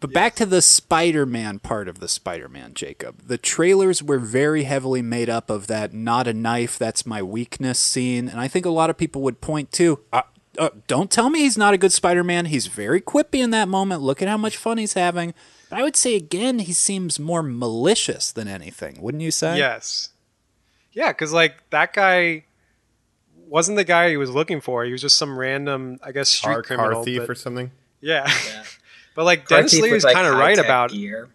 But 0.00 0.12
back 0.12 0.36
to 0.36 0.46
the 0.46 0.62
Spider-Man 0.62 1.58
part 1.58 1.88
of 1.88 1.98
the 1.98 2.06
Spider-Man, 2.08 2.74
Jacob. 2.74 3.22
The 3.26 3.38
trailers 3.38 4.00
were 4.02 4.18
very 4.20 4.62
heavily 4.62 5.02
made 5.02 5.28
up 5.28 5.50
of 5.50 5.66
that 5.66 5.92
"not 5.92 6.28
a 6.28 6.32
knife, 6.32 6.78
that's 6.78 7.04
my 7.04 7.22
weakness" 7.22 7.78
scene, 7.80 8.28
and 8.28 8.38
I 8.40 8.46
think 8.46 8.64
a 8.64 8.70
lot 8.70 8.90
of 8.90 8.96
people 8.96 9.22
would 9.22 9.40
point 9.40 9.72
to. 9.72 9.98
Uh, 10.12 10.22
uh, 10.56 10.70
don't 10.86 11.10
tell 11.10 11.30
me 11.30 11.40
he's 11.40 11.58
not 11.58 11.74
a 11.74 11.78
good 11.78 11.92
Spider-Man. 11.92 12.46
He's 12.46 12.66
very 12.68 13.00
quippy 13.00 13.42
in 13.42 13.50
that 13.50 13.68
moment. 13.68 14.02
Look 14.02 14.22
at 14.22 14.28
how 14.28 14.36
much 14.36 14.56
fun 14.56 14.78
he's 14.78 14.94
having. 14.94 15.34
But 15.70 15.80
I 15.80 15.82
would 15.82 15.96
say 15.96 16.14
again, 16.14 16.60
he 16.60 16.72
seems 16.72 17.18
more 17.20 17.42
malicious 17.42 18.32
than 18.32 18.48
anything. 18.48 19.00
Wouldn't 19.00 19.22
you 19.22 19.30
say? 19.30 19.58
Yes. 19.58 20.10
Yeah, 20.92 21.08
because 21.12 21.32
like 21.32 21.68
that 21.70 21.92
guy 21.92 22.44
wasn't 23.46 23.76
the 23.76 23.84
guy 23.84 24.10
he 24.10 24.16
was 24.16 24.30
looking 24.30 24.60
for. 24.60 24.84
He 24.84 24.92
was 24.92 25.00
just 25.02 25.16
some 25.16 25.38
random, 25.38 25.98
I 26.02 26.12
guess, 26.12 26.28
street 26.28 26.52
Car, 26.54 26.62
criminal. 26.62 26.92
car 26.94 27.04
thief 27.04 27.20
but- 27.20 27.30
or 27.30 27.34
something. 27.34 27.70
yeah. 28.00 28.26
Yeah. 28.46 28.64
but 29.18 29.24
like 29.24 29.48
Car 29.48 29.58
Denis 29.58 29.72
thief 29.72 29.82
Leary's 29.82 30.04
with, 30.04 30.04
like, 30.04 30.14
kind 30.14 30.28
of 30.28 30.38
right 30.38 30.56
about 30.58 30.90
gear. 30.92 31.28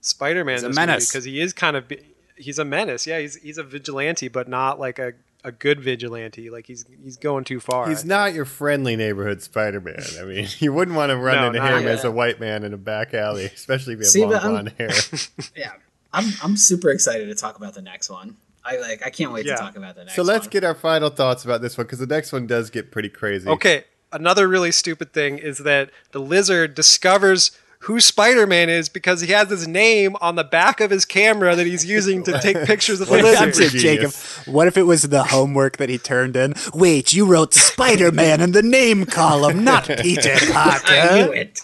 Spider-Man 0.00 0.54
He's 0.54 0.62
a 0.62 0.68
menace. 0.70 1.08
because 1.10 1.24
he 1.24 1.40
is 1.40 1.52
kind 1.52 1.76
of 1.76 1.90
he's 2.36 2.58
a 2.60 2.64
menace. 2.64 3.04
Yeah, 3.04 3.18
he's 3.18 3.34
he's 3.34 3.58
a 3.58 3.64
vigilante, 3.64 4.28
but 4.28 4.48
not 4.48 4.78
like 4.78 4.98
a, 5.00 5.14
a 5.44 5.50
good 5.50 5.80
vigilante. 5.80 6.50
Like 6.50 6.66
he's 6.66 6.84
he's 7.02 7.16
going 7.16 7.42
too 7.44 7.58
far. 7.58 7.88
He's 7.88 8.04
not 8.04 8.32
your 8.32 8.44
friendly 8.44 8.94
neighborhood 8.94 9.42
Spider-Man. 9.42 10.00
I 10.20 10.24
mean, 10.24 10.46
you 10.60 10.72
wouldn't 10.72 10.96
want 10.96 11.10
to 11.10 11.16
run 11.16 11.36
No, 11.36 11.46
into 11.48 11.60
him 11.60 11.82
yet. 11.82 11.92
as 11.92 12.04
a 12.04 12.10
white 12.12 12.38
man 12.38 12.62
in 12.62 12.72
a 12.72 12.78
back 12.78 13.12
alley, 13.12 13.46
especially 13.46 13.94
if 13.94 13.98
you 13.98 14.04
have 14.04 14.12
See, 14.12 14.20
long 14.22 14.30
but 14.30 14.42
I'm- 14.42 14.50
blonde 14.52 14.74
hair. 14.78 14.90
Yeah. 15.56 15.72
I'm 16.12 16.32
I'm 16.42 16.56
super 16.56 16.90
excited 16.90 17.26
to 17.26 17.34
talk 17.34 17.56
about 17.56 17.74
the 17.74 17.82
next 17.82 18.08
one. 18.08 18.36
I 18.64 18.76
like 18.78 19.04
I 19.04 19.10
can't 19.10 19.32
wait 19.32 19.46
Yeah. 19.46 19.56
to 19.56 19.60
talk 19.62 19.76
about 19.76 19.94
the 19.96 20.04
next 20.04 20.16
one. 20.16 20.24
so 20.26 20.32
let's 20.32 20.46
one. 20.46 20.50
get 20.50 20.64
our 20.64 20.74
final 20.74 21.08
thoughts 21.10 21.44
about 21.44 21.60
this 21.62 21.76
one 21.76 21.86
because 21.86 21.98
the 21.98 22.06
next 22.06 22.32
one 22.32 22.46
does 22.46 22.70
get 22.70 22.90
pretty 22.90 23.08
crazy. 23.08 23.48
Okay, 23.48 23.84
another 24.12 24.48
really 24.48 24.72
stupid 24.72 25.12
thing 25.12 25.38
is 25.38 25.58
that 25.58 25.90
the 26.12 26.18
lizard 26.20 26.74
discovers 26.74 27.50
who 27.84 27.98
Spider-Man 27.98 28.68
is 28.68 28.90
because 28.90 29.22
he 29.22 29.32
has 29.32 29.48
his 29.48 29.66
name 29.66 30.14
on 30.20 30.34
the 30.36 30.44
back 30.44 30.80
of 30.80 30.90
his 30.90 31.06
camera 31.06 31.56
that 31.56 31.66
he's 31.66 31.82
using 31.84 32.22
to 32.24 32.38
take 32.40 32.58
pictures 32.66 33.00
of 33.00 33.08
the 33.08 33.16
I'm 33.16 33.22
lizard. 33.24 33.54
just 33.54 33.76
Jacob. 33.76 34.12
What 34.52 34.66
if 34.66 34.76
it 34.76 34.82
was 34.82 35.04
the 35.04 35.24
homework 35.24 35.78
that 35.78 35.88
he 35.88 35.96
turned 35.96 36.36
in? 36.36 36.52
Wait, 36.74 37.14
you 37.14 37.24
wrote 37.24 37.54
Spider-Man 37.54 38.42
in 38.42 38.52
the 38.52 38.62
name 38.62 39.06
column, 39.06 39.64
not 39.64 39.84
Peter 39.86 40.34
Parker. 40.52 40.84
I 40.88 41.14
knew 41.16 41.24
Parker. 41.24 41.34
it. 41.34 41.60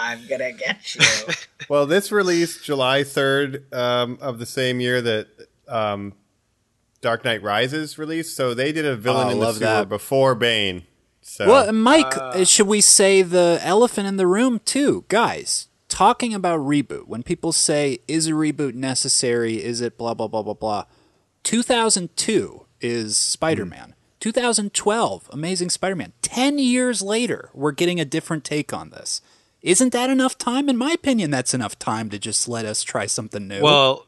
I'm 0.00 0.26
gonna 0.28 0.52
get 0.52 0.94
you. 0.94 1.00
Well, 1.68 1.84
this 1.86 2.12
released 2.12 2.64
July 2.64 3.00
3rd 3.02 3.74
um, 3.74 4.16
of 4.22 4.38
the 4.38 4.46
same 4.46 4.78
year 4.80 5.02
that 5.02 5.26
um, 5.66 6.14
Dark 7.02 7.24
Knight 7.24 7.42
Rises 7.42 7.98
released. 7.98 8.36
So 8.36 8.54
they 8.54 8.70
did 8.72 8.86
a 8.86 8.96
villain 8.96 9.26
Oh, 9.26 9.30
in 9.32 9.38
the 9.38 9.44
love 9.44 9.56
sewer 9.56 9.66
that. 9.66 9.88
before 9.88 10.34
Bane. 10.36 10.84
So 11.28 11.46
Well, 11.46 11.72
Mike, 11.74 12.16
uh, 12.16 12.44
should 12.44 12.66
we 12.66 12.80
say 12.80 13.20
the 13.20 13.60
elephant 13.62 14.08
in 14.08 14.16
the 14.16 14.26
room 14.26 14.60
too, 14.64 15.04
guys? 15.08 15.68
Talking 15.88 16.32
about 16.32 16.60
reboot. 16.60 17.06
When 17.06 17.22
people 17.22 17.52
say, 17.52 17.98
"Is 18.08 18.26
a 18.26 18.32
reboot 18.32 18.74
necessary? 18.74 19.62
Is 19.62 19.82
it 19.82 19.98
blah 19.98 20.14
blah 20.14 20.26
blah 20.26 20.42
blah 20.42 20.54
blah?" 20.54 20.84
2002 21.44 22.66
is 22.80 23.16
Spider-Man. 23.16 23.94
2012, 24.20 25.28
Amazing 25.30 25.70
Spider-Man. 25.70 26.12
Ten 26.22 26.58
years 26.58 27.02
later, 27.02 27.50
we're 27.52 27.72
getting 27.72 28.00
a 28.00 28.04
different 28.06 28.42
take 28.42 28.72
on 28.72 28.90
this. 28.90 29.20
Isn't 29.60 29.92
that 29.92 30.08
enough 30.10 30.38
time? 30.38 30.68
In 30.68 30.76
my 30.78 30.92
opinion, 30.92 31.30
that's 31.30 31.52
enough 31.54 31.78
time 31.78 32.08
to 32.10 32.18
just 32.18 32.48
let 32.48 32.64
us 32.64 32.82
try 32.82 33.04
something 33.06 33.46
new. 33.46 33.62
Well, 33.62 34.06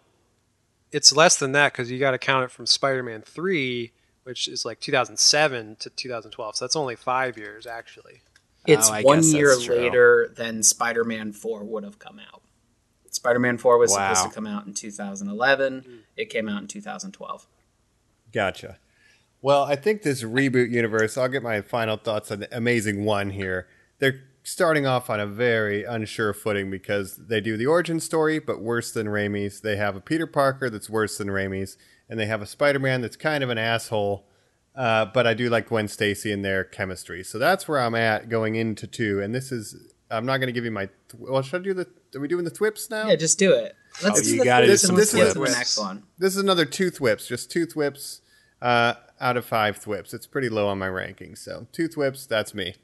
it's 0.90 1.14
less 1.14 1.36
than 1.38 1.52
that 1.52 1.72
because 1.72 1.90
you 1.90 1.98
got 1.98 2.12
to 2.12 2.18
count 2.18 2.44
it 2.44 2.50
from 2.50 2.66
Spider-Man 2.66 3.22
Three, 3.22 3.92
which 4.24 4.48
is 4.48 4.64
like 4.64 4.80
2007 4.80 5.76
to 5.80 5.90
2012. 5.90 6.56
So 6.56 6.64
that's 6.64 6.76
only 6.76 6.96
five 6.96 7.36
years 7.38 7.66
actually. 7.66 8.20
It's 8.66 8.90
Oh, 8.90 8.92
I 8.94 9.02
one 9.02 9.18
guess 9.20 9.32
year 9.32 9.56
later 9.56 10.32
than 10.36 10.62
Spider-Man 10.62 11.32
4 11.32 11.64
would 11.64 11.82
have 11.84 11.98
come 11.98 12.20
out. 12.20 12.42
Spider-Man 13.10 13.58
4 13.58 13.78
was 13.78 13.90
Wow. 13.90 14.12
supposed 14.14 14.28
to 14.30 14.34
come 14.34 14.46
out 14.46 14.66
in 14.66 14.74
2011. 14.74 16.04
It 16.16 16.26
came 16.30 16.48
out 16.48 16.60
in 16.62 16.68
2012. 16.68 17.46
Gotcha. 18.32 18.78
Well, 19.42 19.64
I 19.64 19.74
think 19.76 20.02
this 20.02 20.22
reboot 20.22 20.70
universe, 20.70 21.16
I'll 21.16 21.28
get 21.28 21.42
my 21.42 21.62
final 21.62 21.96
thoughts 21.96 22.30
on 22.30 22.40
the 22.40 22.56
Amazing 22.56 23.04
One 23.04 23.30
here. 23.30 23.66
They're 23.98 24.20
starting 24.42 24.86
off 24.86 25.08
on 25.10 25.18
a 25.20 25.26
very 25.26 25.84
unsure 25.84 26.32
footing 26.34 26.70
because 26.70 27.16
they 27.16 27.40
do 27.40 27.56
the 27.56 27.66
origin 27.66 28.00
story, 28.00 28.38
but 28.38 28.60
worse 28.60 28.92
than 28.92 29.06
Raimi's. 29.06 29.60
They 29.62 29.76
have 29.76 29.96
a 29.96 30.00
Peter 30.00 30.26
Parker 30.26 30.68
that's 30.70 30.90
worse 30.90 31.16
than 31.18 31.28
Raimi's, 31.28 31.76
and 32.10 32.20
they 32.20 32.26
have 32.26 32.42
a 32.42 32.46
Spider 32.46 32.78
Man 32.78 33.00
that's 33.00 33.16
kind 33.16 33.42
of 33.42 33.48
an 33.48 33.56
asshole. 33.56 34.26
Uh, 34.76 35.06
but 35.06 35.26
I 35.26 35.34
do 35.34 35.48
like 35.48 35.68
Gwen 35.68 35.88
Stacy 35.88 36.30
and 36.32 36.44
their 36.44 36.64
chemistry. 36.64 37.24
So 37.24 37.38
that's 37.38 37.66
where 37.66 37.78
I'm 37.78 37.94
at 37.94 38.28
going 38.28 38.54
into 38.54 38.86
two. 38.86 39.20
And 39.20 39.34
this 39.34 39.50
is, 39.50 39.94
I'm 40.10 40.24
not 40.26 40.36
going 40.38 40.46
to 40.46 40.52
give 40.52 40.64
you 40.64 40.70
my, 40.70 40.88
well, 41.18 41.42
should 41.42 41.60
I 41.60 41.64
do 41.64 41.74
the, 41.74 41.88
are 42.14 42.20
we 42.20 42.28
doing 42.28 42.44
the 42.44 42.50
thwips 42.50 42.88
now? 42.88 43.08
Yeah, 43.08 43.16
just 43.16 43.38
do 43.38 43.52
it. 43.52 43.74
Let's 44.02 44.20
Oh, 44.20 44.22
do 44.22 44.30
you 44.32 44.38
the 44.40 44.44
gotta 44.44 44.66
first 44.66 44.82
do 44.84 44.92
and 44.92 45.08
some 45.08 45.20
let's 45.20 45.34
get 45.34 45.34
the 45.34 45.58
next 45.58 45.78
one. 45.78 46.04
This 46.18 46.36
is 46.36 46.42
another 46.42 46.64
two 46.64 46.90
thwips, 46.90 47.26
just 47.26 47.50
two 47.50 47.66
thwips 47.66 48.20
uh, 48.62 48.94
out 49.20 49.36
of 49.36 49.44
five 49.44 49.76
thwips. 49.76 50.14
It's 50.14 50.26
pretty 50.26 50.48
low 50.48 50.68
on 50.68 50.78
my 50.78 50.88
ranking. 50.88 51.34
So 51.34 51.66
two 51.72 51.88
thwips, 51.88 52.26
that's 52.26 52.54
me. 52.54 52.74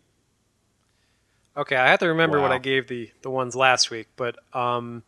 Okay, 1.56 1.76
I 1.76 1.88
have 1.88 2.00
to 2.00 2.08
remember 2.08 2.40
what 2.40 2.52
I 2.52 2.58
gave 2.58 2.88
the 2.88 3.10
the 3.22 3.30
ones 3.30 3.56
last 3.56 3.90
week, 3.90 4.08
but 4.16 4.36
um, 4.54 5.04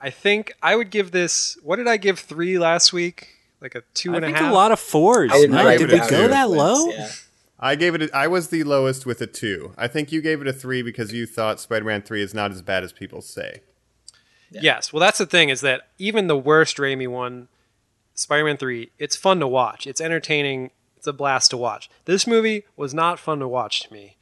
I 0.00 0.10
think 0.10 0.52
I 0.62 0.76
would 0.76 0.90
give 0.90 1.10
this. 1.10 1.58
What 1.62 1.76
did 1.76 1.88
I 1.88 1.96
give 1.96 2.20
three 2.20 2.58
last 2.58 2.92
week? 2.92 3.33
Like 3.64 3.74
a 3.76 3.82
two 3.94 4.12
I 4.12 4.16
and 4.16 4.24
a 4.26 4.28
think 4.28 4.40
a 4.40 4.52
lot 4.52 4.72
of 4.72 4.78
fours. 4.78 5.30
I 5.32 5.38
would 5.38 5.50
no? 5.50 5.64
write 5.64 5.78
Did 5.78 5.88
Did 5.88 6.02
we 6.02 6.08
go 6.10 6.20
down. 6.20 6.30
that 6.32 6.50
low? 6.50 6.90
Yeah. 6.90 7.10
I 7.58 7.76
gave 7.76 7.94
it. 7.94 8.02
A, 8.02 8.14
I 8.14 8.26
was 8.26 8.48
the 8.48 8.62
lowest 8.62 9.06
with 9.06 9.22
a 9.22 9.26
two. 9.26 9.72
I 9.78 9.88
think 9.88 10.12
you 10.12 10.20
gave 10.20 10.42
it 10.42 10.46
a 10.46 10.52
three 10.52 10.82
because 10.82 11.14
you 11.14 11.24
thought 11.24 11.60
Spider-Man 11.60 12.02
Three 12.02 12.20
is 12.20 12.34
not 12.34 12.50
as 12.50 12.60
bad 12.60 12.84
as 12.84 12.92
people 12.92 13.22
say. 13.22 13.62
Yes. 14.50 14.92
Well, 14.92 15.00
that's 15.00 15.16
the 15.16 15.24
thing 15.24 15.48
is 15.48 15.62
that 15.62 15.88
even 15.98 16.26
the 16.26 16.36
worst 16.36 16.76
Raimi 16.76 17.08
one, 17.08 17.48
Spider-Man 18.14 18.58
Three, 18.58 18.90
it's 18.98 19.16
fun 19.16 19.40
to 19.40 19.48
watch. 19.48 19.86
It's 19.86 20.00
entertaining. 20.00 20.70
It's 20.98 21.06
a 21.06 21.14
blast 21.14 21.50
to 21.52 21.56
watch. 21.56 21.88
This 22.04 22.26
movie 22.26 22.64
was 22.76 22.92
not 22.92 23.18
fun 23.18 23.38
to 23.38 23.48
watch 23.48 23.80
to 23.84 23.92
me. 23.94 24.18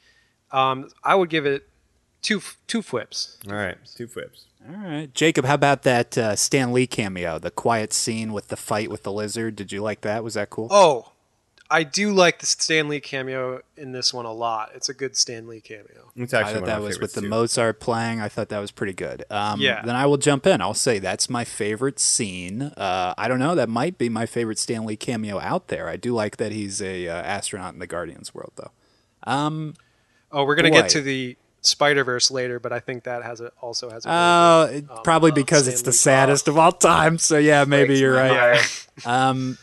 Um, 0.52 0.88
I 1.02 1.16
would 1.16 1.30
give 1.30 1.46
it 1.46 1.68
two 2.22 2.40
two 2.68 2.80
flips. 2.80 3.38
All 3.48 3.56
right, 3.56 3.76
two 3.96 4.06
flips. 4.06 4.46
All 4.68 4.76
right, 4.76 5.12
Jacob. 5.12 5.44
How 5.44 5.54
about 5.54 5.82
that 5.82 6.16
uh, 6.16 6.36
Stan 6.36 6.72
Lee 6.72 6.86
cameo? 6.86 7.38
The 7.38 7.50
quiet 7.50 7.92
scene 7.92 8.32
with 8.32 8.48
the 8.48 8.56
fight 8.56 8.90
with 8.90 9.02
the 9.02 9.12
lizard. 9.12 9.56
Did 9.56 9.72
you 9.72 9.82
like 9.82 10.02
that? 10.02 10.22
Was 10.22 10.34
that 10.34 10.50
cool? 10.50 10.68
Oh, 10.70 11.10
I 11.68 11.82
do 11.84 12.12
like 12.12 12.38
the 12.38 12.46
Stan 12.46 12.88
Lee 12.88 13.00
cameo 13.00 13.62
in 13.76 13.92
this 13.92 14.12
one 14.14 14.24
a 14.26 14.32
lot. 14.32 14.70
It's 14.74 14.88
a 14.88 14.94
good 14.94 15.16
Stan 15.16 15.48
Lee 15.48 15.60
cameo. 15.60 16.12
It's 16.14 16.34
I 16.34 16.52
thought 16.52 16.66
that 16.66 16.80
was 16.80 16.90
with 17.00 17.12
favorites 17.12 17.14
the 17.14 17.20
too. 17.22 17.28
Mozart 17.28 17.80
playing. 17.80 18.20
I 18.20 18.28
thought 18.28 18.50
that 18.50 18.58
was 18.58 18.70
pretty 18.70 18.92
good. 18.92 19.24
Um, 19.30 19.58
Yeah. 19.60 19.82
Then 19.82 19.96
I 19.96 20.04
will 20.06 20.18
jump 20.18 20.46
in. 20.46 20.60
I'll 20.60 20.74
say 20.74 20.98
that's 20.98 21.30
my 21.30 21.44
favorite 21.44 21.98
scene. 21.98 22.62
Uh, 22.76 23.14
I 23.16 23.26
don't 23.26 23.38
know. 23.38 23.54
That 23.54 23.68
might 23.70 23.96
be 23.98 24.08
my 24.10 24.26
favorite 24.26 24.58
Stan 24.58 24.84
Lee 24.84 24.96
cameo 24.96 25.40
out 25.40 25.68
there. 25.68 25.88
I 25.88 25.96
do 25.96 26.14
like 26.14 26.36
that 26.36 26.52
he's 26.52 26.82
a 26.82 27.08
uh, 27.08 27.14
astronaut 27.14 27.72
in 27.72 27.80
the 27.80 27.86
Guardians 27.86 28.34
world, 28.34 28.52
though. 28.56 28.70
Oh, 30.34 30.44
we're 30.44 30.54
gonna 30.54 30.70
Boy. 30.70 30.82
get 30.82 30.90
to 30.90 31.00
the 31.00 31.36
Spider 31.62 32.04
Verse 32.04 32.30
later, 32.30 32.58
but 32.60 32.72
I 32.72 32.80
think 32.80 33.04
that 33.04 33.22
has 33.22 33.40
a, 33.40 33.52
also 33.60 33.88
has 33.88 34.04
a. 34.04 34.08
really 34.08 34.18
Uh, 34.18 34.66
good, 34.66 34.90
um, 34.90 35.02
probably 35.04 35.30
uh, 35.30 35.34
because 35.34 35.68
it's 35.68 35.82
the 35.82 35.92
saddest 35.92 36.48
of 36.48 36.58
all 36.58 36.72
time. 36.72 37.18
So 37.18 37.38
yeah, 37.38 37.64
maybe 37.64 37.98
you're 37.98 38.14
right. 38.14 38.86
Um, 39.06 39.58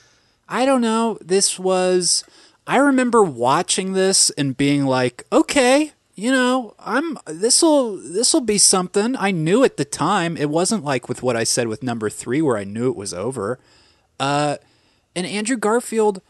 I 0.47 0.65
don't 0.65 0.81
know. 0.81 1.17
This 1.21 1.59
was. 1.59 2.23
I 2.65 2.77
remember 2.77 3.23
watching 3.23 3.93
this 3.93 4.29
and 4.31 4.55
being 4.55 4.85
like, 4.85 5.25
okay, 5.31 5.91
you 6.15 6.31
know, 6.31 6.75
I'm 6.79 7.17
this'll 7.25 7.97
this'll 7.97 8.41
be 8.41 8.57
something. 8.57 9.15
I 9.17 9.31
knew 9.31 9.63
at 9.63 9.77
the 9.77 9.85
time. 9.85 10.37
It 10.37 10.49
wasn't 10.49 10.83
like 10.83 11.09
with 11.09 11.21
what 11.21 11.35
I 11.35 11.43
said 11.43 11.67
with 11.67 11.83
number 11.83 12.09
three, 12.09 12.41
where 12.41 12.57
I 12.57 12.63
knew 12.63 12.89
it 12.89 12.95
was 12.95 13.13
over. 13.13 13.59
Uh, 14.19 14.57
and 15.15 15.25
Andrew 15.25 15.57
Garfield, 15.57 16.21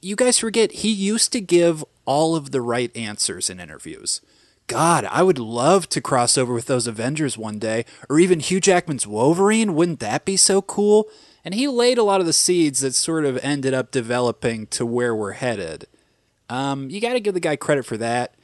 you 0.00 0.16
guys 0.16 0.38
forget 0.38 0.72
he 0.72 0.90
used 0.92 1.32
to 1.32 1.40
give 1.40 1.84
all 2.04 2.34
of 2.36 2.50
the 2.50 2.60
right 2.60 2.94
answers 2.96 3.48
in 3.50 3.60
interviews. 3.60 4.20
God, 4.66 5.04
I 5.04 5.22
would 5.22 5.38
love 5.38 5.88
to 5.90 6.00
cross 6.00 6.36
over 6.36 6.52
with 6.52 6.66
those 6.66 6.86
Avengers 6.86 7.38
one 7.38 7.58
day, 7.58 7.84
or 8.08 8.18
even 8.18 8.40
Hugh 8.40 8.60
Jackman's 8.60 9.06
Wolverine. 9.06 9.74
Wouldn't 9.74 10.00
that 10.00 10.24
be 10.24 10.36
so 10.36 10.60
cool? 10.60 11.08
And 11.44 11.54
he 11.54 11.68
laid 11.68 11.98
a 11.98 12.02
lot 12.02 12.20
of 12.20 12.26
the 12.26 12.32
seeds 12.32 12.80
that 12.80 12.94
sort 12.94 13.24
of 13.24 13.38
ended 13.38 13.72
up 13.72 13.92
developing 13.92 14.66
to 14.68 14.84
where 14.84 15.14
we're 15.14 15.32
headed. 15.32 15.86
Um, 16.50 16.90
you 16.90 17.00
got 17.00 17.12
to 17.12 17.20
give 17.20 17.34
the 17.34 17.40
guy 17.40 17.54
credit 17.56 17.84
for 17.84 17.96
that. 17.98 18.34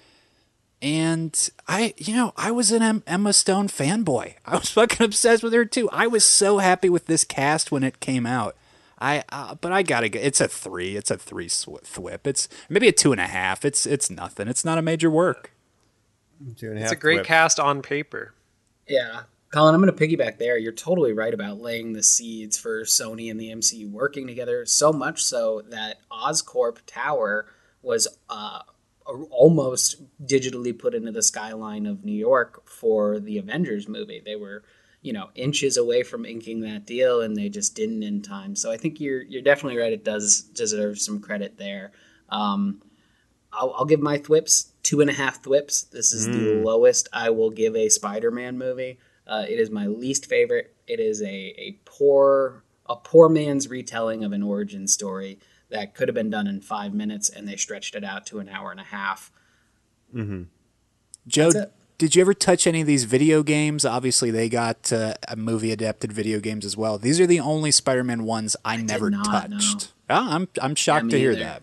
And 0.80 1.50
I, 1.68 1.94
you 1.96 2.14
know, 2.14 2.32
I 2.36 2.50
was 2.50 2.72
an 2.72 3.02
Emma 3.06 3.32
Stone 3.32 3.68
fanboy. 3.68 4.34
I 4.46 4.56
was 4.56 4.70
fucking 4.70 5.04
obsessed 5.04 5.42
with 5.42 5.52
her 5.52 5.64
too. 5.64 5.88
I 5.90 6.06
was 6.06 6.24
so 6.24 6.58
happy 6.58 6.88
with 6.88 7.06
this 7.06 7.24
cast 7.24 7.72
when 7.72 7.82
it 7.82 8.00
came 8.00 8.26
out. 8.26 8.56
I, 9.00 9.24
uh, 9.30 9.56
but 9.56 9.72
I 9.72 9.82
gotta. 9.82 10.06
It's 10.24 10.40
a 10.40 10.46
three. 10.46 10.96
It's 10.96 11.10
a 11.10 11.18
three 11.18 11.48
thwip. 11.48 12.20
It's 12.24 12.48
maybe 12.68 12.86
a 12.86 12.92
two 12.92 13.10
and 13.10 13.20
a 13.20 13.26
half. 13.26 13.64
It's 13.64 13.84
it's 13.84 14.10
nothing. 14.10 14.46
It's 14.46 14.64
not 14.64 14.78
a 14.78 14.82
major 14.82 15.10
work. 15.10 15.51
Two 16.56 16.70
and 16.70 16.78
a 16.78 16.82
It's 16.82 16.92
a 16.92 16.96
great 16.96 17.18
whip. 17.18 17.26
cast 17.26 17.58
on 17.60 17.82
paper. 17.82 18.34
Yeah. 18.88 19.22
Colin, 19.52 19.74
I'm 19.74 19.82
going 19.82 19.94
to 19.94 20.06
piggyback 20.06 20.38
there. 20.38 20.56
You're 20.56 20.72
totally 20.72 21.12
right 21.12 21.34
about 21.34 21.60
laying 21.60 21.92
the 21.92 22.02
seeds 22.02 22.56
for 22.56 22.84
Sony 22.84 23.30
and 23.30 23.38
the 23.38 23.50
MCU 23.50 23.90
working 23.90 24.26
together, 24.26 24.64
so 24.64 24.92
much 24.92 25.22
so 25.22 25.62
that 25.68 25.98
Oscorp 26.10 26.78
Tower 26.86 27.46
was 27.82 28.08
uh, 28.30 28.60
almost 29.30 30.02
digitally 30.24 30.76
put 30.76 30.94
into 30.94 31.12
the 31.12 31.22
skyline 31.22 31.84
of 31.84 32.02
New 32.04 32.12
York 32.16 32.66
for 32.66 33.20
the 33.20 33.36
Avengers 33.36 33.88
movie. 33.88 34.22
They 34.24 34.36
were, 34.36 34.64
you 35.02 35.12
know, 35.12 35.28
inches 35.34 35.76
away 35.76 36.02
from 36.02 36.24
inking 36.24 36.60
that 36.62 36.86
deal, 36.86 37.20
and 37.20 37.36
they 37.36 37.50
just 37.50 37.74
didn't 37.74 38.02
in 38.02 38.22
time. 38.22 38.56
So 38.56 38.70
I 38.72 38.78
think 38.78 39.00
you're 39.00 39.22
you're 39.22 39.42
definitely 39.42 39.78
right. 39.78 39.92
It 39.92 40.04
does 40.04 40.40
deserve 40.40 40.98
some 40.98 41.20
credit 41.20 41.58
there. 41.58 41.92
Um, 42.30 42.80
I'll, 43.52 43.74
I'll 43.76 43.84
give 43.84 44.00
my 44.00 44.16
thwips 44.16 44.71
two 44.82 45.00
and 45.00 45.08
a 45.10 45.12
half 45.12 45.42
thwips. 45.42 45.82
This 45.82 46.12
is 46.12 46.26
the 46.26 46.62
lowest 46.64 47.08
I 47.12 47.30
will 47.30 47.50
give 47.50 47.76
a 47.76 47.88
Spider-Man 47.88 48.58
movie. 48.58 48.98
Uh, 49.26 49.44
it 49.48 49.58
is 49.60 49.70
my 49.70 49.86
least 49.86 50.26
favorite. 50.26 50.74
It 50.86 50.98
is 51.00 51.22
a, 51.22 51.26
a 51.28 51.78
poor 51.84 52.64
a 52.86 52.96
poor 52.96 53.28
man's 53.28 53.68
retelling 53.68 54.24
of 54.24 54.32
an 54.32 54.42
origin 54.42 54.88
story 54.88 55.38
that 55.70 55.94
could 55.94 56.08
have 56.08 56.14
been 56.14 56.28
done 56.30 56.46
in 56.46 56.60
five 56.60 56.92
minutes, 56.92 57.30
and 57.30 57.46
they 57.48 57.56
stretched 57.56 57.94
it 57.94 58.04
out 58.04 58.26
to 58.26 58.40
an 58.40 58.48
hour 58.48 58.70
and 58.72 58.80
a 58.80 58.84
half. 58.84 59.30
Joe, 60.14 61.50
That's 61.52 61.54
it. 61.54 61.72
did 61.98 62.16
you 62.16 62.20
ever 62.20 62.34
touch 62.34 62.66
any 62.66 62.80
of 62.80 62.86
these 62.86 63.04
video 63.04 63.42
games? 63.42 63.84
Obviously, 63.84 64.30
they 64.30 64.48
got 64.48 64.92
uh, 64.92 65.14
movie 65.36 65.70
adapted 65.70 66.12
video 66.12 66.40
games 66.40 66.64
as 66.66 66.76
well. 66.76 66.98
These 66.98 67.20
are 67.20 67.26
the 67.26 67.40
only 67.40 67.70
Spider-Man 67.70 68.24
ones 68.24 68.56
I, 68.64 68.76
never 68.78 69.08
not, 69.10 69.48
no. 69.48 69.56
touched. 69.58 69.92
Oh, 70.10 70.26
I'm 70.28 70.48
I'm 70.60 70.74
shocked 70.74 71.06
me 71.06 71.10
to 71.12 71.18
hear 71.18 71.30
either. 71.32 71.40
that. 71.44 71.62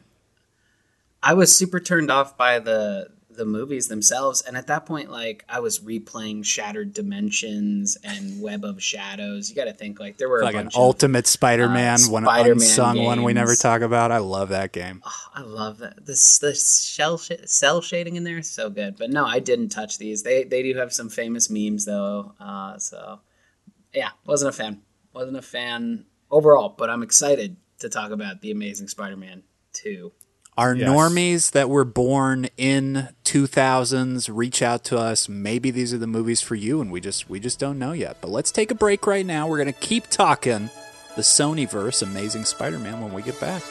I 1.22 1.34
was 1.34 1.56
super 1.56 1.80
turned 1.80 2.12
off 2.12 2.38
by 2.38 2.60
the 2.60 3.10
the 3.40 3.46
movies 3.46 3.88
themselves, 3.88 4.42
and 4.42 4.58
at 4.58 4.68
that 4.68 4.86
point, 4.86 5.10
like 5.10 5.46
I 5.48 5.62
was 5.62 5.80
replaying 5.80 6.44
Shattered 6.44 6.94
Dimensions 6.94 7.98
and 8.04 8.42
Web 8.42 8.66
of 8.66 8.84
Shadows. 8.84 9.50
You 9.50 9.56
got 9.56 9.66
to 9.66 9.74
think 9.74 9.98
like 10.00 10.18
there 10.18 10.28
were 10.28 10.44
Like 10.44 10.56
a 10.56 10.60
an 10.60 10.68
of 10.68 10.76
Ultimate 10.76 11.26
Spider-Man, 11.26 12.00
uh, 12.02 12.12
one 12.12 12.24
Spider-Man 12.26 12.52
unsung 12.52 13.04
one 13.04 13.24
we 13.24 13.34
never 13.34 13.56
talk 13.56 13.82
about. 13.82 14.12
I 14.12 14.18
love 14.18 14.50
that 14.50 14.74
game. 14.74 15.02
I 15.34 15.42
love 15.42 15.78
that. 15.78 16.06
This 16.06 16.40
the 16.40 16.54
shell 16.54 17.18
sh- 17.18 17.32
cell 17.46 17.82
shading 17.82 18.18
in 18.18 18.26
there 18.26 18.38
is 18.38 18.52
so 18.52 18.70
good. 18.70 18.98
But 18.98 19.10
no, 19.10 19.26
I 19.26 19.40
didn't 19.40 19.70
touch 19.70 19.98
these. 19.98 20.24
They 20.24 20.44
they 20.44 20.62
do 20.62 20.78
have 20.78 20.92
some 20.92 21.10
famous 21.10 21.50
memes 21.50 21.86
though. 21.86 22.34
Uh, 22.42 22.78
so 22.78 23.22
yeah, 23.94 24.10
wasn't 24.26 24.50
a 24.50 24.58
fan. 24.58 24.82
Wasn't 25.14 25.38
a 25.38 25.42
fan 25.42 26.06
overall. 26.30 26.76
But 26.78 26.90
I'm 26.90 27.04
excited 27.04 27.56
to 27.80 27.88
talk 27.88 28.12
about 28.12 28.42
the 28.42 28.52
Amazing 28.52 28.90
Spider-Man 28.90 29.44
two. 29.72 30.12
Our 30.60 30.76
Yes. 30.76 30.90
normies 30.90 31.52
that 31.52 31.70
were 31.70 31.86
born 31.86 32.50
in 32.58 33.08
2000s 33.24 34.30
reach 34.32 34.62
out 34.62 34.84
to 34.86 34.98
us. 34.98 35.30
Maybe 35.30 35.72
these 35.72 35.94
are 35.94 35.98
the 35.98 36.06
movies 36.06 36.42
for 36.42 36.56
you, 36.56 36.82
and 36.82 36.92
we 36.92 37.00
just 37.00 37.30
we 37.30 37.40
just 37.40 37.60
don't 37.60 37.80
know 37.80 37.94
yet. 37.94 38.18
But 38.20 38.30
let's 38.32 38.52
take 38.52 38.70
a 38.70 38.76
break 38.76 39.08
right 39.08 39.26
now. 39.26 39.48
We're 39.48 39.58
gonna 39.58 39.72
keep 39.72 40.08
talking 40.10 40.70
the 41.16 41.22
Sonyverse, 41.22 42.02
Amazing 42.04 42.44
Spider-Man, 42.44 43.02
when 43.02 43.14
we 43.14 43.22
get 43.22 43.40
back. 43.40 43.64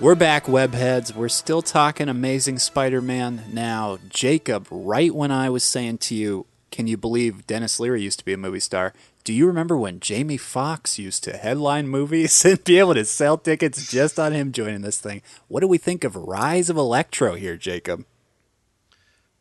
We're 0.00 0.14
back, 0.14 0.46
webheads. 0.46 1.14
We're 1.14 1.28
still 1.28 1.60
talking 1.60 2.08
Amazing 2.08 2.58
Spider 2.60 3.02
Man. 3.02 3.42
Now, 3.52 3.98
Jacob, 4.08 4.66
right 4.70 5.14
when 5.14 5.30
I 5.30 5.50
was 5.50 5.62
saying 5.62 5.98
to 5.98 6.14
you, 6.14 6.46
can 6.70 6.86
you 6.86 6.96
believe 6.96 7.46
Denis 7.46 7.78
Leary 7.78 8.00
used 8.00 8.18
to 8.20 8.24
be 8.24 8.32
a 8.32 8.38
movie 8.38 8.60
star? 8.60 8.94
Do 9.24 9.34
you 9.34 9.46
remember 9.46 9.76
when 9.76 10.00
Jamie 10.00 10.38
Foxx 10.38 10.98
used 10.98 11.22
to 11.24 11.36
headline 11.36 11.86
movies 11.90 12.42
and 12.46 12.64
be 12.64 12.78
able 12.78 12.94
to 12.94 13.04
sell 13.04 13.36
tickets 13.36 13.92
just 13.92 14.18
on 14.18 14.32
him 14.32 14.52
joining 14.52 14.80
this 14.80 14.98
thing? 14.98 15.20
What 15.48 15.60
do 15.60 15.68
we 15.68 15.76
think 15.76 16.02
of 16.02 16.16
Rise 16.16 16.70
of 16.70 16.78
Electro 16.78 17.34
here, 17.34 17.58
Jacob? 17.58 18.06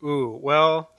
Ooh, 0.03 0.37
well, 0.43 0.91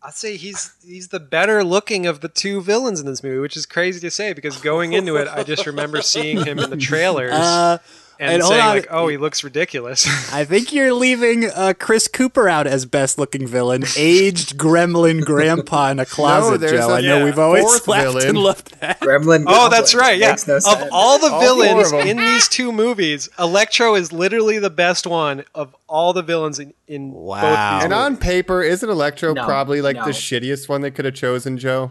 I'd 0.00 0.14
say 0.14 0.36
he's 0.36 0.74
he's 0.84 1.08
the 1.08 1.18
better 1.20 1.64
looking 1.64 2.06
of 2.06 2.20
the 2.20 2.28
two 2.28 2.60
villains 2.60 3.00
in 3.00 3.06
this 3.06 3.24
movie, 3.24 3.40
which 3.40 3.56
is 3.56 3.66
crazy 3.66 3.98
to 3.98 4.12
say 4.12 4.32
because 4.32 4.58
going 4.58 4.92
into 4.92 5.16
it, 5.16 5.26
I 5.26 5.42
just 5.42 5.66
remember 5.66 6.02
seeing 6.02 6.44
him 6.44 6.60
in 6.60 6.70
the 6.70 6.76
trailers 6.76 7.32
Uh, 7.32 7.78
and, 8.20 8.34
and 8.34 8.44
saying 8.44 8.60
on. 8.60 8.68
like, 8.76 8.86
"Oh, 8.90 9.08
he 9.08 9.16
looks 9.16 9.42
ridiculous." 9.44 10.06
I 10.32 10.44
think 10.44 10.72
you're 10.72 10.92
leaving 10.92 11.46
uh, 11.50 11.74
Chris 11.78 12.08
Cooper 12.08 12.48
out 12.48 12.66
as 12.66 12.86
best 12.86 13.18
looking 13.18 13.46
villain, 13.46 13.84
aged 13.96 14.56
gremlin 14.58 15.24
grandpa 15.24 15.90
in 15.90 15.98
a 15.98 16.06
closet, 16.06 16.60
there's 16.60 16.72
Joe. 16.72 16.90
a 16.90 16.98
I 16.98 17.00
know 17.00 17.24
we've 17.24 17.38
always 17.38 17.86
laughed 17.88 18.24
and 18.24 18.38
loved 18.38 18.78
that. 18.80 19.00
Gremlin. 19.00 19.44
oh, 19.46 19.68
that's 19.68 19.94
right. 19.94 20.18
Yeah, 20.18 20.28
no 20.28 20.32
of 20.34 20.40
sense. 20.40 20.66
all 20.92 21.18
the 21.18 21.30
All 21.32 21.40
villains 21.40 21.92
in 21.92 22.16
these 22.16 22.48
two 22.48 22.72
movies, 22.72 23.28
Electro 23.38 23.94
is 23.94 24.12
literally 24.12 24.58
the 24.58 24.70
best 24.70 25.06
one 25.06 25.44
of 25.54 25.74
all 25.88 26.12
the 26.12 26.22
villains 26.22 26.58
in, 26.58 26.72
in 26.86 27.10
both 27.12 27.20
Wow. 27.22 27.76
these 27.78 27.84
And 27.84 27.92
on 27.92 28.16
paper, 28.16 28.62
isn't 28.62 28.88
Electro 28.88 29.32
No, 29.34 29.44
probably 29.44 29.80
like 29.82 29.96
no. 29.96 30.04
the 30.04 30.10
shittiest 30.12 30.68
one 30.68 30.80
they 30.80 30.90
could 30.90 31.04
have 31.04 31.14
chosen, 31.14 31.58
Joe? 31.58 31.90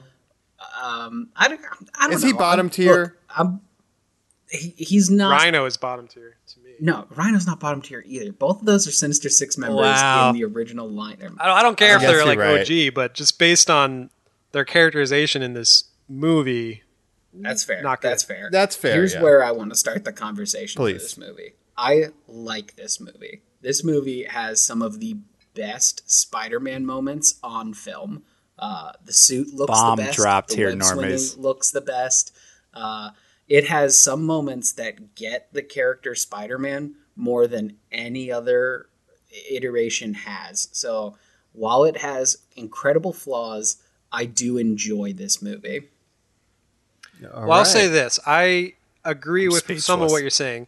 um, 0.81 1.29
I 1.35 1.47
don't, 1.47 1.61
I 1.99 2.05
don't 2.05 2.13
Is 2.13 2.21
know. 2.23 2.27
he 2.27 2.33
bottom 2.33 2.65
I'm- 2.67 2.69
tier? 2.69 2.97
look, 2.97 3.13
I'm, 3.37 3.61
he, 4.51 4.73
he's 4.77 5.09
not. 5.09 5.31
Rhino 5.31 5.65
is 5.65 5.77
bottom 5.77 6.07
tier 6.07 6.37
to 6.47 6.59
me. 6.59 6.71
No, 6.79 7.05
Rhino's 7.15 7.47
not 7.47 7.59
bottom 7.59 7.81
tier 7.81 8.03
either. 8.05 8.31
Both 8.31 8.59
of 8.61 8.65
those 8.65 8.87
are 8.87 8.91
Sinister 8.91 9.29
Six 9.29 9.57
members 9.57 9.77
Wow. 9.79 10.29
in 10.29 10.35
the 10.35 10.43
original 10.45 10.89
line. 10.89 11.17
I 11.21 11.25
don't, 11.47 11.57
I 11.57 11.61
don't 11.63 11.77
care 11.77 11.95
if 11.95 12.01
they're 12.01 12.25
like 12.25 12.39
right. 12.39 12.61
OG, 12.69 12.93
but 12.93 13.13
just 13.13 13.39
based 13.39 13.69
on 13.69 14.09
their 14.51 14.65
characterization 14.65 15.41
in 15.41 15.53
this 15.53 15.85
movie, 16.09 16.83
That's 17.33 17.63
fair. 17.63 17.81
Not 17.81 18.01
good. 18.01 18.11
That's 18.11 18.23
fair. 18.23 18.49
That's 18.51 18.75
fair, 18.75 18.93
Here's 18.93 19.13
yeah. 19.13 19.21
where 19.21 19.43
I 19.43 19.51
want 19.51 19.69
to 19.71 19.75
start 19.77 20.03
the 20.03 20.11
conversation 20.13 20.79
Please. 20.79 20.93
for 20.95 20.99
this 20.99 21.17
movie. 21.17 21.53
I 21.77 22.07
like 22.27 22.75
this 22.75 22.99
movie. 22.99 23.41
This 23.61 23.83
movie 23.83 24.23
has 24.25 24.59
some 24.59 24.81
of 24.81 24.99
the 24.99 25.17
best 25.53 26.09
Spider-Man 26.11 26.85
moments 26.85 27.39
on 27.43 27.73
film. 27.73 28.23
Uh, 28.59 28.91
the 29.05 29.13
suit 29.13 29.53
looks 29.53 29.71
Bomb 29.71 29.97
the 29.97 30.03
best. 30.03 30.17
dropped 30.17 30.49
the 30.49 30.55
here, 30.57 30.69
web 30.69 30.83
swinging 30.83 31.11
normies. 31.15 31.37
Looks 31.37 31.71
the 31.71 31.81
best. 31.81 32.35
Uh, 32.73 33.11
it 33.51 33.67
has 33.67 33.99
some 33.99 34.25
moments 34.25 34.71
that 34.71 35.13
get 35.13 35.49
the 35.51 35.61
character 35.61 36.15
Spider-Man 36.15 36.95
more 37.17 37.47
than 37.47 37.75
any 37.91 38.31
other 38.31 38.87
iteration 39.51 40.13
has. 40.13 40.69
So 40.71 41.17
while 41.51 41.83
it 41.83 41.97
has 41.97 42.37
incredible 42.55 43.11
flaws, 43.11 43.75
I 44.09 44.23
do 44.23 44.57
enjoy 44.57 45.11
this 45.11 45.41
movie. 45.41 45.89
All 47.33 47.41
well, 47.41 47.59
I'll 47.59 47.65
say 47.65 47.89
this: 47.89 48.21
I 48.25 48.75
agree 49.03 49.49
with 49.49 49.81
some 49.81 50.01
of 50.01 50.11
what 50.11 50.21
you're 50.21 50.29
saying. 50.29 50.67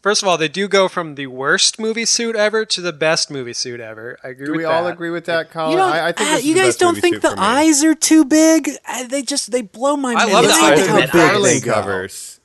For, 0.00 0.10
first 0.10 0.22
of 0.22 0.28
all, 0.28 0.38
they 0.38 0.48
do 0.48 0.68
go 0.68 0.88
from 0.88 1.14
the 1.16 1.26
worst 1.26 1.78
movie 1.78 2.04
suit 2.04 2.36
ever 2.36 2.64
to 2.64 2.80
the 2.80 2.92
best 2.92 3.30
movie 3.30 3.52
suit 3.52 3.80
ever. 3.80 4.18
I 4.24 4.28
agree. 4.28 4.46
Do 4.46 4.52
with 4.52 4.58
we 4.58 4.64
all 4.64 4.84
that. 4.84 4.92
agree 4.94 5.10
with 5.10 5.26
that, 5.26 5.50
Colin? 5.50 5.76
You, 5.76 5.82
I, 5.84 6.08
I 6.08 6.12
think 6.12 6.30
uh, 6.30 6.36
you 6.36 6.54
guys 6.54 6.76
don't 6.76 6.96
think 6.96 7.20
the 7.20 7.34
eyes 7.36 7.82
are 7.84 7.94
too 7.94 8.24
big? 8.24 8.70
Uh, 8.88 9.06
they 9.06 9.22
just 9.22 9.50
they 9.50 9.62
blow 9.62 9.96
my 9.96 10.12
I 10.12 10.14
mind. 10.24 10.32
love 10.32 10.44
the 10.44 10.50
eyes. 10.52 10.78
the 10.86 10.92
Ultimate 10.92 11.12
Bagley 11.12 11.50
eyes. 11.50 11.64
covers. 11.64 12.40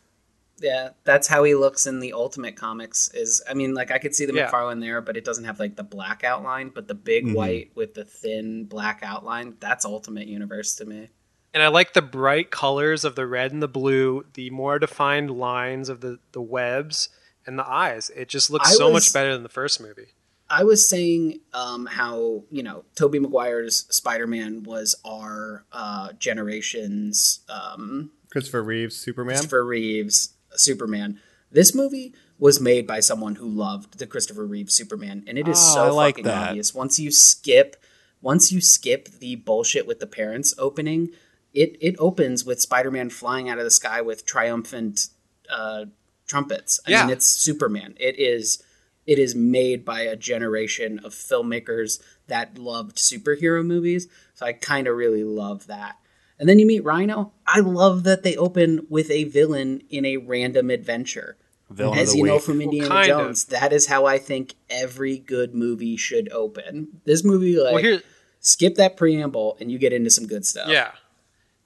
Yeah, 0.60 0.90
that's 1.04 1.28
how 1.28 1.44
he 1.44 1.56
looks 1.56 1.88
in 1.88 2.00
the 2.00 2.14
Ultimate 2.14 2.56
comics. 2.56 3.10
Is 3.14 3.44
I 3.50 3.54
mean, 3.54 3.74
like 3.74 3.92
I 3.92 3.98
could 3.98 4.16
see 4.16 4.26
the 4.26 4.34
Yeah. 4.34 4.50
McFarlane 4.50 4.80
there, 4.82 5.02
but 5.02 5.18
it 5.18 5.26
doesn't 5.26 5.44
have 5.44 5.60
like 5.60 5.76
the 5.76 5.84
black 5.84 6.24
outline. 6.24 6.70
But 6.74 6.88
the 6.88 6.94
big 6.96 7.26
Mm-hmm. 7.26 7.34
white 7.36 7.72
with 7.76 7.94
the 7.96 8.06
thin 8.06 8.66
black 8.66 9.02
outline, 9.04 9.56
that's 9.60 9.84
Ultimate 9.86 10.28
Universe 10.28 10.76
to 10.76 10.86
me. 10.86 11.10
and 11.54 11.62
I 11.62 11.68
like 11.68 11.94
the 11.94 12.02
bright 12.02 12.50
colors 12.50 13.04
of 13.06 13.16
the 13.16 13.28
red 13.28 13.52
and 13.52 13.62
the 13.62 13.68
blue, 13.68 14.26
the 14.34 14.50
more 14.50 14.80
defined 14.80 15.30
lines 15.32 15.90
of 15.90 16.00
the 16.02 16.18
the 16.32 16.42
webs 16.42 17.10
and 17.46 17.58
the 17.60 17.68
eyes. 17.68 18.10
It 18.16 18.30
just 18.30 18.50
looks 18.50 18.70
I 18.70 18.74
so 18.74 18.86
was- 18.90 19.06
much 19.06 19.14
better 19.14 19.34
than 19.34 19.44
the 19.44 19.50
first 19.50 19.82
movie. 19.82 20.08
I 20.50 20.64
was 20.66 20.88
saying 20.88 21.40
um, 21.54 21.88
how 21.88 22.44
you 22.52 22.62
know 22.64 22.84
Tobey 22.96 23.18
Maguire's 23.20 23.86
Spider 23.90 24.28
Man 24.28 24.64
was 24.64 24.94
our 25.04 25.64
uh, 25.72 26.12
generation's 26.20 27.40
um, 27.50 28.12
Christopher 28.32 28.62
Reeves, 28.62 28.96
Superman. 28.96 29.36
Christopher 29.38 29.66
Reeves 29.66 30.34
Superman. 30.56 31.20
This 31.52 31.74
movie 31.74 32.14
was 32.40 32.60
made 32.60 32.86
by 32.86 33.00
someone 33.00 33.36
who 33.36 33.48
loved 33.48 33.98
the 34.00 34.06
Christopher 34.08 34.46
Reeves 34.46 34.74
Superman, 34.74 35.24
and 35.28 35.38
it 35.38 35.48
is 35.48 35.58
Oh, 35.60 35.74
so 35.76 35.84
I 35.86 35.90
like 35.90 36.16
fucking 36.16 36.26
that. 36.26 36.50
obvious. 36.50 36.74
Once 36.74 37.00
you 37.00 37.10
skip, 37.12 37.76
once 38.22 38.52
you 38.52 38.60
skip 38.62 39.08
the 39.20 39.36
bullshit 39.36 39.88
with 39.88 40.00
the 40.00 40.08
parents 40.08 40.54
opening, 40.58 41.10
it 41.54 41.78
it 41.80 41.96
opens 42.00 42.46
with 42.46 42.62
Spider 42.62 42.92
Man 42.92 43.10
flying 43.10 43.50
out 43.50 43.58
of 43.58 43.64
the 43.64 43.72
sky 43.72 44.02
with 44.02 44.26
triumphant 44.26 45.08
uh, 45.50 45.86
trumpets. 46.34 46.80
I 46.88 46.92
Yeah. 46.92 47.04
mean, 47.06 47.14
it's 47.14 47.28
Superman. 47.28 47.94
It 48.00 48.20
is 48.20 48.64
it 49.06 49.20
is 49.20 49.36
made 49.36 49.84
by 49.84 50.02
a 50.02 50.16
generation 50.16 50.98
of 51.04 51.14
filmmakers 51.14 52.00
that 52.28 52.58
loved 52.58 52.96
superhero 52.96 53.64
movies. 53.66 54.08
So 54.34 54.46
I 54.46 54.54
kind 54.54 54.88
of 54.88 54.96
really 54.96 55.26
love 55.26 55.68
that. 55.68 55.98
And 56.40 56.48
then 56.48 56.58
you 56.58 56.66
meet 56.66 56.86
Rhino. 56.86 57.34
I 57.46 57.60
love 57.60 58.04
that 58.06 58.24
they 58.24 58.38
open 58.38 58.88
with 58.90 59.12
a 59.12 59.26
villain 59.26 59.82
in 59.90 60.06
a 60.06 60.18
random 60.18 60.70
adventure. 60.70 61.36
Villain 61.70 62.00
As 62.00 62.16
you 62.16 62.24
know 62.24 62.40
from 62.40 62.62
Indiana 62.62 62.96
of. 62.96 63.06
Jones, 63.06 63.44
that 63.46 63.74
is 63.74 63.88
how 63.88 64.06
I 64.06 64.18
think 64.20 64.56
every 64.70 65.18
good 65.18 65.54
movie 65.54 65.98
should 65.98 66.32
open. 66.32 66.88
This 67.04 67.26
movie, 67.26 67.58
like, 67.60 67.74
well, 67.74 67.84
here, 67.84 68.02
skip 68.40 68.76
that 68.76 68.96
preamble 68.96 69.58
and 69.60 69.70
you 69.70 69.78
get 69.78 69.92
into 69.92 70.10
some 70.12 70.28
good 70.28 70.46
stuff. 70.46 70.70
yeah, 70.70 70.92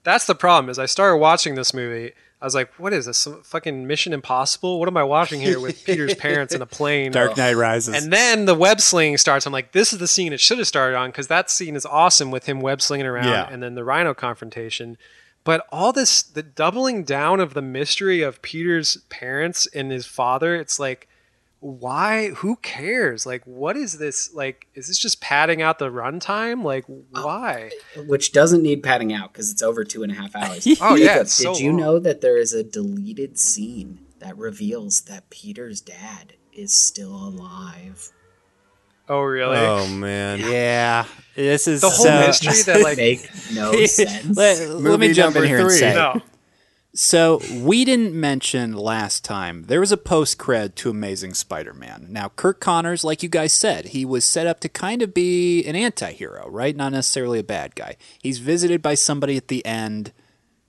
that's 0.03 0.26
the 0.26 0.36
problem. 0.36 0.70
Is 0.72 0.80
I 0.80 0.88
started 0.88 1.18
watching 1.18 1.53
this 1.53 1.72
movie. 1.74 2.13
I 2.42 2.46
was 2.46 2.54
like, 2.54 2.72
"What 2.80 2.94
is 2.94 3.06
this? 3.08 3.18
Some 3.18 3.42
fucking 3.44 3.88
Mission 3.88 4.14
Impossible? 4.14 4.80
What 4.80 4.88
am 4.88 4.96
I 4.98 5.04
watching 5.04 5.42
here 5.42 5.60
with 5.60 5.84
Peter's 5.86 6.14
parents 6.28 6.54
in 6.54 6.62
a 6.62 6.66
plane?" 6.68 7.12
Dark 7.12 7.36
Knight 7.36 7.56
Rises. 7.56 7.96
And 7.96 8.14
then 8.14 8.46
the 8.46 8.54
web 8.56 8.80
slinging 8.80 9.18
starts. 9.18 9.46
I'm 9.48 9.54
like, 9.54 9.72
this 9.72 9.92
is 9.92 10.00
the 10.00 10.08
scene 10.08 10.34
it 10.34 10.40
should 10.40 10.60
have 10.60 10.68
started 10.68 10.96
on 10.96 11.10
because 11.10 11.28
that 11.28 11.50
scene 11.50 11.76
is 11.76 11.86
awesome 11.86 12.30
with 12.30 12.46
him 12.46 12.60
web 12.62 12.82
slinging 12.82 13.08
around 13.08 13.28
Yeah. 13.28 13.48
and 13.50 13.64
then 13.64 13.74
the 13.76 13.84
rhino 13.84 14.14
confrontation. 14.14 14.98
But 15.44 15.66
all 15.72 15.94
this, 15.94 16.22
the 16.22 16.44
doubling 16.44 17.04
down 17.04 17.40
of 17.40 17.54
the 17.54 17.62
mystery 17.62 18.22
of 18.22 18.42
Peter's 18.42 18.98
parents 19.10 19.66
and 19.68 19.92
his 19.92 20.06
father, 20.06 20.56
it's 20.56 20.78
like, 20.78 21.08
why? 21.60 22.30
Who 22.30 22.55
cares? 22.58 23.26
Like, 23.26 23.43
what 23.45 23.76
is 23.78 23.97
this? 23.97 24.34
Like, 24.34 24.68
is 24.76 24.88
this 24.88 24.97
just 24.99 25.22
padding 25.22 25.62
out 25.62 25.80
the 25.80 25.89
runtime? 25.89 26.64
Like, 26.64 26.86
oh, 26.89 27.03
why? 27.24 27.72
Which 28.05 28.32
doesn't 28.32 28.62
need 28.62 28.84
padding 28.84 29.12
out 29.14 29.34
because 29.34 29.51
it's 29.51 29.64
over 29.64 29.84
two 29.84 30.03
and 30.03 30.12
a 30.12 30.16
half 30.16 30.36
hours. 30.36 30.68
Oh, 30.82 30.95
yeah, 30.95 31.08
Jacob, 31.08 31.22
it's 31.24 31.34
so 31.34 31.53
did 31.53 31.62
you 31.64 31.72
long. 31.72 31.80
know 31.80 31.99
that 31.99 32.22
there 32.22 32.38
is 32.38 32.53
a 32.53 32.64
deleted 32.64 33.38
scene 33.39 33.99
that 34.20 34.38
reveals 34.38 35.01
that 35.01 35.30
Peter's 35.30 35.82
dad 35.82 36.34
is 36.53 36.74
still 36.74 37.16
alive? 37.16 38.12
Oh, 39.10 39.22
really? 39.22 39.58
Oh 39.58 39.88
man. 39.93 40.39
yeah, 40.39 41.05
this 41.36 41.68
is 41.68 41.82
the 41.82 41.89
whole 41.89 42.05
so- 42.05 42.28
mystery 42.28 42.62
that, 42.74 42.82
like, 42.84 42.97
Make 42.97 43.30
no 43.53 43.72
sense. 43.86 44.36
let, 44.38 44.70
let 44.70 44.99
me 44.99 45.14
jump 45.14 45.36
in 45.38 45.41
number 45.43 45.47
here 45.47 45.60
and 45.60 45.70
three. 45.70 45.78
say. 45.80 45.93
no. 45.93 46.22
So 46.98 47.39
we 47.54 47.86
didn't 47.86 48.16
mention 48.16 48.74
last 48.74 49.24
time 49.24 49.66
there 49.68 49.80
was 49.80 49.91
a 49.91 49.98
post 49.98 50.39
cred 50.39 50.74
to 50.76 50.89
Amazing 50.89 51.36
Spider-Man. 51.36 52.08
Now 52.10 52.30
Curt 52.30 52.60
Connors, 52.60 53.04
like 53.04 53.22
you 53.22 53.30
guys 53.30 53.54
said, 53.54 53.89
he 53.89 54.04
was 54.04 54.26
set 54.26 54.48
up 54.48 54.60
to 54.62 54.70
kind 54.70 55.04
of 55.04 55.14
be 55.14 55.64
an 55.66 55.76
anti-hero, 55.76 56.50
right? 56.50 56.76
Not 56.76 56.93
necessarily 56.93 57.38
a 57.38 57.43
bad 57.43 57.76
guy. 57.76 57.98
He's 58.20 58.39
visited 58.39 58.82
by 58.82 58.95
somebody 58.95 59.38
at 59.38 59.48
the 59.48 59.64
end, 59.64 60.12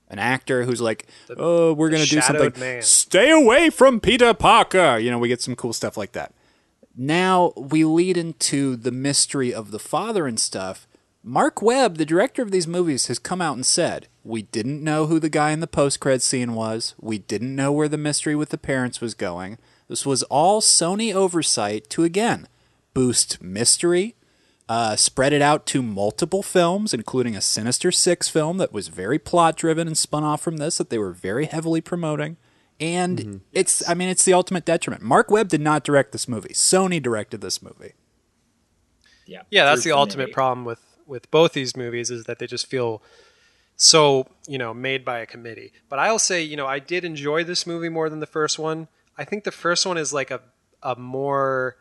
an 0.07 0.19
actor 0.19 0.65
who's 0.65 0.81
like, 0.81 1.07
"Oh, 1.35 1.73
we're 1.73 1.89
gonna 1.89 2.05
do 2.05 2.21
something. 2.21 2.53
man. 2.59 2.83
Stay 2.83 3.31
away 3.31 3.71
from 3.71 3.99
Peter 3.99 4.35
Parker." 4.35 4.99
You 4.99 5.09
know, 5.09 5.17
we 5.17 5.29
get 5.29 5.41
some 5.41 5.55
cool 5.55 5.73
stuff 5.73 5.97
like 5.97 6.11
that. 6.11 6.31
Now 6.95 7.53
we 7.57 7.83
lead 7.83 8.17
into 8.17 8.75
the 8.75 8.91
mystery 8.91 9.51
of 9.51 9.71
the 9.71 9.79
father 9.79 10.27
and 10.27 10.39
stuff. 10.39 10.87
Mark 11.23 11.61
Webb, 11.61 11.97
the 11.97 12.05
director 12.05 12.41
of 12.41 12.51
these 12.51 12.67
movies, 12.67 13.07
has 13.07 13.19
come 13.19 13.41
out 13.41 13.55
and 13.55 13.65
said, 13.65 14.07
We 14.23 14.43
didn't 14.43 14.83
know 14.83 15.07
who 15.07 15.19
the 15.19 15.29
guy 15.29 15.51
in 15.51 15.59
the 15.59 15.67
post 15.67 15.99
cred 15.99 16.21
scene 16.21 16.53
was. 16.53 16.95
We 16.99 17.17
didn't 17.19 17.55
know 17.55 17.71
where 17.71 17.89
the 17.89 17.97
mystery 17.97 18.35
with 18.35 18.49
the 18.49 18.57
parents 18.57 19.01
was 19.01 19.13
going. 19.13 19.57
This 19.89 20.05
was 20.05 20.23
all 20.23 20.61
Sony 20.61 21.13
oversight 21.13 21.89
to, 21.89 22.03
again, 22.03 22.47
boost 22.93 23.41
mystery, 23.41 24.15
uh, 24.69 24.95
spread 24.95 25.33
it 25.33 25.41
out 25.41 25.65
to 25.67 25.81
multiple 25.81 26.43
films, 26.43 26.93
including 26.93 27.35
a 27.35 27.41
Sinister 27.41 27.91
Six 27.91 28.29
film 28.29 28.57
that 28.57 28.71
was 28.71 28.87
very 28.87 29.19
plot 29.19 29.57
driven 29.57 29.87
and 29.87 29.97
spun 29.97 30.23
off 30.23 30.41
from 30.41 30.57
this 30.57 30.77
that 30.77 30.89
they 30.89 30.99
were 30.99 31.11
very 31.11 31.47
heavily 31.47 31.81
promoting. 31.81 32.37
And 32.79 33.41
it's, 33.51 33.87
I 33.89 33.93
mean, 33.93 34.07
it's 34.07 34.23
the 34.23 34.31
ultimate 34.31 34.63
detriment. 34.63 35.03
Mark 35.03 35.29
Webb 35.29 35.49
did 35.49 35.59
not 35.59 35.83
direct 35.83 36.13
this 36.13 36.29
movie. 36.29 36.53
Sony 36.53 37.01
directed 37.01 37.41
this 37.41 37.61
movie. 37.61 37.93
yeah, 39.25 39.41
Yeah, 39.49 39.65
that's 39.65 39.83
the 39.83 39.91
ultimate 39.91 40.31
problem 40.31 40.63
with 40.63 40.79
with 41.09 41.29
both 41.31 41.53
these 41.53 41.75
movies 41.75 42.09
is 42.09 42.25
that 42.25 42.39
they 42.39 42.47
just 42.47 42.67
feel 42.67 43.01
so 43.75 44.27
you 44.47 44.57
know 44.57 44.73
made 44.73 45.03
by 45.03 45.19
a 45.19 45.25
committee. 45.25 45.73
But 45.89 45.99
I'll 45.99 46.19
say 46.19 46.41
you 46.41 46.55
know 46.55 46.67
I 46.67 46.79
did 46.79 47.03
enjoy 47.03 47.43
this 47.43 47.67
movie 47.67 47.89
more 47.89 48.09
than 48.09 48.19
the 48.19 48.27
first 48.27 48.57
one. 48.57 48.87
I 49.17 49.25
think 49.25 49.43
the 49.43 49.51
first 49.51 49.85
one 49.85 49.97
is 49.97 50.13
like 50.13 50.31
a 50.31 50.41
a 50.81 50.95
more 50.95 51.75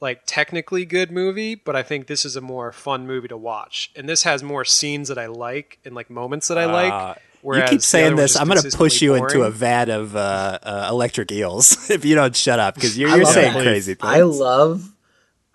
like 0.00 0.22
technically 0.26 0.84
good 0.84 1.10
movie, 1.10 1.54
but 1.54 1.74
I 1.74 1.82
think 1.82 2.06
this 2.06 2.24
is 2.24 2.36
a 2.36 2.40
more 2.40 2.72
fun 2.72 3.06
movie 3.06 3.28
to 3.28 3.36
watch. 3.36 3.90
And 3.96 4.08
this 4.08 4.24
has 4.24 4.42
more 4.42 4.64
scenes 4.64 5.08
that 5.08 5.18
I 5.18 5.26
like 5.26 5.78
and 5.84 5.94
like 5.94 6.10
moments 6.10 6.48
that 6.48 6.58
I 6.58 6.66
like. 6.66 6.92
Uh, 6.92 7.14
Whereas 7.42 7.70
you 7.70 7.76
keep 7.76 7.82
saying 7.82 8.16
this. 8.16 8.36
I'm 8.36 8.48
going 8.48 8.60
to 8.60 8.76
push 8.76 9.00
you 9.00 9.14
into 9.14 9.42
a 9.42 9.50
vat 9.50 9.88
of 9.88 10.16
uh, 10.16 10.58
uh, 10.62 10.88
electric 10.90 11.30
eels 11.30 11.90
if 11.90 12.04
you 12.04 12.14
don't 12.14 12.34
shut 12.34 12.58
up 12.58 12.74
because 12.74 12.98
you're, 12.98 13.14
you're 13.16 13.24
saying 13.24 13.54
that. 13.54 13.62
crazy 13.62 13.94
things. 13.94 14.12
I 14.12 14.22
love, 14.22 14.92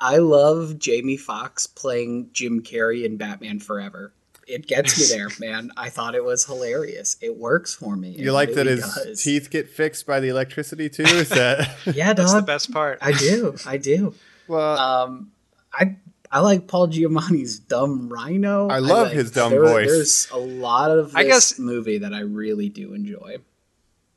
I 0.02 0.18
love 0.18 0.80
Jamie 0.80 1.16
Foxx 1.18 1.68
playing 1.68 2.30
Jim 2.34 2.62
Carrey 2.64 3.06
in 3.06 3.18
Batman 3.18 3.60
Forever. 3.60 4.12
It 4.48 4.68
gets 4.68 5.00
me 5.00 5.16
there, 5.16 5.30
man. 5.40 5.72
I 5.78 5.90
thought 5.90 6.16
it 6.16 6.24
was 6.26 6.44
hilarious. 6.46 7.16
It 7.22 7.38
works 7.38 7.74
for 7.76 7.96
me. 7.96 8.10
You 8.10 8.32
like 8.34 8.54
that 8.56 8.66
his 8.66 8.82
does. 8.82 9.24
teeth 9.24 9.50
get 9.52 9.70
fixed 9.70 10.06
by 10.08 10.20
the 10.20 10.30
electricity 10.30 10.90
too? 10.90 11.04
Is 11.04 11.30
that 11.30 11.70
Yeah, 11.96 12.14
That's 12.16 12.34
the 12.34 12.42
best 12.42 12.72
part. 12.74 12.98
I 13.02 13.12
do. 13.14 13.56
I 13.66 13.78
do. 13.78 14.14
well? 14.48 14.78
Um, 14.78 15.32
I 15.74 15.96
I 16.34 16.40
like 16.40 16.66
Paul 16.68 16.88
Giamatti's 16.88 17.60
dumb 17.60 18.10
rhino. 18.10 18.68
I 18.70 18.80
love 18.80 19.08
like- 19.10 19.14
his 19.16 19.32
dumb 19.32 19.52
there- 19.52 19.64
voice. 19.66 19.88
There's 19.88 20.28
a 20.32 20.38
lot 20.38 20.90
of 20.92 21.08
this 21.08 21.16
I 21.16 21.24
guess- 21.26 21.60
movie 21.60 22.00
that 22.00 22.14
I 22.14 22.22
really 22.22 22.70
do 22.70 22.94
enjoy. 22.94 23.38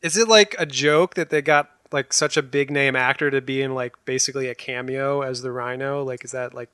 Is 0.00 0.16
it 0.16 0.28
like 0.28 0.54
a 0.58 0.66
joke 0.66 1.14
that 1.14 1.30
they 1.30 1.42
got 1.42 1.70
like 1.92 2.12
such 2.12 2.36
a 2.36 2.42
big 2.42 2.70
name 2.70 2.96
actor 2.96 3.30
to 3.30 3.40
be 3.40 3.62
in 3.62 3.74
like 3.74 3.94
basically 4.04 4.48
a 4.48 4.54
cameo 4.54 5.22
as 5.22 5.42
the 5.42 5.52
Rhino? 5.52 6.02
Like, 6.02 6.24
is 6.24 6.32
that 6.32 6.54
like 6.54 6.70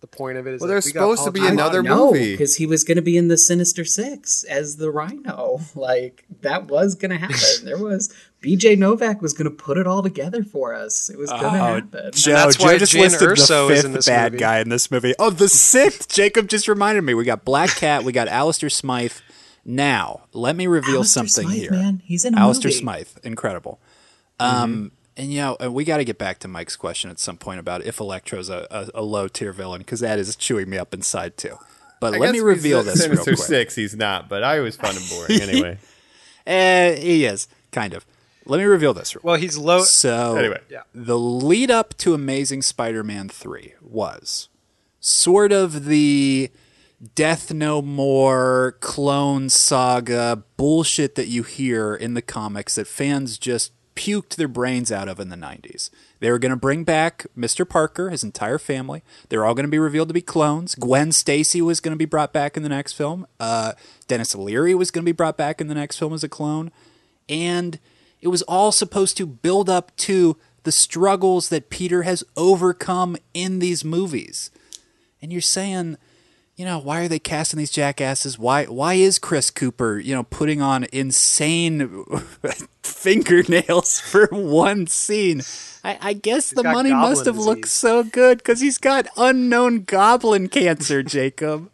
the 0.00 0.06
point 0.08 0.36
of 0.36 0.46
it? 0.46 0.54
Is 0.54 0.60
Well, 0.60 0.68
like, 0.68 0.74
there's 0.74 0.86
we 0.86 0.92
got 0.92 1.00
supposed 1.00 1.24
to 1.24 1.30
be 1.32 1.40
Giamatti? 1.40 1.52
another 1.52 1.82
movie. 1.82 2.32
because 2.32 2.56
he 2.56 2.66
was 2.66 2.84
going 2.84 2.96
to 2.96 3.02
be 3.02 3.16
in 3.16 3.28
the 3.28 3.38
Sinister 3.38 3.84
Six 3.84 4.44
as 4.44 4.76
the 4.76 4.90
Rhino. 4.90 5.60
Like 5.74 6.24
that 6.42 6.66
was 6.68 6.94
going 6.94 7.10
to 7.12 7.16
happen. 7.18 7.36
there 7.64 7.78
was 7.78 8.12
BJ 8.42 8.76
Novak 8.76 9.22
was 9.22 9.32
going 9.32 9.44
to 9.50 9.56
put 9.56 9.78
it 9.78 9.86
all 9.86 10.02
together 10.02 10.42
for 10.44 10.74
us. 10.74 11.08
It 11.08 11.16
was 11.18 11.30
going 11.30 11.42
to 11.42 11.48
Oh, 11.48 11.50
happen. 11.52 12.10
Joe, 12.12 12.32
that's 12.32 12.56
Joe 12.56 12.64
why 12.64 12.78
just 12.78 12.92
Jyn 12.92 13.00
listed 13.00 13.28
Erso 13.28 13.68
the 13.68 13.72
is 13.72 13.78
fifth 13.78 13.84
in 13.86 13.92
this 13.92 14.06
bad 14.06 14.32
movie. 14.32 14.40
guy 14.42 14.58
in 14.60 14.68
this 14.68 14.90
movie. 14.90 15.14
Oh, 15.18 15.30
the 15.30 15.48
sixth. 15.48 16.08
Jacob 16.08 16.48
just 16.48 16.68
reminded 16.68 17.02
me. 17.02 17.14
We 17.14 17.24
got 17.24 17.44
Black 17.44 17.70
Cat. 17.70 18.04
We 18.04 18.12
got 18.12 18.28
Alistair 18.28 18.68
Smythe. 18.70 19.12
Now, 19.64 20.24
let 20.34 20.56
me 20.56 20.66
reveal 20.66 20.96
Alistair 20.96 21.26
something 21.26 21.48
Smythe, 21.50 21.62
here. 21.62 21.70
man. 21.70 22.02
He's 22.04 22.26
in 22.26 22.34
a 22.34 22.38
Alistair 22.40 22.68
movie. 22.68 22.80
Smythe, 22.80 23.08
incredible. 23.22 23.80
Um, 24.40 24.92
and 25.16 25.32
you 25.32 25.40
know, 25.40 25.56
and 25.60 25.72
we 25.74 25.84
got 25.84 25.98
to 25.98 26.04
get 26.04 26.18
back 26.18 26.38
to 26.40 26.48
Mike's 26.48 26.76
question 26.76 27.10
at 27.10 27.18
some 27.18 27.36
point 27.36 27.60
about 27.60 27.84
if 27.84 28.00
Electro's 28.00 28.48
a, 28.48 28.66
a, 28.70 29.00
a 29.00 29.02
low 29.02 29.28
tier 29.28 29.52
villain 29.52 29.80
because 29.80 30.00
that 30.00 30.18
is 30.18 30.34
chewing 30.36 30.68
me 30.68 30.76
up 30.78 30.92
inside 30.92 31.36
too. 31.36 31.56
But 32.00 32.14
I 32.14 32.18
let 32.18 32.32
me 32.32 32.40
reveal 32.40 32.82
he's 32.82 32.94
this 32.94 33.08
real 33.08 33.22
quick. 33.22 33.38
Six, 33.38 33.74
he's 33.76 33.94
not, 33.96 34.28
but 34.28 34.42
I 34.42 34.58
always 34.58 34.76
found 34.76 34.96
him 34.98 35.04
boring 35.08 35.40
anyway. 35.48 35.78
Eh, 36.46 36.96
he 36.96 37.24
is 37.24 37.48
kind 37.70 37.94
of. 37.94 38.04
Let 38.46 38.58
me 38.58 38.64
reveal 38.64 38.92
this. 38.92 39.16
Well, 39.22 39.36
he's 39.36 39.56
low. 39.56 39.84
So 39.84 40.36
Anyway. 40.36 40.60
Yeah. 40.68 40.82
the 40.94 41.18
lead 41.18 41.70
up 41.70 41.96
to 41.98 42.12
Amazing 42.12 42.60
Spider-Man 42.62 43.30
3 43.30 43.74
was 43.80 44.48
sort 45.00 45.50
of 45.50 45.86
the 45.86 46.50
Death 47.14 47.54
No 47.54 47.80
More, 47.80 48.76
Clone 48.80 49.48
Saga 49.48 50.42
bullshit 50.58 51.14
that 51.14 51.28
you 51.28 51.42
hear 51.42 51.94
in 51.94 52.12
the 52.14 52.20
comics 52.22 52.74
that 52.74 52.86
fans 52.86 53.38
just 53.38 53.72
puked 53.94 54.36
their 54.36 54.48
brains 54.48 54.90
out 54.90 55.08
of 55.08 55.20
in 55.20 55.28
the 55.28 55.36
90s. 55.36 55.90
They 56.20 56.30
were 56.30 56.38
going 56.38 56.50
to 56.50 56.56
bring 56.56 56.84
back 56.84 57.26
Mr. 57.36 57.68
Parker, 57.68 58.10
his 58.10 58.24
entire 58.24 58.58
family. 58.58 59.02
They're 59.28 59.44
all 59.44 59.54
going 59.54 59.66
to 59.66 59.70
be 59.70 59.78
revealed 59.78 60.08
to 60.08 60.14
be 60.14 60.20
clones. 60.20 60.74
Gwen 60.74 61.12
Stacy 61.12 61.62
was 61.62 61.80
going 61.80 61.94
to 61.94 61.98
be 61.98 62.04
brought 62.04 62.32
back 62.32 62.56
in 62.56 62.62
the 62.62 62.68
next 62.68 62.94
film. 62.94 63.26
Uh, 63.38 63.72
Denis 64.08 64.34
Leary 64.34 64.74
was 64.74 64.90
going 64.90 65.04
to 65.04 65.08
be 65.08 65.16
brought 65.16 65.36
back 65.36 65.60
in 65.60 65.68
the 65.68 65.74
next 65.74 65.98
film 65.98 66.12
as 66.12 66.24
a 66.24 66.28
clone. 66.28 66.70
And 67.28 67.78
it 68.20 68.28
was 68.28 68.42
all 68.42 68.72
supposed 68.72 69.16
to 69.18 69.26
build 69.26 69.68
up 69.68 69.94
to 69.96 70.36
the 70.64 70.72
struggles 70.72 71.50
that 71.50 71.70
Peter 71.70 72.02
has 72.02 72.24
overcome 72.36 73.16
in 73.34 73.58
these 73.58 73.84
movies. 73.84 74.50
And 75.22 75.30
you're 75.30 75.40
saying, 75.40 75.98
you 76.56 76.64
know, 76.64 76.78
why 76.78 77.00
are 77.00 77.08
they 77.08 77.18
casting 77.18 77.58
these 77.58 77.70
jackasses? 77.70 78.38
Why 78.38 78.64
why 78.66 78.94
is 78.94 79.18
Chris 79.18 79.50
Cooper, 79.50 79.98
you 79.98 80.14
know, 80.14 80.22
putting 80.22 80.62
on 80.62 80.86
insane 80.92 82.04
fingernails 82.82 84.00
for 84.04 84.26
one 84.30 84.86
scene? 84.86 85.42
I, 85.82 85.98
I 86.00 86.12
guess 86.14 86.50
the 86.50 86.62
money 86.62 86.92
must 86.92 87.26
have 87.26 87.34
goblin 87.36 87.56
looked 87.56 87.68
so 87.68 88.02
good 88.04 88.38
because 88.38 88.60
he's 88.60 88.78
got 88.78 89.06
unknown 89.16 89.82
goblin 89.82 90.48
cancer, 90.48 91.02
Jacob. 91.02 91.70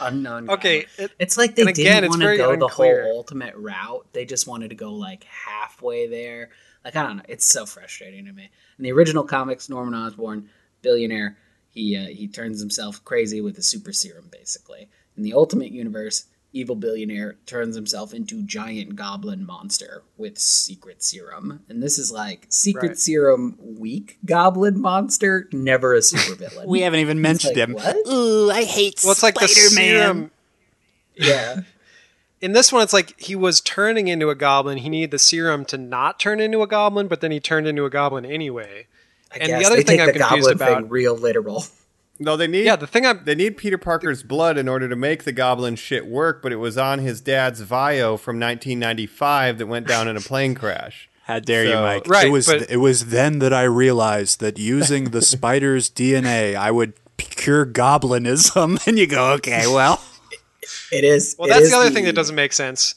Unknown. 0.00 0.48
Okay, 0.48 0.82
goblin. 0.82 1.04
it- 1.06 1.12
it's 1.18 1.36
like 1.36 1.54
they 1.56 1.62
and 1.62 1.68
again, 1.70 2.02
didn't 2.02 2.04
it's 2.04 2.10
want 2.12 2.22
to 2.22 2.36
go 2.36 2.52
unclear. 2.52 2.96
the 2.98 3.02
whole 3.08 3.16
ultimate 3.18 3.54
route. 3.56 4.06
They 4.12 4.24
just 4.24 4.46
wanted 4.46 4.68
to 4.70 4.76
go 4.76 4.92
like 4.94 5.24
halfway 5.24 6.06
there. 6.06 6.50
Like 6.84 6.96
I 6.96 7.02
don't 7.02 7.16
know. 7.18 7.22
It's 7.28 7.44
so 7.44 7.66
frustrating 7.66 8.24
to 8.26 8.32
me. 8.32 8.48
In 8.78 8.84
the 8.84 8.92
original 8.92 9.24
comics, 9.24 9.68
Norman 9.68 9.94
Osborn, 9.94 10.48
billionaire, 10.82 11.36
he 11.78 11.96
uh, 11.96 12.06
he 12.08 12.26
turns 12.28 12.60
himself 12.60 13.04
crazy 13.04 13.40
with 13.40 13.56
a 13.58 13.62
super 13.62 13.92
serum, 13.92 14.28
basically. 14.30 14.88
In 15.16 15.22
the 15.22 15.32
Ultimate 15.34 15.70
Universe, 15.72 16.24
evil 16.52 16.74
billionaire 16.76 17.36
turns 17.46 17.76
himself 17.76 18.12
into 18.14 18.42
giant 18.42 18.96
goblin 18.96 19.44
monster 19.46 20.02
with 20.16 20.38
secret 20.38 21.02
serum, 21.02 21.60
and 21.68 21.82
this 21.82 21.98
is 21.98 22.10
like 22.10 22.46
secret 22.48 22.88
Right. 22.88 22.98
serum 22.98 23.56
weak 23.60 24.18
goblin 24.24 24.80
monster, 24.80 25.48
never 25.52 25.94
a 25.94 25.98
supervillain. 26.00 26.66
We 26.74 26.80
haven't 26.80 27.00
even 27.00 27.20
mentioned 27.20 27.56
like, 27.56 27.68
him. 27.68 27.74
what? 27.74 27.96
Ooh, 28.08 28.50
I 28.50 28.64
hate 28.64 29.00
Well, 29.04 29.12
it's 29.12 29.22
like 29.22 29.34
the 29.34 29.48
Spider-Man. 29.48 30.00
serum. 30.02 30.30
yeah. 31.14 31.60
In 32.40 32.52
this 32.52 32.72
one, 32.72 32.82
it's 32.82 32.92
like 32.92 33.18
he 33.20 33.34
was 33.34 33.60
turning 33.60 34.06
into 34.06 34.30
a 34.30 34.34
goblin. 34.36 34.78
He 34.78 34.88
needed 34.88 35.10
the 35.10 35.18
serum 35.18 35.64
to 35.66 35.76
not 35.76 36.20
turn 36.20 36.40
into 36.40 36.62
a 36.62 36.68
goblin, 36.68 37.08
but 37.08 37.20
then 37.20 37.32
he 37.32 37.40
turned 37.40 37.66
into 37.66 37.84
a 37.84 37.90
goblin 37.90 38.24
anyway. 38.24 38.86
I 39.32 39.38
And 39.38 39.52
the 39.60 39.66
other 39.66 39.76
they 39.76 39.82
thing 39.82 39.98
take 39.98 40.00
I'm 40.00 40.06
the 40.14 40.18
confused 40.18 40.48
goblin 40.50 40.58
thing 40.58 40.78
about- 40.78 40.90
real 40.90 41.16
literal. 41.16 41.64
No, 42.20 42.36
they 42.36 42.48
need 42.48 42.64
Yeah, 42.64 42.74
the 42.76 42.86
thing 42.88 43.06
I'm 43.06 43.22
they 43.24 43.34
need 43.36 43.56
Peter 43.56 43.78
Parker's 43.78 44.22
blood 44.24 44.58
in 44.58 44.68
order 44.68 44.88
to 44.88 44.96
make 44.96 45.22
the 45.24 45.32
goblin 45.32 45.76
shit 45.76 46.06
work, 46.06 46.42
but 46.42 46.52
it 46.52 46.56
was 46.56 46.76
on 46.76 46.98
his 46.98 47.20
dad's 47.20 47.60
Vio 47.60 48.16
from 48.16 48.40
1995 48.40 49.58
that 49.58 49.66
went 49.66 49.86
down 49.86 50.08
in 50.08 50.16
a 50.16 50.20
plane 50.20 50.54
crash. 50.54 51.08
How 51.24 51.38
dare 51.40 51.64
you, 51.66 51.74
Mike? 51.74 52.06
Right, 52.08 52.26
it 52.26 52.30
was 52.30 52.46
but- 52.46 52.70
it 52.70 52.78
was 52.78 53.06
then 53.06 53.38
that 53.40 53.52
I 53.52 53.62
realized 53.64 54.40
that 54.40 54.58
using 54.58 55.10
the 55.10 55.22
spider's 55.34 55.88
DNA, 55.90 56.56
I 56.56 56.70
would 56.70 56.94
cure 57.18 57.64
goblinism. 57.66 58.80
And 58.86 58.98
you 58.98 59.06
go, 59.06 59.32
okay, 59.34 59.66
well, 59.66 60.02
It 60.90 61.04
is. 61.04 61.36
well. 61.38 61.46
it 61.48 61.52
That's 61.52 61.66
is 61.66 61.70
the 61.70 61.76
other 61.76 61.90
thing 61.90 62.04
that 62.06 62.14
doesn't 62.14 62.34
make 62.34 62.52
sense. 62.52 62.94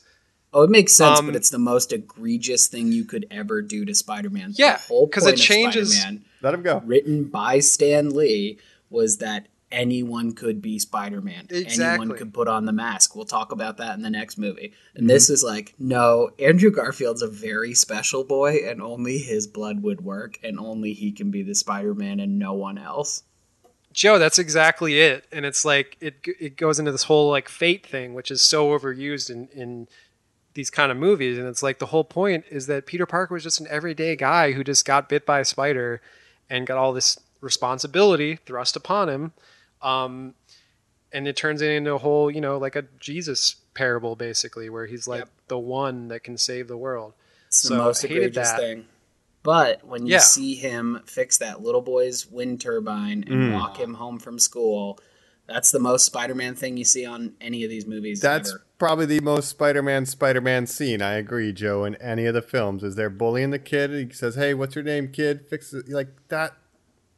Oh, 0.54 0.64
it 0.64 0.70
makes 0.70 0.93
sense, 0.93 1.20
Um, 1.20 1.28
but 1.28 1.36
it's 1.36 1.49
the 1.49 1.58
most 1.60 1.93
egregious 1.93 2.68
thing 2.68 2.91
you 2.91 3.06
could 3.06 3.26
ever 3.32 3.62
do 3.62 3.86
to 3.86 3.95
Spider-Man. 3.95 4.54
Yeah, 4.58 4.74
the 4.78 4.82
whole 4.84 5.08
'cause 5.08 5.24
point 5.24 5.39
it 5.39 5.41
changes- 5.41 5.97
Spider-Man, 5.97 6.26
Let 6.41 6.54
him 6.54 6.62
go. 6.62 6.82
written 6.86 7.24
by 7.26 7.60
Stan 7.60 8.10
Lee, 8.10 8.58
was 8.89 9.18
that 9.18 9.47
anyone 9.72 10.34
could 10.34 10.62
be 10.62 10.78
Spider-Man. 10.78 11.47
Exactly. 11.49 11.86
Anyone 11.86 12.18
could 12.18 12.34
put 12.34 12.49
on 12.49 12.66
the 12.66 12.74
mask. 12.74 13.16
We'll 13.16 13.24
talk 13.24 13.54
about 13.54 13.78
that 13.78 13.95
in 13.95 14.02
the 14.02 14.10
next 14.10 14.38
movie. 14.38 14.74
And 14.95 15.10
this 15.10 15.30
is 15.30 15.41
like, 15.45 15.74
no, 15.80 16.32
Andrew 16.39 16.72
Garfield's 16.72 17.22
a 17.22 17.28
very 17.30 17.74
special 17.74 18.26
boy, 18.26 18.58
and 18.68 18.82
only 18.82 19.20
his 19.20 19.47
blood 19.47 19.82
would 19.84 20.02
work, 20.02 20.38
and 20.43 20.60
only 20.60 20.91
he 20.91 21.14
can 21.14 21.32
be 21.32 21.41
the 21.43 21.56
Spider-Man, 21.56 22.20
and 22.20 22.38
no 22.38 22.52
one 22.52 22.78
else. 22.78 23.24
Joe, 23.93 24.20
that's 24.20 24.39
exactly 24.39 24.99
it. 24.99 25.24
And 25.32 25.45
it's 25.45 25.64
like 25.64 25.95
it 26.02 26.16
it 26.39 26.58
goes 26.58 26.78
into 26.78 26.91
this 26.91 27.04
whole 27.04 27.30
like 27.30 27.47
fate 27.47 27.86
thing, 27.88 28.14
which 28.14 28.30
is 28.32 28.41
so 28.41 28.78
overused 28.78 29.30
in 29.30 29.47
in 29.54 29.88
these 30.54 30.70
kind 30.70 30.91
of 30.91 30.97
movies. 30.97 31.38
And 31.38 31.47
it's 31.47 31.64
like 31.64 31.80
the 31.80 31.86
whole 31.88 32.04
point 32.04 32.45
is 32.49 32.68
that 32.68 32.86
Peter 32.86 33.06
Parker 33.06 33.34
was 33.34 33.43
just 33.43 33.60
an 33.60 33.68
everyday 33.70 34.16
guy 34.16 34.52
who 34.52 34.64
just 34.64 34.86
got 34.86 35.10
bit 35.10 35.26
by 35.26 35.39
a 35.39 35.45
spider 35.45 36.02
and 36.49 36.68
got 36.68 36.78
all 36.78 36.93
this 36.93 37.18
responsibility 37.39 38.38
thrust 38.45 38.76
upon 38.76 39.10
him. 39.10 39.34
Um, 39.82 40.36
and 41.14 41.28
it 41.28 41.36
turns 41.36 41.62
it 41.62 41.72
into 41.72 41.93
a 41.93 41.97
whole, 41.97 42.32
you 42.32 42.41
know, 42.41 42.58
like 42.58 42.76
a 42.76 42.84
Jesus 42.99 43.56
parable, 43.74 44.16
basically, 44.16 44.70
where 44.70 44.86
he's 44.86 45.08
like 45.08 45.20
Yep. 45.20 45.30
the 45.47 45.60
one 45.60 46.08
that 46.10 46.24
can 46.24 46.38
save 46.38 46.68
the 46.68 46.78
world. 46.78 47.14
It's 47.47 47.64
the 47.64 47.76
most 47.76 48.04
I 48.04 48.08
hated 48.08 48.24
egregious 48.24 48.52
that. 48.52 48.60
thing. 48.60 48.86
But 49.43 49.84
when 49.86 50.06
you 50.06 50.14
Yeah. 50.14 50.20
see 50.20 50.56
him 50.56 51.02
fix 51.06 51.38
that 51.39 51.62
little 51.62 51.82
boy's 51.82 52.28
wind 52.28 52.62
turbine 52.62 53.24
and 53.28 53.49
Mm. 53.49 53.54
walk 53.54 53.78
him 53.78 53.95
home 53.95 54.20
from 54.20 54.38
school, 54.39 54.99
that's 55.52 55.72
the 55.72 55.80
most 55.80 56.06
Spider-Man 56.06 56.56
thing 56.56 56.78
you 56.78 56.86
see 56.86 57.06
on 57.06 57.34
any 57.41 57.64
of 57.64 57.70
these 57.70 57.86
movies. 57.86 58.22
That's 58.22 58.52
ever. 58.52 58.64
probably 58.78 59.06
the 59.06 59.20
most 59.20 59.49
Spider-Man 59.49 60.06
Spider-Man 60.06 60.68
scene. 60.68 61.02
I 61.02 61.14
agree, 61.14 61.52
Joe. 61.52 61.84
In 61.86 61.95
any 61.95 62.26
of 62.26 62.34
the 62.34 62.41
films, 62.41 62.84
is 62.84 62.95
they're 62.95 63.10
bullying 63.10 63.49
the 63.52 63.60
kid. 63.60 63.91
He 63.91 64.14
says, 64.14 64.36
"Hey, 64.36 64.54
what's 64.54 64.76
your 64.76 64.84
name, 64.84 65.10
kid? 65.12 65.45
Fix 65.49 65.74
it." 65.74 65.89
Like 65.89 66.10
that. 66.30 66.54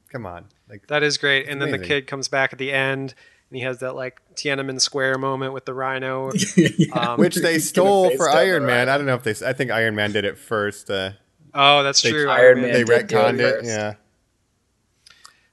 Come 0.09 0.25
on, 0.25 0.45
like 0.69 0.85
That 0.87 1.01
is 1.03 1.17
great. 1.17 1.47
And 1.47 1.59
then 1.61 1.71
the 1.71 1.79
kid 1.79 2.05
comes 2.05 2.27
back 2.27 2.53
at 2.53 2.59
the 2.59 2.71
end 2.71 3.15
and 3.49 3.57
he 3.57 3.63
has 3.63 3.79
that 3.79 3.95
like 3.95 4.19
Tiananmen 4.35 4.79
Square 4.81 5.17
moment 5.19 5.53
with 5.53 5.65
the 5.65 5.73
rhino. 5.73 6.31
Um, 6.93 7.17
which 7.19 7.35
they 7.35 7.57
stole 7.59 8.05
gonna 8.05 8.17
for 8.17 8.29
Iron 8.29 8.65
Man. 8.65 8.87
rhino. 8.87 8.93
I 8.93 8.97
don't 8.97 9.05
know 9.07 9.15
if 9.15 9.23
they. 9.23 9.47
I 9.47 9.53
think 9.53 9.71
Iron 9.71 9.95
Man 9.95 10.11
did 10.11 10.25
it 10.25 10.37
first. 10.37 10.89
Uh, 10.89 11.11
oh, 11.53 11.81
that's 11.83 12.01
They- 12.01 12.11
true. 12.11 12.29
Iron 12.29 12.61
Man 12.61 12.71
they 12.73 12.83
did 12.83 12.87
do 12.87 12.93
it 12.93 13.07
retconned 13.07 13.39
it. 13.39 13.51
first. 13.55 13.65
Yeah. 13.65 13.93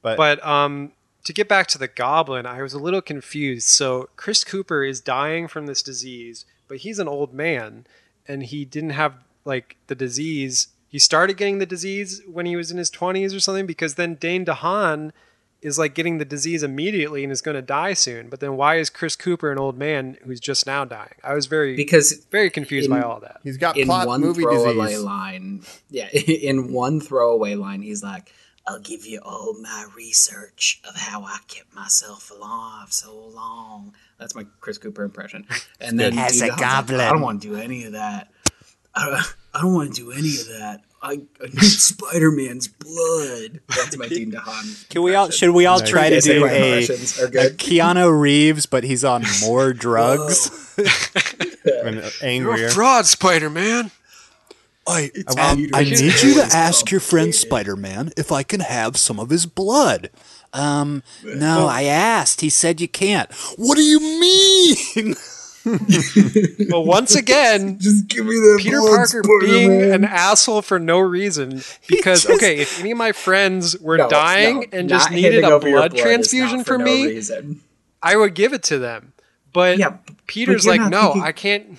But, 0.01 0.17
But 0.17 0.45
um, 0.45 0.91
to 1.23 1.33
get 1.33 1.47
back 1.47 1.67
to 1.67 1.77
the 1.77 1.87
Goblin, 1.87 2.45
I 2.45 2.61
was 2.61 2.73
a 2.73 2.79
little 2.79 3.01
confused. 3.01 3.67
So 3.67 4.09
Chris 4.15 4.43
Cooper 4.43 4.83
is 4.83 5.01
dying 5.01 5.47
from 5.47 5.65
this 5.65 5.81
disease, 5.83 6.45
but 6.67 6.77
he's 6.79 6.99
an 6.99 7.07
old 7.07 7.33
man, 7.33 7.85
and 8.27 8.43
he 8.43 8.65
didn't 8.65 8.91
have 8.91 9.13
like 9.45 9.77
the 9.87 9.95
disease. 9.95 10.69
He 10.89 10.99
started 10.99 11.37
getting 11.37 11.59
the 11.59 11.65
disease 11.65 12.21
when 12.31 12.45
he 12.45 12.55
was 12.55 12.71
in 12.71 12.77
his 12.77 12.89
twenties 12.89 13.33
or 13.33 13.39
something, 13.39 13.65
because 13.65 13.95
then 13.95 14.15
Dane 14.15 14.45
DeHaan 14.45 15.11
is 15.61 15.77
like 15.77 15.93
getting 15.93 16.17
the 16.17 16.25
disease 16.25 16.63
immediately 16.63 17.23
and 17.23 17.31
is 17.31 17.41
going 17.41 17.53
to 17.55 17.61
die 17.61 17.93
soon. 17.93 18.29
But 18.29 18.39
then 18.39 18.57
why 18.57 18.77
is 18.77 18.89
Chris 18.89 19.15
Cooper 19.15 19.51
an 19.51 19.59
old 19.59 19.77
man 19.77 20.17
who's 20.25 20.39
just 20.39 20.65
now 20.65 20.85
dying? 20.85 21.13
I 21.23 21.35
was 21.35 21.45
very 21.45 21.75
because 21.75 22.13
very 22.31 22.49
confused 22.49 22.85
in- 22.85 22.91
by 22.91 23.01
all 23.01 23.19
that. 23.19 23.41
he's 23.43 23.57
got 23.57 23.77
in 23.77 23.85
plot 23.85 24.07
one 24.07 24.21
movie 24.21 24.41
throwaway 24.41 24.87
disease. 24.87 25.03
line, 25.03 25.63
yeah, 25.91 26.07
in 26.13 26.73
one 26.73 26.99
throwaway 26.99 27.53
line, 27.55 27.83
he's 27.83 28.01
like, 28.01 28.33
"I'll 28.71 28.79
give 28.79 29.05
you 29.05 29.19
all 29.23 29.53
my 29.61 29.85
research 29.95 30.81
of 30.87 30.95
how 30.95 31.23
I 31.23 31.39
kept 31.47 31.73
myself 31.75 32.31
alive 32.31 32.91
so 32.93 33.13
long." 33.15 33.93
That's 34.19 34.35
my 34.35 34.45
Chris 34.59 34.77
Cooper 34.77 35.03
impression. 35.03 35.45
And 35.81 35.99
then 35.99 36.17
As 36.17 36.33
Dean 36.39 36.43
a 36.43 36.45
DeHaan's 36.45 36.51
like, 36.51 36.59
goblin. 36.59 36.99
I 37.01 37.09
don't 37.09 37.21
want 37.21 37.41
to 37.41 37.47
do 37.49 37.55
any 37.55 37.85
of 37.85 37.93
that. 37.93 38.29
I 38.93 39.05
don't, 39.09 39.35
I 39.55 39.61
don't 39.61 39.73
want 39.73 39.95
to 39.95 40.01
do 40.01 40.11
any 40.11 40.29
of 40.39 40.47
that. 40.49 40.81
I, 41.01 41.13
I 41.13 41.45
need 41.45 41.57
Spider 41.63 42.29
Man's 42.31 42.67
blood. 42.67 43.61
That's 43.69 43.97
my 43.97 44.07
Dean 44.07 44.31
DeHaan. 44.31 44.87
can 44.89 45.01
we 45.01 45.15
all 45.15 45.29
should 45.31 45.49
we 45.49 45.65
all 45.65 45.79
Nice. 45.79 45.89
try 45.89 46.09
to 46.11 46.21
do 46.21 46.41
my 46.41 46.51
a, 46.51 46.77
a. 46.83 46.87
Keanu 47.57 48.11
Reeves, 48.19 48.67
but 48.67 48.83
he's 48.83 49.03
on 49.03 49.23
more 49.41 49.73
drugs? 49.87 50.51
and 51.83 52.03
angrier. 52.21 52.69
fraud, 52.69 53.05
Spider 53.07 53.49
Man. 53.49 53.89
I, 54.87 55.11
um, 55.27 55.35
I 55.37 55.51
I 55.73 55.83
need 55.83 55.91
need 55.91 55.99
you 56.01 56.29
you 56.29 56.33
to 56.41 56.49
to 56.49 56.55
ask 56.55 56.89
your 56.91 56.99
friend 56.99 57.33
Spider 57.35 57.75
Man 57.75 58.11
if 58.17 58.31
I 58.31 58.43
can 58.43 58.61
have 58.61 58.97
some 58.97 59.19
of 59.19 59.29
his 59.29 59.45
blood. 59.45 60.09
Um, 60.53 61.03
no, 61.23 61.67
I 61.67 61.83
asked. 61.83 62.41
He 62.41 62.49
said 62.49 62.81
you 62.81 62.87
can't. 62.87 63.31
What 63.57 63.75
do 63.77 63.83
you 63.83 63.99
mean? 63.99 65.15
But 65.63 66.81
once 66.81 67.13
again, 67.15 67.77
Just 67.79 68.07
give 68.07 68.25
me 68.25 68.33
that 68.33 68.57
Peter 68.61 68.79
blood, 68.79 68.97
Parker 68.97 69.21
being 69.41 69.69
Spider-Man. 69.69 69.91
an 69.93 70.05
asshole 70.05 70.63
for 70.63 70.79
no 70.79 70.97
reason 70.99 71.61
because 71.87 72.23
just- 72.23 72.29
okay, 72.35 72.57
if 72.59 72.79
any 72.79 72.91
of 72.91 72.97
my 72.97 73.11
friends 73.11 73.77
were 73.79 73.97
No, 73.97 74.09
dying 74.09 74.61
no, 74.61 74.65
and 74.71 74.89
just 74.89 75.11
needed 75.11 75.43
a 75.43 75.59
blood 75.59 75.61
blood 75.61 75.95
transfusion 75.97 76.57
not 76.57 76.65
for, 76.65 76.77
no 76.79 76.85
me, 76.85 77.05
reason. 77.05 77.61
I 78.01 78.15
would 78.17 78.33
give 78.33 78.53
it 78.53 78.63
to 78.63 78.79
them. 78.79 79.13
But 79.53 79.77
Yeah, 79.77 79.97
Peter's 80.25 80.65
but 80.65 80.79
like, 80.79 80.89
no, 80.89 81.01
thinking- 81.13 81.21
I 81.23 81.31
can't. 81.31 81.77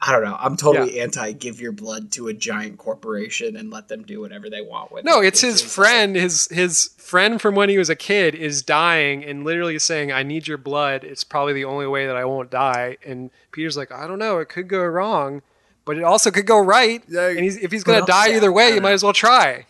I 0.00 0.12
don't 0.12 0.24
know. 0.24 0.36
I'm 0.38 0.56
totally 0.56 1.00
anti 1.00 1.32
give 1.32 1.60
your 1.60 1.72
blood 1.72 2.12
to 2.12 2.28
a 2.28 2.34
giant 2.34 2.76
corporation 2.78 3.56
and 3.56 3.70
let 3.70 3.88
them 3.88 4.02
do 4.02 4.20
whatever 4.20 4.50
they 4.50 4.60
want 4.60 4.92
with 4.92 5.04
No, 5.04 5.22
it. 5.22 5.28
it's 5.28 5.40
his 5.40 5.62
just 5.62 5.74
friend. 5.74 6.14
His 6.14 6.48
his 6.48 6.90
friend 6.98 7.40
from 7.40 7.54
when 7.54 7.68
he 7.70 7.78
was 7.78 7.88
a 7.88 7.96
kid 7.96 8.34
is 8.34 8.62
dying 8.62 9.24
and 9.24 9.42
literally 9.42 9.78
saying, 9.78 10.12
"I 10.12 10.22
need 10.22 10.46
your 10.46 10.58
blood. 10.58 11.02
It's 11.02 11.24
probably 11.24 11.54
the 11.54 11.64
only 11.64 11.86
way 11.86 12.06
that 12.06 12.14
I 12.16 12.24
won't 12.26 12.50
die." 12.50 12.98
And 13.06 13.30
Peter's 13.52 13.76
like, 13.76 13.90
"I 13.90 14.06
don't 14.06 14.18
know. 14.18 14.38
It 14.38 14.48
could 14.50 14.68
go 14.68 14.84
wrong, 14.84 15.40
but 15.86 15.96
it 15.96 16.04
also 16.04 16.30
could 16.30 16.46
go 16.46 16.58
right. 16.58 17.02
Yeah, 17.08 17.28
and 17.28 17.40
he's, 17.40 17.56
if 17.56 17.72
he's 17.72 17.82
going 17.84 18.00
to 18.00 18.06
die 18.06 18.26
also- 18.26 18.32
either 18.36 18.52
way, 18.52 18.74
you 18.74 18.80
might 18.82 18.92
as 18.92 19.02
well 19.02 19.14
try." 19.14 19.64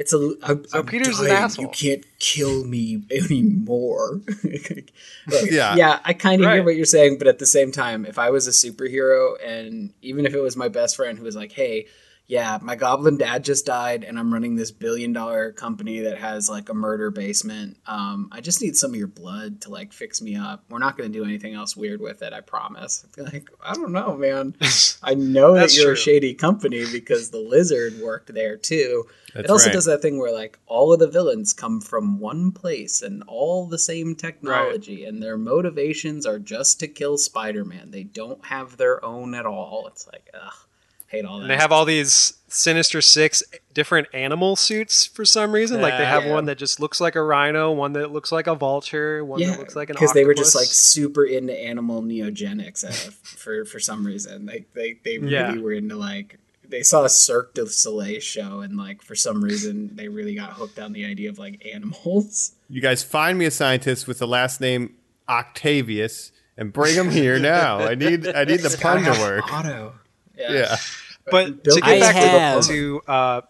It's 0.00 0.14
a. 0.14 0.34
I'm, 0.42 0.66
So 0.66 0.78
I'm 0.78 0.86
Peter's 0.86 1.20
an 1.20 1.30
asshole. 1.30 1.66
You 1.66 1.70
can't 1.70 2.04
kill 2.18 2.64
me 2.64 3.02
anymore. 3.10 4.22
Look, 4.42 4.90
Yeah. 5.50 5.76
yeah. 5.76 6.00
I 6.02 6.14
kind 6.14 6.42
of 6.42 6.50
hear 6.50 6.64
what 6.64 6.74
you're 6.74 6.86
saying, 6.86 7.18
but 7.18 7.28
at 7.28 7.38
the 7.38 7.44
same 7.44 7.70
time, 7.70 8.06
if 8.06 8.18
I 8.18 8.30
was 8.30 8.46
a 8.46 8.50
superhero, 8.50 9.34
and 9.46 9.92
even 10.00 10.24
if 10.24 10.32
it 10.32 10.40
was 10.40 10.56
my 10.56 10.68
best 10.68 10.96
friend 10.96 11.18
who 11.18 11.24
was 11.24 11.36
like, 11.36 11.52
"Hey, 11.52 11.86
yeah, 12.30 12.60
my 12.62 12.76
goblin 12.76 13.16
dad 13.16 13.42
just 13.42 13.66
died, 13.66 14.04
and 14.04 14.16
I'm 14.16 14.32
running 14.32 14.54
this 14.54 14.70
billion 14.70 15.12
dollar 15.12 15.50
company 15.50 15.98
that 16.02 16.16
has 16.18 16.48
like 16.48 16.68
a 16.68 16.74
murder 16.74 17.10
basement. 17.10 17.76
Um, 17.86 18.28
I 18.30 18.40
just 18.40 18.62
need 18.62 18.76
some 18.76 18.92
of 18.92 18.96
your 18.96 19.08
blood 19.08 19.62
to 19.62 19.70
like 19.70 19.92
fix 19.92 20.22
me 20.22 20.36
up. 20.36 20.62
We're 20.70 20.78
not 20.78 20.96
going 20.96 21.10
to 21.12 21.18
do 21.18 21.24
anything 21.24 21.54
else 21.54 21.76
weird 21.76 22.00
with 22.00 22.22
it. 22.22 22.32
I 22.32 22.40
promise." 22.40 23.04
Like, 23.16 23.50
I 23.60 23.74
don't 23.74 23.90
know, 23.90 24.16
man. 24.16 24.54
I 25.02 25.14
know 25.14 25.54
that 25.54 25.76
you're 25.76 25.94
a 25.94 25.96
shady 25.96 26.32
company 26.32 26.84
because 26.92 27.30
the 27.30 27.40
lizard 27.40 27.98
worked 28.00 28.32
there 28.32 28.56
too. 28.56 29.06
That's 29.34 29.46
it 29.46 29.50
also 29.50 29.66
right. 29.66 29.72
does 29.72 29.86
that 29.86 30.00
thing 30.00 30.18
where 30.18 30.32
like 30.32 30.56
all 30.66 30.92
of 30.92 31.00
the 31.00 31.08
villains 31.08 31.52
come 31.52 31.80
from 31.80 32.20
one 32.20 32.52
place 32.52 33.02
and 33.02 33.24
all 33.26 33.66
the 33.66 33.78
same 33.78 34.14
technology 34.14 35.04
and 35.04 35.20
their 35.20 35.36
motivations 35.36 36.26
are 36.26 36.38
just 36.38 36.78
to 36.80 36.88
kill 36.88 37.18
Spider-Man. 37.18 37.90
They 37.90 38.04
don't 38.04 38.44
have 38.44 38.76
their 38.76 39.04
own 39.04 39.34
at 39.34 39.46
all. 39.46 39.88
It's 39.88 40.06
like, 40.06 40.30
ugh, 40.32 40.54
hate 41.10 41.24
all 41.24 41.36
that. 41.38 41.42
And 41.42 41.50
they 41.50 41.56
have 41.56 41.72
all 41.72 41.84
these 41.84 42.34
Sinister 42.48 43.00
Six 43.02 43.42
different 43.74 44.08
animal 44.12 44.56
suits 44.56 45.06
for 45.06 45.24
some 45.24 45.52
reason. 45.52 45.80
like 45.80 45.96
they 45.98 46.04
have 46.04 46.24
Yeah. 46.24 46.32
one 46.32 46.46
that 46.46 46.58
just 46.58 46.80
looks 46.80 47.00
like 47.00 47.14
a 47.16 47.22
rhino, 47.22 47.70
one 47.72 47.92
that 47.92 48.10
looks 48.10 48.32
like 48.32 48.46
a 48.46 48.54
vulture, 48.54 49.24
one 49.24 49.40
yeah, 49.40 49.50
that 49.50 49.58
looks 49.58 49.76
like 49.76 49.90
an 49.90 49.94
because 49.94 50.12
they 50.12 50.24
were 50.24 50.34
just 50.34 50.54
like 50.54 50.66
super 50.66 51.24
into 51.24 51.52
animal 51.56 52.02
neogenics 52.02 52.84
uh, 52.84 53.10
for 53.22 53.64
for 53.64 53.78
some 53.78 54.06
reason. 54.06 54.46
Like 54.46 54.66
they 54.74 54.98
they 55.04 55.18
really 55.18 55.32
Yeah. 55.32 55.56
were 55.58 55.72
into 55.72 55.96
like 55.96 56.38
they 56.68 56.82
saw 56.82 57.04
a 57.04 57.08
Cirque 57.08 57.54
du 57.54 57.66
Soleil 57.66 58.20
show 58.20 58.60
and 58.60 58.76
like 58.76 59.02
for 59.02 59.14
some 59.16 59.42
reason 59.42 59.94
they 59.96 60.08
really 60.08 60.34
got 60.36 60.52
hooked 60.52 60.78
on 60.78 60.92
the 60.92 61.04
idea 61.04 61.28
of 61.30 61.38
like 61.38 61.64
animals. 61.74 62.52
You 62.68 62.80
guys 62.80 63.02
find 63.02 63.38
me 63.38 63.44
a 63.46 63.50
scientist 63.50 64.06
with 64.08 64.18
the 64.18 64.28
last 64.28 64.60
name 64.60 64.94
Octavius 65.28 66.32
and 66.56 66.72
bring 66.72 66.94
him 66.94 67.10
here 67.10 67.38
now. 67.38 67.78
I 67.80 67.94
need 67.94 68.26
I 68.28 68.44
need 68.44 68.60
the 68.60 68.76
pun 68.80 69.02
to 69.04 69.10
work. 69.20 69.52
Otto. 69.52 69.94
Yeah. 70.48 70.76
But 71.30 71.62
Bill 71.62 71.76
to 71.76 71.80
get 71.80 72.00
back 72.00 72.14
have- 72.14 72.66
to, 72.66 72.68
to 72.68 73.02
uh, 73.06 73.40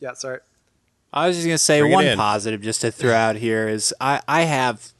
yeah, 0.00 0.12
sorry. 0.14 0.40
I 1.12 1.26
was 1.26 1.36
just 1.36 1.46
gonna 1.46 1.58
say 1.58 1.80
Bring 1.80 1.92
one 1.92 2.16
positive 2.16 2.60
just 2.60 2.82
to 2.82 2.90
throw 2.90 3.14
out 3.14 3.36
here 3.36 3.66
is 3.68 3.94
I 4.00 4.20
I 4.28 4.42
have 4.42 4.92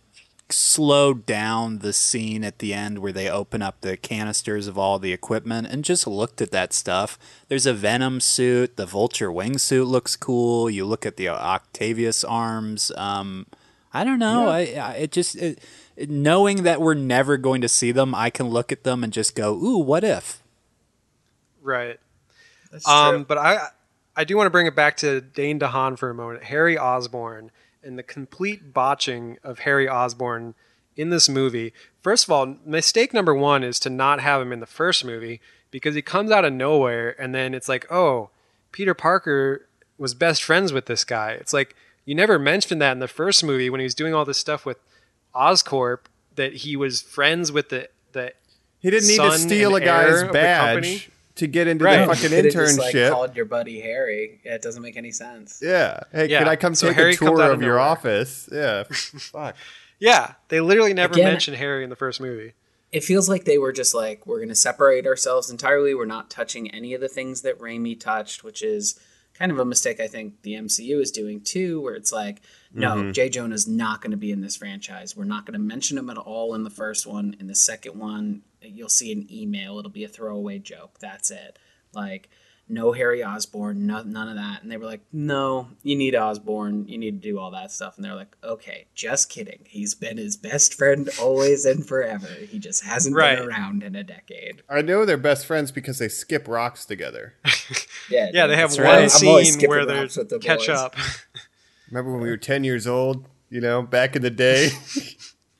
slowed 0.50 1.26
down 1.26 1.80
the 1.80 1.92
scene 1.92 2.42
at 2.42 2.58
the 2.58 2.72
end 2.72 3.00
where 3.00 3.12
they 3.12 3.28
open 3.28 3.60
up 3.60 3.82
the 3.82 3.98
canisters 3.98 4.66
of 4.66 4.78
all 4.78 4.98
the 4.98 5.12
equipment 5.12 5.66
and 5.70 5.84
just 5.84 6.06
looked 6.06 6.40
at 6.40 6.50
that 6.52 6.72
stuff. 6.72 7.18
There's 7.48 7.66
a 7.66 7.74
Venom 7.74 8.20
suit, 8.20 8.76
the 8.76 8.86
Vulture 8.86 9.28
wingsuit 9.28 9.86
looks 9.86 10.16
cool. 10.16 10.70
You 10.70 10.86
look 10.86 11.04
at 11.04 11.18
the 11.18 11.28
Octavius 11.28 12.24
arms. 12.24 12.90
Um, 12.96 13.46
I 13.92 14.04
don't 14.04 14.18
know. 14.18 14.48
I, 14.48 14.60
I 14.80 14.92
it 14.94 15.12
just 15.12 15.36
it, 15.36 15.62
knowing 16.08 16.62
that 16.62 16.80
we're 16.80 16.94
never 16.94 17.36
going 17.36 17.60
to 17.62 17.68
see 17.68 17.92
them, 17.92 18.14
I 18.14 18.30
can 18.30 18.48
look 18.48 18.70
at 18.72 18.84
them 18.84 19.02
and 19.02 19.12
just 19.12 19.34
go, 19.34 19.54
"Ooh, 19.54 19.78
what 19.78 20.04
if?" 20.04 20.42
Right. 21.62 21.98
That's 22.70 22.86
Um, 22.86 23.16
true. 23.16 23.24
but 23.26 23.38
I 23.38 23.68
I 24.16 24.24
do 24.24 24.36
want 24.36 24.46
to 24.46 24.50
bring 24.50 24.66
it 24.66 24.74
back 24.74 24.96
to 24.98 25.20
Dane 25.20 25.58
DeHaan 25.60 25.96
for 25.98 26.10
a 26.10 26.14
moment. 26.14 26.44
Harry 26.44 26.76
Osborn 26.76 27.50
and 27.84 27.96
the 27.98 28.02
complete 28.02 28.72
botching 28.74 29.38
of 29.44 29.60
Harry 29.60 29.88
Osborn 29.88 30.54
in 30.96 31.10
this 31.10 31.28
movie. 31.28 31.72
First 32.02 32.24
of 32.24 32.32
all, 32.32 32.56
mistake 32.66 33.14
number 33.14 33.32
one 33.34 33.62
is 33.62 33.78
to 33.80 33.90
not 33.90 34.20
have 34.20 34.42
him 34.42 34.52
in 34.52 34.58
the 34.60 34.66
first 34.66 35.04
movie 35.04 35.40
because 35.70 35.94
he 35.94 36.02
comes 36.02 36.30
out 36.32 36.44
of 36.44 36.52
nowhere 36.52 37.14
and 37.20 37.32
then 37.34 37.54
it's 37.54 37.68
like, 37.68 37.86
oh, 37.92 38.30
Peter 38.72 38.94
Parker 38.94 39.66
was 39.96 40.14
best 40.14 40.42
friends 40.42 40.72
with 40.72 40.86
this 40.86 41.04
guy. 41.04 41.32
It's 41.32 41.52
like 41.52 41.76
you 42.04 42.14
never 42.14 42.38
mentioned 42.38 42.82
that 42.82 42.92
in 42.92 42.98
the 42.98 43.06
first 43.08 43.44
movie 43.44 43.70
when 43.70 43.80
he 43.80 43.84
was 43.84 43.94
doing 43.94 44.14
all 44.14 44.24
this 44.24 44.38
stuff 44.38 44.66
with 44.66 44.78
Oscorp 45.38 46.00
that 46.36 46.52
he 46.54 46.76
was 46.76 47.00
friends 47.00 47.52
with 47.52 47.68
the 47.68 47.88
the 48.12 48.32
He 48.80 48.90
didn't 48.90 49.08
need 49.08 49.18
to 49.18 49.38
steal 49.38 49.76
a 49.76 49.80
guy's 49.80 50.22
of 50.22 50.32
the 50.32 50.38
company. 50.38 50.80
badge 50.96 51.10
to 51.36 51.46
get 51.46 51.68
into 51.68 51.84
Right. 51.84 51.98
the 52.06 52.14
fucking 52.14 52.30
Could've 52.30 52.52
just, 52.52 52.78
like, 52.78 52.94
internship. 52.94 53.10
called 53.10 53.36
your 53.36 53.44
buddy 53.44 53.80
Harry. 53.80 54.40
Yeah, 54.44 54.54
it 54.54 54.62
doesn't 54.62 54.82
make 54.82 54.96
any 54.96 55.12
sense. 55.12 55.60
yeah. 55.62 56.00
Hey, 56.12 56.26
Yeah. 56.26 56.40
can 56.40 56.48
I 56.48 56.56
come 56.56 56.74
So 56.74 56.88
take 56.88 56.96
Harry 56.96 57.12
a 57.12 57.16
tour 57.16 57.40
of 57.42 57.52
of 57.52 57.62
your 57.62 57.78
office? 57.78 58.48
Yeah. 58.50 58.82
Fuck. 58.90 59.54
Yeah, 60.00 60.34
they 60.48 60.60
literally 60.60 60.94
never 60.94 61.12
Again- 61.14 61.26
mention 61.26 61.54
Harry 61.54 61.84
in 61.84 61.90
the 61.90 61.96
first 61.96 62.20
movie. 62.20 62.54
It 62.90 63.04
feels 63.04 63.28
like 63.28 63.44
they 63.44 63.58
were 63.58 63.72
just 63.72 63.94
like, 63.94 64.26
we're 64.26 64.38
going 64.38 64.48
to 64.48 64.54
separate 64.54 65.06
ourselves 65.06 65.50
entirely. 65.50 65.94
We're 65.94 66.06
not 66.06 66.30
touching 66.30 66.70
any 66.70 66.94
of 66.94 67.00
the 67.02 67.08
things 67.08 67.42
that 67.42 67.58
Raimi 67.58 67.98
touched, 68.00 68.42
which 68.42 68.62
is 68.62 68.98
kind 69.38 69.52
of 69.52 69.58
a 69.58 69.64
mistake 69.64 70.00
I 70.00 70.08
think 70.08 70.42
the 70.42 70.54
MCU 70.54 71.00
is 71.00 71.10
doing 71.10 71.40
too, 71.40 71.80
where 71.80 71.94
it's 71.94 72.12
like, 72.12 72.40
no, 72.72 72.96
Mm-hmm. 72.96 73.12
Jay 73.12 73.28
Jonah's 73.28 73.68
not 73.68 74.00
going 74.00 74.10
to 74.10 74.16
be 74.16 74.32
in 74.32 74.40
this 74.40 74.56
franchise. 74.56 75.16
We're 75.16 75.24
not 75.24 75.46
going 75.46 75.54
to 75.54 75.58
mention 75.58 75.96
him 75.96 76.10
at 76.10 76.18
all 76.18 76.54
in 76.54 76.64
the 76.64 76.70
first 76.70 77.06
one. 77.06 77.36
In 77.38 77.46
the 77.46 77.54
second 77.54 77.98
one, 77.98 78.42
you'll 78.60 78.88
see 78.88 79.12
an 79.12 79.26
email. 79.30 79.78
It'll 79.78 79.90
be 79.90 80.04
a 80.04 80.08
throwaway 80.08 80.58
joke. 80.58 80.98
That's 80.98 81.30
it. 81.30 81.58
Like, 81.94 82.28
no 82.68 82.92
Harry 82.92 83.24
Osborn, 83.24 83.86
no, 83.86 84.02
none 84.02 84.28
of 84.28 84.36
that. 84.36 84.62
And 84.62 84.70
they 84.70 84.76
were 84.76 84.84
like, 84.86 85.00
no, 85.12 85.68
you 85.82 85.96
need 85.96 86.14
Osborn. 86.14 86.86
You 86.88 86.98
need 86.98 87.22
to 87.22 87.28
do 87.28 87.38
all 87.38 87.50
that 87.52 87.72
stuff. 87.72 87.96
And 87.96 88.04
they're 88.04 88.14
like, 88.14 88.36
okay, 88.44 88.86
just 88.94 89.30
kidding. 89.30 89.60
He's 89.66 89.94
been 89.94 90.18
his 90.18 90.36
best 90.36 90.74
friend 90.74 91.08
always 91.20 91.64
and 91.64 91.86
forever. 91.86 92.26
He 92.26 92.58
just 92.58 92.84
hasn't 92.84 93.16
Right. 93.16 93.38
been 93.38 93.48
around 93.48 93.82
in 93.82 93.94
a 93.96 94.04
decade. 94.04 94.62
I 94.68 94.82
know 94.82 95.04
they're 95.04 95.16
best 95.16 95.46
friends 95.46 95.72
because 95.72 95.98
they 95.98 96.08
skip 96.08 96.46
rocks 96.48 96.84
together. 96.84 97.34
Yeah, 98.10 98.30
Yeah, 98.32 98.46
they 98.46 98.56
have 98.56 98.72
one 98.74 98.82
right. 98.84 99.10
Scene 99.10 99.68
where 99.68 99.84
they 99.84 100.00
rocks 100.00 100.16
with 100.16 100.30
the 100.30 100.38
catch 100.38 100.60
boys. 100.68 100.68
up. 100.70 100.96
Remember 101.90 102.12
when 102.12 102.20
we 102.22 102.28
were 102.30 102.36
10 102.38 102.64
years 102.64 102.86
old, 102.86 103.26
you 103.50 103.60
know, 103.60 103.82
back 103.82 104.16
in 104.16 104.22
the 104.22 104.30
day? 104.30 104.70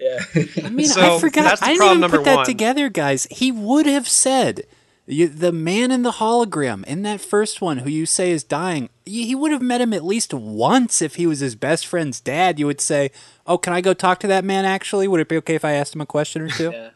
Yeah. 0.00 0.20
I 0.64 0.68
mean, 0.70 0.86
So, 0.86 1.16
I 1.16 1.18
forgot. 1.18 1.61
I 1.61 1.72
didn't 1.74 1.98
even 1.98 2.09
put 2.12 2.24
that 2.24 2.36
one. 2.36 2.46
together, 2.46 2.88
guys. 2.88 3.26
He 3.32 3.50
would 3.50 3.84
have 3.86 4.09
said, 4.09 4.64
you, 5.11 5.26
the 5.28 5.52
man 5.52 5.90
in 5.90 6.02
the 6.02 6.12
hologram 6.12 6.84
in 6.84 7.02
that 7.02 7.20
first 7.20 7.61
one, 7.61 7.78
who 7.78 7.90
you 7.90 8.06
say 8.06 8.30
is 8.30 8.44
dying, 8.44 8.88
he 9.06 9.26
he 9.26 9.34
would 9.34 9.52
have 9.52 9.62
met 9.62 9.80
him 9.80 9.92
at 9.92 10.04
least 10.04 10.34
once 10.34 11.00
if 11.02 11.14
he 11.16 11.26
was 11.26 11.40
his 11.40 11.54
best 11.54 11.86
friend's 11.86 12.20
dad. 12.20 12.59
You 12.59 12.66
would 12.66 12.80
say, 12.80 13.11
"Oh, 13.46 13.59
can 13.59 13.72
I 13.72 13.80
go 13.80 13.94
talk 13.94 14.20
to 14.20 14.26
that 14.26 14.44
man?" 14.44 14.64
Actually, 14.64 15.09
would 15.09 15.20
it 15.20 15.28
be 15.28 15.38
okay 15.38 15.54
if 15.54 15.64
I 15.64 15.72
asked 15.72 15.94
him 15.94 16.00
a 16.00 16.06
question 16.06 16.42
or 16.42 16.48
two? 16.50 16.70
yeah. 16.72 16.90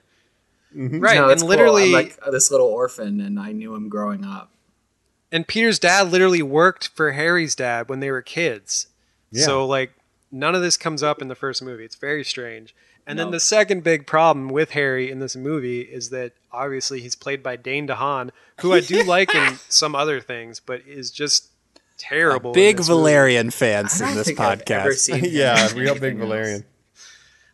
Mm-hmm. 0.77 1.01
right, 1.01 1.17
No, 1.17 1.25
and 1.25 1.33
it's 1.33 1.43
cool. 1.43 1.51
literally, 1.51 1.87
I'm 1.87 1.93
like 1.93 2.19
oh, 2.25 2.31
this 2.33 2.51
little 2.51 2.67
orphan, 2.69 3.21
and 3.21 3.39
I 3.39 3.53
knew 3.53 3.75
him 3.75 3.89
growing 3.91 4.25
up. 4.25 4.51
and 5.31 5.47
Peter's 5.47 5.79
dad 5.79 6.11
literally 6.11 6.43
worked 6.43 6.89
for 6.89 7.13
Harry's 7.13 7.55
dad 7.55 7.89
when 7.89 8.01
they 8.01 8.11
were 8.11 8.23
kids. 8.23 8.87
So 9.35 9.67
like, 9.67 9.93
none 10.31 10.55
of 10.55 10.61
this 10.63 10.77
comes 10.77 11.03
up 11.03 11.23
in 11.23 11.29
the 11.29 11.35
first 11.35 11.63
movie. 11.63 11.85
It's 11.85 11.97
very 11.97 12.23
strange. 12.25 12.75
And 13.07 13.19
then 13.19 13.31
the 13.33 13.41
second 13.41 13.83
big 13.83 14.07
problem 14.07 14.49
with 14.49 14.71
Harry 14.71 15.11
in 15.11 15.19
this 15.19 15.35
movie 15.37 15.81
is 15.81 16.11
that 16.11 16.33
obviously 16.53 17.01
he's 17.01 17.17
played 17.17 17.43
by 17.43 17.57
Dane 17.57 17.87
DeHaan, 17.89 18.31
who 18.61 18.73
I 18.73 18.81
do 18.81 19.03
like 19.03 19.35
in 19.35 19.57
some 19.69 19.95
other 19.95 20.21
things, 20.21 20.61
but 20.61 20.83
is 20.87 21.11
just 21.11 21.49
terrible. 21.99 22.51
in 22.51 22.55
Big 22.55 22.77
this 22.77 22.89
movie. 22.89 22.99
Valerian 23.01 23.47
I 23.49 23.51
fans 23.51 24.01
in 24.01 24.07
don't 24.07 24.17
this 24.17 24.27
think 24.29 24.41
I've 24.41 24.63
ever 24.71 24.91
podcast. 24.91 24.95
seen 24.99 25.25
yeah, 25.31 25.69
in 25.71 25.77
real 25.77 25.95
big 25.95 26.03
anything 26.15 26.21
else. 26.21 26.29
Valerian. 26.29 26.65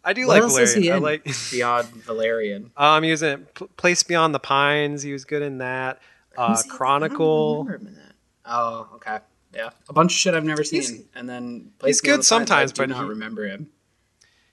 I 0.05 0.13
do 0.13 0.27
What 0.27 0.35
like 0.35 0.43
else 0.43 0.53
Valerian. 0.53 0.79
is 0.79 0.85
he 0.85 0.91
I 0.93 0.99
like. 0.99 1.25
beyond 1.51 1.89
Valerian? 2.05 2.71
Um, 2.77 3.03
he 3.03 3.11
was 3.11 3.23
in 3.23 3.47
Place 3.77 4.03
Beyond 4.03 4.35
the 4.35 4.39
Pines. 4.39 5.03
He 5.03 5.13
was 5.13 5.25
good 5.25 5.43
in 5.43 5.59
that. 5.59 5.99
Uh, 6.37 6.47
Was 6.51 6.65
I 6.65 6.69
don't 6.69 6.77
Chronicle. 6.77 7.65
remember 7.65 7.75
him 7.85 7.87
in 7.89 7.95
that. 7.97 8.13
Oh, 8.47 8.89
okay. 8.97 9.19
Yeah, 9.55 9.71
a 9.89 9.93
bunch 9.95 10.13
of 10.13 10.17
shit 10.19 10.35
I've 10.35 10.45
never 10.45 10.63
seen, 10.63 10.83
He's- 10.83 11.01
and 11.15 11.27
then 11.29 11.53
he's 11.53 11.73
Place 11.79 12.01
Beyond 12.03 12.03
good 12.03 12.13
the 12.13 12.17
Pines, 12.19 12.27
sometimes, 12.27 12.71
I 12.71 12.75
do 12.75 12.83
but 12.83 12.89
not 12.91 13.03
he- 13.05 13.09
remember 13.09 13.47
him. 13.49 13.71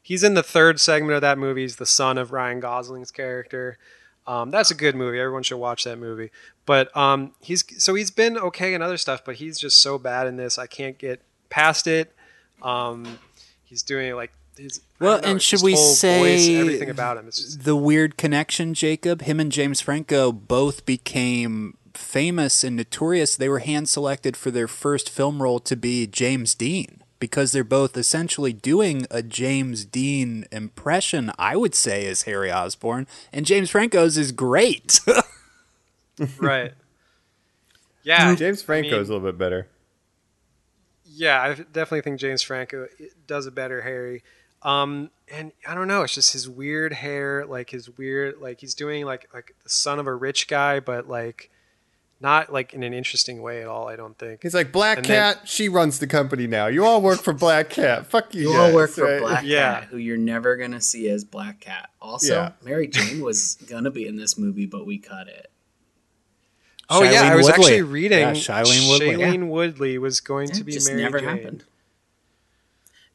He's 0.06 0.24
in 0.24 0.36
the 0.36 0.44
third 0.44 0.80
segment 0.80 1.16
of 1.16 1.22
that 1.22 1.40
movie. 1.40 1.62
He's 1.62 1.78
the 1.78 1.86
son 1.88 2.20
of 2.20 2.32
Ryan 2.32 2.60
Gosling's 2.60 3.10
character. 3.10 3.80
Um, 4.28 4.52
that's 4.52 4.70
a 4.70 4.76
good 4.76 4.96
movie. 4.96 5.20
Everyone 5.20 5.42
should 5.42 5.58
watch 5.58 5.84
that 5.86 5.98
movie. 5.98 6.30
But 6.68 6.96
um, 6.96 7.34
he's 7.42 7.64
so 7.82 7.96
he's 7.96 8.12
been 8.12 8.38
okay 8.38 8.76
in 8.76 8.84
other 8.84 8.98
stuff, 8.98 9.26
but 9.26 9.38
he's 9.38 9.58
just 9.58 9.82
so 9.82 9.98
bad 9.98 10.28
in 10.28 10.36
this. 10.36 10.60
I 10.60 10.68
can't 10.68 11.00
get 11.00 11.24
past 11.50 11.88
it. 11.88 12.14
Um, 12.62 13.18
he's 13.64 13.82
doing 13.82 14.14
like 14.14 14.32
his 14.56 14.80
Well, 15.00 15.20
know, 15.24 15.28
and 15.28 15.42
should 15.42 15.64
we 15.64 15.76
say 15.76 16.20
voice, 16.20 16.50
everything 16.50 16.92
about 16.92 17.18
him? 17.18 17.26
Just 17.26 17.64
the 17.64 17.76
weird 17.76 18.16
connection, 18.16 18.76
Jacob? 18.76 19.24
Him 19.24 19.40
and 19.40 19.52
James 19.52 19.82
Franco 19.82 20.32
both 20.32 20.86
became 20.86 21.80
famous 21.96 22.64
and 22.64 22.76
notorious. 22.76 23.36
They 23.36 23.50
were 23.50 23.58
hand 23.58 23.90
selected 23.90 24.38
for 24.38 24.52
their 24.52 24.68
first 24.68 25.10
film 25.10 25.42
role 25.42 25.60
to 25.62 25.76
be 25.76 26.06
James 26.06 26.54
Dean 26.54 27.02
because 27.26 27.54
they're 27.54 27.64
both 27.64 27.98
essentially 27.98 28.54
doing 28.54 29.08
a 29.10 29.24
James 29.24 29.84
Dean 29.84 30.46
impression, 30.52 31.32
I 31.40 31.56
would 31.56 31.74
say, 31.74 32.06
as 32.06 32.22
Harry 32.22 32.52
Osborn. 32.52 33.08
And 33.34 33.48
James 33.48 33.72
Franco's 33.72 34.16
is 34.16 34.32
great. 34.32 35.00
right. 36.38 36.74
Yeah, 38.04 38.36
James 38.36 38.62
Franco's 38.62 38.92
mean- 38.92 39.00
a 39.00 39.18
little 39.18 39.32
bit 39.32 39.40
better. 39.40 39.68
Yeah, 41.04 41.42
I 41.42 41.54
definitely 41.56 42.02
think 42.02 42.20
James 42.20 42.44
Franco 42.44 42.88
does 43.26 43.48
a 43.48 43.52
better 43.52 43.82
Harry. 43.82 44.22
Um, 44.62 45.10
and 45.32 45.52
I 45.68 45.74
don't 45.74 45.88
know, 45.88 46.04
it's 46.04 46.14
just 46.14 46.34
his 46.34 46.48
weird 46.48 46.94
hair, 46.94 47.44
like 47.48 47.72
his 47.72 47.90
weird, 47.98 48.40
like 48.40 48.62
he's 48.62 48.76
doing 48.76 49.04
like 49.04 49.28
like 49.34 49.56
the 49.64 49.70
son 49.70 49.98
of 49.98 50.06
a 50.06 50.14
rich 50.14 50.48
guy, 50.48 50.80
but 50.80 51.10
like 51.10 51.50
not 52.22 52.52
like 52.52 52.74
in 52.74 52.82
an 52.84 52.94
interesting 52.94 53.42
way 53.42 53.62
at 53.62 53.68
all. 53.68 53.88
I 53.88 53.96
don't 53.96 54.18
think. 54.18 54.42
He's 54.44 54.54
like 54.54 54.72
Black 54.72 54.98
And 55.00 55.06
then- 55.06 55.36
Cat. 55.36 55.48
she 55.48 55.70
runs 55.70 56.00
the 56.00 56.08
company 56.08 56.48
now. 56.48 56.68
You 56.68 56.86
all 56.86 57.02
work 57.02 57.22
for 57.22 57.34
Black 57.34 57.70
Cat. 57.70 58.08
Fuck 58.08 58.34
you. 58.34 58.50
You 58.52 58.54
all 58.54 58.68
guys, 58.68 58.74
work 58.76 58.90
for 58.92 59.04
right? 59.04 59.20
Black 59.22 59.44
Yeah. 59.46 59.82
Cat, 59.82 59.90
who 59.90 59.98
you're 59.98 60.18
never 60.18 60.56
gonna 60.58 60.82
see 60.82 61.10
as 61.10 61.24
Black 61.24 61.60
Cat. 61.60 61.90
Also, 62.02 62.34
Yeah. 62.34 62.52
Mary 62.64 62.88
Jane 62.88 63.22
was 63.22 63.56
gonna 63.68 63.92
be 63.92 64.08
in 64.08 64.16
this 64.16 64.38
movie, 64.38 64.66
but 64.66 64.86
we 64.86 64.98
cut 64.98 65.28
it. 65.28 65.50
Oh 66.90 67.04
yeah, 67.04 67.24
I 67.24 67.36
was 67.36 67.48
Woodley. 67.48 67.64
actually 67.64 67.82
reading. 67.82 68.20
Yeah, 68.20 68.32
Shailene 68.34 68.88
Woodley. 68.90 69.08
Shailene 69.16 69.48
Woodley 69.50 69.98
was 69.98 70.20
going 70.22 70.50
to 70.50 70.64
be 70.64 70.72
just 70.72 70.88
Mary 70.88 71.02
never 71.02 71.20
Jane. 71.20 71.30
happened. 71.30 71.64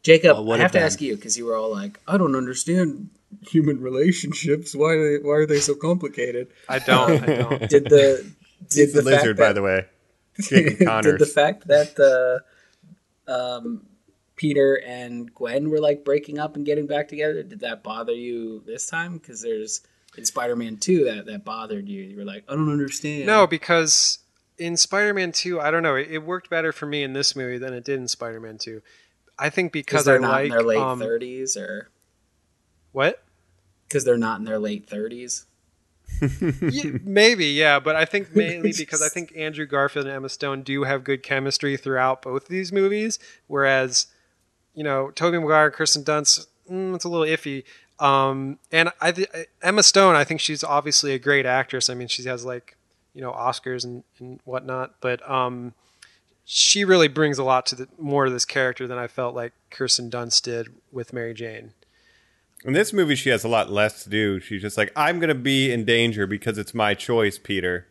Jacob, 0.02 0.36
Well, 0.38 0.44
what 0.44 0.58
I 0.60 0.62
have 0.62 0.70
if 0.70 0.72
to 0.72 0.78
then? 0.78 0.86
ask 0.86 1.00
you 1.00 1.14
because 1.16 1.36
you 1.36 1.44
were 1.46 1.54
all 1.56 1.70
like, 1.70 2.00
"I 2.08 2.16
don't 2.16 2.34
understand 2.34 3.10
human 3.46 3.80
relationships. 3.80 4.74
Why 4.74 4.94
are 4.94 5.18
they, 5.18 5.24
why 5.24 5.34
are 5.36 5.46
they 5.46 5.60
so 5.60 5.74
complicated?" 5.74 6.48
I 6.68 6.78
don't. 6.78 7.22
I 7.22 7.26
don't. 7.42 7.68
Did 7.70 7.84
the 7.84 8.26
did 8.68 8.86
He's 8.86 8.92
the, 8.92 9.02
fact 9.02 9.22
lizard, 9.22 9.36
by 9.36 9.52
the 9.52 9.62
way. 9.62 9.86
Jacob 10.40 10.78
did 10.78 10.86
Connors. 10.86 11.18
the 11.18 11.26
fact 11.26 11.66
that 11.68 11.96
the 11.96 12.42
um, 13.26 13.86
Peter 14.36 14.74
and 14.86 15.32
Gwen 15.34 15.70
were 15.70 15.80
like 15.80 16.04
breaking 16.04 16.38
up 16.38 16.56
and 16.56 16.64
getting 16.64 16.86
back 16.86 17.08
together 17.08 17.42
did 17.42 17.60
that 17.60 17.82
bother 17.82 18.12
you 18.12 18.62
this 18.66 18.86
time? 18.86 19.18
Because 19.18 19.42
there's 19.42 19.82
in 20.16 20.24
Spider-Man 20.24 20.76
Two 20.76 21.04
that 21.04 21.26
that 21.26 21.44
bothered 21.44 21.88
you. 21.88 22.02
You 22.02 22.16
were 22.16 22.24
like, 22.24 22.44
I 22.48 22.54
don't 22.54 22.70
understand. 22.70 23.26
No, 23.26 23.46
because 23.46 24.18
in 24.58 24.76
Spider-Man 24.76 25.32
2, 25.32 25.58
I 25.58 25.70
don't 25.70 25.82
know, 25.82 25.96
it, 25.96 26.08
it 26.10 26.18
worked 26.18 26.50
better 26.50 26.70
for 26.70 26.84
me 26.84 27.02
in 27.02 27.14
this 27.14 27.34
movie 27.34 27.56
than 27.56 27.72
it 27.72 27.82
did 27.82 27.98
in 27.98 28.08
Spider-Man 28.08 28.58
2. 28.58 28.82
I 29.38 29.48
think 29.48 29.72
because 29.72 30.04
because 30.04 30.04
they're 30.04 30.16
I 30.16 30.18
not 30.18 30.30
like 30.32 30.44
in 30.44 30.50
their 30.50 30.62
late 30.62 30.78
um, 30.78 30.98
thirties, 30.98 31.56
or 31.56 31.88
what? 32.92 33.22
because 33.90 34.04
they're 34.04 34.16
not 34.16 34.38
in 34.38 34.44
their 34.44 34.58
late 34.58 34.88
thirties. 34.88 35.46
Yeah, 36.20 36.98
maybe, 37.02 37.46
yeah, 37.46 37.80
but 37.80 37.96
I 37.96 38.04
think 38.04 38.34
mainly 38.36 38.72
because 38.76 39.02
I 39.02 39.08
think 39.08 39.32
Andrew 39.36 39.66
Garfield 39.66 40.06
and 40.06 40.14
Emma 40.14 40.28
Stone 40.28 40.62
do 40.62 40.84
have 40.84 41.04
good 41.04 41.22
chemistry 41.22 41.76
throughout 41.76 42.22
both 42.22 42.42
of 42.42 42.48
these 42.48 42.72
movies, 42.72 43.18
whereas 43.46 44.06
you 44.74 44.84
know 44.84 45.10
Tobey 45.10 45.38
Maguire, 45.38 45.66
and 45.66 45.74
Kirsten 45.74 46.04
Dunst, 46.04 46.46
mm, 46.70 46.94
it's 46.94 47.04
a 47.04 47.08
little 47.08 47.26
iffy. 47.26 47.64
Um, 47.98 48.58
and 48.72 48.90
I 49.00 49.12
th- 49.12 49.28
Emma 49.62 49.82
Stone, 49.82 50.16
I 50.16 50.24
think 50.24 50.40
she's 50.40 50.64
obviously 50.64 51.12
a 51.12 51.18
great 51.18 51.46
actress. 51.46 51.90
I 51.90 51.94
mean, 51.94 52.08
she 52.08 52.22
has 52.24 52.44
like 52.44 52.76
you 53.14 53.20
know 53.20 53.32
Oscars 53.32 53.84
and, 53.84 54.04
and 54.18 54.40
whatnot, 54.44 54.94
but 55.00 55.28
um, 55.30 55.74
she 56.44 56.84
really 56.84 57.08
brings 57.08 57.38
a 57.38 57.44
lot 57.44 57.66
to 57.66 57.74
the 57.74 57.88
more 57.98 58.24
to 58.24 58.30
this 58.30 58.44
character 58.44 58.86
than 58.86 58.98
I 58.98 59.06
felt 59.06 59.34
like 59.34 59.52
Kirsten 59.70 60.10
Dunst 60.10 60.42
did 60.42 60.68
with 60.90 61.12
Mary 61.12 61.34
Jane. 61.34 61.72
In 62.64 62.74
this 62.74 62.92
movie, 62.92 63.14
she 63.14 63.30
has 63.30 63.42
a 63.44 63.48
lot 63.48 63.70
less 63.70 64.04
to 64.04 64.10
do. 64.10 64.38
She's 64.38 64.60
just 64.60 64.76
like, 64.76 64.92
I'm 64.94 65.18
going 65.18 65.28
to 65.28 65.34
be 65.34 65.72
in 65.72 65.84
danger 65.84 66.26
because 66.26 66.58
it's 66.58 66.74
my 66.74 66.94
choice, 66.94 67.38
Peter. 67.38 67.86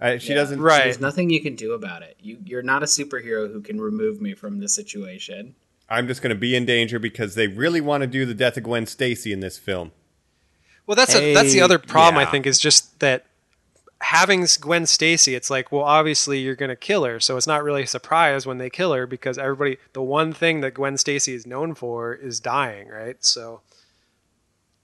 Uh, 0.00 0.16
she 0.18 0.30
Yeah. 0.30 0.36
doesn't. 0.36 0.60
Right. 0.60 0.84
There's 0.84 1.00
nothing 1.00 1.28
you 1.28 1.40
can 1.40 1.56
do 1.56 1.72
about 1.72 2.02
it. 2.02 2.16
You 2.20 2.38
you're 2.44 2.62
not 2.62 2.82
a 2.82 2.86
superhero 2.86 3.52
who 3.52 3.60
can 3.60 3.80
remove 3.80 4.20
me 4.20 4.34
from 4.34 4.60
this 4.60 4.72
situation. 4.74 5.54
I'm 5.90 6.06
just 6.06 6.22
going 6.22 6.30
to 6.34 6.38
be 6.40 6.54
in 6.54 6.64
danger 6.66 6.98
because 6.98 7.34
they 7.34 7.48
really 7.48 7.80
want 7.80 8.02
to 8.02 8.06
do 8.06 8.24
the 8.24 8.34
death 8.34 8.56
of 8.56 8.62
Gwen 8.64 8.86
Stacy 8.86 9.32
in 9.32 9.40
this 9.40 9.58
film. 9.58 9.92
Well, 10.86 10.96
that's 10.96 11.14
a, 11.14 11.34
that's 11.34 11.52
the 11.52 11.60
other 11.60 11.78
problem 11.78 12.20
yeah. 12.20 12.28
I 12.28 12.30
think 12.30 12.46
is 12.46 12.58
just 12.58 13.00
that 13.00 13.26
having 14.00 14.46
Gwen 14.60 14.86
Stacy, 14.86 15.34
it's 15.34 15.50
like, 15.50 15.72
well, 15.72 15.82
obviously 15.82 16.38
you're 16.38 16.54
going 16.54 16.68
to 16.70 16.76
kill 16.76 17.04
her, 17.04 17.20
so 17.20 17.36
it's 17.36 17.46
not 17.46 17.62
really 17.62 17.82
a 17.82 17.86
surprise 17.86 18.46
when 18.46 18.58
they 18.58 18.70
kill 18.70 18.92
her 18.92 19.06
because 19.06 19.36
everybody, 19.38 19.78
the 19.92 20.02
one 20.02 20.32
thing 20.32 20.60
that 20.60 20.74
Gwen 20.74 20.96
Stacy 20.96 21.34
is 21.34 21.46
known 21.46 21.74
for 21.74 22.14
is 22.14 22.38
dying, 22.40 22.88
right? 22.88 23.16
So, 23.24 23.60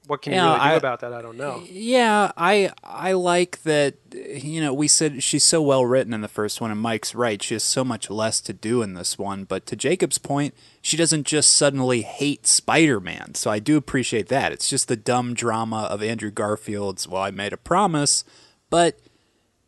what 0.06 0.20
can 0.22 0.32
you 0.32 0.38
Yeah, 0.38 0.46
really 0.48 0.58
do 0.58 0.62
I- 0.64 0.72
about 0.74 1.00
that? 1.00 1.12
I 1.12 1.22
don't 1.22 1.36
know. 1.38 1.62
Yeah, 1.70 2.32
I 2.36 2.70
I 2.82 3.12
like 3.12 3.62
that. 3.62 3.94
You 4.14 4.60
know, 4.60 4.72
we 4.74 4.86
said 4.88 5.22
she's 5.22 5.44
so 5.44 5.62
well 5.62 5.84
written 5.86 6.12
in 6.12 6.20
the 6.20 6.28
first 6.28 6.60
one, 6.60 6.70
and 6.70 6.80
Mike's 6.80 7.14
right. 7.14 7.42
She 7.42 7.54
has 7.54 7.62
so 7.64 7.84
much 7.84 8.10
less 8.10 8.40
to 8.42 8.52
do 8.52 8.82
in 8.82 8.94
this 8.94 9.18
one. 9.18 9.44
But 9.44 9.66
to 9.66 9.76
Jacob's 9.76 10.18
point, 10.18 10.54
she 10.82 10.96
doesn't 10.96 11.26
just 11.26 11.50
suddenly 11.56 12.02
hate 12.02 12.46
Spider-Man. 12.46 13.34
So 13.34 13.50
I 13.50 13.58
do 13.58 13.76
appreciate 13.76 14.28
that. 14.28 14.52
It's 14.52 14.68
just 14.68 14.88
the 14.88 14.96
dumb 14.96 15.34
drama 15.34 15.84
of 15.84 16.02
Andrew 16.02 16.30
Garfield's. 16.30 17.08
Well, 17.08 17.22
I 17.22 17.30
made 17.30 17.52
a 17.52 17.56
promise, 17.56 18.24
but 18.70 18.98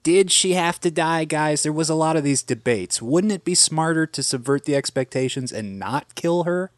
did 0.03 0.31
she 0.31 0.53
have 0.53 0.79
to 0.81 0.91
die, 0.91 1.25
guys? 1.25 1.63
There 1.65 1.73
was 1.73 1.91
a 1.91 1.95
lot 1.97 2.17
of 2.17 2.23
these 2.23 2.43
debates. 2.45 3.03
Wouldn't 3.03 3.33
it 3.33 3.45
be 3.45 3.57
smarter 3.57 4.07
to 4.07 4.23
subvert 4.23 4.65
the 4.65 4.77
expectations 4.77 5.51
and 5.51 5.79
not 5.81 6.15
kill 6.15 6.45
her? 6.45 6.71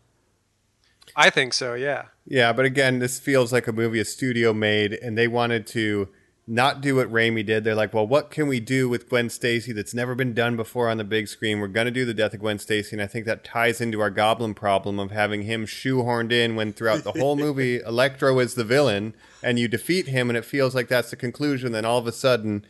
I 1.19 1.31
think 1.31 1.53
so. 1.53 1.75
Yeah. 1.75 2.05
Yeah, 2.27 2.53
but 2.53 2.65
again, 2.65 3.01
this 3.01 3.19
feels 3.19 3.53
like 3.53 3.67
a 3.67 3.73
movie 3.73 3.99
a 3.99 4.05
studio 4.05 4.55
made, 4.55 4.93
and 4.93 5.19
they 5.19 5.27
wanted 5.27 5.67
to 5.69 6.09
not 6.47 6.81
do 6.81 6.95
what 6.95 7.13
Raimi 7.13 7.45
did. 7.45 7.65
They're 7.65 7.75
like, 7.75 7.93
well, 7.93 8.07
what 8.07 8.31
can 8.31 8.47
we 8.47 8.61
do 8.61 8.89
with 8.89 9.09
Gwen 9.09 9.29
Stacy 9.29 9.73
that's 9.73 9.93
never 9.93 10.15
been 10.15 10.33
done 10.33 10.57
before 10.57 10.89
on 10.89 10.97
the 10.97 11.03
big 11.03 11.27
screen? 11.27 11.59
We're 11.59 11.67
going 11.67 11.87
to 11.87 11.91
do 11.91 12.05
the 12.05 12.15
death 12.15 12.35
of 12.35 12.41
Gwen 12.41 12.61
Stacy, 12.61 12.95
and 12.95 13.03
I 13.03 13.09
think 13.09 13.27
that 13.27 13.43
ties 13.43 13.81
into 13.81 14.01
our 14.01 14.11
Goblin 14.11 14.55
problem 14.55 15.01
of 15.01 15.11
having 15.11 15.43
him 15.43 15.67
shoehorned 15.67 16.31
in 16.31 16.55
when 16.55 16.73
throughout 16.73 17.03
the 17.03 17.13
whole 17.13 17.35
movie, 17.35 17.81
Electro 17.87 18.39
is 18.39 18.55
the 18.55 18.63
villain, 18.63 19.13
and 19.43 19.59
you 19.59 19.67
defeat 19.67 20.07
him, 20.07 20.31
and 20.31 20.37
it 20.37 20.45
feels 20.45 20.73
like 20.73 20.87
that's 20.87 21.11
the 21.11 21.17
conclusion. 21.17 21.73
Then 21.73 21.85
all 21.85 21.99
of 21.99 22.07
a 22.07 22.13
sudden, 22.13 22.65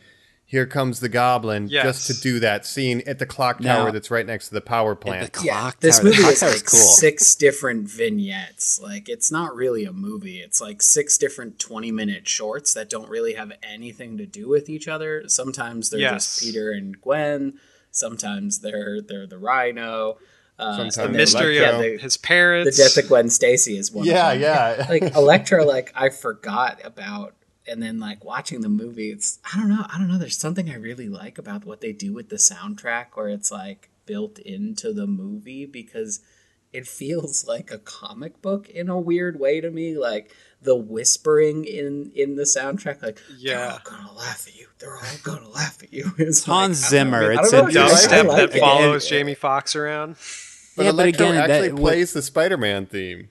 here 0.51 0.65
comes 0.65 0.99
the 0.99 1.09
Goblin 1.09 1.67
Yes. 1.67 1.83
just 1.85 2.07
to 2.07 2.21
do 2.21 2.39
that 2.39 2.65
scene 2.65 3.03
at 3.05 3.19
the 3.19 3.25
clock 3.27 3.59
Now- 3.59 3.83
tower 3.83 3.91
that's 3.91 4.09
right 4.09 4.25
next 4.25 4.47
to 4.47 4.55
the 4.55 4.61
power 4.61 4.95
plant. 4.95 5.31
the 5.31 5.43
Yeah, 5.43 5.53
clock 5.53 5.79
this 5.79 5.97
tower- 5.97 6.03
the 6.05 6.09
movie 6.09 6.21
clock 6.23 6.33
is 6.33 6.39
tower's 6.39 6.53
like 6.55 6.65
cool. 6.65 6.79
six 6.79 7.35
different 7.35 7.87
vignettes. 7.87 8.79
Like 8.81 9.07
it's 9.09 9.31
not 9.31 9.55
really 9.55 9.85
a 9.85 9.93
movie. 9.93 10.39
It's 10.41 10.59
like 10.59 10.81
six 10.81 11.17
different 11.19 11.59
twenty-minute 11.59 12.27
shorts 12.27 12.73
that 12.73 12.89
don't 12.89 13.09
really 13.09 13.33
have 13.33 13.51
anything 13.61 14.17
to 14.17 14.25
do 14.25 14.49
with 14.49 14.69
each 14.69 14.87
other. 14.87 15.23
Sometimes 15.27 15.91
they're 15.91 15.99
Yes. 15.99 16.25
just 16.25 16.41
Peter 16.41 16.71
and 16.71 16.99
Gwen. 16.99 17.59
Sometimes 17.91 18.59
they're 18.59 19.01
they're 19.01 19.27
the 19.27 19.37
Rhino. 19.37 20.17
Uh, 20.57 20.71
Sometimes 20.75 20.97
and 20.97 21.13
then, 21.13 21.17
Mystery 21.17 21.59
like, 21.59 21.69
of 21.69 21.75
yeah, 21.75 21.81
the, 21.91 21.97
his 21.99 22.17
the 22.17 22.73
death 22.75 22.97
of 22.97 23.07
Gwen 23.07 23.29
Stacy 23.29 23.77
is 23.77 23.91
one. 23.93 24.05
Yeah, 24.05 24.31
of 24.33 24.41
them. 24.41 24.41
yeah. 24.41 24.85
like 24.89 25.15
Electra, 25.15 25.63
like 25.63 25.93
I 25.95 26.09
forgot 26.09 26.81
about, 26.83 27.33
and 27.69 27.81
then 27.83 27.99
like 27.99 28.23
watching 28.25 28.61
the 28.61 28.69
movie, 28.69 29.11
it's 29.11 29.39
I 29.53 29.57
don't 29.59 29.69
know, 29.69 29.85
I 29.87 29.97
don't 29.97 30.07
know. 30.09 30.17
There's 30.17 30.37
something 30.37 30.69
I 30.69 30.75
really 30.75 31.09
like 31.09 31.37
about 31.37 31.65
what 31.65 31.81
they 31.81 31.91
do 31.93 32.13
with 32.13 32.29
the 32.29 32.37
soundtrack, 32.37 33.07
where 33.13 33.29
it's 33.29 33.51
like 33.51 33.89
built 34.05 34.39
into 34.39 34.91
the 34.93 35.05
movie 35.07 35.65
because 35.65 36.19
it 36.73 36.87
feels 36.87 37.47
like 37.53 37.71
a 37.71 37.77
comic 37.77 38.41
book 38.41 38.69
in 38.69 38.89
a 38.89 38.99
weird 38.99 39.39
way 39.39 39.61
to 39.61 39.69
me. 39.71 39.97
Like 39.97 40.31
the 40.61 40.75
whispering 40.75 41.63
in 41.65 42.11
in 42.15 42.35
the 42.35 42.43
soundtrack, 42.43 43.01
like 43.01 43.15
they're 43.29 43.37
Yeah. 43.55 43.71
all 43.73 43.79
gonna 43.83 44.13
laugh 44.13 44.45
at 44.47 44.55
you. 44.55 44.67
They're 44.79 44.95
all 44.95 45.03
gonna 45.23 45.49
laugh 45.49 45.81
at 45.83 45.93
you. 45.93 46.11
It's 46.17 46.43
Hans 46.43 46.81
like, 46.91 47.01
I 47.01 47.03
don't 47.03 47.11
Zimmer, 47.11 47.31
I 47.31 47.39
it's 47.43 47.53
a 47.53 47.61
know, 47.61 47.67
dubstep 47.67 48.25
like 48.27 48.49
that 48.49 48.55
it. 48.57 48.59
follows 48.59 49.07
Jamie 49.09 49.35
Foxx 49.35 49.75
around. 49.75 50.15
But 50.75 50.85
Yeah, 50.85 50.91
but 50.91 50.99
Electro 51.01 51.25
again, 51.27 51.35
that- 51.35 51.49
actually 51.51 51.71
what- 51.73 51.81
plays 51.93 52.13
the 52.13 52.21
Spider-Man 52.21 52.85
theme. 52.87 53.29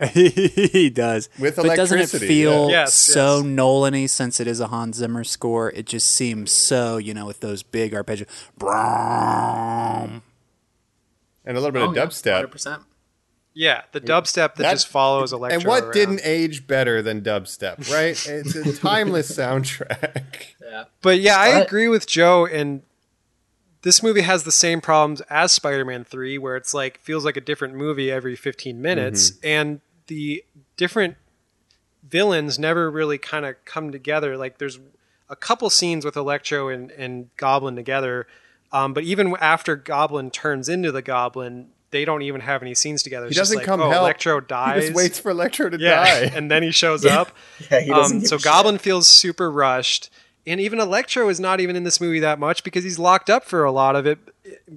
he 0.12 0.90
does. 0.90 1.28
With 1.38 1.56
but 1.56 1.76
doesn't 1.76 1.98
it 1.98 2.08
feel 2.08 2.68
yeah. 2.70 2.80
Yes, 2.82 2.94
so 2.94 3.36
yes. 3.38 3.44
Nolan-y 3.46 4.06
since 4.06 4.40
it 4.40 4.46
is 4.46 4.58
a 4.60 4.66
Hans 4.68 4.96
Zimmer 4.96 5.24
score? 5.24 5.70
It 5.70 5.86
just 5.86 6.08
seems 6.10 6.50
so, 6.50 6.96
you 6.96 7.14
know, 7.14 7.26
with 7.26 7.40
those 7.40 7.62
big 7.62 7.92
arpeggios. 7.92 8.26
Brum. 8.58 10.22
And 11.44 11.56
a 11.56 11.60
little 11.60 11.72
bit 11.72 11.82
Oh, 11.82 11.90
of 11.90 11.96
yeah, 11.96 12.04
dubstep. 12.06 12.50
100%. 12.50 12.80
Yeah, 13.56 13.82
the 13.92 14.00
dubstep 14.00 14.34
that, 14.34 14.56
That- 14.56 14.72
just 14.72 14.88
follows 14.88 15.32
Electro. 15.32 15.58
And 15.60 15.68
what 15.68 15.84
around. 15.84 15.92
didn't 15.92 16.20
age 16.24 16.66
better 16.66 17.00
than 17.02 17.20
dubstep, 17.22 17.88
right? 17.92 18.20
It's 18.28 18.54
a 18.56 18.72
timeless 18.76 19.30
soundtrack. 19.30 20.24
Yeah. 20.60 20.84
But 21.02 21.20
yeah, 21.20 21.36
I 21.38 21.48
agree 21.60 21.86
with 21.86 22.06
Joe. 22.08 22.46
And 22.46 22.82
this 23.82 24.02
movie 24.02 24.22
has 24.22 24.42
the 24.42 24.50
same 24.50 24.80
problems 24.80 25.20
as 25.30 25.52
Spider-Man 25.52 26.02
Three, 26.04 26.36
where 26.36 26.56
it's 26.56 26.74
like 26.74 26.98
feels 27.00 27.24
like 27.24 27.36
a 27.36 27.40
different 27.40 27.74
movie 27.74 28.10
every 28.10 28.34
15 28.34 28.82
minutes, 28.82 29.30
Mm-hmm. 29.30 29.46
and 29.46 29.80
the 30.06 30.44
different 30.76 31.16
villains 32.08 32.58
never 32.58 32.90
really 32.90 33.18
kind 33.18 33.46
of 33.46 33.56
come 33.64 33.90
together. 33.92 34.36
Like 34.36 34.58
there's 34.58 34.78
a 35.28 35.36
couple 35.36 35.70
scenes 35.70 36.04
with 36.04 36.16
Electro 36.16 36.68
and, 36.68 36.90
and 36.92 37.34
Goblin 37.36 37.76
together, 37.76 38.26
um, 38.72 38.92
but 38.92 39.04
even 39.04 39.34
after 39.40 39.76
Goblin 39.76 40.30
turns 40.30 40.68
into 40.68 40.92
the 40.92 41.02
Goblin, 41.02 41.68
they 41.90 42.04
don't 42.04 42.22
even 42.22 42.40
have 42.42 42.60
any 42.60 42.74
scenes 42.74 43.02
together. 43.02 43.26
He 43.26 43.30
It's 43.30 43.36
just 43.36 43.50
doesn't 43.50 43.58
like, 43.58 43.66
come 43.66 43.80
oh, 43.80 43.88
help. 43.88 44.02
Electro 44.02 44.40
dies. 44.40 44.74
He 44.74 44.80
dies. 44.80 44.88
just 44.88 44.96
waits 44.96 45.18
for 45.20 45.30
Electro 45.30 45.70
to 45.70 45.78
yeah, 45.78 46.04
die. 46.28 46.32
and 46.34 46.50
then 46.50 46.62
he 46.62 46.70
shows 46.72 47.04
up. 47.06 47.30
Yeah, 47.70 47.80
he 47.80 47.90
doesn't 47.90 48.16
Um, 48.18 48.24
so 48.26 48.36
a 48.36 48.38
shit. 48.38 48.44
Goblin 48.44 48.78
feels 48.78 49.06
super 49.06 49.50
rushed, 49.50 50.10
and 50.46 50.60
even 50.60 50.80
Electro 50.80 51.28
is 51.28 51.38
not 51.40 51.60
even 51.60 51.76
in 51.76 51.84
this 51.84 52.00
movie 52.00 52.20
that 52.20 52.38
much 52.38 52.64
because 52.64 52.84
he's 52.84 52.98
locked 52.98 53.30
up 53.30 53.44
for 53.44 53.64
a 53.64 53.70
lot 53.72 53.94
of 53.96 54.06
it, 54.06 54.18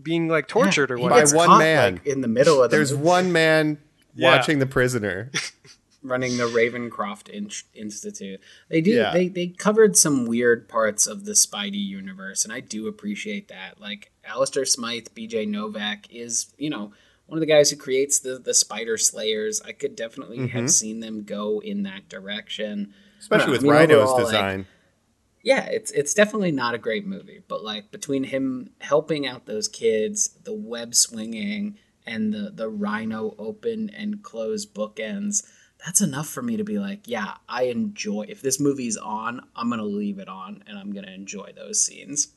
being 0.03 0.27
like 0.27 0.47
tortured 0.47 0.91
or 0.91 0.97
He 0.97 1.03
whatever. 1.03 1.21
gets 1.21 1.33
one 1.33 1.47
caught, 1.47 1.59
man. 1.59 1.93
like, 1.95 2.05
in 2.05 2.21
the 2.21 2.27
middle 2.27 2.61
of 2.63 2.69
the 2.69 2.77
There's 2.77 2.91
movie. 2.93 3.03
one 3.03 3.31
man 3.33 3.77
Yeah. 4.17 4.35
watching 4.35 4.59
the 4.59 4.65
prisoner. 4.65 5.31
running 6.03 6.37
the 6.37 6.43
Ravencroft 6.43 7.29
in- 7.29 7.51
Institute. 7.73 8.39
They 8.69 8.81
do. 8.81 8.91
Yeah. 8.91 9.11
They 9.11 9.27
they 9.27 9.47
covered 9.47 9.97
some 9.97 10.25
weird 10.25 10.67
parts 10.67 11.07
of 11.07 11.25
the 11.25 11.33
Spidey 11.33 11.83
universe, 11.85 12.43
and 12.43 12.53
I 12.53 12.59
do 12.59 12.87
appreciate 12.87 13.49
that. 13.49 13.79
Like 13.79 14.11
Alistair 14.25 14.65
Smythe, 14.65 15.07
B.J. 15.13 15.45
Novak 15.45 16.07
is 16.13 16.53
you 16.57 16.69
know 16.69 16.91
one 17.27 17.37
of 17.37 17.41
the 17.41 17.45
guys 17.45 17.69
who 17.69 17.77
creates 17.77 18.19
the 18.19 18.39
the 18.39 18.53
Spider 18.53 18.97
Slayers. 18.97 19.61
I 19.61 19.71
could 19.71 19.95
definitely 19.95 20.47
have 20.47 20.49
mm-hmm. 20.49 20.67
seen 20.67 20.99
them 20.99 21.23
go 21.23 21.61
in 21.61 21.83
that 21.83 22.09
direction. 22.09 22.93
Especially 23.19 23.47
I 23.47 23.51
with 23.51 23.63
mean, 23.63 23.71
Rhino's 23.71 24.09
overall, 24.09 24.17
like, 24.17 24.25
design. 24.25 24.67
yeah, 25.43 25.65
it's 25.65 25.91
it's 25.91 26.13
definitely 26.13 26.51
not 26.51 26.75
a 26.75 26.79
great 26.79 27.05
movie, 27.05 27.41
but 27.47 27.63
like 27.63 27.91
between 27.91 28.23
him 28.23 28.71
helping 28.79 29.27
out 29.27 29.45
those 29.45 29.67
kids, 29.67 30.29
the 30.43 30.53
web 30.53 30.93
swinging, 30.93 31.77
and 32.07 32.33
the 32.33 32.51
the 32.53 32.69
rhino 32.69 33.35
open 33.37 33.89
and 33.89 34.23
close 34.23 34.65
bookends, 34.65 35.45
that's 35.85 36.01
enough 36.01 36.27
for 36.27 36.41
me 36.41 36.57
to 36.57 36.63
be 36.63 36.79
like, 36.79 37.07
yeah, 37.07 37.35
I 37.47 37.63
enjoy. 37.63 38.25
If 38.27 38.41
this 38.41 38.59
movie's 38.59 38.97
on, 38.97 39.41
I'm 39.55 39.69
gonna 39.69 39.83
leave 39.83 40.19
it 40.19 40.27
on, 40.27 40.63
and 40.67 40.77
I'm 40.77 40.91
gonna 40.91 41.11
enjoy 41.11 41.53
those 41.55 41.83
scenes. 41.83 42.29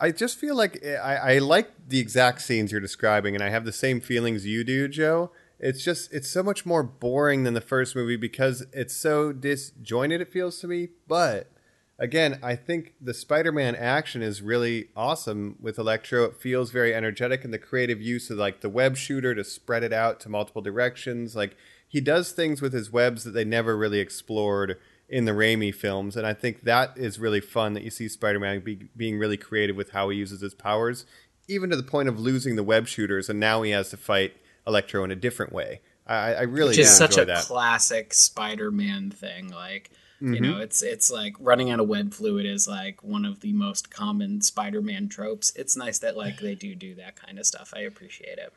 I 0.00 0.10
just 0.10 0.38
feel 0.38 0.56
like 0.56 0.80
eh, 0.82 0.96
I, 0.96 1.34
I 1.34 1.38
like 1.38 1.70
the 1.88 2.00
exact 2.00 2.42
scenes 2.42 2.72
you're 2.72 2.80
describing, 2.80 3.34
and 3.34 3.44
I 3.44 3.50
have 3.50 3.64
the 3.64 3.72
same 3.72 4.00
feelings 4.00 4.46
you 4.46 4.64
do, 4.64 4.88
Joe. 4.88 5.30
It's 5.58 5.84
just 5.84 6.12
it's 6.12 6.28
so 6.28 6.42
much 6.42 6.66
more 6.66 6.82
boring 6.82 7.44
than 7.44 7.54
the 7.54 7.60
first 7.60 7.94
movie 7.94 8.16
because 8.16 8.66
it's 8.72 8.94
so 8.94 9.32
disjointed. 9.32 10.20
It 10.20 10.32
feels 10.32 10.58
to 10.60 10.66
me, 10.66 10.88
but 11.06 11.50
again, 11.98 12.38
I 12.42 12.56
think 12.56 12.94
the 13.00 13.14
Spider-Man 13.14 13.74
action 13.76 14.22
is 14.22 14.42
really 14.42 14.88
awesome 14.96 15.56
with 15.60 15.78
Electro. 15.78 16.24
It 16.24 16.36
feels 16.36 16.70
very 16.70 16.94
energetic, 16.94 17.44
and 17.44 17.52
the 17.52 17.58
creative 17.58 18.00
use 18.00 18.30
of 18.30 18.38
like 18.38 18.60
the 18.60 18.68
web 18.68 18.96
shooter 18.96 19.34
to 19.34 19.44
spread 19.44 19.82
it 19.82 19.92
out 19.92 20.20
to 20.20 20.28
multiple 20.28 20.62
directions. 20.62 21.36
Like 21.36 21.56
he 21.86 22.00
does 22.00 22.32
things 22.32 22.60
with 22.60 22.72
his 22.72 22.92
webs 22.92 23.24
that 23.24 23.32
they 23.32 23.44
never 23.44 23.76
really 23.76 24.00
explored 24.00 24.78
in 25.08 25.26
the 25.26 25.32
Raimi 25.32 25.74
films, 25.74 26.16
and 26.16 26.26
I 26.26 26.32
think 26.32 26.62
that 26.62 26.96
is 26.96 27.18
really 27.18 27.40
fun 27.40 27.74
that 27.74 27.82
you 27.82 27.90
see 27.90 28.08
Spider-Man 28.08 28.60
be, 28.60 28.88
being 28.96 29.18
really 29.18 29.36
creative 29.36 29.76
with 29.76 29.90
how 29.90 30.08
he 30.08 30.16
uses 30.16 30.40
his 30.40 30.54
powers, 30.54 31.04
even 31.46 31.68
to 31.70 31.76
the 31.76 31.82
point 31.82 32.08
of 32.08 32.18
losing 32.18 32.56
the 32.56 32.62
web 32.62 32.88
shooters, 32.88 33.28
and 33.28 33.38
now 33.38 33.60
he 33.62 33.70
has 33.72 33.90
to 33.90 33.98
fight 33.98 34.32
Electro 34.66 35.04
in 35.04 35.10
a 35.10 35.16
different 35.16 35.52
way. 35.52 35.82
I, 36.06 36.34
I 36.34 36.42
really 36.42 36.70
Which 36.70 36.78
is 36.78 36.96
such 36.96 37.18
a 37.18 37.24
that. 37.26 37.44
classic 37.44 38.14
Spider-Man 38.14 39.10
thing. 39.10 39.50
Like 39.50 39.90
you 40.20 40.28
Mm-hmm. 40.28 40.42
know, 40.44 40.58
it's 40.60 40.82
it's 40.82 41.10
like 41.10 41.34
running 41.40 41.70
out 41.70 41.80
of 41.80 41.88
web 41.88 42.14
fluid 42.14 42.46
is 42.46 42.66
like 42.68 43.02
one 43.02 43.24
of 43.24 43.40
the 43.40 43.52
most 43.52 43.90
common 43.90 44.40
Spider-Man 44.40 45.08
tropes. 45.08 45.52
It's 45.56 45.76
nice 45.76 45.98
that 45.98 46.16
like 46.16 46.38
they 46.40 46.54
do 46.54 46.74
do 46.74 46.94
that 46.96 47.16
kind 47.16 47.38
of 47.38 47.46
stuff. 47.46 47.72
I 47.76 47.80
appreciate 47.80 48.38
it. 48.38 48.52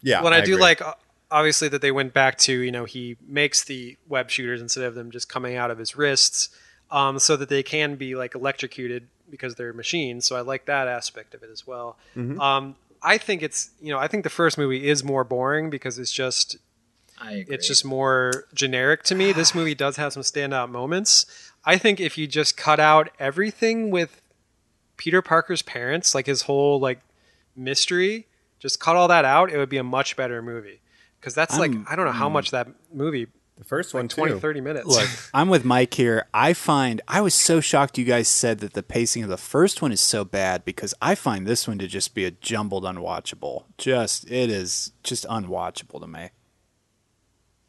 yeah, 0.00 0.22
what 0.22 0.32
I, 0.32 0.40
do 0.40 0.52
agree. 0.52 0.62
like, 0.62 0.82
obviously, 1.30 1.68
that 1.68 1.82
they 1.82 1.90
went 1.90 2.12
back 2.14 2.38
to, 2.38 2.52
you 2.52 2.70
know, 2.72 2.84
he 2.84 3.16
makes 3.26 3.64
the 3.64 3.96
web 4.08 4.30
shooters 4.30 4.60
instead 4.62 4.84
of 4.84 4.94
them 4.94 5.10
just 5.10 5.28
coming 5.28 5.56
out 5.56 5.70
of 5.70 5.78
his 5.78 5.96
wrists, 5.96 6.48
um, 6.90 7.18
so 7.18 7.36
that 7.36 7.48
they 7.48 7.62
can 7.62 7.96
be 7.96 8.14
like 8.14 8.34
electrocuted 8.34 9.08
because 9.30 9.54
they're 9.56 9.72
machines. 9.72 10.24
So 10.26 10.36
I 10.36 10.40
like 10.42 10.66
that 10.66 10.88
aspect 10.88 11.34
of 11.34 11.42
it 11.42 11.50
as 11.50 11.66
well. 11.66 11.96
Mm-hmm. 12.16 12.40
Um, 12.40 12.76
I 13.02 13.18
think 13.18 13.42
it's, 13.42 13.70
you 13.80 13.92
know, 13.92 13.98
I 13.98 14.06
think 14.08 14.24
the 14.24 14.30
first 14.30 14.56
movie 14.58 14.88
is 14.88 15.02
more 15.02 15.24
boring 15.24 15.70
because 15.70 15.98
it's 15.98 16.12
just 16.12 16.54
I 16.54 16.56
agree. 16.56 16.71
It's 17.30 17.66
just 17.66 17.84
more 17.84 18.46
generic 18.54 19.02
to 19.04 19.14
me. 19.14 19.32
This 19.32 19.54
movie 19.54 19.74
does 19.74 19.96
have 19.96 20.12
some 20.12 20.22
standout 20.22 20.70
moments. 20.70 21.26
I 21.64 21.78
think 21.78 22.00
if 22.00 22.18
you 22.18 22.26
just 22.26 22.56
cut 22.56 22.80
out 22.80 23.10
everything 23.18 23.90
with 23.90 24.20
Peter 24.96 25.22
Parker's 25.22 25.62
parents, 25.62 26.14
like 26.14 26.26
his 26.26 26.42
whole 26.42 26.80
like 26.80 27.00
mystery, 27.56 28.26
just 28.58 28.80
cut 28.80 28.96
all 28.96 29.08
that 29.08 29.24
out, 29.24 29.50
it 29.50 29.58
would 29.58 29.68
be 29.68 29.76
a 29.76 29.84
much 29.84 30.16
better 30.16 30.42
movie. 30.42 30.80
Because 31.20 31.34
that's 31.34 31.58
like 31.58 31.70
I'm- 31.70 31.86
I 31.88 31.96
don't 31.96 32.06
know 32.06 32.12
how 32.12 32.28
mm. 32.28 32.32
much 32.32 32.50
that 32.50 32.68
movie, 32.92 33.28
the 33.56 33.64
first 33.64 33.94
one 33.94 34.08
20, 34.08 34.32
too. 34.32 34.40
30 34.40 34.60
minutes. 34.60 34.86
Look, 34.86 35.08
I'm 35.34 35.48
with 35.48 35.64
Mike 35.64 35.94
here. 35.94 36.26
I 36.34 36.52
find 36.52 37.00
I 37.06 37.20
was 37.20 37.34
so 37.34 37.60
shocked 37.60 37.96
you 37.96 38.04
guys 38.04 38.26
said 38.26 38.58
that 38.58 38.72
the 38.72 38.82
pacing 38.82 39.22
of 39.22 39.28
the 39.28 39.36
first 39.36 39.82
one 39.82 39.92
is 39.92 40.00
so 40.00 40.24
bad 40.24 40.64
because 40.64 40.94
I 41.00 41.14
find 41.14 41.46
this 41.46 41.68
one 41.68 41.78
to 41.78 41.86
just 41.86 42.14
be 42.14 42.24
a 42.24 42.32
jumbled 42.32 42.82
unwatchable. 42.82 43.64
Just 43.78 44.28
it 44.28 44.50
is 44.50 44.92
just 45.04 45.24
unwatchable 45.26 46.00
to 46.00 46.08
me. 46.08 46.30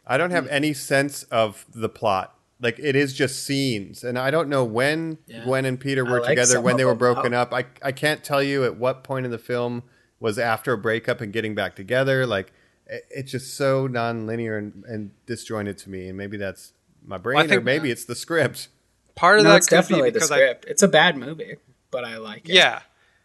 I 0.05 0.17
don't 0.17 0.31
have 0.31 0.45
hmm. 0.45 0.53
any 0.53 0.73
sense 0.73 1.23
of 1.23 1.65
the 1.73 1.89
plot. 1.89 2.37
Like 2.59 2.79
it 2.79 2.95
is 2.95 3.13
just 3.13 3.43
scenes, 3.43 4.03
and 4.03 4.17
I 4.17 4.31
don't 4.31 4.47
know 4.47 4.63
when 4.63 5.17
Yeah. 5.27 5.43
Gwen 5.43 5.65
and 5.65 5.79
Peter 5.79 6.05
were 6.05 6.21
like 6.21 6.29
together, 6.29 6.61
when 6.61 6.77
they 6.77 6.85
were 6.85 6.95
broken 6.95 7.33
Oh. 7.33 7.41
up. 7.41 7.53
I 7.53 7.65
I 7.81 7.91
can't 7.91 8.23
tell 8.23 8.41
you 8.41 8.63
at 8.63 8.77
what 8.77 9.03
point 9.03 9.25
in 9.25 9.31
the 9.31 9.37
film 9.37 9.83
was 10.19 10.39
after 10.39 10.71
a 10.71 10.77
breakup 10.77 11.19
and 11.19 11.33
getting 11.33 11.55
back 11.55 11.75
together. 11.75 12.25
Like 12.25 12.53
it, 12.87 13.05
it's 13.09 13.31
just 13.31 13.57
so 13.57 13.87
non-linear 13.87 14.57
and, 14.57 14.85
and 14.85 15.11
disjointed 15.25 15.77
to 15.79 15.89
me, 15.89 16.07
and 16.07 16.17
maybe 16.17 16.37
that's 16.37 16.71
my 17.05 17.17
brain, 17.17 17.45
or 17.45 17.47
think- 17.47 17.63
maybe 17.63 17.91
it's 17.91 18.05
the 18.05 18.15
script. 18.15 18.69
Part 19.15 19.39
of 19.39 19.43
no, 19.43 19.51
that 19.51 19.57
it's 19.57 19.67
could 19.67 19.75
definitely 19.75 20.09
be 20.09 20.11
the 20.11 20.19
because 20.19 20.31
I. 20.31 20.39
It's 20.67 20.81
a 20.83 20.87
bad 20.87 21.17
movie, 21.17 21.57
but 21.91 22.03
I 22.05 22.17
like 22.17 22.49
it. 22.49 22.55
yeah. 22.55 22.81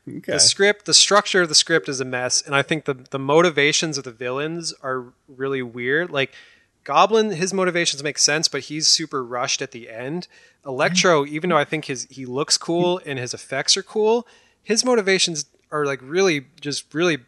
Okay. 0.07 0.33
The 0.33 0.41
script, 0.41 0.87
the 0.87 0.95
structure 0.95 1.43
of 1.43 1.49
the 1.49 1.55
script 1.55 1.89
is 1.89 2.01
a 2.01 2.05
mess, 2.05 2.43
and 2.43 2.55
I 2.55 2.63
think 2.63 2.87
the 2.87 2.95
the 2.95 3.19
motivations 3.19 3.99
of 3.99 4.05
the 4.05 4.11
villains 4.11 4.75
are 4.83 5.13
really 5.29 5.63
weird. 5.63 6.11
Like 6.11 6.33
Goblin, 6.89 7.33
his 7.33 7.53
motivations 7.53 8.03
make 8.03 8.17
sense, 8.17 8.49
but 8.49 8.63
he's 8.63 8.89
super 8.89 9.23
rushed 9.23 9.61
at 9.61 9.73
the 9.73 9.91
end. 9.91 10.27
Electro, 10.65 11.23
mm-hmm. 11.23 11.35
even 11.35 11.51
though 11.51 11.59
I 11.59 11.67
think 11.67 11.85
his 11.85 12.07
he 12.09 12.25
looks 12.25 12.57
cool 12.57 12.99
mm-hmm. 12.99 13.11
and 13.11 13.19
his 13.19 13.35
effects 13.35 13.77
are 13.77 13.83
cool, 13.83 14.27
his 14.63 14.87
motivations 14.87 15.45
are 15.71 15.85
like 15.85 16.01
really 16.03 16.47
just 16.63 16.95
really 16.95 17.19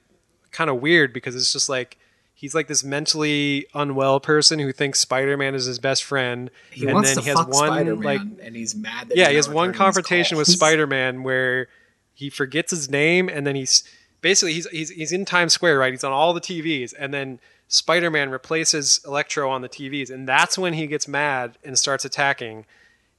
kind 0.50 0.70
of 0.70 0.80
weird 0.80 1.12
because 1.12 1.36
it's 1.36 1.52
just 1.52 1.68
like 1.68 1.98
he's 2.32 2.54
like 2.54 2.68
this 2.68 2.82
mentally 2.82 3.66
unwell 3.74 4.18
person 4.18 4.58
who 4.58 4.72
thinks 4.72 4.98
Spider-Man 4.98 5.54
is 5.54 5.66
his 5.66 5.78
best 5.78 6.04
friend, 6.04 6.50
He 6.70 6.86
and 6.86 6.94
wants 6.94 7.10
then 7.10 7.16
to 7.18 7.22
he 7.22 7.28
has 7.28 7.38
fuck 7.38 7.48
one 7.48 7.66
Spider-Man, 7.68 8.02
like 8.02 8.22
and 8.42 8.56
he's 8.56 8.74
mad 8.74 9.10
that 9.10 9.18
yeah, 9.18 9.28
he 9.28 9.36
has 9.36 9.46
one 9.46 9.74
confrontation 9.74 10.38
with. 10.38 10.48
Spider-Man 10.60 11.22
where 11.22 11.68
he 12.14 12.30
forgets 12.30 12.70
his 12.70 12.88
name, 12.88 13.28
and 13.28 13.46
then 13.46 13.56
he's 13.56 13.84
basically 14.22 14.54
he's 14.54 14.66
he's 14.70 14.88
he's 14.88 15.12
in 15.12 15.26
Times 15.26 15.52
Square, 15.52 15.78
right? 15.80 15.92
He's 15.92 16.02
on 16.02 16.12
all 16.12 16.32
the 16.32 16.40
TVs, 16.40 16.94
and 16.98 17.12
then 17.12 17.40
Spider-Man 17.70 18.30
replaces 18.30 19.00
Electro 19.06 19.48
on 19.48 19.62
the 19.62 19.68
TVs, 19.68 20.10
and 20.10 20.28
that's 20.28 20.58
when 20.58 20.72
he 20.74 20.86
gets 20.86 21.06
mad 21.08 21.56
and 21.64 21.78
starts 21.78 22.04
attacking. 22.04 22.66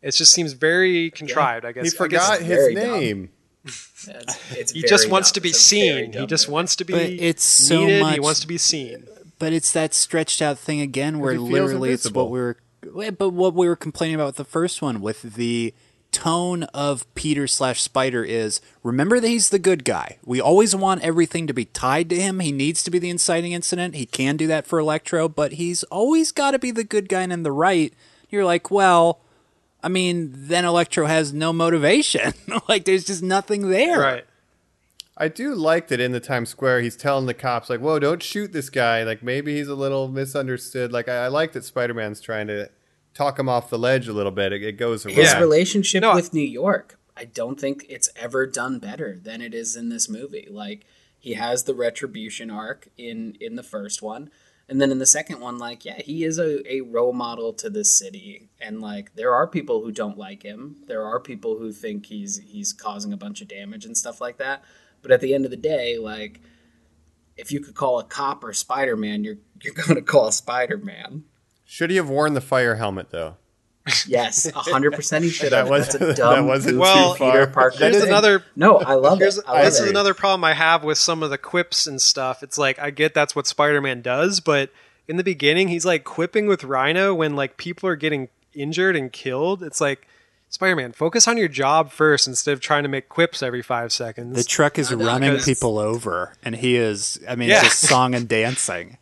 It 0.01 0.11
just 0.13 0.31
seems 0.33 0.53
very 0.53 1.09
contrived. 1.09 1.65
I 1.65 1.71
guess 1.71 1.91
he 1.93 1.97
I 1.97 2.07
guess 2.07 2.27
forgot 2.27 2.41
his 2.41 2.75
name. 2.75 3.29
Yeah, 3.63 3.71
It's, 4.19 4.51
it's 4.51 4.71
he 4.73 4.81
just 4.83 5.09
wants 5.09 5.29
dumb. 5.31 5.35
to 5.35 5.41
be 5.41 5.49
It's 5.49 5.59
seen. 5.59 6.13
He 6.13 6.25
just 6.25 6.47
movie. 6.47 6.53
wants 6.53 6.75
to 6.75 6.85
be 6.85 6.93
But 6.93 7.01
it's 7.03 7.43
so 7.43 7.81
needed. 7.85 8.01
much- 8.01 8.13
He 8.15 8.19
wants 8.19 8.39
to 8.41 8.47
be 8.47 8.57
seen. 8.57 9.07
But 9.39 9.53
it's 9.53 9.71
that 9.71 9.93
stretched 9.93 10.41
out 10.41 10.59
thing 10.59 10.81
again 10.81 11.19
where 11.19 11.31
he 11.31 11.37
feels 11.37 11.49
literally 11.49 11.91
it's 11.91 12.11
what 12.11 12.29
we 12.29 12.39
were 12.39 12.57
but 13.17 13.29
what 13.29 13.53
we 13.53 13.67
were 13.67 13.75
complaining 13.75 14.15
about 14.15 14.25
with 14.27 14.35
the 14.35 14.43
first 14.43 14.81
one 14.81 15.01
with 15.01 15.21
the 15.35 15.73
tone 16.11 16.63
of 16.63 17.13
Peter 17.15 17.47
slash 17.47 17.81
Spider 17.81 18.23
is 18.23 18.61
remember 18.83 19.19
that 19.19 19.27
he's 19.27 19.49
the 19.49 19.59
good 19.59 19.83
guy. 19.83 20.17
We 20.25 20.41
always 20.41 20.75
want 20.75 21.03
everything 21.03 21.47
to 21.47 21.53
be 21.53 21.65
tied 21.65 22.09
to 22.09 22.21
him. 22.21 22.39
He 22.39 22.51
needs 22.51 22.83
to 22.83 22.91
be 22.91 22.99
the 22.99 23.09
inciting 23.09 23.53
incident. 23.53 23.95
He 23.95 24.05
can 24.05 24.37
do 24.37 24.47
that 24.47 24.67
for 24.67 24.79
Electro, 24.79 25.29
but 25.29 25.53
he's 25.53 25.83
always 25.85 26.31
got 26.31 26.51
to 26.51 26.59
be 26.59 26.71
the 26.71 26.83
good 26.83 27.09
guy 27.09 27.21
and 27.21 27.33
in 27.33 27.43
the 27.43 27.51
right. 27.51 27.93
You're 28.29 28.45
like, 28.45 28.69
well, 28.71 29.21
I 29.83 29.89
mean, 29.89 30.31
then 30.33 30.65
Electro 30.65 31.05
has 31.05 31.33
no 31.33 31.51
motivation. 31.51 32.33
like, 32.67 32.85
there's 32.85 33.05
just 33.05 33.23
nothing 33.23 33.69
there. 33.69 33.99
Right. 33.99 34.25
I 35.17 35.27
do 35.27 35.53
like 35.53 35.89
that 35.89 35.99
in 35.99 36.13
the 36.13 36.19
Times 36.19 36.49
Square, 36.49 36.81
he's 36.81 36.95
telling 36.95 37.25
the 37.25 37.33
cops, 37.33 37.69
like, 37.69 37.79
whoa, 37.79 37.99
don't 37.99 38.23
shoot 38.23 38.53
this 38.53 38.69
guy. 38.69 39.03
Like, 39.03 39.21
maybe 39.21 39.57
he's 39.57 39.67
a 39.67 39.75
little 39.75 40.07
misunderstood. 40.07 40.91
Like, 40.91 41.09
I, 41.09 41.25
I 41.25 41.27
like 41.27 41.51
that 41.53 41.65
Spider 41.65 41.93
Man's 41.93 42.21
trying 42.21 42.47
to 42.47 42.69
talk 43.13 43.37
him 43.39 43.49
off 43.49 43.69
the 43.69 43.79
ledge 43.79 44.07
a 44.07 44.13
little 44.13 44.31
bit. 44.31 44.53
It, 44.53 44.63
it 44.63 44.71
goes 44.73 45.05
around. 45.05 45.15
His 45.15 45.35
relationship 45.35 46.01
No, 46.01 46.11
I- 46.11 46.15
with 46.15 46.33
New 46.33 46.41
York, 46.41 46.99
I 47.17 47.25
don't 47.25 47.59
think 47.59 47.85
it's 47.89 48.09
ever 48.15 48.45
done 48.47 48.79
better 48.79 49.19
than 49.21 49.41
it 49.41 49.53
is 49.53 49.75
in 49.75 49.89
this 49.89 50.09
movie. 50.09 50.47
Like 50.49 50.85
he 51.19 51.33
has 51.33 51.63
the 51.63 51.75
retribution 51.75 52.49
arc 52.49 52.87
in 52.97 53.37
in 53.39 53.55
the 53.55 53.63
first 53.63 54.01
one, 54.01 54.31
and 54.67 54.81
then 54.81 54.91
in 54.91 54.97
the 54.99 55.05
second 55.05 55.39
one, 55.39 55.57
like 55.57 55.85
yeah, 55.85 56.01
he 56.01 56.23
is 56.23 56.39
a, 56.39 56.67
a 56.71 56.81
role 56.81 57.13
model 57.13 57.53
to 57.53 57.69
the 57.69 57.83
city, 57.85 58.49
and 58.59 58.81
like 58.81 59.13
there 59.15 59.33
are 59.35 59.45
people 59.45 59.81
who 59.83 59.91
don't 59.91 60.17
like 60.17 60.41
him. 60.43 60.77
There 60.87 61.05
are 61.05 61.19
people 61.19 61.57
who 61.59 61.71
think 61.71 62.07
he's 62.07 62.37
he's 62.39 62.73
causing 62.73 63.13
a 63.13 63.17
bunch 63.17 63.41
of 63.41 63.47
damage 63.49 63.85
and 63.85 63.95
stuff 63.95 64.19
like 64.21 64.37
that. 64.37 64.63
But 65.03 65.11
at 65.11 65.19
the 65.21 65.33
end 65.35 65.45
of 65.45 65.51
the 65.51 65.57
day, 65.57 65.97
like 65.97 66.39
if 67.37 67.51
you 67.51 67.59
could 67.59 67.75
call 67.75 67.99
a 67.99 68.03
cop 68.03 68.43
or 68.43 68.53
Spider 68.53 68.95
Man, 68.97 69.23
you're 69.23 69.37
you're 69.61 69.73
gonna 69.73 70.01
call 70.13 70.31
Spider 70.31 70.77
Man. 70.77 71.25
Should 71.71 71.89
he 71.89 71.95
have 71.95 72.09
worn 72.09 72.33
the 72.33 72.41
fire 72.41 72.75
helmet, 72.75 73.11
though? 73.11 73.37
Yes, 74.05 74.49
hundred 74.53 74.91
percent. 74.91 75.23
He 75.23 75.29
should 75.37 75.51
That 75.53 75.59
have. 75.59 75.69
was- 75.69 75.87
That's 75.93 76.19
a 76.19 76.21
that 76.21 76.43
wasn't 76.43 76.73
goofy 76.75 76.81
Well, 76.81 77.13
too 77.13 77.19
far. 77.19 77.31
Peter 77.31 77.47
Parker. 77.47 77.77
Here's 77.77 78.03
another 78.03 78.43
No, 78.57 78.77
I 78.77 78.95
love 78.95 79.19
Here's, 79.19 79.37
it. 79.37 79.45
I 79.47 79.63
this 79.63 79.75
love 79.79 79.83
is 79.85 79.87
it. 79.87 79.91
another 79.91 80.13
problem 80.13 80.43
I 80.43 80.53
have 80.53 80.83
with 80.83 80.97
some 80.97 81.23
of 81.23 81.29
the 81.29 81.37
quips 81.37 81.87
and 81.87 82.01
stuff. 82.01 82.43
It's 82.43 82.57
like 82.57 82.77
I 82.77 82.91
get 82.91 83.13
that's 83.13 83.35
what 83.37 83.47
Spider-Man 83.47 84.01
does, 84.01 84.39
but 84.41 84.69
in 85.07 85.15
the 85.15 85.23
beginning 85.23 85.69
he's 85.69 85.85
like 85.85 86.03
quipping 86.03 86.45
with 86.47 86.63
Rhino 86.65 87.15
when 87.15 87.35
like 87.37 87.55
people 87.55 87.87
are 87.89 87.95
getting 87.95 88.27
injured 88.53 88.97
and 88.97 89.11
killed. 89.13 89.63
It's 89.63 89.79
like 89.79 90.05
Spider-Man, 90.49 90.91
focus 90.91 91.25
on 91.27 91.37
your 91.37 91.47
job 91.47 91.91
first 91.91 92.27
instead 92.27 92.51
of 92.51 92.59
trying 92.59 92.83
to 92.83 92.89
make 92.89 93.07
quips 93.07 93.41
every 93.41 93.61
five 93.61 93.93
seconds. 93.93 94.35
The 94.35 94.43
truck 94.43 94.77
is 94.77 94.93
running 94.93 95.37
people 95.39 95.79
over, 95.79 96.33
and 96.43 96.53
he 96.57 96.75
is, 96.75 97.17
I 97.27 97.35
mean, 97.37 97.47
Yeah. 97.47 97.63
just 97.63 97.79
song 97.79 98.13
and 98.13 98.27
dancing. 98.27 98.97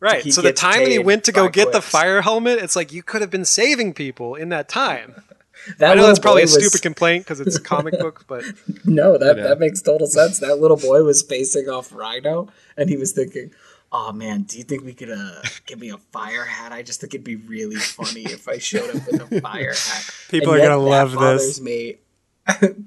Right. 0.00 0.22
He 0.22 0.30
So 0.30 0.42
the 0.42 0.52
time 0.52 0.80
that 0.84 0.90
he 0.90 0.98
went 0.98 1.24
to 1.24 1.32
go 1.32 1.46
by 1.46 1.50
get 1.52 1.72
the 1.72 1.80
fire 1.82 2.22
helmet, 2.22 2.58
it's 2.58 2.74
like 2.76 2.92
you 2.92 3.02
could 3.02 3.20
have 3.20 3.30
been 3.30 3.44
saving 3.44 3.94
people 3.94 4.34
in 4.34 4.48
that 4.50 4.68
time. 4.68 5.22
That 5.76 5.90
I 5.90 5.94
know 5.94 6.06
that's 6.06 6.18
probably 6.18 6.40
a 6.40 6.44
was- 6.44 6.54
stupid 6.54 6.80
complaint 6.80 7.26
because 7.26 7.38
it's 7.38 7.54
a 7.54 7.60
comic 7.60 7.98
book, 7.98 8.24
but 8.28 8.44
No, 8.86 9.18
that, 9.18 9.36
Yeah. 9.36 9.42
that 9.42 9.58
makes 9.60 9.82
total 9.82 10.06
sense. 10.06 10.38
That 10.38 10.58
little 10.58 10.78
boy 10.78 11.02
was 11.02 11.22
facing 11.22 11.68
off 11.68 11.92
Rhino, 11.92 12.48
and 12.78 12.88
he 12.88 12.96
was 12.96 13.12
thinking, 13.12 13.50
Oh 13.92 14.10
man, 14.10 14.44
do 14.44 14.56
you 14.56 14.64
think 14.64 14.84
we 14.84 14.94
could 14.94 15.10
uh 15.10 15.42
give 15.66 15.78
me 15.78 15.90
a 15.90 15.98
fire 16.12 16.44
hat? 16.46 16.72
I 16.72 16.80
just 16.82 17.02
think 17.02 17.12
it'd 17.12 17.24
be 17.24 17.36
really 17.36 17.76
funny 17.76 18.22
if 18.22 18.48
I 18.48 18.56
showed 18.56 18.88
up 18.96 19.06
with 19.06 19.20
a 19.32 19.40
fire 19.42 19.74
hat. 19.74 20.10
People 20.30 20.54
And 20.54 20.62
are 20.62 20.64
yet 20.64 20.68
gonna 20.70 20.82
that 20.82 20.90
love 20.90 21.14
bothers 21.14 21.46
this. 21.46 21.60
Me, 21.60 21.96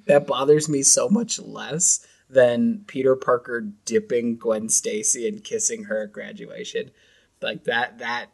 that 0.08 0.26
bothers 0.26 0.68
me 0.68 0.82
so 0.82 1.10
much 1.10 1.40
less 1.40 2.04
than 2.34 2.84
Peter 2.88 3.16
Parker 3.16 3.62
dipping 3.86 4.38
Gwen 4.38 4.70
Stacy 4.70 5.28
and 5.28 5.44
kissing 5.44 5.86
her 5.86 6.04
at 6.04 6.12
graduation. 6.12 6.92
Like 7.42 7.66
that 7.66 8.00
that 8.00 8.28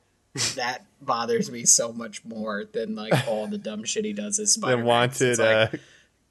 that 0.55 0.85
bothers 1.01 1.49
me 1.51 1.65
so 1.65 1.91
much 1.91 2.23
more 2.23 2.65
than 2.71 2.95
like 2.95 3.27
all 3.27 3.47
the 3.47 3.57
dumb 3.57 3.83
shit 3.83 4.05
he 4.05 4.13
does 4.13 4.39
as 4.39 4.53
Spider 4.53 4.71
The 4.73 4.77
Man. 4.77 4.85
wanted. 4.85 5.39
Uh, 5.39 5.67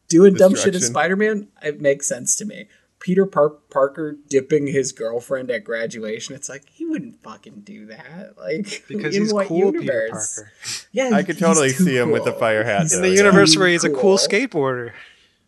doing 0.08 0.34
dumb 0.34 0.54
shit 0.54 0.74
as. 0.74 0.86
Spider 0.86 1.16
Man, 1.16 1.48
it 1.62 1.80
makes 1.80 2.06
sense 2.06 2.36
to 2.36 2.44
me. 2.44 2.68
Peter 3.00 3.26
Par- 3.26 3.50
Parker 3.70 4.16
dipping 4.28 4.66
his 4.66 4.90
girlfriend 4.90 5.50
at 5.52 5.62
graduation, 5.62 6.34
it's 6.34 6.48
like 6.48 6.68
he 6.68 6.84
wouldn't 6.84 7.22
fucking 7.22 7.60
do 7.60 7.86
that. 7.86 8.34
Like 8.36 8.84
because 8.88 9.14
in 9.14 9.22
he's 9.22 9.32
what 9.32 9.46
cool, 9.46 9.58
universe? 9.72 10.34
Peter 10.36 10.50
Parker. 10.64 10.88
Yeah, 10.92 11.10
I 11.12 11.22
could 11.22 11.38
totally 11.38 11.70
too 11.70 11.84
see 11.84 11.96
him 11.96 12.10
with 12.10 12.24
the 12.24 12.32
fire 12.32 12.64
hat. 12.64 12.82
He's 12.82 12.94
In 12.94 13.02
the 13.02 13.10
yeah. 13.10 13.16
universe 13.16 13.56
where 13.56 13.68
he's 13.68 13.84
a 13.84 13.90
cool 13.90 14.00
cool. 14.00 14.18
skateboarder. 14.18 14.92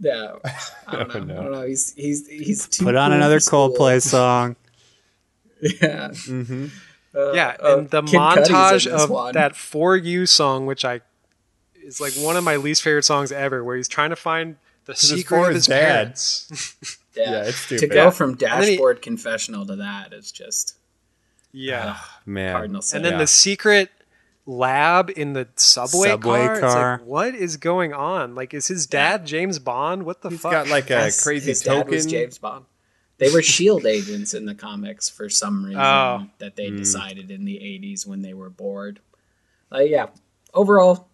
Yeah, 0.00 0.32
I 0.86 0.96
don't 1.04 1.08
know. 1.08 1.14
Oh, 1.14 1.18
no. 1.20 1.40
I 1.40 1.42
don't 1.44 1.52
know. 1.52 1.66
He's 1.66 1.92
he's 1.94 2.26
he's 2.26 2.66
too 2.68 2.84
Put 2.84 2.96
on 2.96 3.10
cool 3.10 3.16
another 3.16 3.36
for 3.36 3.40
school. 3.40 3.70
Coldplay 3.70 4.00
song. 4.16 4.56
Yeah, 5.60 6.08
Mm-hmm. 6.12 6.66
Uh, 7.14 7.32
Yeah, 7.32 7.56
uh, 7.62 7.78
and 7.78 7.90
the 7.90 8.02
Kid 8.02 8.16
montage 8.18 8.86
of 8.86 9.10
one. 9.10 9.34
that 9.34 9.56
"For 9.56 9.96
You" 9.96 10.26
song, 10.26 10.64
which 10.66 10.84
I 10.84 11.00
is 11.84 12.00
like 12.00 12.14
one 12.14 12.36
of 12.36 12.44
my 12.44 12.56
least 12.56 12.82
favorite 12.82 13.04
songs 13.04 13.30
ever, 13.32 13.62
where 13.64 13.76
he's 13.76 13.88
trying 13.88 14.10
to 14.10 14.16
find 14.16 14.56
the 14.86 14.94
secret 14.94 15.40
of 15.40 15.46
his 15.48 15.56
his 15.56 15.66
dad. 15.66 15.92
parents. 15.94 16.96
Yeah, 17.16 17.30
Yeah, 17.32 17.42
it's 17.46 17.66
to 17.66 17.88
go 17.88 18.12
from 18.12 18.36
then 18.36 18.62
he- 18.62 18.70
dashboard 18.76 19.02
confessional 19.02 19.66
to 19.66 19.74
that 19.76 20.12
is 20.12 20.30
just 20.30 20.76
yeah, 21.52 21.98
Man. 22.24 22.52
Cardinal 22.52 22.82
sin. 22.82 22.98
and 22.98 23.04
then 23.04 23.12
Yeah. 23.14 23.18
the 23.18 23.26
secret 23.26 23.90
lab 24.46 25.10
in 25.16 25.32
the 25.34 25.48
subway, 25.56 26.08
Subway 26.08 26.38
car. 26.46 26.52
It's 26.52 26.60
car. 26.60 26.92
like, 26.98 27.06
what 27.06 27.34
is 27.34 27.56
going 27.56 27.92
on? 27.92 28.34
Like, 28.34 28.54
is 28.54 28.66
his 28.68 28.86
dad 28.86 29.26
James 29.26 29.58
Bond? 29.58 30.04
What 30.04 30.22
the 30.22 30.30
He's 30.30 30.40
fuck? 30.40 30.52
got 30.52 30.68
like 30.68 30.86
a 30.90 30.94
Yes, 30.94 31.22
crazy 31.22 31.50
his 31.50 31.60
dad 31.62 31.74
token. 31.74 31.90
was 31.92 32.06
James 32.06 32.38
Bond. 32.38 32.64
They 33.18 33.30
were 33.30 33.42
Shield 33.42 33.84
agents 33.84 34.32
in 34.32 34.46
the 34.46 34.54
comics 34.54 35.08
for 35.10 35.28
some 35.28 35.64
reason 35.64 35.80
Oh. 35.80 36.26
that 36.38 36.56
they 36.56 36.70
decided 36.70 37.30
in 37.30 37.44
the 37.44 37.58
'80s 37.58 38.06
when 38.06 38.22
they 38.22 38.32
were 38.32 38.48
bored. 38.48 39.00
Uh, 39.70 39.80
yeah, 39.80 40.06
overall, 40.54 41.08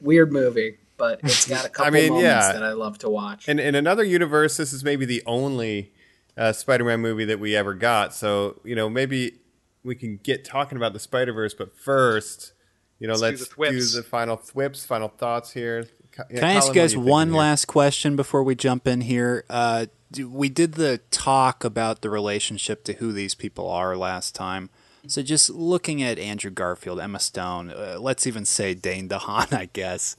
weird 0.00 0.30
movie, 0.30 0.76
but 0.98 1.20
it's 1.24 1.48
got 1.48 1.64
a 1.64 1.68
couple 1.70 1.92
mean, 1.92 2.08
moments 2.10 2.24
yeah. 2.24 2.52
that 2.52 2.62
I 2.62 2.72
love 2.72 2.98
to 2.98 3.08
watch. 3.08 3.48
And 3.48 3.58
in 3.58 3.74
another 3.74 4.04
universe, 4.04 4.58
this 4.58 4.72
is 4.74 4.84
maybe 4.84 5.06
the 5.06 5.22
only 5.26 5.90
uh, 6.36 6.52
Spider-Man 6.52 7.00
movie 7.00 7.24
that 7.24 7.40
we 7.40 7.56
ever 7.56 7.72
got. 7.74 8.14
So 8.14 8.60
you 8.62 8.76
know, 8.76 8.90
maybe 8.90 9.38
we 9.82 9.94
can 9.94 10.18
get 10.22 10.44
talking 10.44 10.76
about 10.76 10.92
the 10.92 10.98
Spider-Verse. 11.00 11.54
But 11.54 11.74
first, 11.74 12.52
you 12.98 13.06
know, 13.06 13.14
Let's 13.14 13.48
do 13.48 13.54
let's, 13.58 13.92
the 13.92 13.96
do 13.96 14.02
the 14.02 14.08
final 14.08 14.36
thwips, 14.36 14.84
final 14.84 15.08
thoughts 15.08 15.52
here. 15.52 15.86
Co- 16.12 16.24
yeah, 16.30 16.40
Can 16.40 16.44
I 16.48 16.52
ask 16.54 16.66
Colin, 16.66 16.74
you 16.76 16.82
guys 16.82 16.92
do 16.94 17.00
one 17.00 17.28
here? 17.28 17.36
last 17.38 17.66
question 17.66 18.16
before 18.16 18.42
we 18.42 18.54
jump 18.54 18.86
in 18.86 19.02
here? 19.02 19.44
Uh, 19.48 19.86
do- 20.10 20.28
we 20.28 20.48
did 20.48 20.72
the 20.74 20.98
talk 21.10 21.64
about 21.64 22.00
the 22.02 22.10
relationship 22.10 22.82
to 22.84 22.94
who 22.94 23.12
these 23.12 23.34
people 23.34 23.70
are 23.70 23.96
last 23.96 24.34
time. 24.34 24.70
So 25.06 25.22
just 25.22 25.48
looking 25.48 26.02
at 26.02 26.18
Andrew 26.18 26.50
Garfield, 26.50 27.00
Emma 27.00 27.20
Stone, 27.20 27.70
uh, 27.70 27.96
let's 28.00 28.26
even 28.26 28.44
say 28.44 28.74
Dane 28.74 29.08
DeHaan, 29.08 29.52
I 29.56 29.68
guess. 29.72 30.16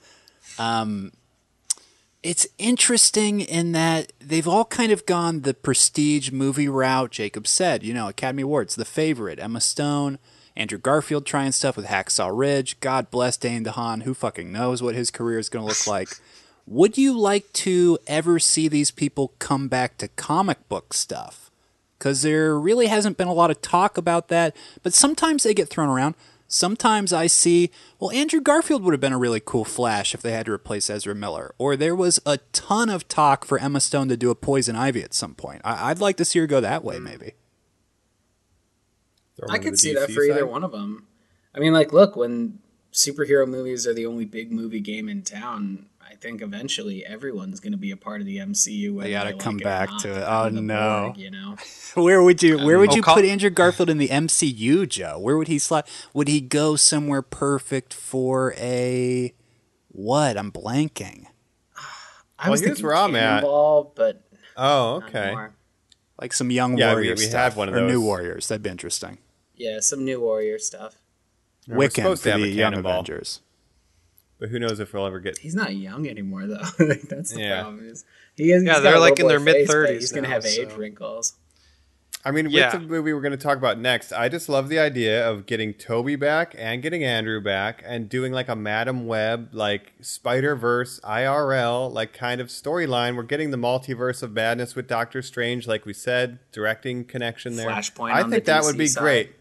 Um, 0.58 1.12
it's 2.24 2.48
interesting 2.58 3.40
in 3.40 3.72
that 3.74 4.12
they've 4.20 4.48
all 4.48 4.66
kind 4.66 4.92
of 4.92 5.06
gone 5.06 5.42
the 5.42 5.54
prestige 5.54 6.32
movie 6.32 6.68
route. 6.68 7.12
Jacob 7.12 7.48
said, 7.48 7.84
you 7.84 7.94
know, 7.94 8.10
Academy 8.10 8.44
Awards, 8.44 8.76
the 8.76 8.84
favorite. 8.86 9.40
Emma 9.40 9.62
Stone, 9.62 10.18
Andrew 10.60 10.78
Garfield 10.78 11.26
trying 11.26 11.54
stuff 11.54 11.78
with 11.78 11.86
Hacksaw 11.86 12.38
Ridge. 12.38 12.82
God 12.82 13.10
bless 13.10 13.38
Dane 13.38 13.64
DeHaan. 13.64 14.04
Who 14.04 14.14
fucking 14.14 14.52
knows 14.52 14.84
what 14.84 14.94
his 14.94 15.10
career 15.10 15.40
is 15.40 15.48
going 15.48 15.64
to 15.64 15.70
look 15.70 15.88
like? 15.88 16.10
Would 16.68 16.98
you 16.98 17.18
like 17.18 17.52
to 17.54 17.98
ever 18.06 18.40
see 18.40 18.68
these 18.68 18.92
people 18.92 19.34
come 19.40 19.70
back 19.70 19.98
to 19.98 20.10
comic 20.10 20.68
book 20.68 20.94
stuff? 20.94 21.50
Because 21.98 22.24
there 22.24 22.60
really 22.60 22.88
hasn't 22.88 23.18
been 23.18 23.30
a 23.30 23.34
lot 23.34 23.50
of 23.50 23.62
talk 23.62 23.98
about 23.98 24.28
that, 24.28 24.56
but 24.84 24.94
sometimes 24.94 25.44
they 25.44 25.54
get 25.54 25.70
thrown 25.70 25.90
around. 25.90 26.16
Sometimes 26.50 27.14
I 27.14 27.28
see, 27.28 27.72
well, 28.00 28.12
Andrew 28.12 28.42
Garfield 28.42 28.84
would 28.84 28.94
have 28.94 29.02
been 29.02 29.14
a 29.14 29.18
really 29.18 29.40
cool 29.40 29.66
Flash 29.66 30.14
if 30.14 30.22
they 30.22 30.32
had 30.32 30.48
to 30.48 30.52
replace 30.52 30.90
Ezra 30.90 31.16
Miller. 31.16 31.54
Or 31.58 31.78
there 31.78 31.96
was 31.96 32.20
a 32.26 32.38
ton 32.52 32.90
of 32.90 33.08
talk 33.08 33.46
for 33.46 33.60
Emma 33.60 33.80
Stone 33.80 34.10
to 34.10 34.18
do 34.18 34.30
a 34.30 34.36
Poison 34.36 34.76
Ivy 34.76 35.04
at 35.04 35.14
some 35.14 35.36
point. 35.36 35.62
I- 35.64 35.90
I'd 35.90 36.00
like 36.00 36.18
to 36.18 36.26
see 36.26 36.40
her 36.40 36.48
go 36.48 36.60
that 36.60 36.84
way, 36.84 36.98
mm. 36.98 37.04
maybe. 37.04 37.34
Throw 39.40 39.48
'em 39.48 39.56
I 39.56 39.58
could 39.60 39.74
the 39.74 39.78
see 39.78 39.94
that 39.94 40.10
DC 40.10 40.14
for 40.16 40.24
either 40.24 40.46
one 40.46 40.64
of 40.64 40.72
them. 40.72 41.08
I 41.56 41.60
mean, 41.60 41.74
like, 41.74 41.92
look, 41.94 42.16
when 42.16 42.60
superhero 42.94 43.48
movies 43.48 43.88
are 43.88 43.94
the 43.94 44.06
only 44.06 44.26
big 44.26 44.52
movie 44.52 44.80
game 44.80 45.08
in 45.10 45.22
town, 45.24 45.86
I 46.02 46.16
think 46.16 46.42
eventually 46.42 47.06
everyone's 47.06 47.60
going 47.60 47.72
to 47.72 47.78
be 47.78 47.92
a 47.92 47.98
part 47.98 48.20
of 48.22 48.26
the 48.28 48.38
MCU. 48.38 48.94
whether 48.96 49.10
gotta 49.10 49.34
come 49.34 49.58
or 49.58 49.60
back 49.60 49.90
to 50.00 50.10
it. 50.20 50.24
Oh, 50.28 50.50
no. 50.50 51.06
Borg, 51.08 51.18
you 51.18 51.32
know. 51.32 51.56
Where 51.96 52.22
would 52.24 52.42
you 52.44 52.58
Where 52.58 52.76
um, 52.76 52.82
would 52.82 52.92
Oh, 52.92 52.96
you 52.96 53.02
call- 53.02 53.16
put 53.16 53.26
Andrew 53.26 53.50
Garfield 53.50 53.90
in 53.90 53.98
the 54.00 54.10
MCU, 54.10 54.88
Joe? 54.88 55.18
Where 55.20 55.38
would 55.38 55.48
he 55.48 55.58
slot? 55.60 55.88
Would 56.14 56.28
he 56.28 56.42
go 56.42 56.76
somewhere 56.76 57.22
perfect 57.22 57.94
for 57.94 58.54
a 58.58 59.34
what? 59.90 60.38
I'm 60.38 60.52
blanking. 60.52 61.26
I 62.40 62.44
Well, 62.46 62.52
was 62.52 62.62
here's 62.62 62.70
thinking 62.78 62.86
where 62.88 62.96
I'm 62.96 63.16
at. 63.16 63.42
Cannonball, 63.42 63.94
but 63.96 64.22
Oh, 64.58 64.96
okay. 65.06 65.34
Like 66.20 66.34
some 66.34 66.52
young 66.52 66.78
Yeah, 66.78 66.90
we- 66.90 66.94
warrior 66.96 67.12
we 67.16 67.18
stuff 67.26 67.54
had 67.54 67.56
one 67.56 67.70
of 67.70 67.76
those. 67.76 67.84
or 67.84 67.88
new 67.88 68.02
warriors. 68.02 68.48
That'd 68.50 68.64
be 68.64 68.70
interesting. 68.70 69.20
Yeah, 69.60 69.80
some 69.82 70.04
new 70.06 70.20
warrior 70.22 70.58
stuff. 70.58 70.96
we're 71.68 71.88
Wiccan 71.90 71.96
supposed 71.98 72.22
for 72.24 72.30
to 72.30 72.32
have 72.32 72.42
the 72.42 72.48
a 72.48 72.50
young 72.50 72.72
cannonball. 72.72 73.02
Avengers. 73.02 73.42
But 74.40 74.50
who 74.50 74.58
knows 74.58 74.80
if 74.80 74.94
we'll 74.94 75.06
ever 75.06 75.20
get? 75.20 75.38
He's 75.40 75.54
not 75.54 75.76
young 75.76 76.08
anymore, 76.08 76.48
though. 76.48 76.64
like, 76.80 77.02
that's 77.04 77.34
the 77.34 77.42
Yeah. 77.42 77.62
problem. 77.62 77.88
Is 77.90 78.06
he 78.38 78.52
is, 78.54 78.64
Yeah, 78.64 78.76
he's 78.76 78.84
they're 78.84 78.96
a 78.96 79.00
like 79.00 79.20
in 79.20 79.28
their 79.28 79.40
boy 79.40 79.46
face, 79.52 79.68
but 79.68 79.74
mid-thirties 79.74 80.02
He's 80.02 80.12
gonna 80.14 80.28
now, 80.30 80.34
have 80.36 80.46
age 80.46 80.70
so. 80.70 80.78
wrinkles. 80.78 81.34
I 82.26 82.32
mean, 82.32 82.46
with 82.46 82.54
Yeah. 82.54 82.72
the 82.72 82.80
movie 82.80 83.14
we're 83.14 83.22
going 83.22 83.32
to 83.32 83.38
talk 83.38 83.58
about 83.58 83.80
next, 83.80 84.12
I 84.12 84.28
just 84.28 84.50
love 84.50 84.68
the 84.68 84.78
idea 84.78 85.26
of 85.26 85.46
getting 85.46 85.74
Tobey 85.74 86.18
back 86.18 86.54
and 86.58 86.82
getting 86.82 87.02
Andrew 87.02 87.40
back 87.40 87.82
and 87.86 88.10
doing 88.10 88.34
like 88.34 88.50
a 88.50 88.58
Madam 88.58 89.08
Web, 89.08 89.50
like 89.54 89.94
Spider 90.02 90.54
Verse 90.58 91.00
IRL, 91.02 91.90
like 91.94 92.12
kind 92.12 92.42
of 92.42 92.48
storyline. 92.48 93.16
We're 93.16 93.24
getting 93.24 93.52
the 93.52 93.58
multiverse 93.58 94.22
of 94.22 94.34
madness 94.34 94.76
with 94.76 94.86
Doctor 94.88 95.22
Strange, 95.22 95.66
like 95.66 95.86
we 95.86 95.94
said, 95.94 96.40
directing 96.52 97.06
connection 97.06 97.56
there. 97.56 97.70
Flashpoint 97.70 98.12
I 98.12 98.22
on 98.24 98.30
think 98.32 98.44
the 98.44 98.52
that 98.52 98.64
would 98.64 98.76
DC 98.76 98.80
be 98.80 98.88
side. 98.88 99.02
great. 99.02 99.32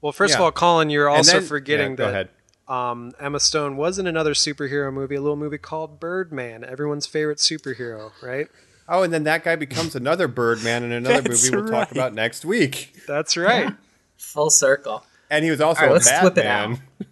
Well, 0.00 0.12
first 0.12 0.34
of 0.34 0.40
all, 0.40 0.52
Colin, 0.52 0.90
you're 0.90 1.08
And 1.08 1.16
also 1.18 1.38
then- 1.40 1.46
forgetting 1.48 1.90
yeah, 1.92 1.96
go 1.96 2.04
that 2.04 2.10
ahead. 2.12 2.28
um, 2.68 3.12
Emma 3.18 3.40
Stone 3.40 3.76
was 3.76 3.98
in 3.98 4.06
another 4.06 4.32
superhero 4.34 4.92
movie, 4.92 5.16
a 5.16 5.20
little 5.20 5.36
movie 5.36 5.58
called 5.58 5.98
Birdman, 5.98 6.64
everyone's 6.64 7.06
favorite 7.06 7.38
superhero, 7.38 8.12
right? 8.22 8.46
Oh, 8.88 9.02
and 9.02 9.12
then 9.12 9.24
that 9.24 9.44
guy 9.44 9.56
becomes 9.56 9.94
another 9.94 10.28
Birdman 10.28 10.82
in 10.82 10.92
another 10.92 11.22
movie 11.30 11.50
we'll 11.50 11.68
talk 11.68 11.90
about 11.90 12.14
next 12.14 12.44
week. 12.44 12.94
That's 13.06 13.36
right. 13.36 13.74
Full 14.16 14.50
circle. 14.50 15.04
And 15.30 15.44
he 15.44 15.50
was 15.50 15.60
also 15.60 15.80
All 15.82 15.86
right, 15.88 15.90
a 15.90 15.94
let's 15.94 16.10
flip 16.10 16.38
it 16.38 16.42
Batman. 16.44 16.82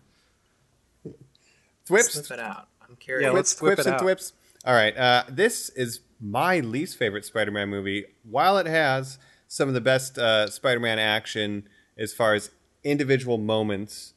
Thwips, 1.87 2.15
Flip 2.27 2.39
it 2.39 2.43
out. 2.43 2.69
I'm 2.89 2.97
curious. 2.97 3.25
Yeah, 3.27 3.31
Quips, 3.31 3.53
let's 3.53 3.63
whip 3.63 3.69
quips 3.77 3.87
it 3.87 3.91
and 3.91 3.95
out. 3.95 4.01
thwips. 4.01 4.33
All 4.65 4.75
right, 4.75 4.97
uh, 4.97 5.25
this 5.29 5.69
is 5.71 6.01
my 6.21 6.59
least 6.61 6.97
favorite 6.99 7.25
Spider-Man 7.25 7.69
movie. 7.69 8.07
While 8.29 8.59
it 8.59 8.67
has 8.67 9.19
some 9.49 9.69
of 9.69 9.75
the 9.75 9.81
best 9.81 10.19
uh, 10.19 10.49
Spider-Man 10.49 10.99
action 10.99 11.69
as 11.97 12.13
far 12.13 12.35
as 12.35 12.51
individual 12.91 13.39
moments, 13.39 14.15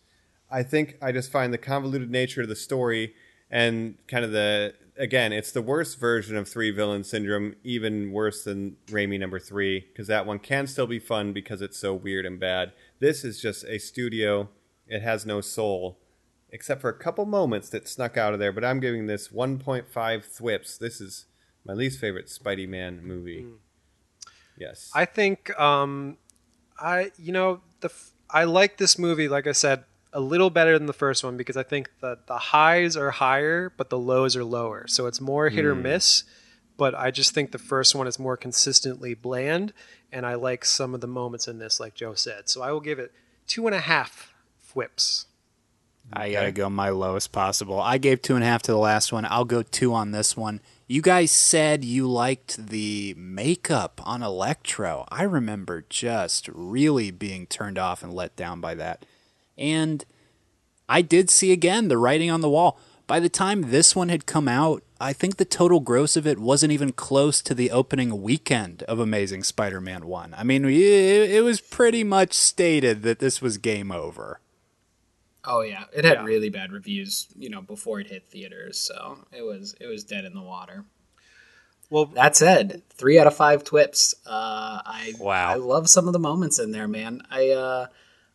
I 0.49 0.63
think 0.63 0.97
I 1.01 1.11
just 1.11 1.31
find 1.31 1.53
the 1.53 1.57
convoluted 1.57 2.09
nature 2.09 2.41
of 2.41 2.49
the 2.49 2.55
story 2.55 3.13
and 3.49 3.97
kind 4.07 4.23
of 4.23 4.31
the 4.31 4.73
again, 4.97 5.31
it's 5.31 5.51
the 5.51 5.61
worst 5.61 5.99
version 5.99 6.35
of 6.35 6.47
three 6.47 6.71
villain 6.71 7.03
syndrome, 7.03 7.55
even 7.63 8.11
worse 8.11 8.43
than 8.43 8.75
Raimi 8.87 9.19
number 9.19 9.39
three, 9.39 9.79
because 9.79 10.07
that 10.07 10.25
one 10.25 10.39
can 10.39 10.67
still 10.67 10.87
be 10.87 10.99
fun 10.99 11.33
because 11.33 11.61
it's 11.61 11.79
so 11.79 11.93
weird 11.93 12.25
and 12.25 12.39
bad. 12.39 12.73
This 12.99 13.23
is 13.23 13.41
just 13.41 13.63
a 13.65 13.79
studio; 13.79 14.49
it 14.87 15.01
has 15.01 15.25
no 15.25 15.41
soul 15.41 15.99
except 16.51 16.81
for 16.81 16.89
a 16.89 16.97
couple 16.97 17.25
moments 17.25 17.69
that 17.69 17.87
snuck 17.87 18.17
out 18.17 18.33
of 18.33 18.39
there. 18.39 18.51
But 18.51 18.65
I'm 18.65 18.79
giving 18.79 19.05
this 19.05 19.27
1.5 19.27 20.23
thwips. 20.25 20.77
This 20.79 20.99
is 20.99 21.25
my 21.65 21.73
least 21.73 21.99
favorite 21.99 22.25
Spidey 22.27 22.67
Man 22.67 23.01
movie. 23.03 23.45
Yes. 24.57 24.91
I 24.93 25.05
think 25.05 25.57
um, 25.59 26.17
I 26.79 27.11
you 27.17 27.31
know 27.31 27.61
the 27.79 27.89
f- 27.89 28.11
I 28.29 28.43
like 28.43 28.77
this 28.77 28.97
movie. 28.97 29.27
Like 29.27 29.47
I 29.47 29.51
said, 29.51 29.83
a 30.13 30.19
little 30.19 30.49
better 30.49 30.77
than 30.77 30.87
the 30.87 30.93
first 30.93 31.23
one 31.23 31.37
because 31.37 31.57
I 31.57 31.63
think 31.63 31.89
the 32.01 32.19
the 32.27 32.37
highs 32.37 32.97
are 32.97 33.11
higher, 33.11 33.71
but 33.75 33.89
the 33.89 33.97
lows 33.97 34.35
are 34.35 34.43
lower. 34.43 34.87
So 34.87 35.05
it's 35.07 35.21
more 35.21 35.49
hit 35.49 35.65
or 35.65 35.75
hmm. 35.75 35.83
miss. 35.83 36.23
But 36.77 36.95
I 36.95 37.11
just 37.11 37.33
think 37.33 37.51
the 37.51 37.57
first 37.57 37.93
one 37.93 38.07
is 38.07 38.17
more 38.17 38.37
consistently 38.37 39.13
bland, 39.13 39.73
and 40.13 40.25
I 40.25 40.35
like 40.35 40.63
some 40.63 40.95
of 40.95 41.01
the 41.01 41.07
moments 41.07 41.47
in 41.47 41.59
this, 41.59 41.77
like 41.77 41.93
Joe 41.93 42.13
said. 42.13 42.47
So 42.47 42.61
I 42.61 42.71
will 42.71 42.79
give 42.79 42.99
it 42.99 43.11
two 43.47 43.67
and 43.67 43.75
a 43.75 43.81
half 43.81 44.33
whips. 44.73 45.25
I 46.11 46.31
gotta 46.31 46.51
go 46.51 46.69
my 46.69 46.89
lowest 46.89 47.31
possible. 47.31 47.79
I 47.79 47.97
gave 47.97 48.21
two 48.21 48.35
and 48.35 48.43
a 48.43 48.47
half 48.47 48.61
to 48.63 48.71
the 48.71 48.77
last 48.77 49.11
one. 49.11 49.25
I'll 49.25 49.45
go 49.45 49.61
two 49.61 49.93
on 49.93 50.11
this 50.11 50.35
one. 50.35 50.61
You 50.91 51.03
guys 51.03 51.29
said 51.29 51.83
you 51.83 52.09
liked 52.09 52.69
the 52.69 53.13
makeup 53.15 54.01
on 54.05 54.23
Electro. 54.23 55.05
I 55.09 55.21
remember 55.21 55.85
just 55.87 56.49
really 56.51 57.11
being 57.11 57.45
turned 57.45 57.77
off 57.77 58.01
and 58.01 58.11
let 58.11 58.35
down 58.35 58.59
by 58.59 58.73
that. 58.73 59.05
And 59.55 60.03
I 60.89 61.03
did 61.03 61.29
see 61.29 61.51
again 61.51 61.89
the 61.89 61.99
writing 61.99 62.31
on 62.31 62.41
the 62.41 62.49
wall. 62.49 62.79
By 63.05 63.19
the 63.19 63.29
time 63.29 63.69
this 63.69 63.95
one 63.95 64.09
had 64.09 64.25
come 64.25 64.47
out, 64.47 64.81
I 64.99 65.13
think 65.13 65.37
the 65.37 65.45
total 65.45 65.79
gross 65.79 66.17
of 66.17 66.25
it 66.25 66.39
wasn't 66.39 66.71
even 66.71 66.91
close 66.91 67.43
to 67.43 67.53
the 67.53 67.69
opening 67.69 68.23
weekend 68.23 68.81
of 68.83 68.97
Amazing 68.97 69.43
Spider 69.43 69.79
Man 69.79 70.07
1. 70.07 70.33
I 70.35 70.43
mean, 70.43 70.65
it, 70.65 70.71
it 70.71 71.43
was 71.43 71.61
pretty 71.61 72.03
much 72.03 72.33
stated 72.33 73.03
that 73.03 73.19
this 73.19 73.43
was 73.43 73.59
game 73.59 73.91
over. 73.91 74.39
Oh 75.45 75.61
yeah, 75.61 75.85
it 75.93 76.03
had 76.05 76.25
really 76.25 76.49
bad 76.49 76.71
reviews, 76.71 77.27
you 77.37 77.49
know, 77.49 77.61
before 77.61 77.99
it 77.99 78.07
hit 78.07 78.29
theaters, 78.29 78.79
so 78.79 79.19
it 79.31 79.41
was 79.41 79.75
it 79.79 79.87
was 79.87 80.03
dead 80.03 80.25
in 80.25 80.33
the 80.33 80.41
water. 80.41 80.85
Well, 81.89 82.05
That 82.05 82.35
said, 82.35 82.83
three 82.91 83.17
out 83.17 83.25
of 83.25 83.35
five 83.35 83.63
thwips. 83.63 84.13
Uh, 84.25 84.81
I 84.85 85.13
Wow. 85.19 85.49
I 85.49 85.55
love 85.55 85.89
some 85.89 86.07
of 86.07 86.13
the 86.13 86.19
moments 86.19 86.59
in 86.59 86.71
there, 86.71 86.87
man. 86.87 87.21
I 87.31 87.49
uh, 87.51 87.87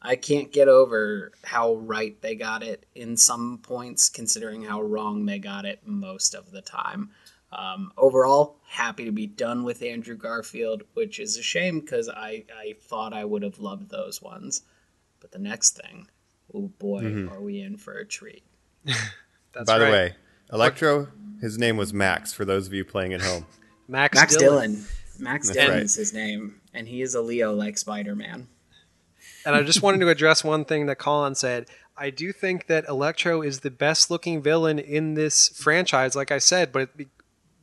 I 0.02 0.16
can't 0.16 0.52
get 0.52 0.68
over 0.68 1.32
how 1.44 1.76
right 1.76 2.20
they 2.20 2.34
got 2.34 2.62
it 2.62 2.84
in 2.94 3.16
some 3.16 3.58
points, 3.62 4.08
considering 4.08 4.62
how 4.62 4.82
wrong 4.82 5.24
they 5.24 5.38
got 5.38 5.64
it 5.64 5.86
most 5.86 6.34
of 6.34 6.50
the 6.50 6.62
time. 6.62 7.10
Um, 7.52 7.92
overall, 7.96 8.56
happy 8.66 9.04
to 9.04 9.12
be 9.12 9.26
done 9.26 9.62
with 9.62 9.82
Andrew 9.82 10.16
Garfield, 10.16 10.82
which 10.94 11.20
is 11.20 11.36
a 11.36 11.42
shame 11.42 11.80
because 11.80 12.08
I, 12.08 12.44
I 12.54 12.74
thought 12.82 13.12
I 13.12 13.24
would 13.24 13.44
have 13.44 13.60
loved 13.60 13.90
those 13.90 14.20
ones. 14.20 14.62
But 15.20 15.30
the 15.30 15.38
next 15.38 15.78
thing, 15.78 16.08
oh 16.54 16.70
boy, 16.78 17.02
mm-hmm. 17.02 17.32
are 17.32 17.40
we 17.40 17.60
in 17.60 17.76
for 17.76 17.98
a 17.98 18.04
treat. 18.04 18.44
that's 18.84 19.66
By 19.66 19.78
the 19.78 19.86
way, 19.86 20.14
Electro, 20.52 21.08
his 21.40 21.58
name 21.58 21.76
was 21.76 21.92
Max. 21.92 22.32
For 22.32 22.44
those 22.44 22.66
of 22.66 22.72
you 22.72 22.84
playing 22.84 23.12
at 23.12 23.22
home, 23.22 23.46
Max, 23.88 24.16
Max 24.16 24.36
Dillon. 24.36 24.72
Dillon. 24.72 24.86
Max 25.18 25.46
That's 25.46 25.58
Dillon 25.58 25.74
right. 25.74 25.82
is 25.82 25.94
his 25.94 26.12
name, 26.12 26.60
and 26.72 26.88
he 26.88 27.02
is 27.02 27.14
a 27.14 27.20
Leo 27.20 27.52
like 27.52 27.78
Spider 27.78 28.16
Man. 28.16 28.48
And 29.46 29.54
I 29.54 29.62
just 29.62 29.82
wanted 29.82 30.00
to 30.00 30.08
address 30.08 30.42
one 30.42 30.64
thing 30.64 30.86
that 30.86 30.96
Colin 30.96 31.34
said. 31.34 31.66
I 31.96 32.10
do 32.10 32.32
think 32.32 32.66
that 32.66 32.88
Electro 32.88 33.42
is 33.42 33.60
the 33.60 33.70
best 33.70 34.10
looking 34.10 34.42
villain 34.42 34.78
in 34.78 35.14
this 35.14 35.48
franchise, 35.50 36.16
like 36.16 36.32
I 36.32 36.38
said, 36.38 36.72
but 36.72 36.90
it, 36.98 37.08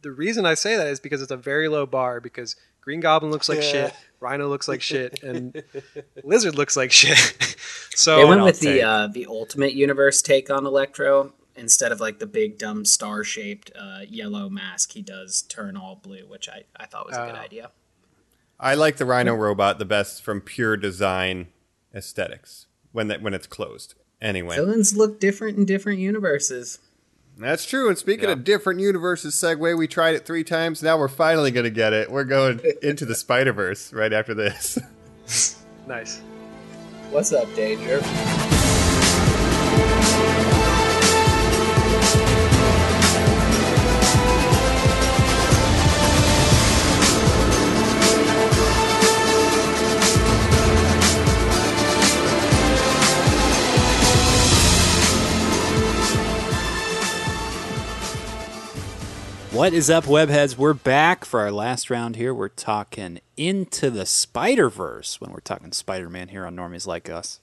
the 0.01 0.11
reason 0.11 0.45
I 0.45 0.53
say 0.53 0.77
that 0.77 0.87
is 0.87 0.99
because 0.99 1.21
it's 1.21 1.31
a 1.31 1.37
very 1.37 1.67
low 1.67 1.85
bar 1.85 2.21
because 2.21 2.55
Green 2.79 3.01
Goblin 3.01 3.31
looks 3.31 3.49
like 3.49 3.61
shit, 3.61 3.93
Rhino 4.21 4.47
looks 4.47 4.67
like 4.67 4.81
shit, 4.81 5.21
and 5.23 5.61
Lizard 6.23 6.55
looks 6.55 6.77
like 6.77 6.91
shit. 6.91 7.17
so 7.95 8.17
They 8.17 8.23
went 8.25 8.43
with 8.43 8.59
the 8.59 8.73
take. 8.75 8.83
uh, 8.83 9.07
the 9.07 9.25
Ultimate 9.25 9.73
Universe 9.73 10.21
take 10.21 10.49
on 10.49 10.65
Electro 10.65 11.33
instead 11.55 11.91
of 11.91 11.99
like 11.99 12.19
the 12.19 12.27
big 12.27 12.57
dumb 12.57 12.85
star 12.85 13.23
shaped 13.23 13.71
uh, 13.77 13.99
yellow 14.07 14.47
mask. 14.49 14.91
He 14.93 15.01
does 15.01 15.41
turn 15.41 15.75
all 15.75 15.95
blue, 16.01 16.25
which 16.27 16.47
I, 16.47 16.63
I 16.77 16.85
thought 16.85 17.07
was 17.07 17.17
a 17.17 17.25
good 17.25 17.35
Oh. 17.35 17.39
idea. 17.39 17.71
I 18.59 18.75
like 18.75 18.97
the 18.97 19.05
Rhino 19.05 19.33
robot 19.33 19.79
the 19.79 19.85
best 19.85 20.21
from 20.21 20.39
pure 20.39 20.77
design 20.77 21.47
aesthetics 21.95 22.67
when 22.91 23.07
that 23.07 23.21
when 23.21 23.33
it's 23.33 23.47
closed. 23.47 23.95
Anyway, 24.21 24.55
Villains 24.55 24.95
look 24.95 25.19
different 25.19 25.57
in 25.57 25.65
different 25.65 25.97
universes. 25.99 26.77
That's 27.43 27.65
true. 27.65 27.89
And 27.89 27.97
speaking 27.97 28.29
of 28.29 28.43
different 28.43 28.79
universes 28.79 29.35
segue, 29.35 29.77
we 29.77 29.87
tried 29.87 30.15
it 30.15 30.25
three 30.25 30.43
times. 30.43 30.83
Now 30.83 30.97
we're 30.97 31.07
finally 31.07 31.51
going 31.51 31.63
to 31.63 31.69
get 31.71 31.93
it. 31.93 32.11
We're 32.11 32.23
going 32.23 32.61
into 32.81 33.05
the 33.05 33.15
Spider 33.15 33.53
Verse 33.53 33.91
right 33.93 34.13
after 34.13 34.33
this. 34.33 34.79
nice. 35.87 36.21
What's 37.09 37.33
up, 37.33 37.53
Danger? 37.55 38.01
What 59.61 59.73
is 59.73 59.91
up, 59.91 60.05
webheads? 60.05 60.57
We're 60.57 60.73
back 60.73 61.23
for 61.23 61.39
our 61.39 61.51
last 61.51 61.91
round 61.91 62.15
here. 62.15 62.33
We're 62.33 62.47
talking 62.47 63.19
into 63.37 63.91
the 63.91 64.07
Spider 64.07 64.71
Verse 64.71 65.21
when 65.21 65.29
we're 65.29 65.39
talking 65.39 65.71
Spider 65.71 66.09
Man 66.09 66.29
here 66.29 66.47
on 66.47 66.55
Normies 66.55 66.87
Like 66.87 67.11
Us. 67.11 67.41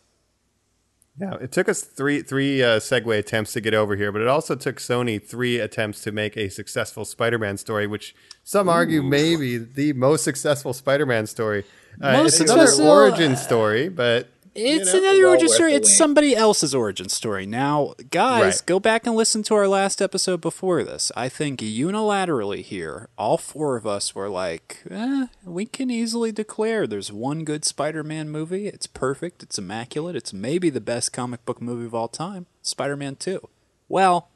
Yeah, 1.16 1.34
it 1.34 1.52
took 1.52 1.68
us 1.68 1.82
three 1.82 2.22
three 2.22 2.60
uh, 2.60 2.80
segue 2.80 3.16
attempts 3.16 3.52
to 3.52 3.60
get 3.60 3.72
over 3.72 3.94
here, 3.94 4.10
but 4.10 4.20
it 4.20 4.26
also 4.26 4.56
took 4.56 4.78
Sony 4.78 5.24
three 5.24 5.60
attempts 5.60 6.00
to 6.02 6.10
make 6.10 6.36
a 6.36 6.48
successful 6.48 7.04
Spider-Man 7.04 7.56
story, 7.56 7.86
which 7.86 8.16
some 8.42 8.68
argue 8.68 9.00
may 9.00 9.36
be 9.36 9.56
the 9.56 9.92
most 9.92 10.24
successful 10.24 10.72
Spider-Man 10.72 11.28
story. 11.28 11.62
Uh, 12.02 12.14
Most 12.14 12.40
it's 12.40 12.50
another 12.50 12.66
successful, 12.66 12.90
origin 12.90 13.36
story, 13.36 13.88
but 13.88 14.28
It's 14.60 14.92
know, 14.92 14.98
another 14.98 15.20
well 15.22 15.30
origin 15.30 15.48
story. 15.48 15.74
It's 15.74 15.96
somebody 15.96 16.34
else's 16.34 16.74
origin 16.74 17.08
story. 17.08 17.46
Now, 17.46 17.94
guys, 18.10 18.42
Right. 18.42 18.62
go 18.66 18.80
back 18.80 19.06
and 19.06 19.14
listen 19.14 19.42
to 19.44 19.54
our 19.54 19.68
last 19.68 20.02
episode 20.02 20.40
before 20.40 20.82
this. 20.84 21.12
I 21.16 21.28
think 21.28 21.60
unilaterally 21.60 22.62
here, 22.62 23.08
all 23.16 23.38
four 23.38 23.76
of 23.76 23.86
us 23.86 24.14
were 24.14 24.28
like, 24.28 24.82
eh, 24.90 25.26
we 25.44 25.64
can 25.66 25.90
easily 25.90 26.32
declare 26.32 26.86
there's 26.86 27.12
one 27.12 27.44
good 27.44 27.64
Spider 27.64 28.02
Man 28.02 28.28
movie. 28.30 28.66
It's 28.66 28.86
perfect. 28.86 29.42
It's 29.42 29.58
immaculate. 29.58 30.16
It's 30.16 30.32
maybe 30.32 30.70
the 30.70 30.80
best 30.80 31.12
comic 31.12 31.44
book 31.44 31.62
movie 31.62 31.86
of 31.86 31.94
all 31.94 32.08
time 32.08 32.46
Spider 32.62 32.96
Man 32.96 33.16
2. 33.16 33.48
Well, 33.88 34.28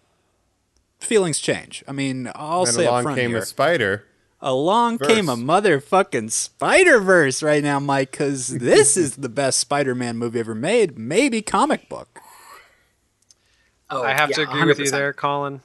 feelings 1.01 1.39
change. 1.41 1.83
I 1.89 1.93
mean, 1.93 2.31
I'll 2.35 2.65
then 2.65 2.75
say 2.75 2.87
up 2.87 3.03
front 3.03 3.19
came 3.19 3.31
here. 3.31 3.41
a 3.41 3.47
spider. 3.47 4.05
Along 4.45 4.99
Verse. 4.99 5.09
came 5.09 5.29
a 5.29 5.37
motherfucking 5.37 6.31
Spider 6.33 6.99
Verse 6.99 7.43
right 7.43 7.63
now, 7.63 7.79
Mike, 7.79 8.11
because 8.11 8.49
this 8.59 8.97
is 8.97 9.17
the 9.17 9.29
best 9.29 9.61
Spider 9.61 9.95
Man 9.95 10.19
movie 10.19 10.41
ever 10.41 10.55
made, 10.55 10.99
maybe 10.99 11.41
comic 11.41 11.89
book. 11.89 12.21
Oh, 13.89 14.03
I 14.03 14.15
have 14.15 14.31
yeah, 14.31 14.37
to 14.37 14.43
agree 14.43 14.65
with 14.65 14.79
you 14.79 14.91
there, 14.91 15.13
Colin. 15.13 15.61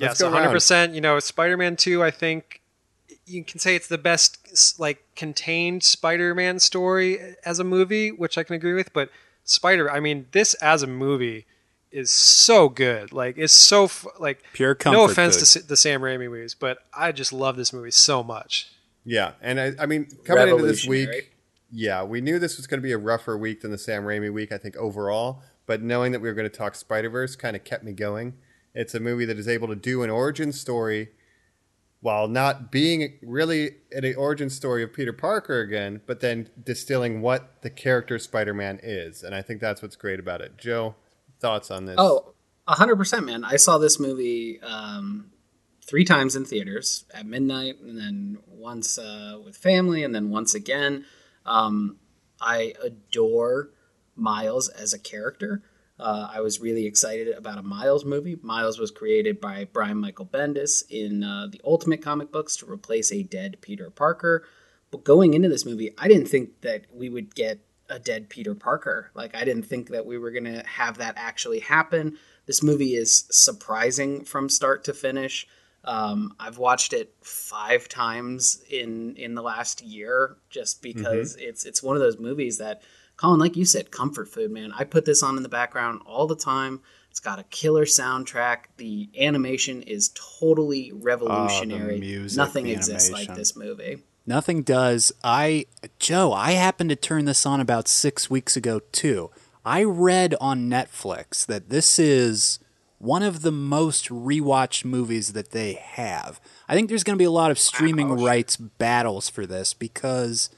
Yes, 0.00 0.20
go 0.20 0.30
100%. 0.30 0.94
You 0.94 1.00
know, 1.00 1.18
Spider-Man 1.20 1.76
2, 1.76 2.02
I 2.02 2.10
think 2.10 2.62
you 3.26 3.44
can 3.44 3.60
say 3.60 3.76
it's 3.76 3.86
the 3.86 3.98
best 3.98 4.80
like 4.80 5.04
contained 5.14 5.84
Spider-Man 5.84 6.58
story 6.58 7.18
as 7.44 7.58
a 7.58 7.64
movie, 7.64 8.10
which 8.10 8.36
I 8.36 8.42
can 8.42 8.56
agree 8.56 8.74
with, 8.74 8.92
but 8.92 9.10
Spider 9.44 9.90
I 9.90 10.00
mean, 10.00 10.26
this 10.32 10.54
as 10.54 10.82
a 10.82 10.86
movie 10.86 11.46
is 11.90 12.10
so 12.10 12.68
good. 12.68 13.12
Like 13.12 13.36
it's 13.38 13.52
so 13.52 13.84
f- 13.84 14.06
like 14.18 14.42
Pure 14.52 14.78
No 14.86 15.04
offense 15.04 15.36
food. 15.52 15.62
to 15.62 15.68
the 15.68 15.76
Sam 15.76 16.00
Raimi 16.00 16.30
movies, 16.30 16.54
but 16.54 16.78
I 16.94 17.12
just 17.12 17.32
love 17.32 17.56
this 17.56 17.72
movie 17.72 17.90
so 17.90 18.22
much. 18.22 18.70
Yeah, 19.04 19.32
and 19.40 19.58
I, 19.60 19.72
I 19.78 19.86
mean, 19.86 20.06
coming 20.24 20.48
into 20.48 20.66
this 20.66 20.86
week, 20.86 21.32
yeah, 21.72 22.02
we 22.04 22.20
knew 22.20 22.38
this 22.38 22.56
was 22.56 22.66
going 22.66 22.78
to 22.80 22.82
be 22.82 22.92
a 22.92 22.98
rougher 22.98 23.36
week 23.36 23.62
than 23.62 23.70
the 23.70 23.78
Sam 23.78 24.04
Raimi 24.04 24.32
week. 24.32 24.52
I 24.52 24.58
think 24.58 24.76
overall, 24.76 25.42
but 25.66 25.82
knowing 25.82 26.12
that 26.12 26.20
we 26.20 26.28
were 26.28 26.34
going 26.34 26.48
to 26.48 26.56
talk 26.56 26.74
Spider 26.74 27.08
Verse 27.10 27.34
kind 27.36 27.56
of 27.56 27.64
kept 27.64 27.82
me 27.84 27.92
going. 27.92 28.34
It's 28.74 28.94
a 28.94 29.00
movie 29.00 29.24
that 29.24 29.38
is 29.38 29.48
able 29.48 29.66
to 29.68 29.74
do 29.74 30.02
an 30.02 30.10
origin 30.10 30.52
story 30.52 31.08
while 32.02 32.28
not 32.28 32.70
being 32.70 33.18
really 33.22 33.72
an 33.92 34.14
origin 34.16 34.48
story 34.48 34.82
of 34.82 34.92
Peter 34.92 35.12
Parker 35.12 35.60
again, 35.60 36.00
but 36.06 36.20
then 36.20 36.48
distilling 36.64 37.20
what 37.20 37.62
the 37.62 37.68
character 37.70 38.18
Spider 38.18 38.54
Man 38.54 38.78
is, 38.82 39.22
and 39.22 39.34
I 39.34 39.42
think 39.42 39.60
that's 39.60 39.82
what's 39.82 39.96
great 39.96 40.20
about 40.20 40.40
it. 40.40 40.56
Joe, 40.56 40.94
thoughts 41.40 41.70
on 41.70 41.86
this? 41.86 41.96
Oh, 41.98 42.34
100%, 42.68 43.24
man. 43.24 43.44
I 43.44 43.56
saw 43.56 43.78
this 43.78 43.98
movie 43.98 44.60
um, 44.60 45.32
three 45.84 46.04
times 46.04 46.36
in 46.36 46.44
theaters 46.44 47.04
at 47.12 47.26
midnight, 47.26 47.80
and 47.80 47.98
then 47.98 48.38
once 48.46 48.98
uh, 48.98 49.38
with 49.44 49.56
family, 49.56 50.04
and 50.04 50.14
then 50.14 50.30
once 50.30 50.54
again. 50.54 51.04
Um, 51.44 51.96
I 52.40 52.74
adore 52.82 53.70
Miles 54.14 54.68
as 54.68 54.92
a 54.92 54.98
character. 54.98 55.62
Uh, 55.98 56.30
I 56.32 56.40
was 56.40 56.60
really 56.60 56.86
excited 56.86 57.28
about 57.28 57.58
a 57.58 57.62
Miles 57.62 58.04
movie. 58.04 58.38
Miles 58.40 58.78
was 58.78 58.90
created 58.90 59.40
by 59.40 59.66
Brian 59.70 59.98
Michael 59.98 60.26
Bendis 60.26 60.82
in 60.88 61.22
uh, 61.22 61.48
the 61.50 61.60
Ultimate 61.64 62.00
comic 62.00 62.32
books 62.32 62.56
to 62.56 62.70
replace 62.70 63.12
a 63.12 63.22
dead 63.22 63.58
Peter 63.60 63.90
Parker. 63.90 64.44
But 64.90 65.04
going 65.04 65.34
into 65.34 65.48
this 65.48 65.66
movie, 65.66 65.92
I 65.98 66.08
didn't 66.08 66.28
think 66.28 66.62
that 66.62 66.86
we 66.92 67.10
would 67.10 67.34
get 67.34 67.60
a 67.90 67.98
dead 67.98 68.28
Peter 68.28 68.54
Parker. 68.54 69.10
Like, 69.14 69.36
I 69.36 69.44
didn't 69.44 69.64
think 69.64 69.88
that 69.90 70.06
we 70.06 70.16
were 70.16 70.30
going 70.30 70.44
to 70.44 70.62
have 70.66 70.98
that 70.98 71.14
actually 71.16 71.60
happen. 71.60 72.16
This 72.46 72.62
movie 72.62 72.94
is 72.94 73.26
surprising 73.30 74.24
from 74.24 74.48
start 74.48 74.84
to 74.84 74.94
finish. 74.94 75.46
Um, 75.84 76.34
I've 76.38 76.58
watched 76.58 76.92
it 76.92 77.14
five 77.22 77.88
times 77.88 78.62
in 78.70 79.16
in 79.16 79.34
the 79.34 79.42
last 79.42 79.82
year 79.82 80.36
just 80.50 80.82
because 80.82 81.36
it's 81.36 81.64
it's 81.64 81.82
one 81.82 81.96
of 81.96 82.02
those 82.02 82.18
movies 82.18 82.58
that 82.58 82.82
Colin, 83.16 83.38
like 83.38 83.56
you 83.56 83.64
said, 83.64 83.90
comfort 83.90 84.28
food, 84.28 84.50
man. 84.50 84.72
I 84.72 84.84
put 84.84 85.04
this 85.04 85.22
on 85.22 85.36
in 85.36 85.42
the 85.42 85.48
background 85.48 86.00
all 86.06 86.26
the 86.26 86.36
time. 86.36 86.80
It's 87.10 87.20
got 87.20 87.38
a 87.38 87.44
killer 87.44 87.84
soundtrack. 87.84 88.64
The 88.76 89.10
animation 89.18 89.82
is 89.82 90.10
totally 90.38 90.92
revolutionary. 90.92 91.98
music, 92.00 92.36
Nothing 92.36 92.68
exists 92.68 93.10
like 93.10 93.34
this 93.34 93.56
movie. 93.56 94.02
Nothing 94.26 94.62
does. 94.62 95.12
I, 95.24 95.66
Joe, 95.98 96.32
I 96.32 96.52
happened 96.52 96.90
to 96.90 96.96
turn 96.96 97.24
this 97.24 97.46
on 97.46 97.60
about 97.60 97.88
six 97.88 98.30
weeks 98.30 98.56
ago, 98.56 98.80
too. 98.92 99.30
I 99.64 99.82
read 99.84 100.34
on 100.40 100.68
Netflix 100.70 101.44
that 101.46 101.68
this 101.68 101.98
is 101.98 102.58
one 102.98 103.22
of 103.22 103.40
the 103.40 103.52
most 103.52 104.08
rewatched 104.08 104.84
movies 104.84 105.32
that 105.32 105.52
they 105.52 105.72
have. 105.72 106.40
I 106.68 106.74
think 106.74 106.88
there's 106.88 107.02
going 107.04 107.16
to 107.16 107.22
be 107.22 107.24
a 107.24 107.30
lot 107.30 107.50
of 107.50 107.58
streaming 107.58 108.10
rights 108.10 108.56
battles 108.56 109.28
for 109.28 109.46
this 109.46 109.72
because 109.72 110.50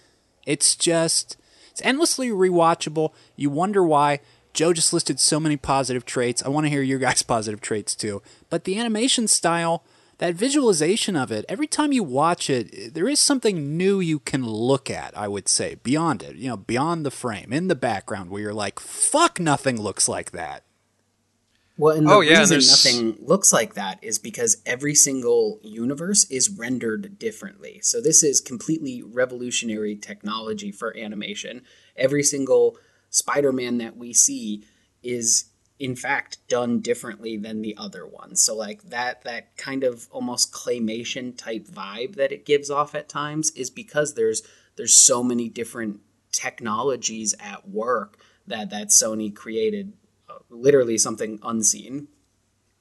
it's 0.45 0.75
just 0.75 1.37
it's 1.71 1.81
endlessly 1.83 2.31
rewatchable. 2.31 3.13
You 3.37 3.49
wonder 3.51 3.83
why. 3.85 4.21
Joe 4.53 4.73
just 4.73 4.93
listed 4.93 5.19
so 5.19 5.41
many 5.41 5.57
positive 5.57 6.05
traits. 6.05 6.43
I 6.43 6.49
want 6.49 6.67
to 6.67 6.71
hear 6.71 6.83
your 6.83 6.99
guys' 6.99 7.23
positive 7.23 7.61
traits 7.61 7.95
too. 7.95 8.23
But 8.51 8.65
the 8.65 8.79
animation 8.79 9.29
style, 9.29 9.85
that 10.23 10.36
visualization 10.36 11.16
of 11.16 11.32
it, 11.32 11.44
every 11.49 11.66
time 11.66 11.93
you 11.93 12.05
watch 12.05 12.49
it, 12.49 12.94
there 12.94 13.09
is 13.09 13.19
something 13.19 13.77
new 13.77 13.99
you 13.99 14.20
can 14.20 14.47
look 14.47 14.89
at, 14.89 15.19
I 15.19 15.27
would 15.27 15.49
say, 15.49 15.74
beyond 15.82 16.23
it, 16.23 16.36
you 16.36 16.49
know, 16.49 16.57
beyond 16.57 17.05
the 17.05 17.11
frame, 17.11 17.53
in 17.53 17.66
the 17.66 17.74
background, 17.74 18.31
where 18.31 18.40
you're 18.40 18.55
like, 18.55 18.78
fuck, 18.78 19.40
nothing 19.40 19.82
looks 19.82 20.07
like 20.07 20.31
that. 20.31 20.62
Well, 21.77 21.97
and 21.97 22.07
the 22.07 22.12
Oh, 22.12 22.20
yeah, 22.20 22.39
reason 22.39 22.51
there's- 22.51 22.70
nothing 22.70 23.16
looks 23.27 23.53
like 23.53 23.74
that 23.74 23.99
is 24.01 24.20
because 24.20 24.59
every 24.65 24.94
single 24.94 25.59
universe 25.61 26.24
is 26.31 26.49
rendered 26.51 27.19
differently. 27.19 27.81
So 27.82 28.01
this 28.01 28.23
is 28.23 28.40
completely 28.40 29.03
revolutionary 29.03 29.97
technology 29.97 30.70
for 30.70 30.97
animation. 30.97 31.62
Every 31.97 32.23
single 32.23 32.78
Spider-Man 33.11 33.78
that 33.78 33.97
we 33.97 34.12
see 34.12 34.62
is 35.03 35.47
in 35.83 35.97
fact 35.97 36.39
done 36.47 36.79
differently 36.79 37.37
than 37.37 37.61
the 37.61 37.77
other 37.77 38.07
ones. 38.07 38.41
So 38.41 38.55
like 38.55 38.85
that 38.85 39.23
that 39.25 39.57
kind 39.57 39.83
of 39.83 40.07
almost 40.13 40.53
claymation 40.53 41.37
type 41.37 41.67
vibe 41.67 42.15
that 42.15 42.31
it 42.31 42.47
gives 42.47 42.71
off 42.71 42.95
at 42.95 43.09
times 43.09 43.51
is 43.51 43.69
because 43.69 44.15
there's 44.15 44.45
there's 44.77 44.95
so 44.95 45.25
many 45.25 45.49
different 45.49 45.99
technologies 46.31 47.35
at 47.41 47.69
work 47.69 48.17
that 48.47 48.71
that 48.71 48.89
Sony 48.91 49.35
created 49.35 49.95
uh, 50.31 50.35
literally 50.51 50.99
something 50.99 51.41
unseen. 51.43 52.07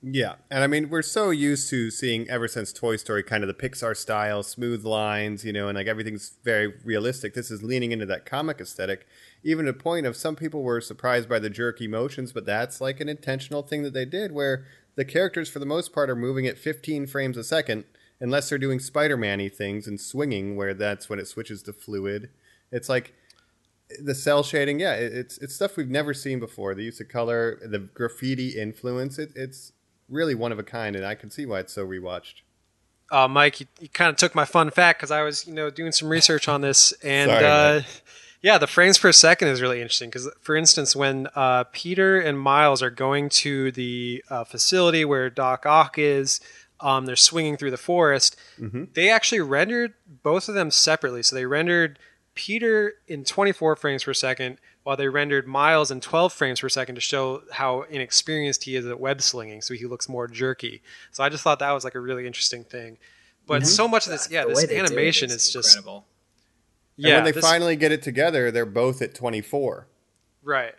Yeah, 0.04 0.36
and 0.52 0.64
I 0.64 0.68
mean 0.68 0.90
we're 0.90 1.02
so 1.02 1.32
used 1.32 1.72
to 1.72 1.90
seeing 1.90 2.30
ever 2.30 2.48
since 2.48 2.72
Toy 2.72 2.98
Story 2.98 3.24
kind 3.24 3.44
of 3.44 3.48
the 3.48 3.56
Pixar 3.56 3.98
style, 3.98 4.44
smooth 4.44 4.86
lines, 4.86 5.44
you 5.44 5.54
know, 5.54 5.70
and 5.70 5.76
like 5.76 5.88
everything's 5.88 6.38
very 6.44 6.76
realistic. 6.86 7.34
This 7.34 7.50
is 7.50 7.64
leaning 7.64 7.92
into 7.92 8.06
that 8.06 8.28
comic 8.28 8.62
aesthetic, 8.62 9.08
even 9.44 9.66
to 9.66 9.72
the 9.72 9.78
point 9.78 10.06
of 10.06 10.16
some 10.16 10.36
people 10.36 10.62
were 10.62 10.82
surprised 10.82 11.28
by 11.28 11.40
the 11.40 11.50
jerky 11.50 11.88
motions, 11.88 12.32
but 12.32 12.46
that's 12.46 12.80
like 12.82 13.00
an 13.00 13.10
intentional 13.10 13.64
thing 13.64 13.84
that 13.84 13.94
they 13.94 14.06
did, 14.06 14.32
where 14.32 14.66
the 14.96 15.06
characters 15.06 15.50
for 15.50 15.60
the 15.60 15.66
most 15.66 15.94
part 15.94 16.10
are 16.10 16.16
moving 16.16 16.46
at 16.46 16.58
15 16.58 17.08
frames 17.08 17.38
a 17.38 17.44
second, 17.44 17.86
unless 18.20 18.50
they're 18.50 18.58
doing 18.58 18.80
Spider-Man-y 18.80 19.50
things 19.50 19.88
and 19.88 20.00
swinging, 20.00 20.56
where 20.56 20.74
that's 20.74 21.10
when 21.10 21.20
it 21.20 21.28
switches 21.28 21.64
to 21.64 21.74
fluid. 21.74 22.30
It's 22.72 22.90
like 22.90 23.14
the 24.02 24.16
cell 24.16 24.44
shading, 24.44 24.80
yeah, 24.80 24.94
it's 24.94 25.38
it's 25.40 25.56
stuff 25.56 25.76
we've 25.76 25.90
never 25.90 26.14
seen 26.14 26.40
before. 26.40 26.76
The 26.76 26.84
use 26.84 27.02
of 27.02 27.10
color, 27.10 27.60
the 27.64 27.80
graffiti 27.80 28.50
influence, 28.50 29.18
it, 29.18 29.32
it's 29.36 29.74
really 30.08 30.36
one 30.36 30.52
of 30.52 30.60
a 30.60 30.64
kind, 30.64 30.96
and 30.96 31.06
I 31.06 31.16
can 31.16 31.32
see 31.32 31.46
why 31.46 31.62
it's 31.62 31.74
so 31.74 31.86
rewatched. 31.86 32.42
uh, 33.12 33.28
Mike, 33.28 33.60
you, 33.60 33.66
you 33.80 33.90
kind 33.90 34.10
of 34.10 34.16
took 34.18 34.36
my 34.36 34.46
fun 34.46 34.70
fact 34.70 35.00
because 35.00 35.12
I 35.12 35.24
was, 35.24 35.48
you 35.48 35.54
know, 35.54 35.70
doing 35.70 35.92
some 35.92 36.10
research 36.10 36.48
on 36.48 36.62
this, 36.62 36.94
and 37.04 37.30
Sorry, 37.30 37.46
uh. 37.46 37.82
Yeah, 38.42 38.58
the 38.58 38.68
frames 38.68 38.98
per 38.98 39.12
second 39.12 39.50
is 39.50 39.62
really 39.62 39.82
interesting 39.82 40.10
because, 40.10 40.30
for 40.42 40.56
instance, 40.56 40.96
when 40.96 41.28
uh, 41.36 41.66
Peter 41.72 42.20
and 42.20 42.40
Miles 42.40 42.82
are 42.82 42.90
going 42.90 43.30
to 43.30 43.72
the 43.72 44.24
uh, 44.30 44.44
facility 44.44 45.06
where 45.06 45.30
Doc 45.30 45.66
Ock 45.66 45.98
is, 45.98 46.40
um, 46.80 47.06
they're 47.06 47.16
swinging 47.16 47.58
through 47.58 47.72
the 47.72 47.78
forest. 47.78 48.36
They 48.94 49.10
actually 49.12 49.42
rendered 49.42 49.94
both 50.24 50.50
of 50.50 50.56
them 50.56 50.72
separately. 50.72 51.22
So 51.22 51.36
they 51.36 51.46
rendered 51.46 52.00
Peter 52.34 52.94
in 53.08 53.24
24 53.24 53.76
frames 53.76 54.04
per 54.06 54.14
second, 54.14 54.58
while 54.84 54.98
they 54.98 55.08
rendered 55.08 55.48
Miles 55.48 55.92
in 55.92 56.02
12 56.02 56.34
frames 56.34 56.62
per 56.62 56.70
second 56.70 56.96
to 56.96 57.02
show 57.02 57.44
how 57.52 57.84
inexperienced 57.84 58.64
he 58.64 58.76
is 58.76 58.88
at 58.88 59.00
web 59.00 59.22
slinging, 59.22 59.62
so 59.62 59.76
he 59.76 59.86
looks 59.86 60.10
more 60.10 60.28
jerky. 60.28 60.82
So 61.12 61.24
I 61.24 61.30
just 61.30 61.44
thought 61.44 61.60
that 61.60 61.72
was 61.72 61.84
like 61.84 61.94
a 61.94 62.00
really 62.00 62.26
interesting 62.26 62.64
thing. 62.64 62.98
But 63.46 63.68
so 63.68 63.88
much 63.88 64.08
of 64.08 64.12
this, 64.12 64.30
yeah, 64.32 64.44
The 64.44 64.50
this 64.50 64.58
way 64.58 64.66
they 64.66 64.76
did 64.76 64.86
animation 64.86 65.30
is 65.30 65.52
just 65.52 65.76
incredible. 65.76 66.06
And 66.98 67.06
yeah. 67.06 67.16
when 67.16 67.24
they 67.26 67.32
this- 67.32 67.44
finally 67.46 67.76
get 67.76 67.92
it 67.92 68.02
together, 68.02 68.52
they're 68.52 68.66
both 68.66 69.02
at 69.02 69.14
24. 69.16 69.88
right, 70.44 70.76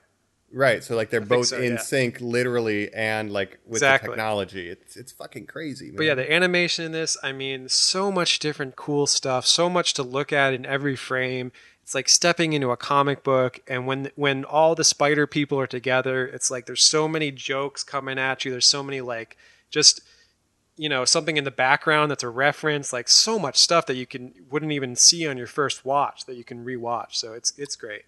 Right, 0.54 0.84
so 0.84 0.94
like 0.96 1.08
they're 1.08 1.20
think 1.20 1.30
both 1.30 1.46
so, 1.46 1.56
in 1.58 1.72
yeah. 1.72 1.78
sync, 1.78 2.20
literally, 2.20 2.92
and 2.92 3.32
like 3.32 3.58
with 3.64 3.76
Exactly. 3.78 4.08
the 4.08 4.12
technology. 4.12 4.68
It's 4.68 4.96
it's 4.98 5.10
fucking 5.10 5.46
crazy. 5.46 5.86
Man. 5.86 5.96
but 5.96 6.02
yeah, 6.04 6.14
the 6.14 6.30
animation 6.30 6.84
in 6.84 6.92
this, 6.92 7.16
I 7.22 7.32
mean, 7.32 7.70
so 7.70 8.12
much 8.12 8.38
different 8.38 8.76
cool 8.76 9.06
stuff, 9.06 9.46
so 9.46 9.70
much 9.70 9.94
to 9.94 10.02
look 10.02 10.30
at 10.30 10.52
in 10.52 10.66
every 10.66 10.94
frame. 10.94 11.52
It's 11.82 11.94
like 11.94 12.06
stepping 12.06 12.52
into 12.52 12.70
a 12.70 12.76
comic 12.76 13.24
book, 13.24 13.60
and 13.66 13.86
when 13.86 14.10
when 14.14 14.44
all 14.44 14.74
the 14.74 14.84
spider 14.84 15.26
people 15.26 15.58
are 15.58 15.66
together, 15.66 16.26
it's 16.26 16.50
like 16.50 16.66
there's 16.66 16.82
so 16.84 17.08
many 17.08 17.30
jokes 17.30 17.82
coming 17.82 18.18
at 18.18 18.44
you. 18.44 18.50
There's 18.50 18.66
so 18.66 18.82
many 18.82 19.00
like 19.00 19.38
just 19.70 20.02
you 20.76 20.88
know 20.88 21.04
something 21.04 21.36
in 21.36 21.44
the 21.44 21.50
background 21.50 22.10
that's 22.10 22.22
a 22.22 22.28
reference, 22.28 22.92
like 22.92 23.08
so 23.08 23.38
much 23.38 23.56
stuff 23.56 23.86
that 23.86 23.96
you 23.96 24.06
can 24.06 24.34
wouldn't 24.50 24.72
even 24.72 24.96
see 24.96 25.26
on 25.26 25.36
your 25.36 25.46
first 25.46 25.84
watch 25.84 26.26
that 26.26 26.36
you 26.36 26.44
can 26.44 26.64
rewatch. 26.64 27.14
So 27.14 27.32
it's 27.32 27.52
it's 27.58 27.76
great. 27.76 28.02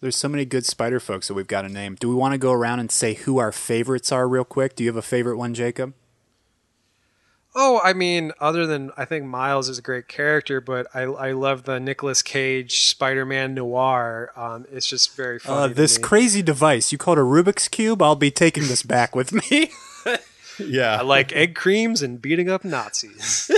There's 0.00 0.16
so 0.16 0.28
many 0.28 0.44
good 0.44 0.66
spider 0.66 0.98
folks 0.98 1.28
that 1.28 1.34
we've 1.34 1.46
got 1.46 1.62
to 1.62 1.68
name. 1.68 1.94
Do 1.94 2.08
we 2.08 2.14
want 2.16 2.32
to 2.32 2.38
go 2.38 2.52
around 2.52 2.80
and 2.80 2.90
say 2.90 3.14
who 3.14 3.38
our 3.38 3.52
favorites 3.52 4.10
are 4.10 4.28
real 4.28 4.44
quick? 4.44 4.74
Do 4.74 4.82
you 4.82 4.90
have 4.90 4.96
a 4.96 5.02
favorite 5.02 5.36
one, 5.36 5.54
Jacob? 5.54 5.94
Oh, 7.54 7.80
I 7.84 7.92
mean, 7.92 8.32
other 8.40 8.66
than 8.66 8.90
I 8.96 9.04
think 9.04 9.26
Miles 9.26 9.68
is 9.68 9.78
a 9.78 9.82
great 9.82 10.08
character, 10.08 10.60
but 10.60 10.86
I, 10.94 11.02
I 11.02 11.32
love 11.32 11.64
the 11.64 11.78
Nicolas 11.78 12.22
Cage 12.22 12.86
Spider-Man 12.86 13.54
noir. 13.54 14.32
Um, 14.34 14.66
it's 14.72 14.86
just 14.86 15.14
very 15.14 15.38
funny. 15.38 15.72
Uh, 15.72 15.74
this 15.74 15.98
crazy 15.98 16.42
device. 16.42 16.92
You 16.92 16.98
called 16.98 17.18
a 17.18 17.22
Rubik's 17.22 17.68
Cube? 17.68 18.00
I'll 18.00 18.16
be 18.16 18.30
taking 18.30 18.64
this 18.64 18.82
back 18.82 19.14
with 19.14 19.32
me. 19.32 19.70
yeah, 20.66 20.98
I 20.98 21.02
like 21.02 21.32
egg 21.32 21.54
creams 21.54 22.02
and 22.02 22.20
beating 22.20 22.48
up 22.50 22.64
Nazis. 22.64 23.50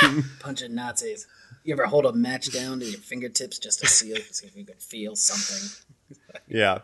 Punching 0.40 0.74
Nazis. 0.74 1.26
You 1.64 1.74
ever 1.74 1.86
hold 1.86 2.06
a 2.06 2.12
match 2.12 2.52
down 2.52 2.80
to 2.80 2.86
your 2.86 3.00
fingertips 3.00 3.58
just 3.58 3.80
to 3.80 3.86
see, 3.86 4.14
see 4.30 4.46
if 4.46 4.56
you 4.56 4.64
can 4.64 4.76
feel 4.76 5.14
something? 5.16 5.84
yeah. 6.48 6.78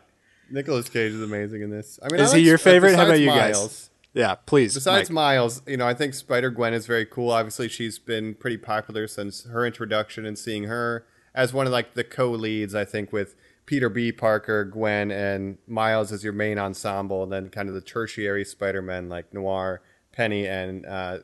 Nicolas 0.51 0.89
Cage 0.89 1.13
is 1.13 1.23
amazing 1.23 1.63
in 1.63 1.71
this. 1.71 1.99
I 2.03 2.09
mean, 2.13 2.21
Is 2.21 2.33
I 2.33 2.37
he 2.37 2.43
like- 2.43 2.47
your 2.49 2.59
favorite? 2.59 2.95
How 2.95 3.05
about 3.07 3.19
you 3.21 3.27
guys? 3.27 3.55
Miles, 3.57 3.91
yeah, 4.15 4.35
please. 4.35 4.75
Besides 4.75 5.11
Mike. 5.11 5.15
Miles, 5.15 5.63
you 5.67 5.77
know, 5.77 5.87
I 5.89 5.95
think 5.95 6.15
Spider 6.15 6.51
Gwen 6.51 6.73
is 6.75 6.87
very 6.87 7.05
cool. 7.07 7.31
Obviously, 7.31 7.69
she's 7.69 7.99
been 7.99 8.35
pretty 8.35 8.57
popular 8.59 9.09
since 9.09 9.45
her 9.45 9.67
introduction, 9.67 10.25
and 10.25 10.39
seeing 10.39 10.65
her 10.65 11.05
as 11.35 11.53
one 11.53 11.67
of 11.67 11.73
like 11.73 11.95
the 11.95 12.05
co-leads, 12.05 12.75
I 12.75 12.85
think, 12.85 13.13
with 13.13 13.35
Peter 13.67 13.89
B. 13.89 14.13
Parker, 14.13 14.65
Gwen, 14.65 15.11
and 15.11 15.59
Miles 15.67 16.13
as 16.13 16.23
your 16.25 16.33
main 16.33 16.59
ensemble, 16.59 17.23
and 17.25 17.33
then 17.33 17.49
kind 17.51 17.69
of 17.69 17.75
the 17.75 17.81
tertiary 17.81 18.45
Spider-Men 18.45 19.09
like 19.09 19.35
Noir, 19.35 19.83
Penny, 20.13 20.47
and 20.47 20.87
uh, 20.87 21.19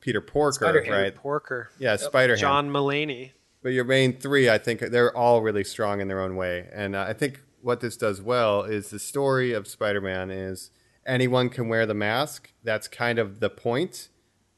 Peter 0.00 0.20
Porker, 0.20 0.52
Spider-Ham. 0.64 0.92
right? 0.92 1.14
Porker. 1.14 1.70
Yeah, 1.78 1.96
Spider-Ham. 1.96 2.40
John 2.40 2.70
Mulaney. 2.70 3.32
But 3.62 3.70
your 3.72 3.84
main 3.84 4.18
three, 4.18 4.48
I 4.48 4.58
think, 4.58 4.80
they're 4.80 5.16
all 5.16 5.40
really 5.42 5.64
strong 5.64 6.00
in 6.00 6.08
their 6.08 6.20
own 6.20 6.36
way. 6.36 6.68
And 6.72 6.94
uh, 6.94 7.06
I 7.08 7.12
think 7.12 7.40
what 7.62 7.80
this 7.80 7.96
does 7.96 8.20
well 8.20 8.62
is 8.62 8.90
the 8.90 8.98
story 8.98 9.52
of 9.52 9.66
Spider 9.66 10.02
Man 10.02 10.30
is 10.30 10.70
anyone 11.06 11.48
can 11.48 11.68
wear 11.68 11.86
the 11.86 11.94
mask. 11.94 12.52
That's 12.62 12.86
kind 12.88 13.18
of 13.18 13.40
the 13.40 13.48
point 13.50 14.10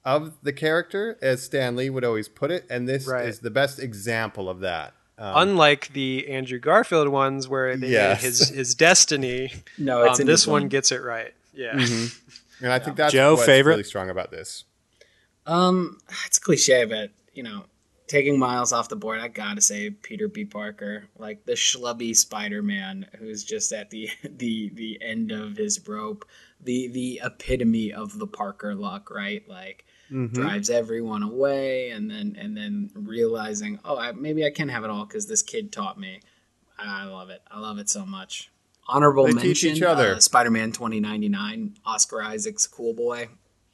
of 0.04 0.36
the 0.42 0.52
character, 0.52 1.16
as 1.22 1.42
Stan 1.44 1.76
Lee 1.76 1.88
would 1.88 2.04
always 2.04 2.28
put 2.28 2.50
it. 2.50 2.66
And 2.68 2.88
this 2.88 3.06
Right. 3.06 3.26
is 3.28 3.38
the 3.40 3.50
best 3.50 3.78
example 3.78 4.50
of 4.50 4.58
that. 4.60 4.92
Um, 5.18 5.32
Unlike 5.48 5.92
the 5.94 6.28
Andrew 6.28 6.58
Garfield 6.58 7.08
ones 7.08 7.48
where 7.48 7.76
they 7.76 7.88
Yes. 7.88 8.22
made 8.22 8.26
his 8.28 8.48
his 8.50 8.74
destiny, 8.74 9.52
No, 9.78 10.02
it's 10.04 10.20
um, 10.20 10.26
this 10.26 10.46
one 10.46 10.68
gets 10.68 10.92
it 10.92 11.02
right. 11.02 11.32
Yeah. 11.54 11.72
and 12.60 12.72
I 12.72 12.78
think 12.78 12.96
that's 12.96 13.12
Joe, 13.14 13.34
what's 13.34 13.46
favorite? 13.46 13.72
really 13.72 13.84
strong 13.84 14.10
about 14.10 14.30
this. 14.30 14.64
Um, 15.46 15.98
it's 16.26 16.38
cliche, 16.38 16.84
but 16.84 17.10
you 17.32 17.42
know, 17.42 17.64
taking 18.08 18.38
Miles 18.38 18.72
off 18.72 18.88
the 18.88 18.96
board, 18.96 19.20
I 19.20 19.28
gotta 19.28 19.60
say 19.60 19.90
Peter 19.90 20.28
B. 20.28 20.44
Parker, 20.44 21.04
like 21.18 21.44
the 21.46 21.52
schlubby 21.52 22.14
Spider-Man 22.14 23.06
who's 23.18 23.42
just 23.44 23.72
at 23.72 23.90
the 23.90 24.10
the 24.24 24.70
the 24.74 24.98
end 25.00 25.32
of 25.32 25.56
his 25.56 25.86
rope, 25.88 26.26
the 26.60 26.88
the 26.88 27.20
epitome 27.24 27.92
of 27.92 28.18
the 28.18 28.26
Parker 28.26 28.74
luck, 28.74 29.10
right? 29.10 29.48
Like 29.48 29.86
drives 30.10 30.70
everyone 30.70 31.22
away, 31.22 31.90
and 31.90 32.10
then 32.10 32.36
and 32.38 32.56
then 32.56 32.90
realizing, 32.94 33.78
oh, 33.84 33.96
I, 33.96 34.12
maybe 34.12 34.44
I 34.44 34.50
can 34.50 34.68
have 34.68 34.84
it 34.84 34.90
all 34.90 35.04
because 35.04 35.26
this 35.26 35.42
kid 35.42 35.72
taught 35.72 35.98
me. 35.98 36.20
I 36.78 37.04
love 37.04 37.30
it. 37.30 37.42
I 37.50 37.58
love 37.58 37.78
it 37.78 37.88
so 37.88 38.04
much. 38.04 38.50
Honorable 38.88 39.24
They 39.24 39.32
mention: 39.32 39.48
teach 39.48 39.64
each 39.64 39.82
other. 39.82 40.14
Uh, 40.14 40.20
Spider-Man 40.20 40.72
2099, 40.72 41.76
Oscar 41.84 42.22
Isaac's 42.22 42.66
cool 42.66 42.92
boy. 42.92 43.28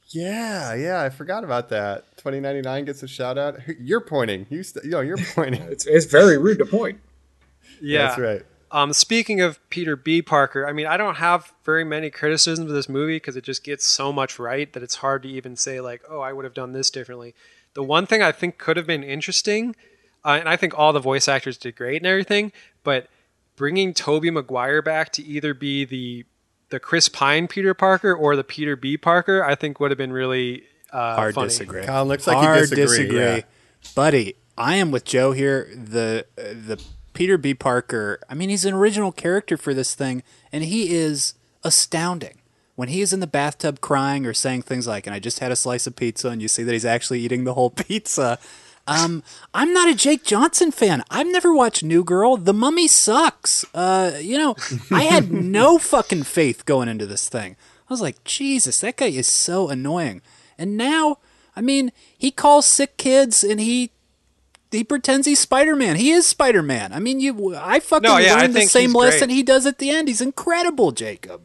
Yeah, 0.07 0.73
yeah, 0.73 1.01
I 1.01 1.09
forgot 1.09 1.43
about 1.43 1.69
that. 1.69 2.17
Twenty 2.17 2.39
ninety 2.39 2.61
nine 2.61 2.85
gets 2.85 3.03
a 3.03 3.07
shout 3.07 3.37
out. 3.37 3.59
You're 3.79 4.01
pointing. 4.01 4.45
You, 4.49 4.63
st- 4.63 4.85
yo, 4.85 5.01
you're 5.01 5.17
pointing. 5.35 5.61
It's 5.63 5.85
it's 5.85 6.05
very 6.05 6.37
rude 6.37 6.59
to 6.59 6.65
point. 6.65 6.99
Yeah. 7.81 8.07
That's 8.07 8.19
right. 8.19 8.45
Um, 8.73 8.91
speaking 8.91 9.39
of 9.39 9.59
Peter 9.69 9.95
B. 9.95 10.23
Parker, 10.23 10.67
I 10.67 10.73
mean, 10.73 10.87
I 10.87 10.97
don't 10.97 11.17
have 11.17 11.53
very 11.63 11.83
many 11.83 12.09
criticisms 12.09 12.71
of 12.71 12.75
this 12.75 12.89
movie 12.89 13.17
because 13.17 13.35
it 13.35 13.43
just 13.43 13.63
gets 13.63 13.85
so 13.85 14.11
much 14.11 14.39
right 14.39 14.73
that 14.73 14.81
it's 14.81 14.95
hard 14.95 15.21
to 15.23 15.29
even 15.29 15.55
say 15.55 15.79
like, 15.79 16.01
oh, 16.09 16.21
I 16.21 16.33
would 16.33 16.43
have 16.43 16.55
done 16.55 16.73
this 16.73 16.89
differently. 16.89 17.35
The 17.75 17.83
one 17.83 18.07
thing 18.07 18.23
I 18.23 18.31
think 18.31 18.57
could 18.57 18.75
have 18.75 18.87
been 18.87 19.03
interesting, 19.03 19.75
uh, 20.25 20.37
and 20.39 20.49
I 20.49 20.57
think 20.57 20.77
all 20.77 20.91
the 20.91 20.99
voice 20.99 21.27
actors 21.27 21.55
did 21.55 21.75
great 21.75 21.97
and 21.97 22.07
everything, 22.07 22.51
but 22.83 23.09
bringing 23.55 23.93
Tobey 23.93 24.31
Maguire 24.31 24.81
back 24.81 25.11
to 25.13 25.23
either 25.23 25.53
be 25.53 25.85
the 25.85 26.25
the 26.69 26.79
Chris 26.79 27.07
Pine 27.07 27.47
Peter 27.47 27.75
Parker 27.75 28.11
or 28.15 28.35
the 28.35 28.43
Peter 28.43 28.75
B 28.75 28.97
Parker, 28.97 29.43
I 29.45 29.53
think 29.53 29.79
would 29.79 29.91
have 29.91 29.97
been 29.99 30.11
really 30.11 30.63
uh, 30.91 31.15
Hard 31.15 31.35
funny. 31.35 31.49
disagree. 31.49 31.83
Colin 31.83 32.07
looks 32.07 32.25
like 32.25 32.37
you 32.37 32.47
Hard 32.47 32.69
disagree, 32.71 33.19
yeah. 33.19 33.41
buddy. 33.93 34.35
I 34.57 34.77
am 34.77 34.89
with 34.89 35.05
Joe 35.05 35.31
here. 35.31 35.69
The 35.75 36.25
uh, 36.35 36.41
the 36.41 36.83
Peter 37.13 37.37
B. 37.37 37.53
Parker. 37.53 38.19
I 38.29 38.33
mean, 38.33 38.49
he's 38.49 38.65
an 38.65 38.73
original 38.73 39.11
character 39.11 39.57
for 39.57 39.73
this 39.73 39.95
thing, 39.95 40.23
and 40.51 40.63
he 40.63 40.93
is 40.93 41.35
astounding. 41.63 42.39
When 42.75 42.89
he 42.89 43.01
is 43.01 43.13
in 43.13 43.19
the 43.19 43.27
bathtub 43.27 43.81
crying 43.81 44.25
or 44.25 44.33
saying 44.33 44.63
things 44.63 44.87
like, 44.87 45.05
"And 45.05 45.13
I 45.13 45.19
just 45.19 45.39
had 45.39 45.51
a 45.51 45.55
slice 45.55 45.85
of 45.85 45.95
pizza," 45.95 46.29
and 46.29 46.41
you 46.41 46.47
see 46.47 46.63
that 46.63 46.73
he's 46.73 46.85
actually 46.85 47.19
eating 47.19 47.43
the 47.43 47.53
whole 47.53 47.69
pizza. 47.87 48.39
Um, 48.87 49.23
I'm 49.53 49.73
not 49.73 49.89
a 49.89 49.95
Jake 49.95 50.23
Johnson 50.23 50.71
fan. 50.71 51.03
I've 51.09 51.27
never 51.27 51.53
watched 51.53 51.83
New 51.83 52.03
Girl. 52.03 52.35
The 52.35 52.53
Mummy 52.53 52.87
sucks. 52.87 53.63
Uh, 53.73 54.17
you 54.19 54.37
know, 54.37 54.55
I 54.91 55.03
had 55.03 55.31
no 55.31 55.77
fucking 55.77 56.23
faith 56.23 56.65
going 56.65 56.89
into 56.89 57.05
this 57.05 57.29
thing. 57.29 57.55
I 57.89 57.93
was 57.93 58.01
like, 58.01 58.23
Jesus, 58.23 58.81
that 58.81 58.97
guy 58.97 59.07
is 59.07 59.27
so 59.27 59.69
annoying. 59.69 60.21
And 60.57 60.75
now, 60.75 61.19
I 61.55 61.61
mean, 61.61 61.91
he 62.17 62.31
calls 62.31 62.65
sick 62.65 62.97
kids 62.97 63.43
and 63.43 63.59
he 63.59 63.91
he 64.73 64.83
pretends 64.83 65.25
he's 65.27 65.39
Spider 65.39 65.75
Man. 65.75 65.95
He 65.95 66.11
is 66.11 66.25
Spider 66.25 66.61
Man. 66.61 66.91
I 66.93 66.99
mean, 66.99 67.19
you, 67.19 67.55
I 67.55 67.79
fucking 67.79 68.07
No, 68.09 68.17
yeah, 68.17 68.33
I 68.35 68.41
learned 68.41 68.53
the 68.55 68.61
same 68.65 68.93
lesson 68.93 69.27
great. 69.29 69.35
he 69.35 69.43
does 69.43 69.65
at 69.65 69.77
the 69.77 69.89
end. 69.89 70.07
He's 70.07 70.21
incredible, 70.21 70.91
Jacob. 70.91 71.41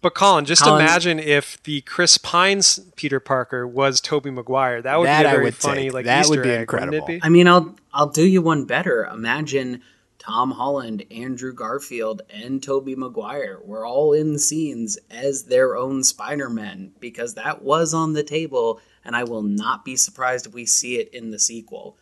But 0.00 0.14
Colin, 0.14 0.44
just 0.44 0.62
Colin- 0.62 0.82
imagine 0.82 1.18
if 1.18 1.60
the 1.64 1.80
Chris 1.80 2.18
Pine's 2.18 2.78
Peter 2.94 3.18
Parker 3.18 3.66
was 3.66 4.00
Tobey 4.00 4.30
Maguire. 4.30 4.80
That 4.80 4.98
would 4.98 5.06
That 5.08 5.22
be 5.22 5.26
a 5.26 5.28
I 5.28 5.32
very 5.32 5.44
would 5.44 5.54
funny 5.56 5.82
take. 5.84 5.92
like 5.92 6.04
That 6.04 6.20
Easter 6.26 6.36
would 6.36 6.42
be 6.44 6.50
egg, 6.50 6.60
incredible. 6.60 7.06
be? 7.06 7.20
I 7.22 7.28
mean, 7.28 7.48
I'll 7.48 7.74
I'll 7.92 8.08
do 8.08 8.24
you 8.24 8.40
one 8.40 8.64
better. 8.64 9.04
Imagine 9.06 9.82
Tom 10.20 10.52
Holland, 10.52 11.04
Andrew 11.10 11.52
Garfield, 11.52 12.22
and 12.30 12.62
Tobey 12.62 12.94
Maguire 12.94 13.58
were 13.64 13.84
all 13.86 14.12
in 14.12 14.38
scenes 14.38 14.98
as 15.10 15.44
their 15.44 15.76
own 15.76 16.04
Spider-Man 16.04 16.92
because 17.00 17.34
that 17.34 17.62
was 17.62 17.92
on 17.94 18.12
the 18.12 18.22
table, 18.22 18.80
and 19.04 19.16
I 19.16 19.24
will 19.24 19.42
not 19.42 19.84
be 19.84 19.96
surprised 19.96 20.46
if 20.46 20.52
we 20.52 20.64
see 20.66 20.96
it 20.98 21.12
in 21.14 21.30
the 21.30 21.38
sequel. 21.40 21.96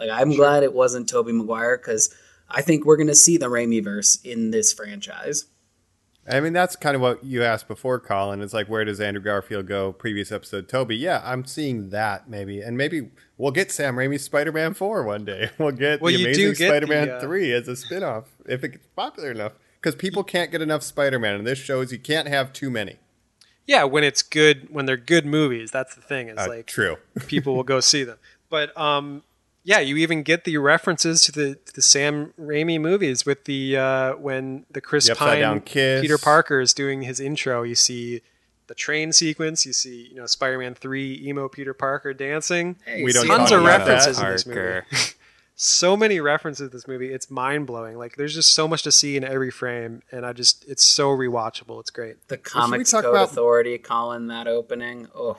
Like, 0.00 0.10
I'm 0.10 0.30
glad 0.34 0.62
it 0.62 0.72
wasn't 0.72 1.08
Tobey 1.08 1.32
Maguire 1.32 1.76
because 1.76 2.12
I 2.48 2.62
think 2.62 2.84
we're 2.84 2.96
gonna 2.96 3.14
see 3.14 3.36
the 3.36 3.46
Raimi 3.46 3.84
verse 3.84 4.18
in 4.24 4.50
this 4.50 4.72
franchise. 4.72 5.44
I 6.28 6.40
mean, 6.40 6.52
that's 6.52 6.76
kind 6.76 6.94
of 6.94 7.00
what 7.00 7.24
you 7.24 7.42
asked 7.42 7.66
before, 7.68 7.98
Colin. 7.98 8.40
It's 8.40 8.54
like, 8.54 8.68
where 8.68 8.84
does 8.84 9.00
Andrew 9.00 9.22
Garfield 9.22 9.66
go? 9.66 9.92
Previous 9.92 10.30
episode, 10.30 10.68
Tobey. 10.68 10.96
Yeah, 10.96 11.20
I'm 11.24 11.44
seeing 11.44 11.90
that 11.90 12.28
maybe, 12.28 12.60
and 12.60 12.76
maybe 12.76 13.10
we'll 13.36 13.50
get 13.52 13.70
Sam 13.72 13.96
Raimi's 13.96 14.24
Spider-Man 14.24 14.74
Four 14.74 15.02
one 15.04 15.24
day. 15.24 15.50
We'll 15.58 15.72
get 15.72 16.00
Well, 16.00 16.12
the 16.12 16.18
you 16.18 16.32
do 16.32 16.46
Amazing 16.48 16.54
get 16.66 16.68
Spider-Man 16.70 17.08
the, 17.08 17.16
uh, 17.16 17.20
Three 17.20 17.52
as 17.52 17.68
a 17.68 17.76
spin-off 17.76 18.24
if 18.46 18.64
it 18.64 18.68
gets 18.68 18.86
popular 18.96 19.30
enough. 19.32 19.52
Because 19.80 19.94
people 19.94 20.22
can't 20.24 20.50
get 20.50 20.60
enough 20.62 20.82
Spider-Man, 20.82 21.36
and 21.36 21.46
this 21.46 21.58
shows 21.58 21.90
you 21.90 21.98
can't 21.98 22.28
have 22.28 22.52
too 22.52 22.70
many. 22.70 22.98
Yeah, 23.66 23.84
when 23.84 24.04
it's 24.04 24.22
good, 24.22 24.68
when 24.70 24.84
they're 24.86 24.96
good 24.98 25.24
movies, 25.24 25.70
that's 25.70 25.94
the 25.94 26.02
thing. 26.02 26.28
Is 26.28 26.38
Uh, 26.38 26.46
like 26.48 26.66
true. 26.66 26.96
people 27.26 27.54
will 27.56 27.62
go 27.64 27.80
see 27.80 28.04
them. 28.04 28.18
But 28.50 28.76
um, 28.78 29.22
yeah, 29.62 29.80
you 29.80 29.96
even 29.96 30.22
get 30.22 30.44
the 30.44 30.56
references 30.58 31.22
to 31.22 31.32
the 31.32 31.54
to 31.56 31.72
the 31.74 31.82
Sam 31.82 32.32
Raimi 32.40 32.80
movies 32.80 33.26
with 33.26 33.44
the 33.44 33.76
uh, 33.76 34.12
when 34.16 34.64
the 34.70 34.80
Chris 34.80 35.06
The 35.06 35.12
Upside 35.12 35.40
Down 35.40 35.56
Pine 35.60 35.64
Kiss. 35.66 36.00
Peter 36.02 36.18
Parker 36.18 36.60
is 36.60 36.72
doing 36.74 37.02
his 37.02 37.20
intro. 37.20 37.62
You 37.62 37.74
see 37.74 38.22
the 38.68 38.74
train 38.74 39.12
sequence. 39.12 39.66
You 39.66 39.72
see 39.72 40.08
you 40.10 40.16
know 40.16 40.26
Spider-Man 40.26 40.74
three 40.74 41.20
emo 41.26 41.48
Peter 41.48 41.74
Parker 41.74 42.14
dancing. 42.14 42.76
Hey, 42.86 43.02
We 43.04 43.12
don't 43.12 43.22
see 43.22 43.28
Tons 43.28 43.50
of 43.52 43.60
about 43.60 43.80
references 43.86 44.16
that. 44.18 44.26
in 44.26 44.32
this 44.32 44.46
movie. 44.46 44.80
So 45.62 45.94
many 45.94 46.20
references 46.20 46.70
to 46.70 46.74
this 46.74 46.88
movie. 46.88 47.12
It's 47.12 47.30
mind 47.30 47.66
blowing. 47.66 47.98
Like 47.98 48.16
there's 48.16 48.34
just 48.34 48.54
so 48.54 48.66
much 48.66 48.82
to 48.84 48.90
see 48.90 49.18
in 49.18 49.24
every 49.24 49.50
frame, 49.50 50.00
and 50.10 50.24
I 50.24 50.32
just 50.32 50.66
it's 50.66 50.82
so 50.82 51.10
rewatchable. 51.10 51.78
It's 51.80 51.90
great. 51.90 52.16
The 52.28 52.38
Comics 52.38 52.92
talk 52.92 53.04
Code 53.04 53.14
about- 53.14 53.28
Authority 53.28 53.76
calling 53.76 54.28
that 54.28 54.48
opening. 54.48 55.08
Oh, 55.14 55.36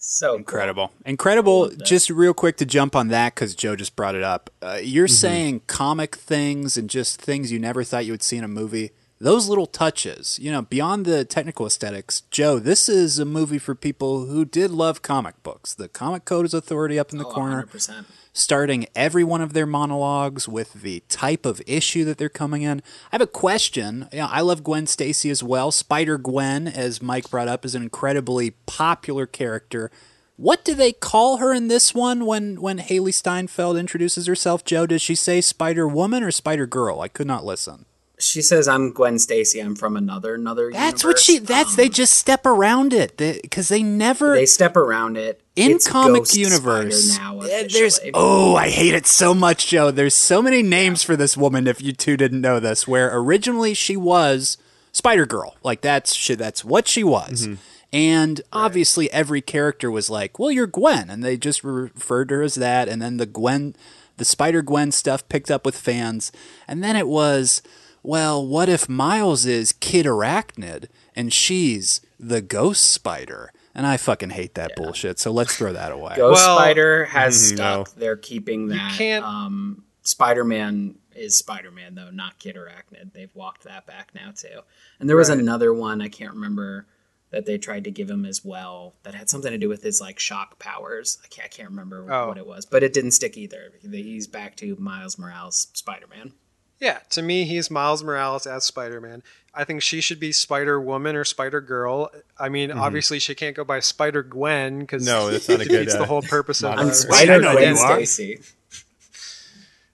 so 0.00 0.30
cool. 0.32 0.38
Incredible. 0.38 0.90
Incredible. 1.04 1.70
Just 1.84 2.10
real 2.10 2.34
quick 2.34 2.56
to 2.58 2.66
jump 2.66 2.96
on 2.96 3.08
that 3.08 3.34
because 3.34 3.54
Joe 3.54 3.76
just 3.76 3.96
brought 3.96 4.14
it 4.14 4.22
up. 4.22 4.50
Uh, 4.62 4.78
you're 4.82 5.06
Mm-hmm. 5.06 5.12
saying 5.14 5.60
comic 5.66 6.16
things 6.16 6.76
and 6.76 6.88
just 6.90 7.20
things 7.20 7.52
you 7.52 7.58
never 7.58 7.84
thought 7.84 8.06
you 8.06 8.12
would 8.12 8.22
see 8.22 8.36
in 8.36 8.44
a 8.44 8.48
movie. 8.48 8.90
Those 9.22 9.48
little 9.48 9.66
touches, 9.66 10.38
you 10.40 10.50
know, 10.50 10.62
beyond 10.62 11.04
the 11.04 11.26
technical 11.26 11.66
aesthetics. 11.66 12.22
Joe, 12.30 12.58
this 12.58 12.88
is 12.88 13.18
a 13.18 13.26
movie 13.26 13.58
for 13.58 13.74
people 13.74 14.24
who 14.24 14.46
did 14.46 14.70
love 14.70 15.02
comic 15.02 15.42
books. 15.42 15.74
The 15.74 15.88
Comic 15.88 16.24
Code 16.24 16.46
is 16.46 16.54
Authority 16.54 16.98
up 16.98 17.12
in 17.12 17.18
the 17.18 17.26
Oh, 17.26 17.30
corner. 17.30 17.62
100%. 17.66 18.06
starting 18.32 18.86
every 18.94 19.22
one 19.24 19.40
of 19.42 19.52
their 19.52 19.66
monologues 19.66 20.48
with 20.48 20.72
the 20.82 21.02
type 21.08 21.44
of 21.44 21.60
issue 21.66 22.04
that 22.06 22.16
they're 22.16 22.28
coming 22.30 22.62
in. 22.62 22.78
I 23.12 23.16
have 23.16 23.20
a 23.20 23.26
question. 23.26 24.08
Yeah, 24.12 24.26
I 24.28 24.40
love 24.40 24.62
Gwen 24.64 24.86
Stacy 24.86 25.28
as 25.30 25.42
well. 25.42 25.70
Spider 25.72 26.16
Gwen, 26.16 26.66
as 26.68 27.02
Mike 27.02 27.28
brought 27.28 27.48
up, 27.48 27.64
is 27.66 27.74
an 27.74 27.82
incredibly 27.82 28.52
popular 28.66 29.26
character. 29.26 29.90
What 30.36 30.64
do 30.64 30.74
they 30.74 30.92
call 30.92 31.38
her 31.38 31.52
in 31.52 31.68
this 31.68 31.92
one 31.94 32.24
when 32.24 32.60
when 32.60 32.78
Hailee 32.78 33.12
Steinfeld 33.12 33.76
introduces 33.76 34.26
herself? 34.26 34.64
Joe, 34.64 34.86
does 34.86 35.02
she 35.02 35.14
say 35.16 35.40
Spider 35.42 35.86
Woman 35.86 36.22
or 36.22 36.30
Spider 36.30 36.66
Girl? 36.66 37.00
I 37.02 37.08
could 37.08 37.26
not 37.26 37.44
listen. 37.44 37.84
She 38.20 38.42
says, 38.42 38.68
"I'm 38.68 38.92
Gwen 38.92 39.18
Stacy. 39.18 39.60
I'm 39.60 39.74
from 39.74 39.96
another 39.96 40.34
another." 40.34 40.70
That's 40.72 41.04
what 41.04 41.18
she. 41.18 41.38
That's 41.38 41.70
Um, 41.70 41.76
they 41.76 41.88
just 41.88 42.14
step 42.14 42.46
around 42.46 42.92
it 42.92 43.16
because 43.16 43.68
they, 43.68 43.82
never 43.82 44.34
They 44.34 44.46
step 44.46 44.76
around 44.76 45.16
it 45.16 45.42
in 45.56 45.72
It's 45.72 45.88
comic 45.88 46.22
Ghost 46.22 46.36
universe. 46.36 47.18
Now. 47.18 47.40
there's 47.40 48.00
oh, 48.14 48.56
I 48.56 48.68
hate 48.68 48.94
it 48.94 49.06
so 49.06 49.34
much, 49.34 49.66
Joe. 49.68 49.90
There's 49.90 50.14
so 50.14 50.40
many 50.40 50.62
names 50.62 51.02
for 51.02 51.16
this 51.16 51.36
woman. 51.36 51.66
If 51.66 51.82
you 51.82 51.92
two 51.92 52.16
didn't 52.16 52.40
know 52.40 52.60
this, 52.60 52.86
where 52.86 53.10
originally 53.16 53.74
she 53.74 53.96
was 53.96 54.58
Spider 54.92 55.26
Girl, 55.26 55.56
like 55.62 55.80
that's 55.80 56.14
she, 56.14 56.34
that's 56.34 56.64
what 56.64 56.88
she 56.88 57.02
was. 57.04 57.48
And 57.92 58.40
obviously, 58.52 59.10
every 59.10 59.40
character 59.40 59.90
was 59.90 60.08
like, 60.08 60.38
"Well, 60.38 60.50
you're 60.50 60.68
Gwen," 60.68 61.10
and 61.10 61.24
they 61.24 61.36
just 61.36 61.64
referred 61.64 62.28
to 62.28 62.36
her 62.36 62.42
as 62.42 62.54
that. 62.54 62.88
And 62.88 63.02
then 63.02 63.16
the 63.16 63.26
Gwen, 63.26 63.74
the 64.16 64.24
Spider 64.24 64.62
Gwen 64.62 64.92
stuff 64.92 65.28
picked 65.28 65.50
up 65.50 65.66
with 65.66 65.76
fans. 65.76 66.30
And 66.68 66.84
then 66.84 66.94
it 66.94 67.08
was, 67.08 67.62
"Well, 68.02 68.46
what 68.46 68.68
if 68.68 68.88
Miles 68.88 69.46
is 69.46 69.72
Kid 69.72 70.06
Arachnid 70.06 70.86
and 71.14 71.32
she's 71.32 72.00
the 72.18 72.40
Ghost 72.40 72.88
Spider?" 72.88 73.52
And 73.74 73.86
I 73.86 73.96
fucking 73.96 74.30
hate 74.30 74.54
that 74.56 74.72
bullshit. 74.76 75.18
So 75.20 75.30
let's 75.30 75.56
throw 75.56 75.72
that 75.72 75.92
away. 75.92 76.14
Ghost 76.16 76.40
Well- 76.44 76.56
Spider 76.58 77.04
has 77.12 77.34
Mhm, 77.52 77.54
stuck. 77.54 77.86
no. 77.88 77.92
They're 78.00 78.16
keeping 78.16 78.68
that. 78.68 78.92
You 78.92 78.98
can't- 78.98 79.24
Um, 79.24 79.84
Spider 80.02 80.42
Man 80.44 80.96
is 81.14 81.36
Spider 81.36 81.70
Man 81.70 81.94
though, 81.94 82.10
not 82.10 82.38
Kid 82.38 82.56
Arachnid. 82.56 83.12
They've 83.12 83.34
walked 83.34 83.64
that 83.64 83.86
back 83.86 84.10
now 84.14 84.32
too. 84.34 84.60
And 84.98 85.08
there 85.08 85.16
was 85.16 85.28
Right. 85.28 85.38
another 85.38 85.72
one 85.72 86.00
I 86.02 86.08
can't 86.08 86.32
remember 86.34 86.86
that 87.30 87.46
they 87.46 87.58
tried 87.58 87.84
to 87.84 87.92
give 87.92 88.10
him 88.10 88.24
as 88.24 88.44
well 88.44 88.96
that 89.04 89.14
had 89.14 89.30
something 89.30 89.52
to 89.52 89.58
do 89.58 89.68
with 89.68 89.82
his 89.84 90.00
like 90.00 90.18
shock 90.18 90.58
powers. 90.58 91.18
I 91.24 91.28
can't, 91.28 91.44
I 91.44 91.48
can't 91.48 91.70
remember 91.70 92.12
Oh. 92.12 92.26
what 92.28 92.38
it 92.38 92.46
was, 92.46 92.66
but 92.66 92.82
it 92.82 92.92
didn't 92.92 93.12
stick 93.12 93.36
either. 93.36 93.72
He's 93.88 94.26
back 94.26 94.56
to 94.56 94.74
Miles 94.80 95.16
Morales 95.16 95.68
Spider 95.74 96.06
Man. 96.08 96.32
Yeah, 96.80 96.98
to 97.10 97.22
me, 97.22 97.44
he's 97.44 97.70
Miles 97.70 98.02
Morales 98.02 98.46
as 98.46 98.64
Spider 98.64 99.00
Man. 99.00 99.22
I 99.52 99.64
think 99.64 99.82
she 99.82 100.00
should 100.00 100.20
be 100.20 100.32
Spider 100.32 100.80
Woman 100.80 101.16
or 101.16 101.24
Spider 101.24 101.60
Girl. 101.60 102.10
I 102.38 102.48
mean, 102.48 102.70
obviously, 102.70 103.18
she 103.18 103.34
can't 103.34 103.54
go 103.54 103.64
by 103.64 103.80
Spider 103.80 104.22
Gwen 104.22 104.80
because 104.80 105.06
Mm-hmm. 105.06 105.26
No, 105.26 105.30
that's 105.30 105.48
not 105.48 105.60
a 105.60 105.64
good, 105.66 105.70
defeats 105.70 105.94
uh, 105.94 105.98
the 105.98 106.06
whole 106.06 106.22
purpose 106.22 106.62
of 106.62 106.72
I'm 106.72 106.86
I'm 106.86 106.92
Spider 106.92 107.34
I 107.34 107.38
know 107.38 107.50
who 107.50 107.56
Gwen. 107.58 107.76
Stacy. 107.76 108.40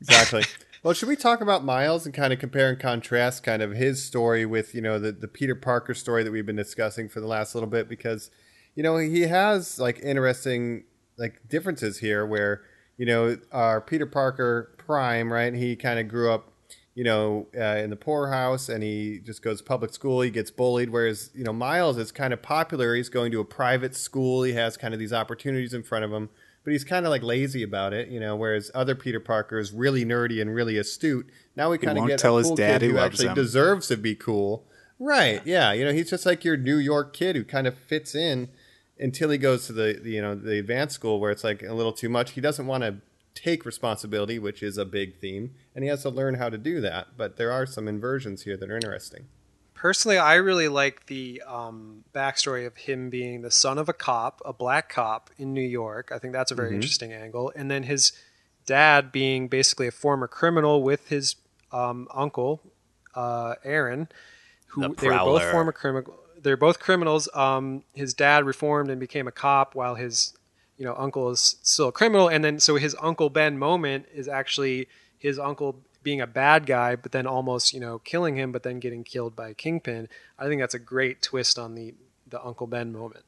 Exactly. 0.01 0.45
well, 0.83 0.95
should 0.95 1.09
we 1.09 1.17
talk 1.17 1.41
about 1.41 1.65
Miles 1.65 2.07
and 2.07 2.15
kind 2.15 2.33
of 2.33 2.39
compare 2.39 2.69
and 2.71 2.79
contrast 2.79 3.43
kind 3.43 3.63
of 3.63 3.73
his 3.73 4.05
story 4.05 4.47
with, 4.47 4.75
you 4.75 4.81
know, 4.81 4.99
the, 4.99 5.11
the 5.13 5.29
Peter 5.29 5.55
Parker 5.55 5.95
story 5.95 6.23
that 6.23 6.31
we've 6.31 6.47
been 6.47 6.55
discussing 6.57 7.09
for 7.09 7.21
the 7.21 7.27
last 7.27 7.55
little 7.55 7.69
bit? 7.69 7.89
Because, 7.89 8.31
you 8.75 8.83
know, 8.83 8.99
he 8.99 9.23
has 9.23 9.79
like 9.79 9.99
interesting 10.01 10.85
like 11.19 11.41
differences 11.49 11.99
here 11.99 12.27
where, 12.27 12.63
you 12.99 13.07
know, 13.07 13.39
our 13.53 13.81
Peter 13.81 14.07
Parker 14.07 14.75
prime, 14.79 15.33
right? 15.33 15.55
He 15.55 15.77
kind 15.77 15.99
of 15.99 16.09
grew 16.09 16.31
up, 16.31 16.53
you 16.97 17.05
know, 17.05 17.47
uh, 17.57 17.77
in 17.77 17.91
the 17.91 17.97
poorhouse 17.97 18.69
and 18.69 18.83
he 18.83 19.21
just 19.23 19.43
goes 19.43 19.59
to 19.59 19.65
public 19.65 19.95
school. 19.95 20.23
He 20.23 20.31
gets 20.31 20.51
bullied. 20.51 20.91
Whereas, 20.91 21.31
you 21.35 21.45
know, 21.45 21.53
Miles 21.53 21.97
is 21.97 22.11
kind 22.11 22.33
of 22.33 22.43
popular. 22.43 22.97
He's 22.97 23.09
going 23.09 23.31
to 23.31 23.39
a 23.41 23.45
private 23.45 23.95
school. 23.95 24.43
He 24.43 24.55
has 24.55 24.77
kind 24.77 24.93
of 24.93 24.99
these 24.99 25.13
opportunities 25.13 25.73
in 25.73 25.85
front 25.85 26.05
of 26.05 26.13
him 26.13 26.31
but 26.67 26.73
he's 26.73 26.83
kind 26.83 27.07
of 27.07 27.11
like 27.11 27.23
lazy 27.23 27.63
about 27.63 27.93
it, 27.93 28.09
you 28.09 28.19
know. 28.19 28.35
Whereas 28.35 28.73
other 28.75 28.97
Peter 28.97 29.21
Parker 29.21 29.57
is 29.57 29.73
really 29.73 30.05
nerdy 30.05 30.41
and 30.43 30.53
really 30.53 30.77
astute. 30.79 31.31
Now 31.55 31.71
we 31.71 31.79
kind 31.79 31.97
of 31.97 32.09
get 32.09 32.19
tell 32.19 32.35
a 32.35 32.39
his 32.39 32.49
cool 32.49 32.57
dad 32.57 32.81
kid 32.81 32.91
who 32.91 32.99
actually 32.99 33.29
him. 33.29 33.35
deserves 33.37 33.87
to 33.87 33.97
be 33.97 34.17
cool, 34.17 34.67
right? 34.99 35.41
Yeah, 35.45 35.73
you 35.73 35.85
know, 35.85 35.93
he's 35.93 36.11
just 36.11 36.27
like 36.27 36.45
your 36.45 36.57
New 36.57 36.77
York 36.77 37.13
kid 37.13 37.37
who 37.37 37.45
kind 37.45 37.69
of 37.69 37.79
fits 37.79 38.17
in 38.17 38.49
until 38.99 39.31
he 39.31 39.39
goes 39.39 39.69
to 39.69 39.73
the, 39.73 40.01
the 40.03 40.11
you 40.11 40.21
know 40.21 40.35
the 40.35 40.59
advanced 40.59 40.97
school 40.97 41.21
where 41.21 41.31
it's 41.31 41.45
like 41.45 41.63
a 41.63 41.73
little 41.73 41.93
too 41.93 42.09
much. 42.09 42.33
He 42.33 42.41
doesn't 42.41 42.67
want 42.67 42.83
to 42.83 42.97
take 43.37 43.65
responsibility, 43.65 44.39
which 44.39 44.63
is 44.63 44.79
a 44.79 44.85
big 44.85 45.21
theme, 45.21 45.55
and 45.75 45.85
he 45.85 45.91
has 45.91 46.03
to 46.03 46.11
learn 46.11 46.35
how 46.35 46.49
to 46.49 46.59
do 46.59 46.81
that. 46.81 47.17
But 47.17 47.37
there 47.37 47.53
are 47.53 47.67
some 47.67 47.87
inversions 47.87 48.43
here 48.43 48.57
that 48.57 48.69
are 48.69 48.75
interesting. 48.75 49.27
Personally, 49.75 50.17
I 50.17 50.37
really 50.37 50.69
like 50.69 51.07
the 51.07 51.43
um, 51.47 52.05
backstory 52.15 52.67
of 52.67 52.77
him 52.77 53.11
being 53.11 53.43
the 53.43 53.51
son 53.51 53.77
of 53.77 53.89
a 53.91 53.93
cop, 53.93 54.41
a 54.45 54.53
black 54.53 54.89
cop 54.89 55.31
in 55.37 55.53
New 55.53 55.61
York. 55.61 56.11
I 56.13 56.19
think 56.19 56.33
that's 56.33 56.51
a 56.51 56.55
very 56.55 56.75
interesting 56.75 57.13
angle. 57.13 57.53
And 57.55 57.71
then 57.71 57.83
his 57.83 58.13
dad 58.65 59.13
being 59.13 59.49
basically 59.49 59.87
a 59.87 59.91
former 59.93 60.27
criminal 60.27 60.83
with 60.83 61.09
his 61.09 61.37
um, 61.73 62.09
uncle, 62.13 62.63
uh, 63.15 63.57
Aaron. 63.65 64.09
who 64.69 64.81
The 64.81 64.95
they 64.95 65.09
were 65.09 65.19
both 65.19 65.51
former 65.51 65.73
criminal. 65.73 66.21
They're 66.41 66.57
both 66.57 66.81
criminals. 66.81 67.29
Um, 67.35 67.85
his 67.93 68.15
dad 68.15 68.45
reformed 68.45 68.91
and 68.91 68.99
became 68.99 69.29
a 69.29 69.33
cop, 69.33 69.75
while 69.75 69.95
his 69.95 70.33
you 70.79 70.85
know 70.85 70.95
uncle 70.97 71.31
is 71.31 71.57
still 71.63 71.89
a 71.89 71.93
criminal. 71.93 72.29
And 72.29 72.45
then 72.45 72.61
so 72.61 72.77
his 72.77 72.97
uncle 73.01 73.31
Ben 73.31 73.59
moment 73.59 74.07
is 74.15 74.29
actually 74.29 74.89
his 75.19 75.39
uncle 75.39 75.81
being 76.03 76.21
a 76.21 76.27
bad 76.27 76.67
guy, 76.67 76.95
but 76.97 77.13
then 77.13 77.27
almost 77.27 77.73
you 77.73 77.81
know 77.81 77.99
killing 77.99 78.37
him, 78.37 78.53
but 78.53 78.63
then 78.63 78.79
getting 78.81 79.05
killed 79.05 79.35
by 79.35 79.49
a 79.49 79.55
Kingpin. 79.55 80.09
I 80.39 80.47
think 80.47 80.61
that's 80.61 80.75
a 80.75 80.79
great 80.79 81.23
twist 81.23 81.59
on 81.59 81.75
the 81.75 81.95
the 82.29 82.45
Uncle 82.45 82.67
Ben 82.67 82.93
moment. 82.93 83.25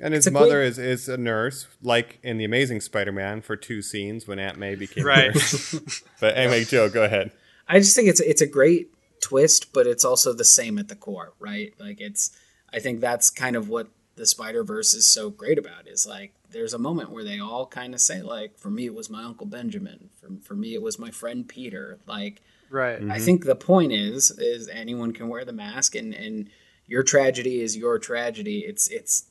And 0.00 0.14
his 0.14 0.30
mother 0.30 0.60
great- 0.60 0.68
is, 0.68 0.78
is 0.78 1.08
a 1.08 1.16
nurse, 1.16 1.66
like 1.82 2.18
in 2.22 2.38
The 2.38 2.44
Amazing 2.44 2.82
Spider 2.82 3.10
Man 3.10 3.42
for 3.42 3.56
two 3.56 3.82
scenes 3.82 4.28
when 4.28 4.38
Aunt 4.38 4.56
May 4.56 4.76
became 4.76 5.04
Right. 5.04 5.30
a 5.30 5.32
nurse. 5.32 6.02
but 6.20 6.36
anyway, 6.36 6.64
Joe, 6.64 6.88
go 6.88 7.02
ahead. 7.02 7.32
I 7.66 7.80
just 7.80 7.96
think 7.96 8.08
it's 8.08 8.20
it's 8.20 8.40
a 8.40 8.46
great 8.46 8.90
twist, 9.20 9.72
but 9.72 9.86
it's 9.86 10.04
also 10.04 10.32
the 10.32 10.44
same 10.44 10.78
at 10.78 10.86
the 10.88 10.94
core, 10.94 11.32
right? 11.40 11.72
Like 11.78 12.00
it's 12.00 12.30
I 12.72 12.78
think 12.78 13.00
that's 13.00 13.28
kind 13.30 13.56
of 13.56 13.68
what 13.68 13.88
the 14.16 14.24
Spider 14.26 14.62
Verse 14.62 14.94
is 14.94 15.04
so 15.04 15.30
great 15.30 15.58
about 15.58 15.86
is 15.88 16.06
like 16.06 16.32
there's 16.50 16.74
a 16.74 16.78
moment 16.78 17.10
where 17.10 17.24
they 17.24 17.40
all 17.40 17.66
kind 17.66 17.94
of 17.94 18.00
say 18.00 18.22
like 18.22 18.58
for 18.58 18.70
me 18.70 18.86
it 18.86 18.94
was 18.94 19.10
my 19.10 19.24
uncle 19.24 19.46
Benjamin, 19.46 20.10
for 20.20 20.28
for 20.42 20.54
me 20.54 20.74
it 20.74 20.82
was 20.82 20.98
my 20.98 21.10
friend 21.10 21.48
Peter, 21.48 21.98
like 22.06 22.42
Right. 22.70 23.02
I 23.10 23.18
think 23.18 23.44
the 23.44 23.56
point 23.56 23.92
is 23.92 24.30
is 24.30 24.68
anyone 24.68 25.12
can 25.12 25.28
wear 25.28 25.44
the 25.44 25.52
mask 25.52 25.94
and 25.94 26.14
and 26.14 26.50
your 26.86 27.02
tragedy 27.02 27.60
is 27.60 27.76
your 27.76 27.98
tragedy. 27.98 28.60
It's 28.60 28.88
it's 28.88 29.24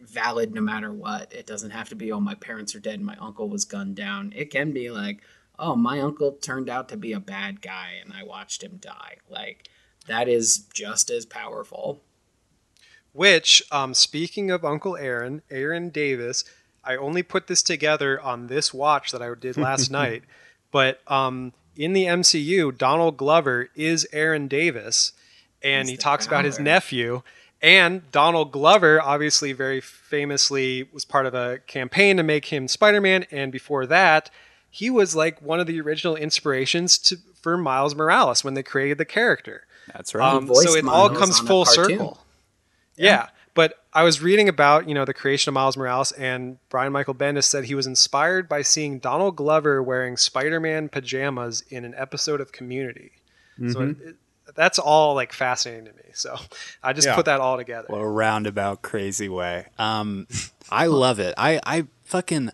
valid 0.00 0.54
no 0.54 0.60
matter 0.60 0.92
what. 0.92 1.32
It 1.32 1.46
doesn't 1.46 1.70
have 1.70 1.88
to 1.90 1.94
be 1.94 2.12
oh 2.12 2.20
my 2.20 2.34
parents 2.34 2.74
are 2.74 2.80
dead 2.80 2.94
and 2.94 3.04
my 3.04 3.16
uncle 3.20 3.48
was 3.48 3.64
gunned 3.64 3.96
down. 3.96 4.32
It 4.34 4.50
can 4.50 4.72
be 4.72 4.90
like 4.90 5.22
oh 5.58 5.76
my 5.76 6.00
uncle 6.00 6.32
turned 6.32 6.70
out 6.70 6.88
to 6.88 6.96
be 6.96 7.12
a 7.12 7.20
bad 7.20 7.60
guy 7.60 7.94
and 8.02 8.12
I 8.12 8.22
watched 8.22 8.62
him 8.62 8.78
die. 8.80 9.16
Like 9.28 9.68
that 10.06 10.28
is 10.28 10.58
just 10.72 11.10
as 11.10 11.26
powerful. 11.26 12.02
Which, 13.12 13.62
um, 13.72 13.94
speaking 13.94 14.50
of 14.50 14.64
Uncle 14.64 14.96
Aaron, 14.96 15.42
Aaron 15.50 15.88
Davis, 15.88 16.44
I 16.88 16.96
only 16.96 17.22
put 17.22 17.48
this 17.48 17.62
together 17.62 18.18
on 18.20 18.46
this 18.46 18.72
watch 18.72 19.12
that 19.12 19.20
I 19.20 19.30
did 19.38 19.58
last 19.58 19.90
night. 20.02 20.22
But 20.72 21.00
um, 21.06 21.52
in 21.76 21.92
the 21.92 22.04
MCU, 22.04 22.76
Donald 22.76 23.18
Glover 23.18 23.68
is 23.76 24.08
Aaron 24.10 24.48
Davis, 24.48 25.12
and 25.62 25.86
he 25.88 25.96
the 25.96 26.02
talks 26.02 26.26
about 26.26 26.46
his 26.46 26.58
nephew. 26.58 27.22
And 27.60 28.10
Donald 28.10 28.52
Glover, 28.52 29.02
obviously, 29.02 29.52
very 29.52 29.80
famously, 29.80 30.88
was 30.92 31.04
part 31.04 31.26
of 31.26 31.34
a 31.34 31.58
campaign 31.66 32.16
to 32.16 32.22
make 32.22 32.46
him 32.46 32.68
Spider 32.68 33.00
Man. 33.00 33.26
And 33.30 33.52
before 33.52 33.84
that, 33.86 34.30
he 34.70 34.88
was 34.88 35.14
like 35.14 35.42
one 35.42 35.60
of 35.60 35.66
the 35.66 35.80
original 35.80 36.16
inspirations 36.16 36.96
to, 36.98 37.18
for 37.40 37.58
Miles 37.58 37.94
Morales 37.94 38.42
when 38.42 38.54
they 38.54 38.62
created 38.62 38.96
the 38.96 39.04
character. 39.04 39.64
That's 39.92 40.14
right. 40.14 40.34
Um, 40.34 40.46
so 40.54 40.74
it 40.74 40.86
all 40.86 41.10
comes 41.10 41.38
full 41.38 41.64
cartoon. 41.64 41.98
circle. 41.98 42.18
Yeah. 42.96 43.28
But 43.58 43.74
I 43.92 44.04
was 44.04 44.22
reading 44.22 44.48
about, 44.48 44.88
you 44.88 44.94
know, 44.94 45.04
the 45.04 45.12
creation 45.12 45.50
of 45.50 45.54
Miles 45.54 45.76
Morales 45.76 46.12
and 46.12 46.58
Brian 46.68 46.92
Michael 46.92 47.12
Bendis 47.12 47.42
said 47.42 47.64
he 47.64 47.74
was 47.74 47.88
inspired 47.88 48.48
by 48.48 48.62
seeing 48.62 49.00
Donald 49.00 49.34
Glover 49.34 49.82
wearing 49.82 50.16
Spider-Man 50.16 50.90
pajamas 50.90 51.64
in 51.68 51.84
an 51.84 51.92
episode 51.96 52.40
of 52.40 52.52
Community. 52.52 53.10
So 53.72 53.80
it, 53.80 53.96
it, 54.00 54.16
that's 54.54 54.78
all 54.78 55.16
like 55.16 55.32
fascinating 55.32 55.86
to 55.86 55.92
me. 55.92 56.04
So 56.12 56.36
I 56.84 56.92
just 56.92 57.08
Yeah. 57.08 57.16
put 57.16 57.24
that 57.24 57.40
all 57.40 57.56
together. 57.56 57.88
What 57.88 58.00
a 58.00 58.06
roundabout 58.06 58.82
crazy 58.82 59.28
way. 59.28 59.66
Um, 59.76 60.28
I 60.70 60.86
love 60.86 61.18
it. 61.18 61.34
I, 61.36 61.58
I 61.66 61.88
fucking 62.04 62.50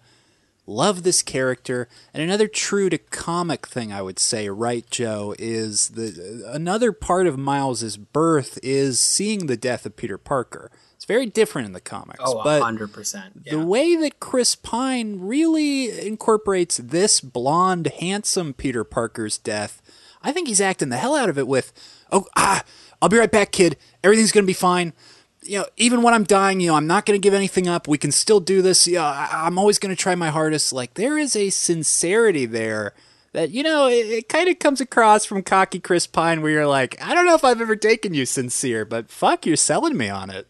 love 0.66 1.02
this 1.02 1.22
character. 1.22 1.86
And 2.14 2.22
another 2.22 2.48
true 2.48 2.88
to 2.88 2.96
comic 2.96 3.66
thing 3.66 3.92
I 3.92 4.00
would 4.00 4.18
say, 4.18 4.48
right, 4.48 4.88
Joe, 4.90 5.34
is 5.38 5.90
the 5.90 6.48
another 6.50 6.92
part 6.92 7.26
of 7.26 7.36
Miles's 7.36 7.98
birth 7.98 8.58
is 8.62 8.98
seeing 9.00 9.48
the 9.48 9.58
death 9.58 9.84
of 9.84 9.96
Peter 9.96 10.16
Parker. 10.16 10.70
It's 11.04 11.08
very 11.10 11.26
different 11.26 11.66
in 11.66 11.72
the 11.74 11.82
comics, 11.82 12.20
Oh, 12.24 12.40
but 12.42 12.62
hundred 12.62 12.90
percent. 12.94 13.44
the 13.44 13.58
way 13.58 13.94
that 13.94 14.20
Chris 14.20 14.54
Pine 14.54 15.18
really 15.20 16.06
incorporates 16.06 16.78
this 16.78 17.20
blonde, 17.20 17.88
handsome 18.00 18.54
Peter 18.54 18.84
Parker's 18.84 19.36
death, 19.36 19.82
I 20.22 20.32
think 20.32 20.48
he's 20.48 20.62
acting 20.62 20.88
the 20.88 20.96
hell 20.96 21.14
out 21.14 21.28
of 21.28 21.36
it 21.36 21.46
with, 21.46 21.74
oh, 22.10 22.24
ah, 22.36 22.64
I'll 23.02 23.10
be 23.10 23.18
right 23.18 23.30
back, 23.30 23.52
kid. 23.52 23.76
Everything's 24.02 24.32
going 24.32 24.44
to 24.44 24.46
be 24.46 24.54
fine. 24.54 24.94
You 25.42 25.58
know, 25.58 25.66
even 25.76 26.00
when 26.00 26.14
I'm 26.14 26.24
dying, 26.24 26.60
you 26.60 26.68
know, 26.68 26.74
I'm 26.74 26.86
not 26.86 27.04
going 27.04 27.20
to 27.20 27.22
give 27.22 27.34
anything 27.34 27.68
up. 27.68 27.86
We 27.86 27.98
can 27.98 28.10
still 28.10 28.40
do 28.40 28.62
this. 28.62 28.86
You 28.86 28.94
know, 28.94 29.02
I, 29.02 29.28
I'm 29.30 29.58
always 29.58 29.78
going 29.78 29.94
to 29.94 30.00
try 30.02 30.14
my 30.14 30.30
hardest. 30.30 30.72
Like, 30.72 30.94
there 30.94 31.18
is 31.18 31.36
a 31.36 31.50
sincerity 31.50 32.46
there 32.46 32.94
that, 33.32 33.50
you 33.50 33.62
know, 33.62 33.88
it, 33.88 34.06
it 34.06 34.28
kind 34.30 34.48
of 34.48 34.58
comes 34.58 34.80
across 34.80 35.26
from 35.26 35.42
cocky 35.42 35.80
Chris 35.80 36.06
Pine 36.06 36.40
where 36.40 36.50
you're 36.50 36.66
like, 36.66 36.96
I 37.02 37.12
don't 37.12 37.26
know 37.26 37.34
if 37.34 37.44
I've 37.44 37.60
ever 37.60 37.76
taken 37.76 38.14
you 38.14 38.24
sincere, 38.24 38.86
but 38.86 39.10
fuck, 39.10 39.44
you're 39.44 39.56
selling 39.56 39.98
me 39.98 40.08
on 40.08 40.30
it. 40.30 40.46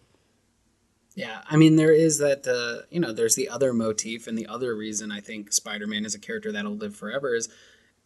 Yeah, 1.14 1.42
I 1.48 1.56
mean 1.56 1.76
there 1.76 1.92
is 1.92 2.18
that 2.18 2.46
uh, 2.46 2.86
you 2.90 2.98
know 3.00 3.12
there's 3.12 3.36
the 3.36 3.48
other 3.48 3.72
motif 3.72 4.26
and 4.26 4.36
the 4.36 4.48
other 4.48 4.74
reason 4.74 5.12
I 5.12 5.20
think 5.20 5.52
Spider-Man 5.52 6.04
is 6.04 6.14
a 6.14 6.18
character 6.18 6.50
that'll 6.50 6.76
live 6.76 6.96
forever 6.96 7.34
is 7.34 7.48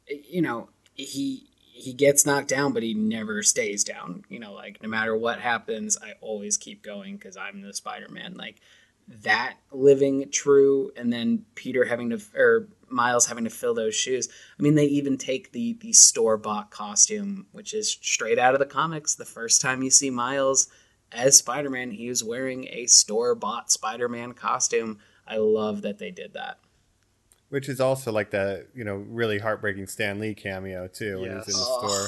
you 0.06 0.42
know 0.42 0.68
he 0.94 1.48
he 1.60 1.92
gets 1.94 2.26
knocked 2.26 2.48
down 2.48 2.72
but 2.72 2.82
he 2.82 2.92
never 2.92 3.42
stays 3.42 3.82
down. 3.82 4.24
You 4.28 4.40
know 4.40 4.52
like 4.52 4.82
no 4.82 4.88
matter 4.90 5.16
what 5.16 5.40
happens 5.40 5.96
I 6.02 6.14
always 6.20 6.58
keep 6.58 6.82
going 6.82 7.18
cuz 7.18 7.36
I'm 7.36 7.62
the 7.62 7.72
Spider-Man 7.72 8.34
like 8.36 8.60
that 9.22 9.54
living 9.72 10.30
true 10.30 10.92
and 10.94 11.10
then 11.10 11.46
Peter 11.54 11.86
having 11.86 12.10
to 12.10 12.20
or 12.36 12.68
Miles 12.90 13.26
having 13.26 13.44
to 13.44 13.50
fill 13.50 13.72
those 13.72 13.94
shoes. 13.94 14.28
I 14.58 14.62
mean 14.62 14.74
they 14.74 14.84
even 14.84 15.16
take 15.16 15.52
the 15.52 15.78
the 15.80 15.94
store-bought 15.94 16.70
costume 16.70 17.46
which 17.52 17.72
is 17.72 17.90
straight 17.90 18.38
out 18.38 18.52
of 18.52 18.60
the 18.60 18.66
comics 18.66 19.14
the 19.14 19.24
first 19.24 19.62
time 19.62 19.82
you 19.82 19.90
see 19.90 20.10
Miles 20.10 20.68
as 21.12 21.36
Spider-Man, 21.38 21.90
he 21.92 22.08
was 22.08 22.22
wearing 22.22 22.66
a 22.70 22.86
store-bought 22.86 23.70
Spider-Man 23.70 24.32
costume. 24.34 24.98
I 25.26 25.36
love 25.36 25.82
that 25.82 25.98
they 25.98 26.10
did 26.10 26.34
that. 26.34 26.58
Which 27.50 27.68
is 27.68 27.80
also 27.80 28.12
like 28.12 28.30
the 28.30 28.66
you 28.74 28.84
know 28.84 28.96
really 28.96 29.38
heartbreaking 29.38 29.86
Stan 29.86 30.18
Lee 30.20 30.34
cameo 30.34 30.86
too 30.86 31.20
when 31.20 31.36
he's 31.36 31.46
in 31.46 31.52
the 31.54 31.58
store. 31.58 32.06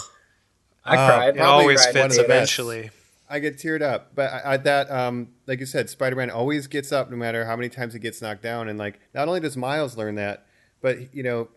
I 0.85 0.97
Uh, 0.97 1.09
cried. 1.09 1.29
it 1.29 1.37
Probably 1.37 1.63
always 1.63 1.79
right, 1.87 1.95
one 1.95 2.03
fits 2.11 2.19
of 2.19 2.25
the 2.25 2.29
best. 2.29 2.59
eventually. 2.59 2.91
I 3.33 3.39
get 3.39 3.57
teared 3.59 3.81
up, 3.81 4.15
but 4.15 4.31
I, 4.33 4.55
I, 4.55 4.57
that 4.59 4.91
um 4.91 5.29
like 5.47 5.61
you 5.61 5.67
said, 5.67 5.89
Spider 5.89 6.17
Man 6.17 6.31
always 6.31 6.67
gets 6.67 6.93
up 6.93 7.11
no 7.11 7.17
matter 7.17 7.47
how 7.47 7.57
many 7.57 7.69
times 7.71 7.95
he 7.95 7.99
gets 8.01 8.21
knocked 8.21 8.43
down, 8.43 8.69
and 8.69 8.79
like 8.79 9.01
not 9.15 9.29
only 9.29 9.41
does 9.41 9.57
Miles 9.57 9.97
learn 9.97 10.17
that, 10.17 10.47
but 10.83 11.15
you 11.15 11.23
know, 11.23 11.49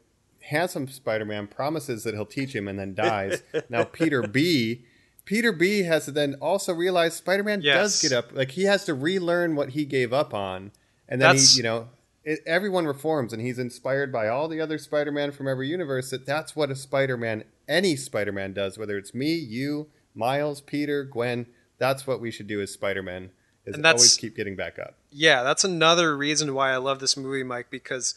handsome 0.41 0.87
Spider 0.87 1.25
Man 1.25 1.47
promises 1.47 2.03
that 2.05 2.13
he'll 2.13 2.25
teach 2.25 2.55
him 2.55 2.69
and 2.69 2.79
then 2.79 2.93
dies. 2.93 3.43
now 3.69 3.83
Peter 3.83 4.21
B. 4.25 4.85
Peter 5.25 5.51
B 5.51 5.83
has 5.83 6.05
to 6.05 6.11
then 6.11 6.35
also 6.41 6.73
realize 6.73 7.15
Spider 7.15 7.43
Man 7.43 7.61
Yes. 7.61 7.75
does 8.01 8.01
get 8.01 8.11
up. 8.17 8.33
Like 8.33 8.51
he 8.51 8.63
has 8.63 8.85
to 8.85 8.93
relearn 8.93 9.55
what 9.55 9.69
he 9.69 9.85
gave 9.85 10.11
up 10.13 10.33
on, 10.33 10.71
and 11.07 11.21
then 11.21 11.29
That's- 11.29 11.53
he, 11.53 11.57
you 11.57 11.63
know, 11.63 11.89
it, 12.25 12.39
everyone 12.45 12.85
reforms, 12.85 13.33
and 13.33 13.41
he's 13.41 13.59
inspired 13.59 14.11
by 14.11 14.27
all 14.27 14.47
the 14.47 14.61
other 14.61 14.77
Spider 14.77 15.11
Man 15.11 15.31
from 15.31 15.47
every 15.47 15.67
universe. 15.67 16.09
That 16.09 16.25
that's 16.25 16.55
what 16.55 16.69
a 16.71 16.75
Spider 16.75 17.17
Man, 17.17 17.43
any 17.67 17.95
Spider 17.95 18.31
Man, 18.31 18.53
does. 18.53 18.77
Whether 18.77 18.97
it's 18.97 19.13
me, 19.13 19.33
you, 19.33 19.87
Miles, 20.15 20.61
Peter, 20.61 21.03
Gwen, 21.03 21.47
that's 21.79 22.05
what 22.07 22.21
we 22.21 22.31
should 22.31 22.47
do 22.47 22.61
as 22.61 22.71
Spider 22.71 23.03
Man. 23.03 23.31
Is 23.65 23.75
And 23.75 23.83
that's- 23.85 24.01
always 24.01 24.17
keep 24.17 24.35
getting 24.35 24.55
back 24.57 24.77
up. 24.77 24.95
Yeah, 25.09 25.43
that's 25.43 25.63
another 25.63 26.17
reason 26.17 26.53
why 26.53 26.71
I 26.71 26.77
love 26.77 26.99
this 26.99 27.15
movie, 27.15 27.43
Mike, 27.43 27.67
because 27.69 28.13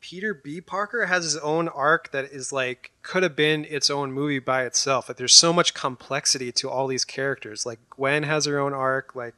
Peter 0.00 0.32
B. 0.32 0.60
Parker 0.60 1.06
has 1.06 1.24
his 1.24 1.36
own 1.36 1.68
arc 1.68 2.10
that 2.12 2.26
is 2.26 2.52
like 2.52 2.92
could 3.02 3.22
have 3.22 3.36
been 3.36 3.64
its 3.66 3.90
own 3.90 4.12
movie 4.12 4.38
by 4.38 4.64
itself. 4.64 5.08
Like 5.08 5.18
there's 5.18 5.34
so 5.34 5.52
much 5.52 5.74
complexity 5.74 6.52
to 6.52 6.70
all 6.70 6.86
these 6.86 7.04
characters. 7.04 7.66
Like 7.66 7.78
Gwen 7.90 8.22
has 8.22 8.46
her 8.46 8.58
own 8.58 8.72
arc. 8.72 9.14
Like 9.14 9.34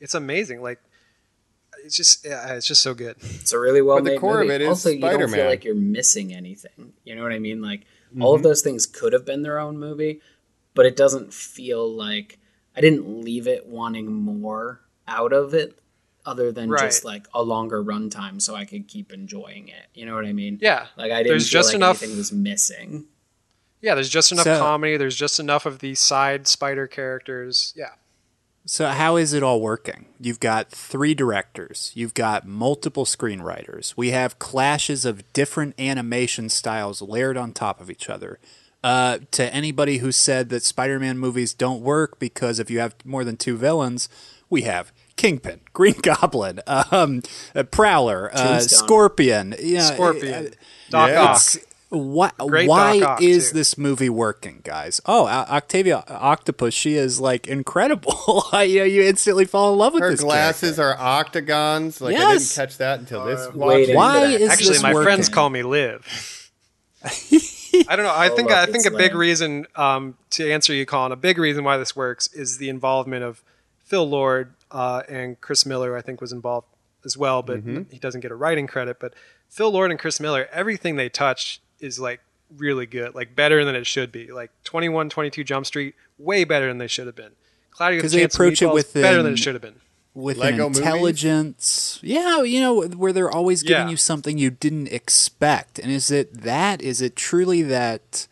it's 0.00 0.14
amazing. 0.14 0.62
Like 0.62 0.80
it's 1.84 1.96
just 1.96 2.24
yeah, 2.24 2.54
it's 2.54 2.66
just 2.66 2.82
so 2.82 2.94
good. 2.94 3.16
It's 3.20 3.52
a 3.52 3.58
really 3.58 3.82
well 3.82 3.96
But 3.96 4.04
the 4.04 4.10
made 4.10 4.20
core 4.20 4.40
of 4.40 4.46
movie. 4.46 4.54
it 4.56 4.60
is 4.62 4.68
also, 4.68 4.90
you 4.90 5.00
don't 5.00 5.30
feel 5.30 5.46
like 5.46 5.64
you're 5.64 5.74
missing 5.74 6.34
anything. 6.34 6.92
You 7.04 7.14
know 7.14 7.22
what 7.22 7.32
I 7.32 7.38
mean? 7.38 7.62
Like 7.62 7.86
all 8.20 8.34
of 8.34 8.40
mm-hmm. 8.40 8.48
those 8.48 8.62
things 8.62 8.86
could 8.86 9.12
have 9.12 9.24
been 9.24 9.42
their 9.42 9.58
own 9.58 9.78
movie, 9.78 10.20
but 10.74 10.86
it 10.86 10.96
doesn't 10.96 11.32
feel 11.32 11.90
like 11.90 12.38
I 12.76 12.80
didn't 12.80 13.22
leave 13.22 13.46
it 13.46 13.66
wanting 13.66 14.12
more 14.12 14.80
out 15.08 15.32
of 15.32 15.54
it, 15.54 15.78
other 16.24 16.52
than 16.52 16.70
just 16.70 17.04
like 17.04 17.26
a 17.34 17.42
longer 17.42 17.82
runtime, 17.82 18.40
so 18.40 18.54
I 18.54 18.64
could 18.64 18.86
keep 18.88 19.12
enjoying 19.12 19.68
it. 19.68 19.86
You 19.94 20.06
know 20.06 20.14
what 20.14 20.24
I 20.24 20.32
mean? 20.32 20.58
Yeah, 20.60 20.86
Like 20.96 21.10
I 21.12 21.18
didn't 21.22 21.28
There's 21.32 21.48
feel 21.50 21.58
just 21.60 21.68
like 21.70 21.76
enough- 21.76 22.02
anything 22.02 22.16
was 22.18 22.32
missing. 22.32 23.06
Yeah, 23.80 23.94
there's 23.96 24.08
just 24.08 24.30
enough 24.30 24.44
So- 24.44 24.58
comedy. 24.60 24.96
There's 24.96 25.16
just 25.16 25.40
enough 25.40 25.66
of 25.66 25.80
the 25.80 25.94
side 25.96 26.46
spider 26.46 26.86
characters. 26.86 27.72
Yeah. 27.76 27.90
So 28.64 28.86
how 28.86 29.16
is 29.16 29.32
it 29.32 29.42
all 29.42 29.60
working? 29.60 30.06
You've 30.20 30.38
got 30.38 30.70
three 30.70 31.14
directors. 31.14 31.90
You've 31.94 32.14
got 32.14 32.46
multiple 32.46 33.04
screenwriters. 33.04 33.94
We 33.96 34.12
have 34.12 34.38
clashes 34.38 35.04
of 35.04 35.30
different 35.32 35.74
animation 35.80 36.48
styles 36.48 37.02
layered 37.02 37.36
on 37.36 37.52
top 37.52 37.80
of 37.80 37.90
each 37.90 38.08
other. 38.08 38.38
Uh, 38.84 39.18
to 39.32 39.52
anybody 39.52 39.98
who 39.98 40.12
said 40.12 40.48
that 40.50 40.62
Spider-Man 40.62 41.18
movies 41.18 41.54
don't 41.54 41.82
work 41.82 42.20
because 42.20 42.60
if 42.60 42.70
you 42.70 42.78
have 42.78 42.94
more 43.04 43.24
than 43.24 43.36
two 43.36 43.56
villains, 43.56 44.08
we 44.48 44.62
have 44.62 44.92
Kingpin, 45.16 45.60
Green 45.72 45.94
Goblin, 46.02 46.60
um, 46.66 47.22
uh, 47.54 47.62
Prowler, 47.64 48.30
uh, 48.34 48.60
Scorpion. 48.60 49.54
You 49.62 49.76
know, 49.78 49.80
Scorpion, 49.82 50.46
uh, 50.46 50.50
Doc 50.90 51.08
Yeah. 51.10 51.22
Ock. 51.22 51.30
it's- 51.36 51.58
Why, 51.94 52.30
Great 52.38 52.68
why 52.70 53.00
Doc 53.00 53.08
Ock, 53.10 53.22
is 53.22 53.50
too. 53.50 53.54
this 53.58 53.76
movie 53.76 54.08
working, 54.08 54.60
guys? 54.64 54.98
Oh, 55.04 55.26
Octavia 55.26 56.02
Octopus, 56.08 56.72
she 56.72 56.94
is 56.94 57.20
like 57.20 57.46
incredible. 57.46 58.44
you 58.54 58.78
know, 58.78 58.84
you 58.84 59.02
instantly 59.02 59.44
fall 59.44 59.74
in 59.74 59.78
love 59.78 59.92
with 59.92 60.02
Her 60.02 60.10
this 60.12 60.20
glasses 60.22 60.76
character. 60.76 60.98
are 61.02 61.18
octagons. 61.18 62.00
Like 62.00 62.16
I 62.16 62.32
didn't 62.32 62.50
catch 62.54 62.78
that 62.78 62.98
until 63.00 63.26
this. 63.26 63.46
waiting. 63.52 63.94
watching. 63.94 63.96
Why 63.96 64.20
that. 64.26 64.40
is 64.40 64.50
Actually, 64.50 64.68
this 64.70 64.82
my 64.82 64.94
working? 64.94 65.04
friends 65.04 65.28
call 65.28 65.50
me 65.50 65.62
Liv. 65.62 66.50
I 67.04 67.96
don't 67.96 68.04
know. 68.06 68.14
I 68.14 68.28
think 68.30 68.50
I 68.50 68.66
think 68.66 68.86
a 68.86 68.90
big 68.90 69.12
Liv. 69.12 69.14
reason 69.18 69.66
um, 69.76 70.16
to 70.30 70.50
answer 70.50 70.72
you, 70.72 70.86
Colin. 70.86 71.12
A 71.12 71.16
big 71.16 71.36
reason 71.38 71.62
why 71.64 71.76
this 71.76 71.94
works 71.96 72.32
is 72.32 72.58
the 72.58 72.68
involvement 72.68 73.22
of 73.24 73.42
Phil 73.84 74.08
Lord 74.08 74.54
uh, 74.72 75.02
and 75.08 75.40
Chris 75.40 75.64
Miller. 75.64 75.96
I 75.96 76.02
think 76.02 76.20
was 76.20 76.32
involved 76.32 76.66
as 77.04 77.16
well, 77.16 77.42
but 77.42 77.60
he 77.90 77.98
doesn't 77.98 78.20
get 78.22 78.30
a 78.30 78.34
writing 78.34 78.66
credit. 78.66 78.98
But 79.00 79.14
Phil 79.48 79.70
Lord 79.70 79.90
and 79.90 80.00
Chris 80.00 80.18
Miller, 80.20 80.48
everything 80.52 80.96
they 80.96 81.08
touch 81.08 81.60
is 81.80 81.98
like 82.00 82.20
really 82.56 82.86
good, 82.86 83.14
like 83.14 83.34
better 83.36 83.64
than 83.64 83.74
it 83.74 83.86
should 83.86 84.10
be. 84.12 84.30
Like 84.32 84.50
21, 84.64 85.08
22 85.10 85.42
Jump 85.44 85.66
Street, 85.66 85.94
way 86.18 86.44
better 86.44 86.68
than 86.68 86.78
they 86.78 86.86
should 86.86 87.06
have 87.06 87.16
been. 87.16 87.32
Cloudy 87.70 87.96
with 87.96 88.02
'Cause 88.04 88.12
a 88.14 88.16
they 88.16 88.22
Chance 88.22 88.34
of 88.34 88.40
approach 88.40 88.62
it 88.62 88.66
Meatballs, 88.66 88.74
with 88.74 88.94
better 88.94 89.22
than 89.22 89.32
it 89.34 89.38
should 89.38 89.54
have 89.54 89.62
been. 89.62 89.80
with 90.14 90.36
Lego 90.36 90.56
an 90.66 90.72
movies? 90.72 90.78
intelligence. 90.78 91.98
Yeah, 92.02 92.42
you 92.42 92.60
know, 92.60 92.82
where 92.86 93.12
they're 93.14 93.30
always 93.30 93.62
giving 93.62 93.86
Yeah. 93.86 93.90
you 93.92 93.96
something 93.96 94.36
you 94.38 94.50
didn't 94.50 94.88
expect. 94.88 95.78
And 95.78 95.90
is 95.90 96.10
it 96.10 96.42
that? 96.42 96.82
Is 96.82 97.00
it 97.00 97.16
truly 97.16 97.62
that? 97.62 98.26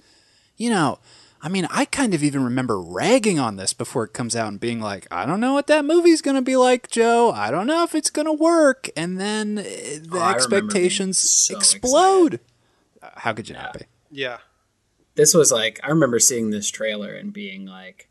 You 0.58 0.68
know, 0.70 0.98
I 1.42 1.48
mean, 1.48 1.66
I 1.70 1.86
kind 1.86 2.12
of 2.12 2.22
even 2.22 2.44
remember 2.44 2.80
ragging 2.80 3.38
on 3.38 3.56
this 3.56 3.72
before 3.72 4.04
it 4.04 4.12
comes 4.12 4.36
out 4.36 4.48
and 4.48 4.60
being 4.60 4.80
like, 4.80 5.06
I 5.10 5.24
don't 5.24 5.40
know 5.40 5.54
what 5.54 5.68
that 5.68 5.84
movie's 5.86 6.20
going 6.20 6.36
to 6.36 6.42
be 6.42 6.56
like, 6.56 6.90
Joe. 6.90 7.32
I 7.32 7.50
don't 7.50 7.66
know 7.66 7.82
if 7.82 7.94
it's 7.94 8.10
going 8.10 8.26
to 8.26 8.32
work. 8.32 8.90
And 8.96 9.18
then 9.18 9.58
uh, 9.58 9.62
the 9.62 10.08
Oh, 10.12 10.18
I 10.18 10.32
remember 10.34 10.48
being 10.48 10.64
expectations 10.64 11.18
so 11.18 11.56
explode. 11.56 12.40
Uh, 13.02 13.08
How 13.16 13.32
could 13.32 13.48
you 13.48 13.54
not 13.54 13.72
be? 13.72 13.86
Yeah. 14.10 14.38
this 15.14 15.32
was 15.34 15.50
like 15.50 15.80
I 15.82 15.88
remember 15.88 16.18
seeing 16.18 16.50
this 16.50 16.68
trailer 16.68 17.14
and 17.14 17.32
being 17.32 17.64
like, 17.64 18.08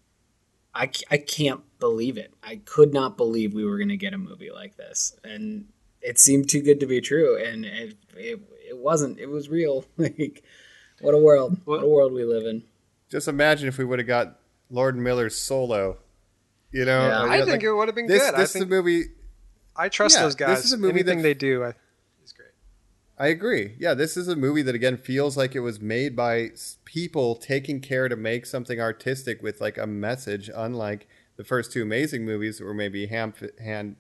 I, 0.74 0.92
I 1.12 1.18
can't 1.18 1.62
believe 1.80 2.18
it. 2.18 2.34
I 2.44 2.62
could 2.66 2.94
not 2.94 3.18
believe 3.18 3.54
we 3.54 3.66
were 3.66 3.78
going 3.78 3.90
to 3.90 3.98
get 3.98 4.14
a 4.14 4.18
movie 4.18 4.52
like 4.52 4.78
this, 4.78 5.16
and 5.24 5.66
it 6.02 6.20
seemed 6.20 6.48
too 6.50 6.62
good 6.62 6.80
to 6.80 6.86
be 6.86 7.02
true, 7.02 7.38
and 7.44 7.66
it 7.66 7.98
it, 8.16 8.40
it 8.70 8.78
wasn't. 8.78 9.20
It 9.20 9.26
was 9.28 9.50
real. 9.50 9.86
like, 9.98 10.44
what 11.02 11.16
a 11.16 11.18
world! 11.18 11.58
What 11.66 11.84
a 11.84 11.88
world 11.88 12.14
we 12.14 12.24
live 12.24 12.46
in. 12.46 12.64
Just 13.10 13.28
imagine 13.28 13.68
if 13.68 13.78
we 13.78 13.86
would 13.86 14.00
have 14.00 14.08
got 14.08 14.40
Lord 14.70 14.96
Miller's 14.98 15.36
solo. 15.38 15.98
You 16.72 16.86
know, 16.86 17.08
Yeah. 17.08 17.24
or, 17.24 17.30
I 17.30 17.38
yeah, 17.40 17.46
think 17.46 17.64
it 17.64 17.72
would 17.74 17.88
have 17.88 17.96
been 17.96 18.06
this, 18.08 18.22
good. 18.22 18.36
I 18.36 18.38
This 18.42 18.50
is 18.52 18.54
think 18.54 18.66
a 18.66 18.70
movie. 18.70 19.04
I 19.76 19.90
trust 19.90 20.16
Yeah, 20.16 20.24
those 20.24 20.36
guys. 20.36 20.58
this 20.58 20.66
is 20.66 20.74
a 20.74 20.78
movie 20.78 21.00
Anything 21.00 21.18
that- 21.20 21.24
they 21.24 21.34
do, 21.34 21.64
I, 21.64 21.74
is 22.24 22.32
great. 22.32 22.50
I 23.18 23.28
agree. 23.28 23.76
Yeah, 23.80 23.96
this 23.96 24.16
is 24.16 24.28
a 24.28 24.36
movie 24.36 24.62
that 24.62 24.76
again 24.76 24.98
feels 24.98 25.36
like 25.36 25.56
it 25.56 25.62
was 25.62 25.80
made 25.82 26.16
by 26.16 26.52
people 26.86 27.36
taking 27.36 27.80
care 27.82 28.08
to 28.08 28.16
make 28.16 28.46
something 28.46 28.80
artistic 28.80 29.42
with 29.42 29.60
like 29.60 29.78
a 29.80 29.88
message, 29.88 30.50
unlike 30.54 31.08
the 31.38 31.44
first 31.44 31.72
two 31.72 31.82
amazing 31.82 32.24
movies 32.24 32.60
that 32.60 32.66
were 32.66 32.74
maybe 32.76 33.08
ham, 33.08 33.34
hand 33.60 33.96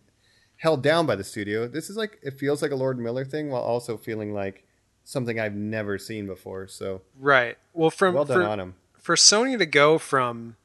held 0.57 0.83
down 0.83 1.05
by 1.07 1.15
the 1.15 1.23
studio. 1.23 1.67
This 1.67 1.89
is 1.89 1.97
like 1.97 2.19
it 2.21 2.37
feels 2.37 2.61
like 2.61 2.71
a 2.71 2.75
Lord 2.75 2.99
Miller 2.99 3.25
thing 3.25 3.49
while 3.49 3.61
also 3.63 3.97
feeling 3.97 4.31
like 4.33 4.63
something 5.05 5.39
I've 5.39 5.55
never 5.55 5.97
seen 5.97 6.27
before. 6.27 6.67
So 6.67 7.01
Right. 7.17 7.57
Well, 7.73 7.89
from 7.89 8.13
well 8.13 8.25
done 8.25 8.43
for, 8.43 8.47
on 8.47 8.59
him. 8.59 8.75
For 9.01 9.15
Sony 9.15 9.57
to 9.57 9.65
go 9.65 9.97
from 9.97 10.55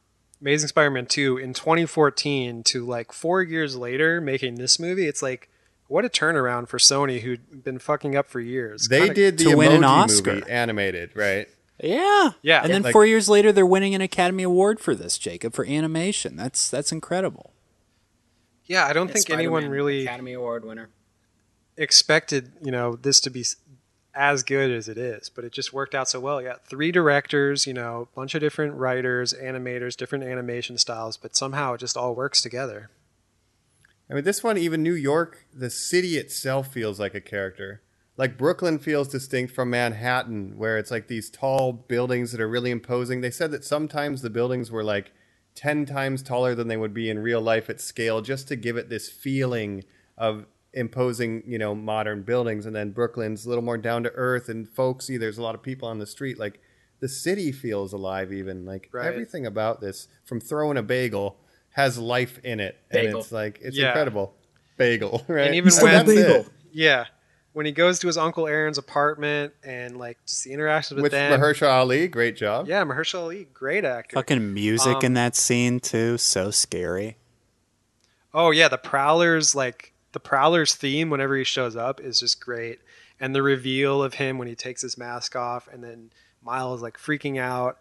Amazing 0.41 0.69
Spider-Man 0.69 1.07
2 1.07 1.39
in 1.39 1.55
2014 1.55 2.63
to 2.65 2.85
like 2.85 3.13
4 3.13 3.43
years 3.43 3.77
later 3.77 4.21
making 4.21 4.57
this 4.57 4.79
movie, 4.79 5.07
it's 5.07 5.23
like 5.23 5.49
what 5.87 6.05
a 6.05 6.09
turnaround 6.09 6.69
for 6.69 6.79
Sony 6.79 7.21
who'd 7.21 7.63
been 7.65 7.79
fucking 7.79 8.17
up 8.17 8.27
for 8.29 8.41
years. 8.41 8.89
They 8.89 9.01
Kinda- 9.01 9.15
did 9.15 9.39
the 9.39 9.45
to 9.51 9.57
win 9.57 9.73
an 9.73 9.85
Oscar. 9.85 10.35
movie 10.37 10.51
animated, 10.51 11.11
right? 11.15 11.49
Yeah. 11.83 12.33
Yeah. 12.43 12.63
And 12.63 12.73
then 12.73 12.83
Like- 12.83 12.93
four 12.93 13.05
years 13.05 13.29
later, 13.29 13.53
they're 13.53 13.67
winning 13.67 13.95
an 13.95 14.01
Academy 14.01 14.43
Award 14.45 14.81
for 14.81 14.95
this, 14.95 15.19
Jacob, 15.19 15.55
for 15.55 15.67
animation. 15.67 16.37
That's 16.37 16.69
that's 16.71 16.91
incredible. 16.93 17.53
Yeah, 18.67 18.87
I 18.87 18.93
don't 18.95 19.11
think 19.13 19.29
anyone 19.29 19.63
Spider-Man 19.63 19.71
really 19.77 20.03
Academy 20.07 20.33
Award 20.33 20.65
winner. 20.65 20.89
expected, 21.77 22.53
you 22.63 22.71
know, 22.71 22.97
this 22.97 23.21
to 23.21 23.31
be 23.31 23.41
s- 23.41 23.57
as 24.15 24.43
good 24.43 24.71
as 24.71 24.89
it 24.89 24.99
is, 24.99 25.29
but 25.29 25.45
it 25.45 25.53
just 25.53 25.73
worked 25.73 25.95
out 25.95 26.09
so 26.09 26.21
well. 26.21 26.41
Yeah, 26.41 26.55
three 26.65 26.93
directors, 26.93 27.67
you 27.67 27.75
know, 27.75 28.09
a 28.13 28.17
bunch 28.17 28.35
of 28.35 28.41
different 28.41 28.75
writers, 28.75 29.35
animators, 29.35 29.97
different 29.97 30.25
animation 30.25 30.79
styles, 30.79 31.17
but 31.17 31.37
somehow 31.37 31.75
it 31.75 31.79
just 31.79 31.97
all 31.97 32.15
works 32.15 32.41
together. 32.41 32.91
I 34.11 34.15
mean, 34.15 34.25
this 34.25 34.45
one, 34.45 34.59
even 34.59 34.83
New 34.83 34.95
York, 34.95 35.47
the 35.53 35.71
city 35.71 36.17
itself 36.17 36.73
feels 36.73 37.01
like 37.01 37.15
a 37.15 37.21
character. 37.21 37.83
Like 38.17 38.39
Brooklyn 38.39 38.79
feels 38.79 39.09
distinct 39.09 39.53
from 39.53 39.71
Manhattan, 39.71 40.57
where 40.57 40.79
it's 40.79 40.91
like 40.91 41.09
these 41.09 41.31
tall 41.31 41.73
buildings 41.73 42.31
that 42.33 42.41
are 42.41 42.49
really 42.49 42.71
imposing. 42.71 43.21
They 43.21 43.31
said 43.31 43.51
that 43.51 43.65
sometimes 43.65 44.23
the 44.23 44.31
buildings 44.31 44.71
were 44.71 44.85
like 44.85 45.13
10 45.55 45.87
times 45.87 46.23
taller 46.23 46.55
than 46.55 46.69
they 46.69 46.77
would 46.77 46.95
be 46.95 47.11
in 47.11 47.19
real 47.19 47.41
life 47.41 47.69
at 47.71 47.81
scale, 47.81 48.21
just 48.21 48.47
to 48.49 48.57
give 48.57 48.77
it 48.77 48.89
this 48.89 49.09
feeling 49.09 49.85
of 50.17 50.47
imposing, 50.75 51.43
you 51.47 51.57
know, 51.59 51.75
modern 51.75 52.23
buildings. 52.23 52.67
And 52.67 52.75
then 52.77 52.91
Brooklyn's 52.91 53.47
a 53.47 53.49
little 53.49 53.65
more 53.65 53.79
down 53.79 54.03
to 54.03 54.11
earth 54.11 54.49
and 54.49 54.69
folksy. 54.69 55.17
There's 55.17 55.39
a 55.39 55.43
lot 55.43 55.55
of 55.55 55.63
people 55.63 55.89
on 55.89 55.99
the 55.99 56.07
street. 56.07 56.39
Like 56.39 56.61
the 57.01 57.09
city 57.09 57.51
feels 57.53 57.93
alive, 57.93 58.33
even. 58.33 58.65
Like 58.67 58.89
Right. 58.93 59.07
everything 59.07 59.47
about 59.47 59.81
this, 59.81 60.09
from 60.25 60.41
throwing 60.41 60.77
a 60.77 60.83
bagel, 60.83 61.37
has 61.71 61.99
life 61.99 62.39
in 62.45 62.61
it. 62.61 62.77
And 62.91 63.07
it's 63.09 63.33
like, 63.33 63.59
it's 63.63 63.77
Yeah. 63.77 63.89
incredible. 63.89 64.35
Bagel, 64.77 65.25
right? 65.29 65.55
even 65.55 65.71
So 65.73 65.85
when- 65.85 66.05
Bagel. 66.07 66.35
it. 66.43 66.49
Yeah. 66.73 67.07
When 67.53 67.67
he 67.67 67.71
goes 67.73 68.01
to 68.01 68.09
his 68.09 68.17
uncle 68.19 68.49
Aaron's 68.49 68.79
apartment 68.79 69.55
and 69.63 69.97
like 69.97 70.19
just 70.27 70.43
the 70.43 70.53
interactions 70.53 70.97
with, 70.97 71.05
With 71.05 71.13
them. 71.13 71.41
Mahershala 71.41 71.71
Ali, 71.73 72.09
great 72.09 72.35
job. 72.35 72.67
Yeah, 72.67 72.83
Mahershala 72.85 73.21
Ali, 73.23 73.45
great 73.55 73.85
actor. 73.85 74.15
Fucking 74.17 74.53
music 74.53 74.97
Um, 74.97 75.05
in 75.05 75.15
that 75.15 75.37
scene 75.37 75.79
too, 75.79 76.19
so 76.19 76.51
scary. 76.51 77.17
Oh 78.33 78.51
yeah, 78.51 78.67
the 78.67 78.77
Prowler's 78.79 79.55
like 79.55 79.93
the 80.15 80.21
Prowler's 80.21 80.75
theme 80.75 81.11
whenever 81.11 81.37
he 81.37 81.45
shows 81.45 81.77
up 81.77 82.01
is 82.01 82.19
just 82.21 82.41
great, 82.41 82.79
and 83.21 83.35
the 83.35 83.43
reveal 83.43 84.03
of 84.03 84.15
him 84.15 84.39
when 84.39 84.49
he 84.49 84.55
takes 84.55 84.81
his 84.81 84.97
mask 84.97 85.37
off, 85.37 85.69
and 85.71 85.85
then 85.85 86.11
Miles 86.43 86.81
like 86.83 86.97
freaking 86.97 87.39
out. 87.39 87.79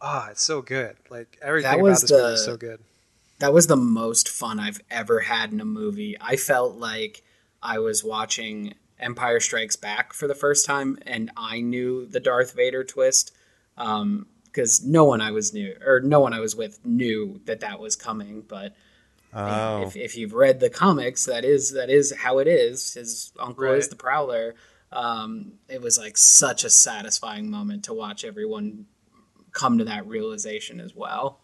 Ah, 0.00 0.28
it's 0.30 0.42
so 0.42 0.62
good. 0.62 0.96
Like 1.10 1.36
everything 1.42 1.70
That 1.70 1.78
about 1.78 1.82
was 1.90 2.00
this 2.02 2.10
movie 2.12 2.32
is 2.34 2.44
so 2.44 2.56
good. 2.56 2.80
that 3.40 3.52
was 3.52 3.66
the 3.66 3.76
most 3.76 4.28
fun 4.28 4.58
I've 4.60 4.80
ever 4.90 5.20
had 5.20 5.52
in 5.52 5.60
a 5.60 5.64
movie. 5.64 6.16
I 6.20 6.36
felt 6.36 6.76
like 6.76 7.22
I 7.62 7.78
was 7.78 8.02
watching 8.04 8.74
Empire 8.98 9.40
Strikes 9.40 9.76
Back 9.76 10.12
for 10.12 10.26
the 10.26 10.34
first 10.34 10.64
time, 10.66 10.98
and 11.06 11.30
I 11.36 11.60
knew 11.60 12.06
the 12.06 12.20
Darth 12.20 12.54
Vader 12.54 12.84
twist 12.84 13.32
because 13.76 14.84
no 14.84 15.04
one 15.04 15.20
I 15.20 15.30
was 15.30 15.52
new 15.54 15.74
or 15.86 16.00
no 16.00 16.20
one 16.20 16.32
I 16.34 16.40
was 16.40 16.56
with 16.56 16.84
knew 16.84 17.40
that 17.44 17.60
that 17.60 17.78
was 17.80 17.96
coming. 17.96 18.42
But 18.46 18.74
Oh. 19.32 19.82
if, 19.82 19.96
if 19.96 20.16
you've 20.16 20.32
read 20.32 20.60
the 20.60 20.70
comics, 20.70 21.26
that 21.26 21.44
is 21.44 21.72
that 21.72 21.90
is 21.90 22.14
how 22.16 22.38
it 22.38 22.48
is. 22.48 22.94
His 22.94 23.32
uncle 23.38 23.72
is 23.72 23.88
the 23.88 23.96
Prowler. 23.96 24.54
Um, 24.92 25.52
it 25.68 25.80
was 25.80 25.98
like 25.98 26.16
such 26.16 26.64
a 26.64 26.70
satisfying 26.70 27.50
moment 27.50 27.84
to 27.84 27.94
watch 27.94 28.24
everyone 28.24 28.86
come 29.52 29.78
to 29.78 29.84
that 29.84 30.06
realization 30.06 30.80
as 30.80 30.94
well. 30.94 31.40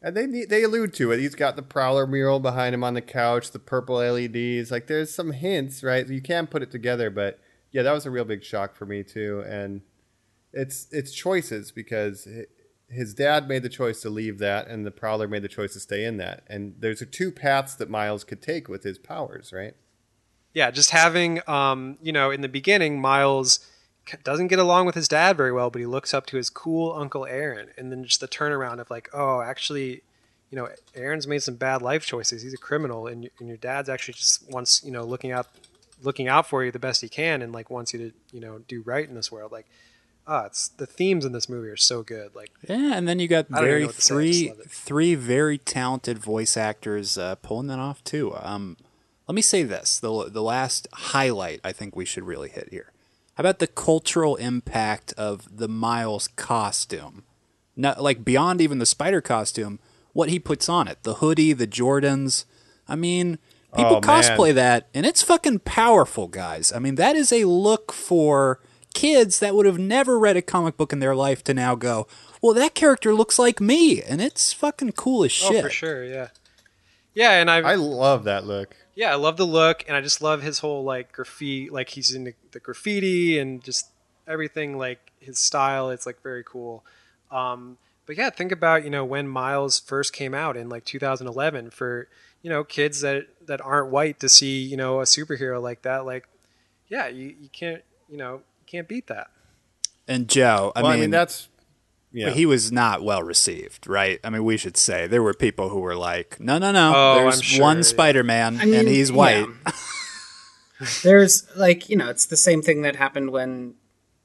And 0.00 0.16
they 0.16 0.44
they 0.44 0.62
allude 0.62 0.94
to 0.94 1.10
it. 1.10 1.18
He's 1.18 1.34
got 1.34 1.56
the 1.56 1.62
Prowler 1.62 2.06
mural 2.06 2.38
behind 2.38 2.74
him 2.74 2.84
on 2.84 2.94
the 2.94 3.02
couch, 3.02 3.50
the 3.50 3.58
purple 3.58 3.96
LEDs. 3.96 4.70
Like 4.70 4.86
there's 4.86 5.12
some 5.12 5.32
hints, 5.32 5.82
right? 5.82 6.06
You 6.06 6.20
can 6.20 6.46
put 6.46 6.62
it 6.62 6.70
together, 6.70 7.10
but 7.10 7.40
yeah, 7.72 7.82
that 7.82 7.92
was 7.92 8.06
a 8.06 8.10
real 8.10 8.24
big 8.24 8.44
shock 8.44 8.76
for 8.76 8.86
me 8.86 9.02
too. 9.02 9.42
And 9.46 9.80
it's 10.52 10.86
it's 10.92 11.12
choices 11.12 11.72
because 11.72 12.28
his 12.90 13.14
dad 13.14 13.48
made 13.48 13.62
the 13.62 13.68
choice 13.68 14.00
to 14.02 14.10
leave 14.10 14.38
that, 14.38 14.66
and 14.66 14.86
the 14.86 14.90
Prowler 14.90 15.28
made 15.28 15.42
the 15.42 15.48
choice 15.48 15.74
to 15.74 15.80
stay 15.80 16.04
in 16.04 16.16
that. 16.18 16.42
And 16.46 16.74
there's 16.78 17.02
two 17.10 17.30
paths 17.30 17.74
that 17.74 17.90
Miles 17.90 18.24
could 18.24 18.40
take 18.40 18.68
with 18.68 18.82
his 18.82 18.98
powers, 18.98 19.52
right? 19.52 19.74
Yeah, 20.54 20.70
just 20.70 20.90
having 20.90 21.40
um, 21.48 21.98
you 22.02 22.12
know, 22.12 22.30
in 22.30 22.40
the 22.40 22.48
beginning, 22.48 23.00
Miles 23.00 23.60
doesn't 24.24 24.46
get 24.46 24.58
along 24.58 24.86
with 24.86 24.94
his 24.94 25.06
dad 25.06 25.36
very 25.36 25.52
well, 25.52 25.70
but 25.70 25.80
he 25.80 25.86
looks 25.86 26.14
up 26.14 26.24
to 26.26 26.36
his 26.38 26.48
cool 26.48 26.92
uncle 26.94 27.26
Aaron, 27.26 27.68
and 27.76 27.92
then 27.92 28.04
just 28.04 28.20
the 28.20 28.28
turnaround 28.28 28.80
of 28.80 28.90
like, 28.90 29.08
oh, 29.12 29.42
actually, 29.42 30.02
you 30.50 30.56
know, 30.56 30.68
Aaron's 30.94 31.26
made 31.26 31.42
some 31.42 31.56
bad 31.56 31.82
life 31.82 32.06
choices. 32.06 32.42
He's 32.42 32.54
a 32.54 32.58
criminal, 32.58 33.06
and, 33.06 33.28
and 33.38 33.48
your 33.48 33.58
dad's 33.58 33.90
actually 33.90 34.14
just 34.14 34.50
wants 34.50 34.82
you 34.82 34.90
know 34.90 35.04
looking 35.04 35.30
out, 35.30 35.48
looking 36.02 36.28
out 36.28 36.48
for 36.48 36.64
you 36.64 36.72
the 36.72 36.78
best 36.78 37.02
he 37.02 37.08
can, 37.08 37.42
and 37.42 37.52
like 37.52 37.68
wants 37.68 37.92
you 37.92 37.98
to 37.98 38.12
you 38.32 38.40
know 38.40 38.60
do 38.66 38.82
right 38.82 39.06
in 39.06 39.14
this 39.14 39.30
world. 39.30 39.52
Like, 39.52 39.66
ah, 40.28 40.44
it's 40.44 40.68
the 40.68 40.86
themes 40.86 41.24
in 41.24 41.32
this 41.32 41.48
movie 41.48 41.68
are 41.68 41.76
so 41.76 42.02
good. 42.02 42.34
Like, 42.36 42.50
Yeah, 42.68 42.92
and 42.94 43.08
then 43.08 43.18
you 43.18 43.26
got 43.26 43.46
I 43.50 43.56
don't 43.56 43.64
even 43.64 43.68
very 43.68 43.80
know 43.80 43.86
what 43.86 43.96
to 43.96 44.02
say, 44.02 44.14
I 44.14 44.26
just 44.26 44.38
three 44.40 44.52
three 44.68 45.14
very 45.14 45.58
talented 45.58 46.18
voice 46.18 46.56
actors 46.56 47.16
uh, 47.18 47.34
pulling 47.36 47.66
that 47.68 47.78
off 47.78 48.04
too. 48.04 48.34
Um, 48.40 48.76
let 49.26 49.34
me 49.34 49.42
say 49.42 49.62
this: 49.62 49.98
the 49.98 50.28
the 50.30 50.42
last 50.42 50.86
highlight 50.92 51.60
I 51.64 51.72
think 51.72 51.96
we 51.96 52.04
should 52.04 52.24
really 52.24 52.48
hit 52.50 52.68
here. 52.70 52.92
How 53.34 53.42
about 53.42 53.58
the 53.60 53.66
cultural 53.66 54.36
impact 54.36 55.12
of 55.16 55.58
the 55.58 55.68
Miles 55.68 56.28
costume? 56.28 57.24
Not 57.76 58.02
like 58.02 58.24
beyond 58.24 58.60
even 58.60 58.78
the 58.78 58.86
spider 58.86 59.20
costume, 59.20 59.78
what 60.12 60.28
he 60.28 60.38
puts 60.40 60.68
on 60.68 60.88
it, 60.88 61.02
the 61.04 61.14
hoodie, 61.14 61.52
the 61.52 61.66
Jordans. 61.66 62.44
I 62.88 62.96
mean, 62.96 63.38
people 63.76 63.96
Oh, 63.96 64.00
man. 64.00 64.02
cosplay 64.02 64.52
that, 64.54 64.88
and 64.92 65.06
it's 65.06 65.22
fucking 65.22 65.60
powerful, 65.60 66.26
guys. 66.26 66.72
I 66.72 66.80
mean, 66.80 66.96
that 66.96 67.14
is 67.14 67.30
a 67.32 67.44
look 67.44 67.92
for 67.92 68.60
kids 68.98 69.38
that 69.38 69.54
would 69.54 69.64
have 69.64 69.78
never 69.78 70.18
read 70.18 70.36
a 70.36 70.42
comic 70.42 70.76
book 70.76 70.92
in 70.92 70.98
their 70.98 71.14
life 71.14 71.44
to 71.44 71.54
now 71.54 71.76
go, 71.76 72.08
well, 72.42 72.52
that 72.54 72.74
character 72.74 73.14
looks 73.14 73.38
like 73.38 73.60
me, 73.60 74.02
and 74.02 74.20
it's 74.20 74.52
fucking 74.52 74.92
cool 74.92 75.22
as 75.22 75.30
shit. 75.30 75.58
Oh, 75.58 75.62
for 75.62 75.70
sure, 75.70 76.04
yeah. 76.04 76.28
Yeah, 77.14 77.32
and 77.40 77.48
I, 77.48 77.58
I 77.58 77.74
love 77.76 78.24
that 78.24 78.44
look. 78.44 78.76
yeah, 78.96 79.12
I 79.12 79.14
love 79.14 79.36
the 79.36 79.46
look, 79.46 79.84
and 79.86 79.96
I 79.96 80.00
just 80.00 80.20
love 80.20 80.42
his 80.42 80.58
whole 80.58 80.82
like 80.82 81.12
graffiti, 81.12 81.70
like 81.70 81.90
he's 81.90 82.12
in 82.12 82.34
the 82.50 82.60
graffiti 82.60 83.38
and 83.38 83.62
just 83.62 83.86
everything, 84.26 84.76
like 84.76 85.12
his 85.20 85.38
style. 85.38 85.90
It's 85.90 86.04
like 86.04 86.20
very 86.22 86.42
cool. 86.44 86.84
Um, 87.30 87.78
but 88.06 88.16
yeah, 88.16 88.30
think 88.30 88.50
about 88.50 88.82
you 88.82 88.90
know 88.90 89.04
when 89.04 89.28
Miles 89.28 89.78
first 89.78 90.12
came 90.12 90.34
out 90.34 90.56
in 90.56 90.68
like 90.68 90.84
2011 90.84 91.70
for 91.70 92.08
you 92.42 92.50
know 92.50 92.64
kids 92.64 93.00
that 93.02 93.26
that 93.46 93.60
aren't 93.60 93.90
white 93.90 94.18
to 94.20 94.28
see 94.28 94.60
you 94.60 94.76
know 94.76 95.00
a 95.00 95.04
superhero 95.04 95.62
like 95.62 95.82
that. 95.82 96.04
Like, 96.04 96.28
yeah, 96.88 97.06
you, 97.06 97.34
you 97.40 97.48
can't 97.48 97.82
you 98.08 98.16
know 98.16 98.42
you 98.57 98.57
can't 98.70 98.88
beat 98.88 99.06
that. 99.08 99.30
And 100.06 100.28
Joe, 100.28 100.72
I 100.74 100.82
well, 100.82 100.92
mean, 100.92 100.98
I 100.98 101.02
mean 101.02 101.10
that's 101.10 101.48
yeah. 102.12 102.30
he 102.30 102.46
was 102.46 102.72
not 102.72 103.02
well 103.02 103.22
received, 103.22 103.86
right? 103.86 104.20
I 104.24 104.30
mean, 104.30 104.44
we 104.44 104.56
should 104.56 104.76
say 104.76 105.06
there 105.06 105.22
were 105.22 105.34
people 105.34 105.68
who 105.68 105.80
were 105.80 105.94
like, 105.96 106.40
"No, 106.40 106.58
no, 106.58 106.72
no, 106.72 106.92
Oh, 106.94 107.14
there's 107.16 107.36
I'm 107.36 107.42
sure, 107.42 107.62
one 107.62 107.76
yeah. 107.78 107.82
Spider-Man, 107.82 108.60
I 108.60 108.64
mean, 108.64 108.74
and 108.74 108.88
he's 108.88 109.12
white." 109.12 109.46
yeah. 109.64 109.72
There's 111.02 111.44
like 111.56 111.88
you 111.88 111.96
know, 111.96 112.08
it's 112.08 112.26
the 112.26 112.36
same 112.36 112.62
thing 112.62 112.82
that 112.82 112.96
happened 112.96 113.30
when 113.30 113.74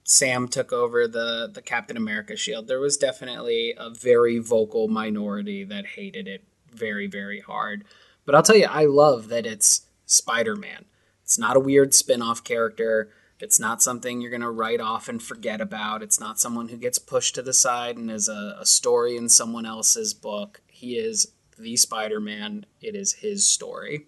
Sam 0.04 0.48
took 0.48 0.72
over 0.72 1.08
the 1.08 1.50
the 1.52 1.62
Captain 1.62 1.98
America 1.98 2.36
shield. 2.36 2.68
There 2.68 2.80
was 2.80 2.98
definitely 2.98 3.74
a 3.78 3.90
very 3.90 4.38
vocal 4.38 4.88
minority 4.88 5.64
that 5.64 5.86
hated 5.86 6.28
it 6.28 6.44
very 6.72 7.08
very 7.08 7.40
hard. 7.40 7.86
But 8.26 8.36
I'll 8.36 8.44
tell 8.44 8.56
you, 8.56 8.68
I 8.70 8.86
love 8.86 9.30
that 9.30 9.46
it's 9.46 9.88
Spider 10.06 10.56
Man. 10.56 10.86
It's 11.24 11.40
not 11.40 11.58
a 11.58 11.60
weird 11.60 11.94
spin 11.94 12.22
off 12.22 12.44
character. 12.44 13.10
It's 13.40 13.60
not 13.60 13.82
something 13.82 14.22
you're 14.22 14.30
going 14.30 14.42
to 14.42 14.50
write 14.50 14.80
off 14.80 15.10
and 15.10 15.22
forget 15.22 15.60
about. 15.60 16.02
It's 16.02 16.20
not 16.20 16.40
someone 16.40 16.70
who 16.70 16.78
gets 16.78 17.00
pushed 17.00 17.36
to 17.36 17.42
the 17.42 17.54
side 17.54 17.98
and 17.98 18.10
is 18.10 18.30
a, 18.30 18.58
a 18.60 18.66
story 18.66 19.18
in 19.18 19.28
someone 19.28 19.66
else's 19.66 20.14
book. 20.14 20.62
He 20.68 20.98
is 20.98 21.34
the 21.58 21.76
Spider 21.76 22.20
Man. 22.20 22.66
It 22.82 22.96
is 22.96 23.14
his 23.14 23.46
story. 23.46 24.08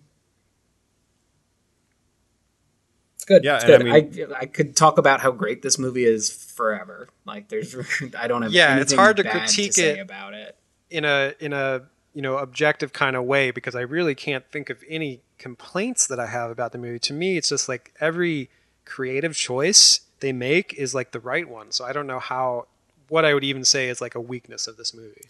It's 3.15 3.25
good. 3.25 3.43
Yeah, 3.43 3.55
it's 3.55 3.65
and 3.65 3.91
I 3.91 4.01
good. 4.01 4.31
I, 4.31 4.39
I 4.41 4.45
could 4.45 4.75
talk 4.75 4.97
about 4.97 5.19
how 5.19 5.31
great 5.31 5.61
this 5.61 5.79
movie 5.79 6.05
is 6.05 6.29
forever. 6.31 7.09
Like, 7.25 7.49
there's, 7.49 7.75
I 8.17 8.27
don't 8.27 8.43
have. 8.43 8.51
Yeah, 8.53 8.77
it's 8.77 8.93
hard 8.93 9.17
to 9.17 9.23
critique 9.23 9.73
say 9.73 9.97
it. 9.97 9.99
about 9.99 10.33
it. 10.33 10.55
in 10.89 11.05
a 11.05 11.33
in 11.39 11.51
a 11.51 11.83
you 12.13 12.21
know 12.21 12.37
objective 12.37 12.93
kind 12.93 13.15
of 13.15 13.23
way 13.23 13.51
because 13.51 13.75
I 13.75 13.81
really 13.81 14.15
can't 14.15 14.45
think 14.51 14.69
of 14.69 14.83
any 14.87 15.21
complaints 15.37 16.07
that 16.07 16.19
I 16.19 16.27
have 16.27 16.51
about 16.51 16.71
the 16.71 16.77
movie. 16.77 16.99
To 16.99 17.13
me, 17.13 17.37
it's 17.37 17.49
just 17.49 17.67
like 17.67 17.93
every 17.99 18.49
creative 18.85 19.35
choice 19.35 20.01
they 20.19 20.31
make 20.31 20.73
is 20.73 20.95
like 20.95 21.11
the 21.11 21.19
right 21.19 21.47
one. 21.47 21.71
So 21.71 21.85
I 21.85 21.93
don't 21.93 22.07
know 22.07 22.19
how 22.19 22.67
what 23.09 23.25
I 23.25 23.33
would 23.33 23.43
even 23.43 23.65
say 23.65 23.89
is 23.89 24.01
like 24.01 24.15
a 24.15 24.21
weakness 24.21 24.67
of 24.67 24.77
this 24.77 24.93
movie. 24.93 25.25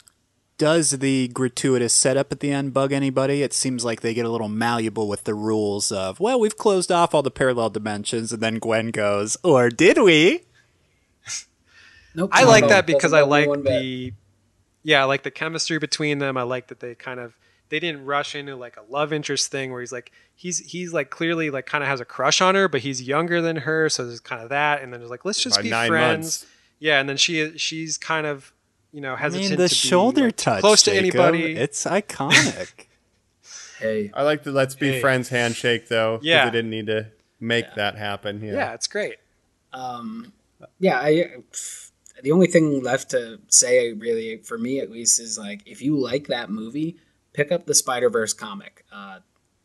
Does 0.57 0.91
the 0.91 1.27
gratuitous 1.29 1.93
setup 1.93 2.31
at 2.31 2.39
the 2.39 2.51
end 2.51 2.73
bug 2.73 2.93
anybody? 2.93 3.43
It 3.43 3.51
seems 3.51 3.83
like 3.83 3.99
they 3.99 4.13
get 4.13 4.25
a 4.25 4.29
little 4.29 4.47
malleable 4.47 5.09
with 5.09 5.25
the 5.25 5.33
rules 5.33 5.91
of, 5.91 6.21
well, 6.21 6.39
we've 6.39 6.57
closed 6.57 6.93
off 6.93 7.13
all 7.13 7.21
the 7.21 7.29
parallel 7.29 7.71
dimensions, 7.71 8.31
and 8.31 8.41
then 8.41 8.59
Gwen 8.59 8.91
goes, 8.91 9.35
or 9.43 9.69
did 9.69 10.01
we? 10.01 10.43
Nope. 12.13 12.29
I 12.31 12.45
like 12.45 12.69
that 12.69 12.87
because 12.87 13.11
doesn't 13.11 13.19
I 13.19 13.29
like 13.29 13.63
the 13.63 14.13
yeah, 14.83 15.01
I 15.01 15.05
like 15.05 15.23
the 15.23 15.31
chemistry 15.31 15.79
between 15.79 16.19
them. 16.19 16.37
I 16.37 16.43
like 16.43 16.67
that 16.67 16.79
they 16.79 16.95
kind 16.95 17.19
of 17.19 17.33
they 17.69 17.79
didn't 17.79 18.05
rush 18.05 18.35
into 18.35 18.55
like 18.55 18.77
a 18.77 18.83
love 18.91 19.11
interest 19.13 19.51
thing 19.51 19.71
where 19.71 19.81
he's 19.81 19.91
like 19.91 20.11
he's 20.35 20.59
he's 20.59 20.93
like 20.93 21.09
clearly 21.09 21.49
like 21.49 21.65
kind 21.65 21.83
of 21.83 21.87
has 21.89 21.99
a 21.99 22.05
crush 22.05 22.41
on 22.41 22.55
her, 22.55 22.67
but 22.67 22.81
he's 22.81 23.01
younger 23.01 23.41
than 23.41 23.55
her, 23.57 23.89
so 23.89 24.05
there's 24.05 24.19
kind 24.19 24.41
of 24.43 24.49
that. 24.49 24.81
And 24.81 24.91
then 24.93 24.99
there's 24.99 25.09
like 25.11 25.25
let's 25.25 25.41
just 25.41 25.57
By 25.57 25.63
be 25.63 25.69
nine 25.69 25.87
friends. 25.89 26.25
months. 26.43 26.45
Yeah, 26.79 26.99
and 26.99 27.07
then 27.09 27.17
she 27.17 27.57
she's 27.57 27.97
kind 27.97 28.27
of 28.27 28.51
you 28.91 29.01
know 29.01 29.15
hesitant. 29.15 29.45
I 29.45 29.49
hesitant 29.49 29.59
mean, 29.59 29.63
the 29.63 29.69
to 29.69 29.73
be, 29.75 29.87
shoulder 29.89 30.25
like, 30.25 30.35
touch, 30.35 30.59
close 30.61 30.83
to 30.83 30.91
Jacob, 30.91 31.15
anybody. 31.19 31.55
It's 31.55 31.85
iconic. 31.85 32.87
Hey, 33.79 34.09
I 34.13 34.23
like 34.23 34.43
the 34.43 34.51
let's 34.53 34.73
be 34.73 34.93
Hey. 34.93 35.01
friends 35.01 35.27
handshake 35.29 35.89
though. 35.89 36.19
Yeah. 36.21 36.45
they 36.45 36.51
didn't 36.51 36.71
need 36.71 36.87
to 36.87 37.07
make 37.41 37.65
that 37.75 37.97
happen. 37.97 38.41
Yeah. 38.41 38.53
yeah, 38.53 38.73
it's 38.73 38.87
great. 38.87 39.15
um, 39.73 40.31
yeah, 40.79 40.97
I, 40.99 41.33
the 42.23 42.31
only 42.31 42.47
thing 42.47 42.81
left 42.81 43.09
to 43.11 43.39
say, 43.49 43.91
really, 43.91 44.37
for 44.37 44.57
me 44.57 44.79
at 44.79 44.89
least, 44.89 45.19
is 45.19 45.37
like 45.37 45.61
if 45.65 45.81
you 45.81 45.97
like 45.97 46.27
that 46.27 46.49
movie, 46.49 46.95
pick 47.35 47.51
up 47.51 47.65
the 47.65 47.75
Spider 47.75 48.09
Verse 48.09 48.33
comic. 48.33 48.85
Uh, 48.91 49.19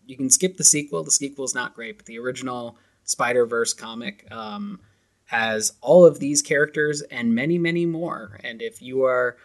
you 0.07 0.17
can 0.17 0.29
skip 0.29 0.57
the 0.57 0.65
sequel. 0.65 1.05
The 1.05 1.11
sequel's 1.11 1.55
not 1.55 1.75
great, 1.75 1.97
but 1.97 2.07
the 2.07 2.19
original 2.19 2.77
Spider 3.05 3.47
Verse 3.47 3.73
comic 3.73 4.27
um, 4.31 4.81
has 5.27 5.73
all 5.81 6.05
of 6.05 6.19
these 6.19 6.43
characters 6.43 7.01
and 7.03 7.35
many, 7.35 7.59
many 7.59 7.87
more. 7.87 8.41
And 8.43 8.61
if 8.61 8.83
you 8.83 9.05
are, 9.05 9.37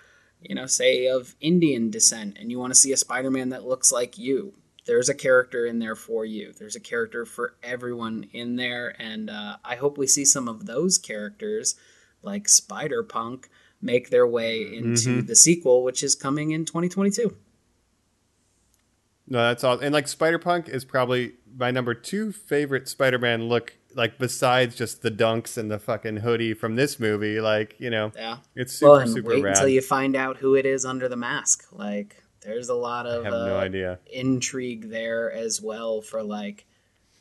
you 0.42 0.56
know, 0.56 0.66
say 0.66 1.08
of 1.08 1.36
Indian 1.40 1.92
descent 1.92 2.38
and 2.40 2.50
you 2.50 2.60
want 2.60 2.74
to 2.74 2.80
see 2.80 2.92
a 2.92 2.98
Spider 2.98 3.30
Man 3.30 3.50
that 3.50 3.66
looks 3.66 3.92
like 3.92 4.18
you, 4.18 4.54
there's 4.86 5.10
a 5.10 5.16
character 5.16 5.66
in 5.66 5.80
there 5.80 5.96
for 5.96 6.26
you. 6.26 6.54
There's 6.58 6.76
a 6.76 6.80
character 6.80 7.26
for 7.26 7.56
everyone 7.64 8.28
in 8.34 8.56
there, 8.56 8.96
and 9.00 9.30
uh, 9.30 9.58
I 9.64 9.76
hope 9.76 9.98
we 9.98 10.08
see 10.08 10.26
some 10.26 10.48
of 10.48 10.66
those 10.66 10.98
characters, 10.98 11.76
like 12.22 12.48
Spider 12.48 13.02
Punk, 13.02 13.50
make 13.82 14.10
their 14.10 14.28
way 14.28 14.62
into 14.62 15.22
the 15.22 15.36
sequel, 15.36 15.84
which 15.84 16.04
is 16.04 16.16
coming 16.16 16.52
in 16.52 16.66
2022. 16.66 17.36
No, 19.28 19.40
that's 19.40 19.64
all. 19.64 19.80
And 19.80 19.94
like 19.94 20.08
Spider 20.08 20.38
Punk 20.40 20.70
is 20.70 20.86
probably 20.86 21.34
my 21.58 21.72
number 21.72 21.94
two 21.94 22.32
favorite 22.32 22.88
Spider 22.88 23.20
Man 23.20 23.48
look. 23.50 23.76
Like 23.96 24.18
besides 24.18 24.76
just 24.76 25.04
the 25.04 25.10
dunks 25.12 25.58
and 25.58 25.72
the 25.72 25.80
fucking 25.80 26.18
hoodie 26.18 26.54
from 26.54 26.76
this 26.76 27.00
movie, 27.00 27.40
like 27.40 27.76
you 27.80 27.90
know, 27.90 28.12
Yeah. 28.16 28.38
it's 28.54 28.74
super 28.74 28.92
well, 28.92 29.00
and 29.00 29.10
super 29.12 29.30
wait 29.30 29.44
rad. 29.44 29.54
until 29.56 29.70
you 29.70 29.82
find 29.82 30.16
out 30.18 30.38
who 30.38 30.56
it 30.56 30.66
is 30.66 30.84
under 30.86 31.08
the 31.08 31.16
mask. 31.16 31.66
Like, 31.72 32.22
there's 32.42 32.68
a 32.68 32.76
lot 32.76 33.06
of 33.08 33.22
I 33.22 33.24
have 33.26 33.34
uh, 33.34 33.46
no 33.48 33.58
idea. 33.58 34.00
intrigue 34.12 34.90
there 34.90 35.32
as 35.32 35.62
well 35.62 36.02
for 36.02 36.22
like, 36.24 36.66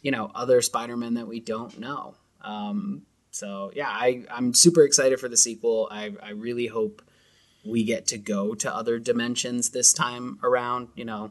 you 0.02 0.10
know, 0.10 0.32
other 0.34 0.60
Spider 0.62 0.96
Men 0.96 1.14
that 1.14 1.28
we 1.28 1.38
don't 1.38 1.78
know. 1.78 2.16
Um, 2.42 3.02
so 3.30 3.70
yeah, 3.74 3.88
I 3.88 4.24
I'm 4.30 4.52
super 4.52 4.82
excited 4.82 5.20
for 5.20 5.28
the 5.28 5.36
sequel. 5.36 5.88
I 5.92 6.12
I 6.22 6.30
really 6.30 6.66
hope 6.66 7.02
we 7.64 7.84
get 7.84 8.08
to 8.08 8.18
go 8.18 8.54
to 8.56 8.74
other 8.74 8.98
dimensions 8.98 9.70
this 9.70 9.92
time 9.92 10.40
around. 10.42 10.88
You 10.96 11.04
know, 11.04 11.30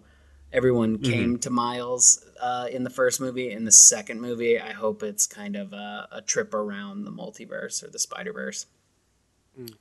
everyone 0.54 0.98
Mm-hmm. 0.98 1.12
came 1.12 1.40
to 1.40 1.50
Miles 1.50 2.24
uh, 2.42 2.68
in 2.72 2.84
the 2.84 2.90
first 2.90 3.20
movie. 3.20 3.52
In 3.52 3.66
the 3.66 3.72
second 3.72 4.22
movie, 4.22 4.60
I 4.60 4.72
hope 4.72 5.04
it's 5.04 5.28
kind 5.28 5.56
of 5.56 5.74
a, 5.74 6.08
a 6.12 6.22
trip 6.22 6.54
around 6.54 7.04
the 7.06 7.12
multiverse 7.12 7.84
or 7.84 7.90
the 7.90 8.00
Spider 8.00 8.32
Verse. 8.34 8.68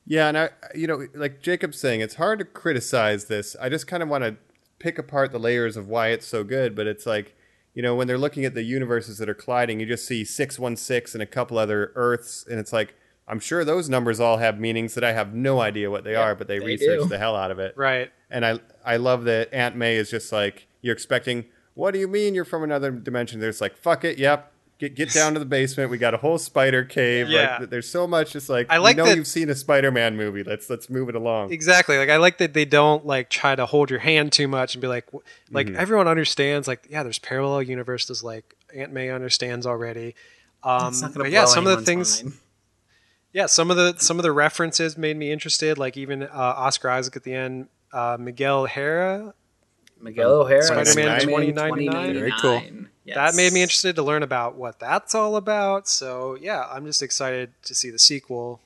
Yeah, 0.04 0.28
and 0.28 0.36
I, 0.36 0.50
you 0.74 0.86
know, 0.86 1.06
like 1.14 1.40
Jacob's 1.42 1.78
saying, 1.78 2.00
it's 2.00 2.16
hard 2.16 2.38
to 2.40 2.44
criticize 2.44 3.26
this. 3.26 3.56
I 3.60 3.68
just 3.68 3.86
kind 3.86 4.02
of 4.02 4.08
want 4.08 4.24
to 4.24 4.36
pick 4.78 4.98
apart 4.98 5.32
the 5.32 5.38
layers 5.38 5.76
of 5.76 5.88
why 5.88 6.08
it's 6.08 6.26
so 6.26 6.44
good. 6.44 6.74
But 6.74 6.86
it's 6.86 7.06
like, 7.06 7.36
you 7.72 7.82
know, 7.82 7.94
when 7.94 8.06
they're 8.06 8.18
looking 8.18 8.44
at 8.44 8.54
the 8.54 8.64
universes 8.64 9.16
that 9.18 9.28
are 9.30 9.34
colliding, 9.34 9.80
you 9.80 9.86
just 9.86 10.06
see 10.06 10.24
six 10.24 10.58
one 10.58 10.76
six 10.76 11.14
and 11.14 11.22
a 11.22 11.26
couple 11.26 11.56
other 11.56 11.92
Earths, 11.94 12.44
and 12.50 12.60
it's 12.60 12.72
like, 12.72 12.94
I'm 13.28 13.40
sure 13.40 13.64
those 13.64 13.88
numbers 13.88 14.20
all 14.20 14.38
have 14.38 14.58
meanings 14.58 14.94
that 14.94 15.04
I 15.04 15.12
have 15.12 15.32
no 15.32 15.60
idea 15.60 15.90
what 15.90 16.04
they 16.04 16.14
are, 16.16 16.34
but 16.34 16.48
they, 16.48 16.58
they 16.58 16.64
research 16.66 17.02
do. 17.02 17.08
the 17.08 17.18
hell 17.18 17.36
out 17.36 17.50
of 17.50 17.58
it. 17.58 17.74
Right. 17.76 18.10
And 18.30 18.44
I, 18.44 18.58
I 18.84 18.96
love 18.96 19.24
that 19.24 19.52
Aunt 19.54 19.76
May 19.76 19.96
is 19.96 20.10
just 20.10 20.32
like, 20.32 20.66
you're 20.80 20.92
expecting. 20.94 21.44
What 21.74 21.92
do 21.92 22.00
you 22.00 22.08
mean 22.08 22.34
you're 22.34 22.44
from 22.44 22.62
another 22.64 22.90
dimension? 22.90 23.40
There's 23.40 23.60
like, 23.60 23.76
fuck 23.76 24.04
it, 24.04 24.18
yep. 24.18 24.48
Get, 24.78 24.96
get 24.96 25.12
down 25.12 25.34
to 25.34 25.38
the 25.38 25.46
basement. 25.46 25.90
We 25.92 25.98
got 25.98 26.12
a 26.12 26.16
whole 26.16 26.38
spider 26.38 26.82
cave. 26.84 27.28
Yeah. 27.28 27.58
Like, 27.60 27.70
there's 27.70 27.88
so 27.88 28.08
much. 28.08 28.32
Just 28.32 28.48
like 28.48 28.66
I 28.68 28.78
like 28.78 28.96
we 28.96 29.02
know 29.04 29.08
that- 29.10 29.16
you've 29.16 29.28
seen 29.28 29.48
a 29.48 29.54
Spider-Man 29.54 30.16
movie. 30.16 30.42
Let's 30.42 30.68
let's 30.68 30.90
move 30.90 31.08
it 31.08 31.14
along. 31.14 31.52
Exactly. 31.52 31.98
Like 31.98 32.08
I 32.10 32.16
like 32.16 32.38
that 32.38 32.52
they 32.52 32.64
don't 32.64 33.06
like 33.06 33.30
try 33.30 33.54
to 33.54 33.64
hold 33.64 33.90
your 33.90 34.00
hand 34.00 34.32
too 34.32 34.48
much 34.48 34.74
and 34.74 34.82
be 34.82 34.88
like, 34.88 35.06
like 35.52 35.68
Mm-hmm. 35.68 35.76
everyone 35.76 36.08
understands. 36.08 36.66
Like, 36.66 36.88
yeah, 36.90 37.04
there's 37.04 37.20
parallel 37.20 37.62
universes. 37.62 38.24
Like 38.24 38.56
Aunt 38.74 38.92
May 38.92 39.08
understands 39.10 39.66
already. 39.66 40.16
Um, 40.64 40.92
not 41.00 41.00
gonna 41.12 41.24
but 41.26 41.30
yeah, 41.30 41.44
some 41.44 41.68
of 41.68 41.78
the 41.78 41.84
things. 41.84 42.24
mind. 42.24 42.34
Yeah, 43.32 43.46
some 43.46 43.70
of 43.70 43.76
the 43.76 43.96
some 43.98 44.18
of 44.18 44.22
the 44.22 44.32
references 44.32 44.98
made 44.98 45.16
me 45.16 45.32
interested. 45.32 45.78
Like 45.78 45.96
even 45.96 46.22
uh, 46.22 46.28
Oscar 46.32 46.90
Isaac 46.90 47.16
at 47.16 47.22
the 47.22 47.34
end, 47.34 47.68
uh, 47.92 48.16
Miguel 48.20 48.62
O'Hara. 48.62 49.34
Miguel 50.00 50.32
O'Hara, 50.32 50.62
Spider-Man 50.62 51.20
Spider-Man 51.20 51.46
2099. 51.46 52.14
Very 52.14 52.30
cool. 52.32 52.60
2099. 52.60 52.88
That 53.14 53.34
made 53.34 53.52
me 53.52 53.62
interested 53.62 53.96
to 53.96 54.02
learn 54.02 54.22
about 54.22 54.56
what 54.56 54.78
that's 54.78 55.14
all 55.14 55.36
about. 55.36 55.88
So 55.88 56.36
yeah, 56.40 56.66
I'm 56.70 56.84
just 56.84 57.02
excited 57.02 57.52
to 57.64 57.74
see 57.74 57.90
the 57.90 57.98
sequel. 57.98 58.60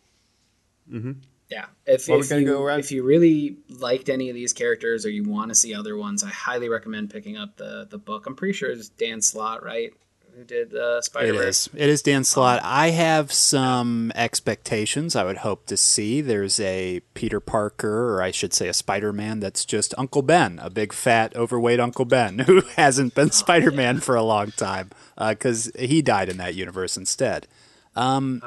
Yeah, 1.48 1.66
if, 1.86 2.08
Well, 2.08 2.20
if 2.20 2.30
you 2.30 2.44
go 2.44 2.68
if 2.68 2.90
you 2.90 3.04
really 3.04 3.56
liked 3.68 4.08
any 4.08 4.28
of 4.30 4.34
these 4.34 4.52
characters 4.52 5.06
or 5.06 5.10
you 5.10 5.22
want 5.24 5.50
to 5.50 5.54
see 5.54 5.74
other 5.74 5.96
ones, 5.96 6.24
I 6.24 6.28
highly 6.28 6.68
recommend 6.68 7.10
picking 7.10 7.36
up 7.36 7.56
the 7.56 7.86
the 7.88 7.98
book. 7.98 8.26
I'm 8.26 8.34
pretty 8.34 8.54
sure 8.54 8.70
it's 8.70 8.88
Dan 8.88 9.22
Slott, 9.22 9.62
right? 9.62 9.92
Who 10.36 10.44
did 10.44 10.74
uh, 10.74 11.00
Spider 11.00 11.28
It 11.28 11.36
Verse? 11.36 11.66
is. 11.66 11.70
It 11.74 11.88
is 11.88 12.02
Dan 12.02 12.22
Slott. 12.22 12.60
I 12.62 12.90
have 12.90 13.32
some 13.32 14.12
expectations 14.14 15.16
I 15.16 15.24
would 15.24 15.38
hope 15.38 15.64
to 15.66 15.78
see. 15.78 16.20
There's 16.20 16.60
a 16.60 17.00
Peter 17.14 17.40
Parker, 17.40 18.14
or 18.14 18.22
I 18.22 18.32
should 18.32 18.52
say 18.52 18.68
a 18.68 18.74
Spider 18.74 19.14
Man 19.14 19.40
that's 19.40 19.64
just 19.64 19.94
Uncle 19.96 20.20
Ben, 20.20 20.58
a 20.62 20.68
big 20.68 20.92
fat 20.92 21.34
overweight 21.34 21.80
Uncle 21.80 22.04
Ben 22.04 22.38
who 22.46 22.60
hasn't 22.76 23.14
been 23.14 23.30
Spider 23.30 23.70
Man 23.70 24.00
for 24.00 24.14
a 24.14 24.22
long 24.22 24.50
time 24.50 24.90
because 25.16 25.72
he 25.78 26.02
died 26.02 26.28
in 26.28 26.36
that 26.36 26.54
universe 26.54 26.98
instead. 26.98 27.46
Um, 27.94 28.42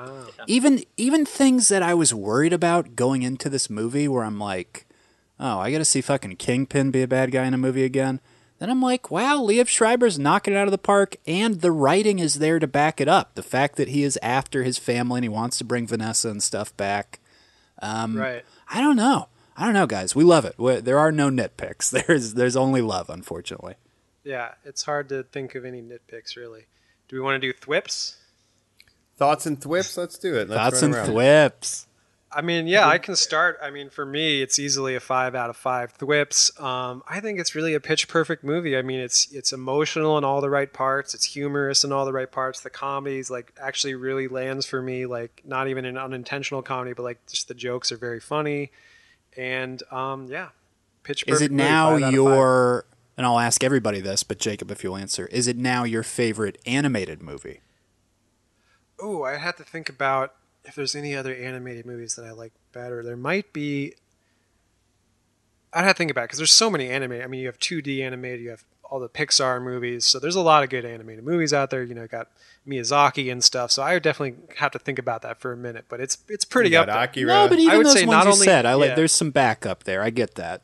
even 0.46 0.84
even 0.96 1.26
things 1.26 1.70
that 1.70 1.82
I 1.82 1.96
was 1.96 2.14
worried 2.14 2.54
about 2.54 2.96
going 2.96 3.24
into 3.24 3.50
this 3.50 3.68
movie, 3.68 4.08
where 4.08 4.24
I'm 4.24 4.38
like, 4.38 4.86
oh, 5.40 5.58
I 5.58 5.72
got 5.72 5.80
to 5.80 5.86
see 5.86 6.02
fucking 6.02 6.36
Kingpin 6.36 6.92
be 6.92 7.02
a 7.02 7.08
bad 7.08 7.32
guy 7.32 7.46
in 7.46 7.56
a 7.56 7.58
movie 7.58 7.84
again. 7.84 8.20
Then 8.60 8.70
I'm 8.70 8.82
like, 8.82 9.10
wow, 9.10 9.38
Liev 9.38 9.68
Schreiber's 9.68 10.20
knocking 10.20 10.54
it 10.54 10.58
out 10.58 10.68
of 10.68 10.72
the 10.72 10.78
park, 10.78 11.16
and 11.26 11.62
the 11.62 11.72
writing 11.72 12.20
is 12.20 12.36
there 12.36 12.60
to 12.60 12.68
back 12.68 13.00
it 13.00 13.08
up. 13.08 13.36
The 13.36 13.44
fact 13.44 13.78
that 13.78 13.88
he 13.88 14.04
is 14.04 14.20
after 14.22 14.64
his 14.64 14.78
family 14.78 15.20
and 15.20 15.26
he 15.26 15.30
wants 15.30 15.58
to 15.60 15.64
bring 15.64 15.88
Vanessa 15.88 16.30
and 16.30 16.44
stuff 16.44 16.76
back. 16.76 17.20
Um, 17.82 18.18
Right. 18.18 18.44
I 18.70 18.82
don't 18.82 18.98
know. 18.98 19.30
I 19.56 19.66
don't 19.66 19.74
know, 19.74 19.88
guys. 19.88 20.16
We 20.16 20.24
love 20.24 20.46
it. 20.46 20.56
we 20.58 20.76
there 20.78 21.00
are 21.00 21.12
no 21.12 21.30
nitpicks. 21.30 21.90
There's 22.08 22.34
there's 22.36 22.56
only 22.56 22.82
love, 22.82 23.10
unfortunately. 23.10 23.76
Yeah, 24.24 24.54
it's 24.64 24.84
hard 24.84 25.10
to 25.10 25.24
think 25.24 25.56
of 25.56 25.66
any 25.66 25.82
nitpicks 25.82 26.36
really. 26.38 26.68
Do 27.08 27.16
we 27.16 27.22
want 27.22 27.42
to 27.42 27.48
do 27.48 27.52
thwips? 27.52 28.18
Thoughts 29.18 29.46
and 29.46 29.60
thwips? 29.62 29.98
Let's 29.98 30.18
do 30.18 30.36
it. 30.36 30.48
Let's 30.50 30.54
Thoughts 30.62 30.82
and 30.82 30.94
around. 30.96 31.08
thwips. 31.08 31.88
I 32.32 32.42
mean, 32.42 32.68
yeah, 32.68 32.88
I 32.88 33.00
can 33.00 33.16
start. 33.16 33.58
I 33.62 33.72
mean, 33.72 33.90
for 33.90 34.06
me, 34.06 34.44
it's 34.44 34.60
easily 34.60 34.96
a 34.96 35.00
five 35.00 35.34
out 35.34 35.50
of 35.50 35.58
five 35.58 35.94
thwips. 35.94 36.52
Um, 36.60 37.02
I 37.08 37.20
think 37.22 37.40
it's 37.40 37.56
really 37.56 37.74
a 37.74 37.80
pitch 37.80 38.08
perfect 38.08 38.44
movie. 38.44 38.78
I 38.78 38.84
mean, 38.84 39.00
it's 39.00 39.32
it's 39.32 39.52
emotional 39.52 40.16
in 40.18 40.24
all 40.24 40.40
the 40.40 40.50
right 40.50 40.72
parts. 40.72 41.16
It's 41.16 41.26
humorous 41.26 41.84
in 41.84 41.92
all 41.92 42.06
the 42.06 42.14
right 42.14 42.32
parts. 42.32 42.60
The 42.62 42.70
comedy's 42.70 43.32
like 43.32 43.54
actually 43.60 43.96
really 43.96 44.28
lands 44.28 44.68
for 44.68 44.80
me. 44.80 45.08
Like 45.08 45.42
not 45.44 45.68
even 45.70 45.86
an 45.86 45.98
unintentional 45.98 46.62
comedy, 46.62 46.94
but 46.94 47.02
like 47.02 47.26
just 47.26 47.48
the 47.48 47.56
jokes 47.56 47.92
are 47.92 47.98
very 47.98 48.20
funny. 48.20 48.72
And 49.36 49.82
um, 49.92 50.28
yeah, 50.28 50.50
pitch 51.02 51.26
perfect. 51.26 51.42
Is 51.42 51.48
it 51.48 51.52
now 51.52 51.94
five 51.94 51.94
out 51.94 51.98
of 51.98 52.04
five. 52.04 52.14
your 52.14 52.86
and 53.18 53.26
I'll 53.26 53.40
ask 53.40 53.64
everybody 53.64 54.02
this, 54.02 54.22
but 54.22 54.38
Jacob, 54.38 54.70
if 54.70 54.84
you'll 54.84 54.96
answer, 54.96 55.26
is 55.28 55.48
it 55.48 55.58
now 55.58 55.84
your 55.84 56.04
favorite 56.04 56.60
animated 56.66 57.24
movie? 57.24 57.62
Oh, 59.02 59.24
I 59.24 59.38
had 59.38 59.58
to 59.58 59.64
think 59.64 59.90
about 59.90 60.36
if 60.70 60.76
there's 60.76 60.96
any 60.96 61.16
other 61.16 61.34
animated 61.36 61.86
movies 61.86 62.16
that 62.16 62.26
I 62.26 62.32
like 62.32 62.54
better. 62.72 63.04
There 63.04 63.18
might 63.18 63.52
be. 63.52 63.94
I'd 65.74 65.84
have 65.84 65.96
to 65.96 65.98
think 65.98 66.12
about 66.12 66.22
it 66.22 66.28
because 66.28 66.40
there's 66.40 66.52
so 66.52 66.70
many 66.70 66.90
animated. 66.90 67.24
I 67.24 67.28
mean, 67.28 67.42
you 67.42 67.48
have 67.48 67.60
2D 67.60 68.02
animated, 68.02 68.40
you 68.42 68.50
have 68.50 68.64
all 68.84 69.00
the 69.00 69.08
Pixar 69.10 69.62
movies, 69.62 70.04
so 70.04 70.18
there's 70.18 70.36
a 70.36 70.42
lot 70.42 70.64
of 70.64 70.70
good 70.72 70.84
animated 70.84 71.24
movies 71.24 71.54
out 71.54 71.70
there. 71.70 71.84
You 71.84 71.94
know, 71.94 72.08
got 72.08 72.28
Miyazaki 72.68 73.32
and 73.32 73.44
stuff. 73.44 73.70
So 73.72 73.84
I 73.84 73.94
would 73.94 74.02
definitely 74.02 74.42
have 74.58 74.72
to 74.72 74.80
think 74.80 74.98
about 74.98 75.22
that 75.22 75.40
for 75.40 75.52
a 75.52 75.58
minute. 75.58 75.86
But 75.90 76.00
it's 76.02 76.18
it's 76.28 76.46
pretty 76.46 76.72
You 76.72 76.80
up 76.80 76.88
there. 76.88 76.98
Akira. 76.98 77.28
No, 77.28 77.48
but 77.48 77.60
even 77.60 77.78
would 77.78 77.86
those 77.86 77.94
say 77.94 78.06
ones 78.06 78.18
not 78.18 78.26
you 78.26 78.32
only- 78.34 78.46
said, 78.46 78.66
I 78.66 78.74
like. 78.74 78.90
yeah. 78.90 78.96
There's 78.96 79.12
some 79.12 79.30
backup 79.32 79.84
there. 79.84 80.02
I 80.02 80.10
get 80.10 80.36
that. 80.36 80.64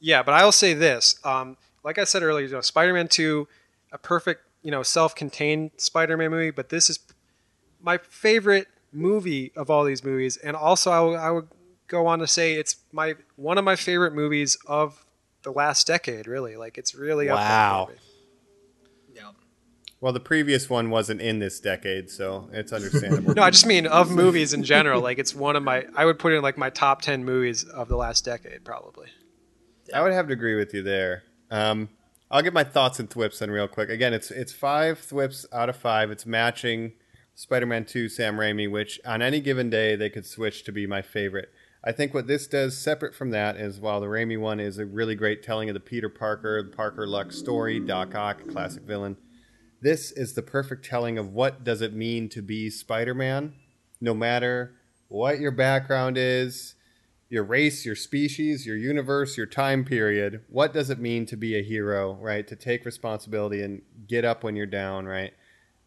Yeah, 0.00 0.22
but 0.22 0.32
I'll 0.34 0.52
say 0.52 0.72
this. 0.74 1.16
Um, 1.24 1.56
like 1.84 1.98
I 1.98 2.04
said 2.04 2.22
earlier, 2.22 2.46
you 2.46 2.52
know, 2.52 2.60
Spider-Man 2.60 3.08
Two, 3.08 3.46
a 3.92 3.98
perfect, 3.98 4.42
you 4.62 4.70
know, 4.70 4.82
self-contained 4.82 5.72
Spider-Man 5.76 6.30
movie. 6.30 6.50
But 6.50 6.70
this 6.70 6.88
is 6.88 6.98
my 7.82 7.98
favorite 7.98 8.68
movie 8.92 9.52
of 9.56 9.70
all 9.70 9.84
these 9.84 10.04
movies, 10.04 10.36
and 10.36 10.54
also 10.56 11.14
I 11.14 11.30
would- 11.30 11.48
go 11.88 12.06
on 12.06 12.20
to 12.20 12.26
say 12.26 12.54
it's 12.54 12.76
my 12.90 13.14
one 13.36 13.58
of 13.58 13.64
my 13.64 13.76
favorite 13.76 14.14
movies 14.14 14.56
of 14.66 15.04
the 15.42 15.50
last 15.52 15.86
decade. 15.86 16.26
Really, 16.26 16.56
like 16.56 16.78
it's 16.78 16.94
really 16.94 17.28
up 17.28 17.36
there 17.38 17.46
Wow. 17.46 17.90
Yeah. 19.14 19.30
Well, 20.00 20.12
the 20.12 20.20
previous 20.20 20.70
one 20.70 20.88
wasn't 20.90 21.20
in 21.20 21.38
this 21.38 21.60
decade, 21.60 22.10
so 22.10 22.48
it's 22.52 22.72
understandable. 22.72 23.34
No, 23.36 23.42
I 23.42 23.50
just 23.50 23.66
mean 23.66 23.86
of 23.86 24.10
movies 24.10 24.54
in 24.54 24.62
general. 24.64 25.00
Like 25.02 25.18
it's 25.18 25.34
one 25.34 25.54
of 25.54 25.62
my. 25.62 25.84
I 25.94 26.04
would 26.06 26.18
put 26.18 26.32
it 26.32 26.36
in 26.36 26.42
like 26.42 26.56
my 26.56 26.70
top 26.70 27.02
ten 27.02 27.24
movies 27.24 27.64
of 27.64 27.88
the 27.88 27.96
last 27.96 28.24
decade, 28.24 28.64
probably. 28.64 29.08
I 29.92 30.02
would 30.02 30.12
have 30.12 30.28
to 30.28 30.32
agree 30.32 30.54
with 30.54 30.72
you 30.72 30.82
there. 30.82 31.24
Um, 31.50 31.90
I'll 32.30 32.40
get 32.42 32.54
my 32.54 32.64
thoughts 32.64 32.98
and 32.98 33.10
thwips 33.10 33.40
then 33.40 33.50
real 33.50 33.68
quick. 33.68 33.90
Again, 33.90 34.14
it's 34.14 34.30
it's 34.30 34.52
five 34.52 34.98
thwips 34.98 35.44
out 35.52 35.68
of 35.68 35.76
five. 35.76 36.10
It's 36.10 36.24
matching 36.24 36.92
Spider-Man 37.42 37.84
2 37.86 38.08
Sam 38.08 38.36
Raimi, 38.36 38.70
which 38.70 39.00
on 39.04 39.20
any 39.20 39.40
given 39.40 39.68
day 39.68 39.96
they 39.96 40.08
could 40.08 40.24
switch 40.24 40.62
to 40.62 40.70
be 40.70 40.86
my 40.86 41.02
favorite. 41.02 41.48
I 41.82 41.90
think 41.90 42.14
what 42.14 42.28
this 42.28 42.46
does, 42.46 42.78
separate 42.78 43.16
from 43.16 43.30
that, 43.30 43.56
is 43.56 43.80
while 43.80 44.00
the 44.00 44.06
Raimi 44.06 44.38
one 44.38 44.60
is 44.60 44.78
a 44.78 44.86
really 44.86 45.16
great 45.16 45.42
telling 45.42 45.68
of 45.68 45.74
the 45.74 45.80
Peter 45.80 46.08
Parker, 46.08 46.62
the 46.62 46.70
Parker 46.70 47.04
Luck 47.04 47.32
story, 47.32 47.80
Doc 47.80 48.14
Ock, 48.14 48.46
classic 48.46 48.84
villain. 48.84 49.16
This 49.80 50.12
is 50.12 50.34
the 50.34 50.42
perfect 50.42 50.84
telling 50.84 51.18
of 51.18 51.32
what 51.32 51.64
does 51.64 51.82
it 51.82 51.92
mean 51.92 52.28
to 52.28 52.42
be 52.42 52.70
Spider-Man, 52.70 53.54
no 54.00 54.14
matter 54.14 54.76
what 55.08 55.40
your 55.40 55.50
background 55.50 56.16
is, 56.16 56.76
your 57.28 57.42
race, 57.42 57.84
your 57.84 57.96
species, 57.96 58.64
your 58.68 58.76
universe, 58.76 59.36
your 59.36 59.46
time 59.46 59.84
period. 59.84 60.44
What 60.48 60.72
does 60.72 60.90
it 60.90 61.00
mean 61.00 61.26
to 61.26 61.36
be 61.36 61.58
a 61.58 61.62
hero, 61.64 62.14
right? 62.20 62.46
To 62.46 62.54
take 62.54 62.84
responsibility 62.84 63.62
and 63.62 63.82
get 64.06 64.24
up 64.24 64.44
when 64.44 64.54
you're 64.54 64.64
down, 64.64 65.06
right? 65.06 65.32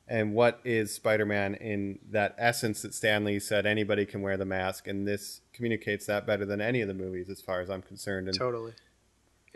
And 0.08 0.34
what 0.34 0.60
is 0.64 0.94
Spider 0.94 1.26
Man 1.26 1.56
in 1.56 1.98
that 2.12 2.36
essence 2.38 2.84
that 2.84 2.94
Stan 2.94 3.24
Lee 3.26 3.40
said 3.40 3.66
anybody 3.66 4.06
can 4.06 4.22
wear 4.22 4.38
the 4.38 4.46
mask? 4.46 4.88
And 4.88 5.08
this 5.08 5.42
communicates 5.52 6.06
that 6.06 6.28
better 6.28 6.46
than 6.46 6.62
any 6.62 6.82
of 6.82 6.88
the 6.88 6.94
movies, 6.94 7.30
as 7.30 7.42
far 7.42 7.60
as 7.60 7.70
I'm 7.70 7.82
concerned. 7.82 8.28
And 8.28 8.38
Totally. 8.38 8.74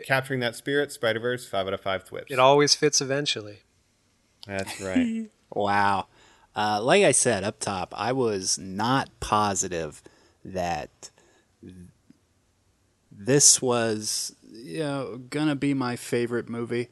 capturing 0.04 0.40
that 0.40 0.56
spirit, 0.56 0.90
Spider 0.90 1.20
Verse, 1.20 1.46
five 1.46 1.68
out 1.68 1.74
of 1.74 1.80
five 1.80 2.02
thwips. 2.02 2.32
It 2.32 2.40
always 2.40 2.74
fits 2.74 3.00
eventually. 3.00 3.60
That's 4.46 4.80
right. 4.82 5.30
Wow. 5.52 6.08
Uh, 6.56 6.82
like 6.82 7.04
I 7.04 7.12
said 7.12 7.44
up 7.44 7.60
top, 7.60 7.94
I 7.96 8.12
was 8.12 8.58
not 8.58 9.08
positive 9.20 10.02
that 10.44 11.10
this 13.12 13.60
was 13.62 14.34
you 14.50 14.80
know 14.80 15.20
gonna 15.30 15.54
be 15.54 15.74
my 15.74 15.94
favorite 15.94 16.48
movie. 16.48 16.88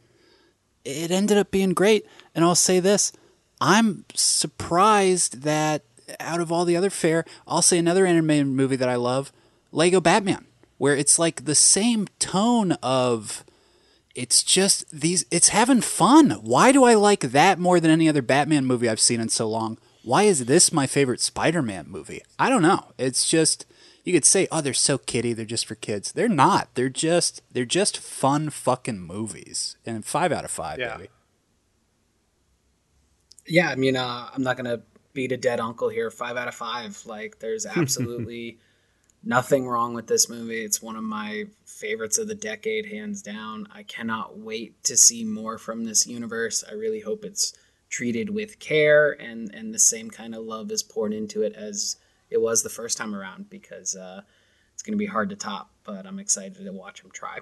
It 0.85 1.11
ended 1.11 1.37
up 1.37 1.51
being 1.51 1.75
great, 1.75 2.07
and 2.35 2.45
I'll 2.45 2.55
say 2.55 2.79
this: 2.79 3.13
I'm 3.61 4.05
surprised 4.15 5.43
that 5.43 5.83
out 6.21 6.41
of 6.41 6.51
all 6.51 6.65
the 6.65 6.77
other 6.77 6.91
fare, 6.91 7.25
I'll 7.47 7.63
say 7.63 7.79
another 7.79 8.07
animated 8.07 8.47
movie 8.47 8.77
that 8.77 8.89
I 8.89 8.95
love, 8.97 9.31
Lego 9.73 10.01
Batman, 10.01 10.47
where 10.79 10.97
it's 10.97 11.19
like 11.19 11.45
the 11.45 11.55
same 11.55 12.07
tone 12.19 12.73
of 12.83 13.45
it's 14.15 14.43
just 14.43 14.91
these 14.91 15.25
it's 15.31 15.49
having 15.51 15.81
fun. 15.81 16.31
Why 16.43 16.73
do 16.73 16.85
i 16.85 16.95
like 16.95 17.21
that 17.21 17.59
more 17.59 17.79
than 17.79 17.91
any 17.91 18.09
other 18.09 18.23
batman 18.23 18.65
movie 18.65 18.89
i've 18.89 19.01
seen 19.01 19.21
in 19.21 19.29
so 19.29 19.49
long? 19.49 19.79
Why 20.03 20.23
is 20.23 20.47
this 20.47 20.73
my 20.73 20.87
favorite 20.87 21.21
spider-man 21.21 21.87
movie? 21.89 22.23
I 22.39 22.49
don't 22.49 22.63
know. 22.63 22.93
It's 22.97 23.29
just 23.29 23.67
you 24.05 24.13
could 24.15 24.25
say 24.25 24.49
oh 24.51 24.61
they're 24.63 24.73
so 24.73 24.97
kiddie 24.99 25.35
they're 25.35 25.45
just 25.45 25.67
for 25.67 25.75
kids. 25.75 26.13
They're 26.13 26.29
not. 26.29 26.69
They're 26.75 26.89
just 26.89 27.43
they're 27.53 27.65
just 27.67 27.99
fun 27.99 28.49
fucking 28.51 29.01
movies. 29.01 29.77
And 29.85 30.05
five 30.05 30.33
out 30.33 30.45
of 30.45 30.51
five 30.51 30.79
Yeah. 30.79 30.97
baby 30.97 31.11
Yeah, 33.49 33.70
I 33.70 33.75
mean, 33.75 33.97
uh, 33.97 34.29
I'm 34.33 34.43
not 34.43 34.57
gonna 34.57 34.83
beat 35.12 35.33
a 35.33 35.37
dead 35.37 35.61
uncle 35.61 35.89
here. 35.89 36.11
Five 36.11 36.37
out 36.37 36.49
of 36.49 36.55
five. 36.55 37.01
Like, 37.07 37.39
there's 37.39 37.66
absolutely 37.77 38.59
nothing 39.25 39.66
wrong 39.66 39.95
with 39.95 40.07
this 40.07 40.29
movie. 40.29 40.65
It's 40.65 40.83
one 40.83 40.97
of 40.97 41.03
my 41.03 41.45
favorites 41.66 42.19
of 42.19 42.29
the 42.29 42.35
decade, 42.35 42.87
hands 42.87 43.23
down. 43.23 43.69
I 43.73 43.83
cannot 43.83 44.39
wait 44.39 44.83
to 44.85 44.97
see 44.97 45.25
more 45.25 45.59
from 45.59 45.85
this 45.85 46.07
universe. 46.07 46.65
I 46.69 46.75
really 46.75 47.01
hope 47.01 47.25
it's 47.25 47.53
treated 47.91 48.29
with 48.29 48.59
care 48.59 49.12
and 49.12 49.51
and 49.55 49.75
the 49.75 49.79
same 49.79 50.11
kind 50.11 50.35
of 50.35 50.45
love 50.45 50.70
is 50.70 50.83
poured 50.83 51.15
into 51.15 51.43
it 51.43 51.55
as 51.55 51.97
it 52.29 52.39
was 52.39 52.62
the 52.62 52.69
first 52.69 52.99
time 52.99 53.15
around 53.15 53.49
because 53.49 53.97
uh, 53.97 54.20
it's 54.75 54.83
gonna 54.83 54.99
be 54.99 55.07
hard 55.07 55.31
to 55.31 55.37
top. 55.37 55.70
But 55.85 56.07
I'm 56.07 56.19
excited 56.19 56.62
to 56.65 56.73
watch 56.73 57.03
him 57.03 57.11
try. 57.11 57.39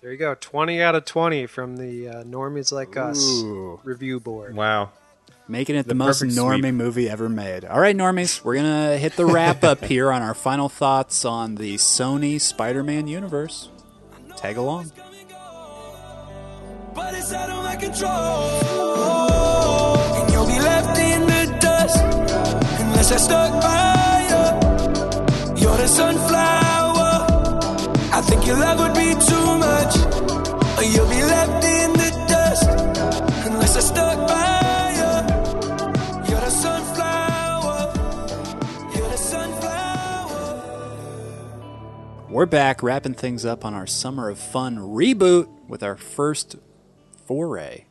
There 0.00 0.12
you 0.12 0.16
go. 0.18 0.34
20 0.38 0.80
out 0.80 0.94
of 0.94 1.04
20 1.04 1.46
from 1.46 1.76
the 1.76 2.08
uh, 2.08 2.22
Normies 2.24 2.70
Like 2.72 2.96
Us 2.96 3.18
Ooh. 3.42 3.80
review 3.82 4.20
board. 4.20 4.54
wow. 4.54 4.90
making 5.48 5.74
it 5.76 5.82
the, 5.84 5.88
The 5.88 5.94
most 5.94 6.22
normie 6.22 6.60
sweep. 6.60 6.74
movie 6.74 7.08
ever 7.10 7.28
made 7.28 7.64
all 7.64 7.80
right 7.80 7.96
normies 7.96 8.44
we're 8.44 8.54
gonna 8.56 8.96
hit 8.98 9.16
the 9.16 9.24
wrap 9.26 9.64
up 9.64 9.82
here 9.92 10.12
on 10.12 10.20
our 10.22 10.34
final 10.34 10.68
thoughts 10.68 11.24
on 11.24 11.54
the 11.56 11.76
sony 11.76 12.40
spider-man 12.40 13.08
universe 13.08 13.70
tag 14.36 14.56
along 14.58 14.92
but 16.94 17.14
it's 17.14 17.32
out 17.32 17.48
of 17.48 17.62
my 17.64 17.76
control. 17.76 18.10
And 20.18 20.32
you'll 20.32 20.46
be 20.46 20.58
left 20.58 20.98
in 20.98 21.20
the 21.22 21.58
dust 21.60 22.00
unless 22.80 23.12
I 23.12 23.16
stuck 23.18 23.52
by 23.62 24.26
you. 24.30 25.62
You're 25.62 25.76
the 25.76 25.86
sunflower. 25.86 27.26
I 28.12 28.20
think 28.22 28.46
your 28.48 28.56
love 28.58 28.80
would 28.80 28.94
be 28.94 28.97
too 29.20 29.58
much. 29.58 29.96
Or 30.78 30.84
you'll 30.84 31.08
be 31.08 31.22
left 31.22 31.64
in 31.64 31.92
the 31.92 32.10
dust 32.28 32.68
unless 33.46 33.76
I 33.76 33.80
stuck 33.80 34.28
by 34.28 34.92
you. 34.98 36.30
You're 36.30 36.50
sunflower. 36.50 37.92
You're 38.94 39.16
sunflower. 39.16 40.38
We're 42.30 42.46
back 42.46 42.82
wrapping 42.82 43.14
things 43.14 43.44
up 43.44 43.64
on 43.64 43.74
our 43.74 43.86
Summer 43.86 44.28
of 44.28 44.38
Fun 44.38 44.78
reboot 44.78 45.48
with 45.68 45.82
our 45.82 45.96
first 45.96 46.56
foray 47.26 47.86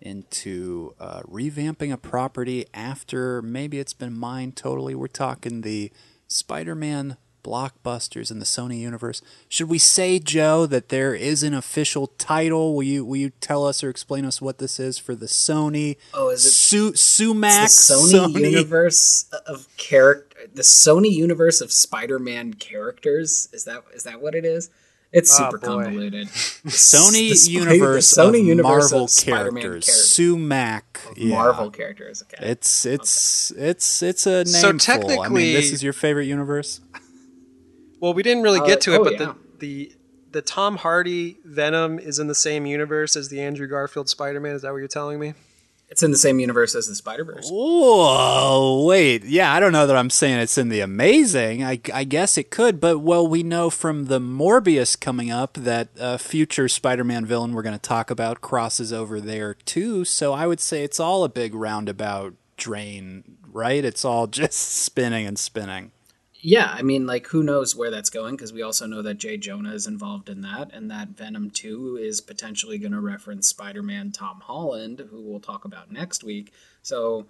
into 0.00 0.94
uh, 1.00 1.22
revamping 1.22 1.92
a 1.92 1.96
property 1.96 2.66
after 2.72 3.42
maybe 3.42 3.78
it's 3.78 3.94
been 3.94 4.12
mined 4.16 4.56
totally. 4.56 4.94
We're 4.94 5.08
talking 5.08 5.62
the 5.62 5.90
Spider 6.28 6.74
Man 6.74 7.16
blockbusters 7.42 8.30
in 8.30 8.38
the 8.38 8.44
Sony 8.44 8.78
universe. 8.80 9.22
Should 9.48 9.68
we 9.68 9.78
say, 9.78 10.18
Joe, 10.18 10.66
that 10.66 10.88
there 10.88 11.14
is 11.14 11.42
an 11.42 11.54
official 11.54 12.08
title? 12.18 12.74
Will 12.74 12.82
you 12.82 13.04
will 13.04 13.16
you 13.16 13.30
tell 13.40 13.66
us 13.66 13.82
or 13.84 13.88
explain 13.90 14.24
us 14.24 14.40
what 14.40 14.58
this 14.58 14.78
is 14.80 14.98
for 14.98 15.14
the 15.14 15.26
Sony? 15.26 15.96
Oh, 16.14 16.30
is 16.30 16.44
it- 16.44 16.50
Su- 16.50 16.94
Sumac 16.94 17.64
It's 17.64 17.88
the 17.88 17.94
Sony, 17.94 18.40
universe 18.50 19.26
of 19.46 19.66
character, 19.76 20.36
the 20.54 20.62
Sony 20.62 21.10
universe 21.12 21.60
of 21.60 21.72
Spider-Man 21.72 22.54
characters. 22.54 23.48
Is 23.52 23.64
that 23.64 23.82
is 23.94 24.04
that 24.04 24.20
what 24.20 24.34
it 24.34 24.44
is? 24.44 24.70
It's 25.10 25.32
Oh, 25.40 25.44
super 25.46 25.56
boy. 25.58 25.66
convoluted. 25.84 26.28
Sony 26.66 27.30
The 27.30 27.34
Sp- 27.40 27.48
universe 27.50 28.14
the 28.14 28.20
Sony 28.22 28.40
of 28.40 28.46
universe 28.46 28.92
Marvel 28.92 29.04
of 29.04 29.16
characters. 29.16 29.62
characters. 29.86 30.10
Sumac. 30.10 31.00
Yeah. 31.16 31.34
Marvel 31.34 31.70
characters. 31.70 32.22
Okay. 32.22 32.50
It's 32.50 32.84
it's 32.84 33.50
it's 33.52 34.02
it's 34.02 34.26
a 34.26 34.44
name. 34.44 34.78
So 34.78 35.22
I 35.22 35.28
mean, 35.30 35.54
this 35.54 35.72
is 35.72 35.82
your 35.82 35.94
favorite 35.94 36.26
universe. 36.26 36.80
Well, 38.00 38.14
we 38.14 38.22
didn't 38.22 38.42
really 38.42 38.60
Uh, 38.60 38.66
get 38.66 38.80
to 38.82 38.94
it, 38.94 38.98
oh, 39.00 39.04
but 39.04 39.12
yeah. 39.14 39.18
the, 39.18 39.34
the 39.58 39.92
the 40.30 40.42
Tom 40.42 40.76
Hardy 40.76 41.38
Venom 41.44 41.98
is 41.98 42.18
in 42.18 42.26
the 42.26 42.34
same 42.34 42.66
universe 42.66 43.16
as 43.16 43.28
the 43.30 43.40
Andrew 43.40 43.66
Garfield 43.66 44.08
Spider 44.08 44.40
Man. 44.40 44.54
Is 44.54 44.62
that 44.62 44.72
what 44.72 44.78
you're 44.78 44.88
telling 44.88 45.18
me? 45.18 45.34
it's 45.90 46.02
in 46.02 46.10
the 46.10 46.18
same 46.18 46.38
universe 46.38 46.74
as 46.74 46.86
the 46.86 46.94
Spider 46.94 47.24
Verse. 47.24 47.48
Whoa, 47.50 48.84
wait. 48.86 49.24
Yeah, 49.24 49.52
I 49.52 49.58
don't 49.58 49.72
know 49.72 49.86
that 49.86 49.96
I'm 49.96 50.10
saying 50.10 50.38
it's 50.38 50.58
in 50.58 50.68
the 50.68 50.80
amazing. 50.80 51.64
I, 51.64 51.80
I 51.94 52.04
guess 52.04 52.36
it 52.36 52.50
could, 52.50 52.78
but 52.78 52.98
well, 52.98 53.26
we 53.26 53.42
know 53.42 53.70
from 53.70 54.04
the 54.04 54.20
Morbius 54.20 55.00
coming 55.00 55.30
up 55.30 55.54
that 55.54 55.88
a 55.98 56.18
future 56.18 56.68
Spider 56.68 57.04
Man 57.04 57.24
villain 57.24 57.54
we're 57.54 57.62
going 57.62 57.72
to 57.74 57.78
talk 57.78 58.10
about 58.10 58.42
crosses 58.42 58.92
over 58.92 59.18
there 59.18 59.54
too. 59.54 60.04
So 60.04 60.34
I 60.34 60.46
would 60.46 60.60
say 60.60 60.84
it's 60.84 61.00
all 61.00 61.24
a 61.24 61.28
big 61.30 61.54
roundabout 61.54 62.34
drain, 62.58 63.38
right? 63.50 63.82
It's 63.82 64.04
all 64.04 64.26
just 64.42 64.58
spinning 64.58 65.26
and 65.26 65.38
spinning. 65.38 65.92
Yeah, 66.40 66.70
I 66.72 66.82
mean, 66.82 67.04
like, 67.06 67.26
who 67.26 67.42
knows 67.42 67.74
where 67.74 67.90
that's 67.90 68.10
going? 68.10 68.36
Because 68.36 68.52
we 68.52 68.62
also 68.62 68.86
know 68.86 69.02
that 69.02 69.14
J. 69.14 69.36
Jonah 69.38 69.72
is 69.72 69.86
involved 69.88 70.28
in 70.28 70.42
that, 70.42 70.70
and 70.72 70.88
that 70.90 71.08
Venom 71.08 71.50
2 71.50 71.96
is 72.00 72.20
potentially 72.20 72.78
going 72.78 72.92
to 72.92 73.00
reference 73.00 73.48
Spider 73.48 73.82
Man 73.82 74.12
Tom 74.12 74.40
Holland, 74.40 75.04
who 75.10 75.20
we'll 75.20 75.40
talk 75.40 75.64
about 75.64 75.90
next 75.90 76.22
week. 76.22 76.52
So, 76.82 77.26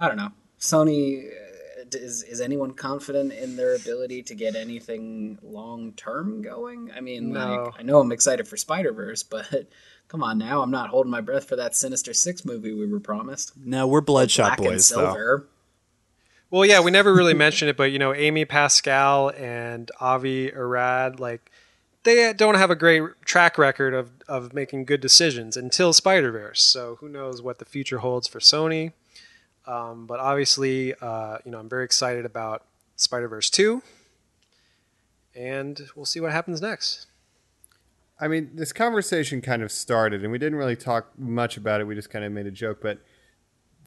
I 0.00 0.08
don't 0.08 0.16
know. 0.16 0.30
Sony, 0.58 1.26
uh, 1.26 1.82
is, 1.92 2.22
is 2.22 2.40
anyone 2.40 2.72
confident 2.72 3.32
in 3.32 3.56
their 3.56 3.74
ability 3.76 4.22
to 4.24 4.34
get 4.34 4.56
anything 4.56 5.38
long 5.42 5.92
term 5.92 6.40
going? 6.40 6.90
I 6.96 7.00
mean, 7.02 7.32
No. 7.32 7.64
like, 7.64 7.74
I 7.78 7.82
know 7.82 8.00
I'm 8.00 8.10
excited 8.10 8.48
for 8.48 8.56
Spider 8.56 8.92
Verse, 8.92 9.22
but 9.22 9.66
come 10.08 10.22
on 10.22 10.38
now. 10.38 10.62
I'm 10.62 10.70
not 10.70 10.88
holding 10.88 11.10
my 11.10 11.20
breath 11.20 11.46
for 11.46 11.56
that 11.56 11.76
Sinister 11.76 12.14
Six 12.14 12.46
movie 12.46 12.72
we 12.72 12.86
were 12.86 13.00
promised. 13.00 13.52
No, 13.56 13.86
we're 13.86 14.00
Bloodshot 14.00 14.56
Black 14.56 14.58
and 14.60 14.68
Boys, 14.68 14.88
though. 14.88 15.42
Well, 16.56 16.64
yeah, 16.64 16.80
we 16.80 16.90
never 16.90 17.12
really 17.12 17.34
mentioned 17.34 17.68
it, 17.68 17.76
but 17.76 17.92
you 17.92 17.98
know, 17.98 18.14
Amy 18.14 18.46
Pascal 18.46 19.28
and 19.28 19.90
Avi 20.00 20.50
Arad, 20.54 21.20
like 21.20 21.50
they 22.02 22.32
don't 22.32 22.54
have 22.54 22.70
a 22.70 22.74
great 22.74 23.02
track 23.26 23.58
record 23.58 23.92
of 23.92 24.10
of 24.26 24.54
making 24.54 24.86
good 24.86 25.02
decisions 25.02 25.58
until 25.58 25.92
Spider 25.92 26.32
Verse. 26.32 26.62
So 26.62 26.96
who 27.00 27.10
knows 27.10 27.42
what 27.42 27.58
the 27.58 27.66
future 27.66 27.98
holds 27.98 28.26
for 28.26 28.38
Sony? 28.38 28.94
Um, 29.66 30.06
but 30.06 30.18
obviously, 30.18 30.94
uh, 30.94 31.36
you 31.44 31.50
know, 31.50 31.58
I'm 31.58 31.68
very 31.68 31.84
excited 31.84 32.24
about 32.24 32.64
Spider 32.96 33.28
Verse 33.28 33.50
two, 33.50 33.82
and 35.34 35.78
we'll 35.94 36.06
see 36.06 36.20
what 36.20 36.32
happens 36.32 36.62
next. 36.62 37.06
I 38.18 38.28
mean, 38.28 38.52
this 38.54 38.72
conversation 38.72 39.42
kind 39.42 39.62
of 39.62 39.70
started, 39.70 40.22
and 40.22 40.32
we 40.32 40.38
didn't 40.38 40.56
really 40.56 40.74
talk 40.74 41.18
much 41.18 41.58
about 41.58 41.82
it. 41.82 41.84
We 41.84 41.94
just 41.94 42.08
kind 42.08 42.24
of 42.24 42.32
made 42.32 42.46
a 42.46 42.50
joke, 42.50 42.78
but 42.80 43.00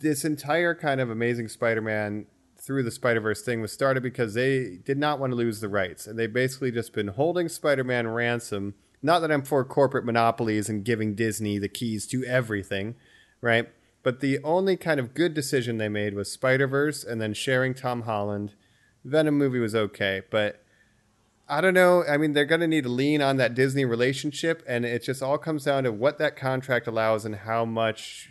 this 0.02 0.24
entire 0.24 0.76
kind 0.76 1.02
of 1.02 1.10
Amazing 1.10 1.48
Spider-Man 1.48 2.28
through 2.70 2.84
the 2.84 2.92
Spider-Verse 2.92 3.42
thing 3.42 3.62
was 3.62 3.72
started 3.72 4.04
because 4.04 4.36
they 4.36 4.78
did 4.86 5.00
not 5.00 5.20
want 5.20 5.32
to 5.32 5.36
lose 5.36 5.60
the 5.60 5.68
rights, 5.68 6.06
and 6.06 6.20
they've 6.20 6.32
basically 6.32 6.72
just 6.72 6.94
been 6.94 7.08
holding 7.08 7.50
Spider-Man 7.50 8.08
ransom. 8.10 8.76
Not 9.02 9.22
that 9.22 9.32
I'm 9.32 9.42
for 9.42 9.66
corporate 9.66 10.06
monopolies 10.06 10.70
and 10.70 10.86
giving 10.86 11.16
Disney 11.16 11.58
the 11.58 11.68
keys 11.68 12.06
to 12.10 12.24
everything, 12.26 12.94
right? 13.42 13.70
But 14.04 14.20
the 14.20 14.38
only 14.44 14.78
kind 14.78 15.00
of 15.00 15.16
good 15.16 15.34
decision 15.34 15.80
they 15.80 15.90
made 15.90 16.14
was 16.14 16.32
Spider-Verse, 16.32 17.04
and 17.04 17.20
then 17.20 17.34
sharing 17.34 17.74
Tom 17.74 18.04
Holland. 18.04 18.54
Venom 19.04 19.36
movie 19.36 19.58
was 19.58 19.74
okay, 19.74 20.22
but 20.30 20.64
I 21.48 21.62
don't 21.62 21.74
know. 21.74 22.04
I 22.08 22.18
mean, 22.18 22.34
they're 22.34 22.46
going 22.46 22.62
to 22.62 22.68
need 22.68 22.84
to 22.84 22.90
lean 22.90 23.20
on 23.20 23.38
that 23.38 23.56
Disney 23.56 23.84
relationship, 23.84 24.62
and 24.68 24.86
it 24.86 25.02
just 25.02 25.24
all 25.24 25.40
comes 25.40 25.64
down 25.64 25.86
to 25.86 25.92
what 25.92 26.20
that 26.20 26.36
contract 26.36 26.86
allows 26.86 27.26
and 27.26 27.34
how 27.34 27.66
much 27.66 28.30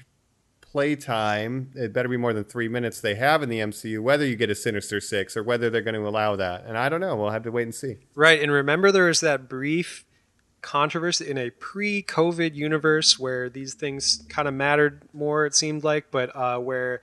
playtime. 0.72 1.70
It 1.74 1.92
better 1.92 2.08
be 2.08 2.16
more 2.16 2.32
than 2.32 2.44
three 2.44 2.68
minutes 2.68 3.00
they 3.00 3.14
have 3.16 3.42
in 3.42 3.48
the 3.48 3.58
MCU, 3.58 4.00
whether 4.00 4.24
you 4.26 4.36
get 4.36 4.50
a 4.50 4.54
Sinister 4.54 5.00
Six 5.00 5.36
or 5.36 5.42
whether 5.42 5.70
they're 5.70 5.82
going 5.82 5.94
to 6.00 6.06
allow 6.06 6.36
that. 6.36 6.64
And 6.66 6.76
I 6.76 6.88
don't 6.88 7.00
know. 7.00 7.16
We'll 7.16 7.30
have 7.30 7.42
to 7.44 7.50
wait 7.52 7.62
and 7.64 7.74
see. 7.74 7.96
Right, 8.14 8.42
and 8.42 8.50
remember 8.52 8.92
there 8.92 9.06
was 9.06 9.20
that 9.20 9.48
brief 9.48 10.04
controversy 10.60 11.30
in 11.30 11.38
a 11.38 11.50
pre-COVID 11.50 12.54
universe 12.54 13.18
where 13.18 13.48
these 13.48 13.74
things 13.74 14.24
kind 14.28 14.48
of 14.48 14.54
mattered 14.54 15.02
more. 15.12 15.46
It 15.46 15.54
seemed 15.54 15.84
like, 15.84 16.10
but 16.10 16.34
uh, 16.34 16.58
where 16.58 17.00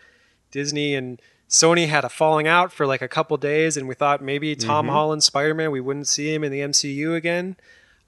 Disney 0.51 0.93
and 0.95 1.21
Sony 1.49 1.87
had 1.87 2.03
a 2.03 2.09
falling 2.09 2.47
out 2.47 2.71
for 2.73 2.85
like 2.85 3.01
a 3.01 3.07
couple 3.07 3.37
days, 3.37 3.77
and 3.77 3.87
we 3.87 3.95
thought 3.95 4.21
maybe 4.21 4.55
Tom 4.55 4.87
Holland 4.87 5.23
Spider-Man 5.23 5.71
we 5.71 5.79
wouldn't 5.81 6.07
see 6.07 6.33
him 6.33 6.43
in 6.43 6.51
the 6.51 6.59
MCU 6.59 7.15
again, 7.15 7.55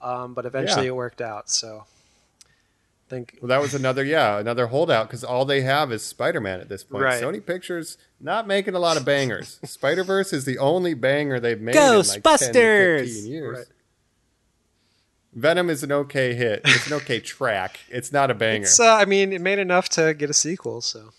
um, 0.02 0.34
but 0.34 0.46
eventually 0.46 0.86
Yeah. 0.86 0.92
it 0.92 0.96
worked 0.96 1.22
out. 1.22 1.50
So, 1.50 1.86
think 3.10 3.38
Well, 3.42 3.50
that 3.50 3.62
was 3.62 3.74
another, 3.74 4.04
yeah, 4.04 4.38
another 4.40 4.68
holdout 4.68 5.08
because 5.08 5.24
all 5.24 5.46
they 5.46 5.62
have 5.62 5.92
is 5.92 6.04
Spider 6.04 6.42
Man 6.42 6.60
at 6.60 6.70
this 6.70 6.84
point. 6.84 7.04
Right. 7.04 7.22
Sony 7.24 7.46
Pictures 7.46 7.98
not 8.20 8.48
making 8.48 8.74
a 8.76 8.80
lot 8.80 8.98
of 8.98 9.06
bangers. 9.06 9.60
Spider 9.64 10.04
Verse 10.04 10.34
is 10.34 10.46
the 10.46 10.58
only 10.58 10.94
banger 10.94 11.40
they've 11.40 11.60
made 11.62 11.76
in 11.76 11.82
like 11.82 12.08
10, 12.08 12.22
Ghostbusters! 12.22 13.00
15 13.06 13.26
years. 13.32 13.58
Right. 13.60 13.68
Venom 15.34 15.70
is 15.70 15.84
an 15.84 15.92
okay 15.92 16.34
hit. 16.34 16.62
It's 16.66 16.88
an 16.88 16.94
okay 16.94 17.20
track. 17.36 17.80
It's 17.90 18.12
not 18.12 18.32
a 18.32 18.34
banger. 18.34 18.64
it's. 18.64 18.80
Uh, 18.80 18.96
I 18.96 19.06
mean, 19.06 19.32
it 19.34 19.42
made 19.42 19.60
enough 19.60 19.88
to 19.90 20.14
get 20.14 20.30
a 20.30 20.34
sequel. 20.34 20.82
So, 20.82 21.12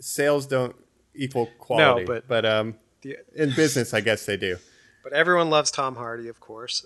Sales 0.00 0.46
don't 0.46 0.76
equal 1.14 1.46
quality, 1.58 2.02
no, 2.02 2.06
but- 2.06 2.28
but 2.28 2.44
um, 2.44 2.74
the, 3.02 3.16
in 3.34 3.54
business, 3.54 3.94
I 3.94 4.00
guess 4.00 4.26
they 4.26 4.36
do. 4.36 4.58
but 5.02 5.12
everyone 5.12 5.48
loves 5.50 5.70
Tom 5.70 5.96
Hardy, 5.96 6.28
of 6.28 6.38
course. 6.40 6.84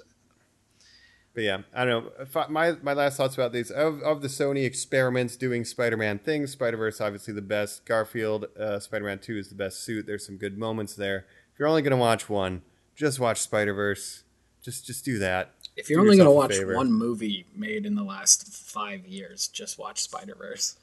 But 1.34 1.44
yeah, 1.44 1.58
I 1.72 1.84
don't 1.84 2.04
know. 2.04 2.44
My 2.48 2.72
my 2.82 2.92
last 2.92 3.16
thoughts 3.16 3.34
about 3.34 3.52
these 3.52 3.70
of 3.70 4.00
of 4.02 4.20
the 4.20 4.28
Sony 4.28 4.64
experiments 4.64 5.36
doing 5.36 5.64
Spider-Man 5.64 6.18
things. 6.18 6.50
Spider-Verse 6.52 7.00
obviously 7.00 7.32
the 7.34 7.40
best. 7.42 7.84
Garfield, 7.86 8.46
uh, 8.58 8.80
Spider-Man 8.80 9.20
Two 9.20 9.38
is 9.38 9.48
the 9.48 9.54
best 9.54 9.84
suit. 9.84 10.06
There's 10.06 10.26
some 10.26 10.36
good 10.36 10.58
moments 10.58 10.94
there. 10.94 11.26
If 11.52 11.58
you're 11.60 11.68
only 11.68 11.82
gonna 11.82 11.96
watch 11.96 12.28
one, 12.28 12.62
just 12.96 13.20
watch 13.20 13.38
Spider-Verse. 13.40 14.24
Just 14.62 14.86
just 14.86 15.04
do 15.04 15.18
that. 15.18 15.52
If 15.76 15.88
you're 15.88 15.98
Do 15.98 16.02
only 16.02 16.16
going 16.18 16.26
to 16.28 16.32
watch 16.32 16.52
favor. 16.52 16.74
one 16.74 16.92
movie 16.92 17.46
made 17.54 17.86
in 17.86 17.94
the 17.94 18.02
last 18.02 18.46
five 18.52 19.06
years, 19.06 19.48
just 19.48 19.78
watch 19.78 20.00
Spider 20.02 20.34
Verse. 20.34 20.76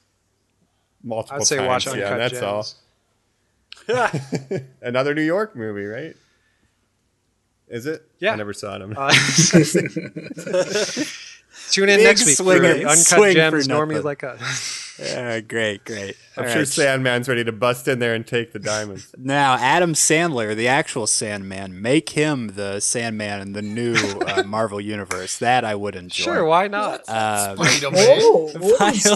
multiple 1.04 1.42
I'd 1.42 1.46
say 1.46 1.58
times. 1.58 1.86
watch 1.86 1.96
yeah, 1.96 2.16
that's 2.16 2.40
Gems. 2.40 2.42
all. 2.42 2.66
Another 4.82 5.14
New 5.14 5.22
York 5.22 5.54
movie, 5.54 5.84
right? 5.84 6.16
Is 7.70 7.86
it? 7.86 8.04
Yeah. 8.18 8.32
I 8.32 8.36
never 8.36 8.52
saw 8.52 8.78
them. 8.78 8.94
Uh, 8.96 9.12
Tune 11.70 11.88
in 11.88 11.98
Big 11.98 12.04
next 12.06 12.24
week 12.24 12.36
swinger- 12.36 12.74
for 12.74 12.80
Uncut 12.80 12.96
swing 12.98 13.32
for 13.32 13.34
Gems, 13.34 13.68
nothing. 13.68 13.88
normies 13.88 14.04
like 14.04 14.24
us. 14.24 14.94
Yeah, 14.98 15.40
great, 15.40 15.84
great. 15.84 16.16
I'm 16.36 16.44
All 16.44 16.48
sure 16.50 16.58
right. 16.60 16.68
Sandman's 16.68 17.28
ready 17.28 17.44
to 17.44 17.52
bust 17.52 17.86
in 17.88 17.98
there 17.98 18.14
and 18.14 18.26
take 18.26 18.52
the 18.52 18.58
diamonds. 18.58 19.14
Now, 19.18 19.54
Adam 19.54 19.92
Sandler, 19.94 20.56
the 20.56 20.66
actual 20.68 21.06
Sandman, 21.06 21.80
make 21.82 22.10
him 22.10 22.48
the 22.54 22.80
Sandman 22.80 23.40
in 23.42 23.52
the 23.52 23.62
new 23.62 23.94
uh, 23.94 24.42
Marvel 24.46 24.80
universe. 24.80 25.38
That 25.38 25.64
I 25.64 25.74
would 25.74 25.94
enjoy. 25.94 26.24
Sure, 26.24 26.44
why 26.44 26.68
not? 26.68 27.02
Uh, 27.06 27.54
Oh, 27.58 28.50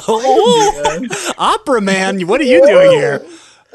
oh, 0.09 1.35
Opera 1.39 1.81
Man, 1.81 2.20
what 2.27 2.41
are 2.41 2.45
you 2.45 2.65
doing 2.66 2.91
here? 2.93 3.24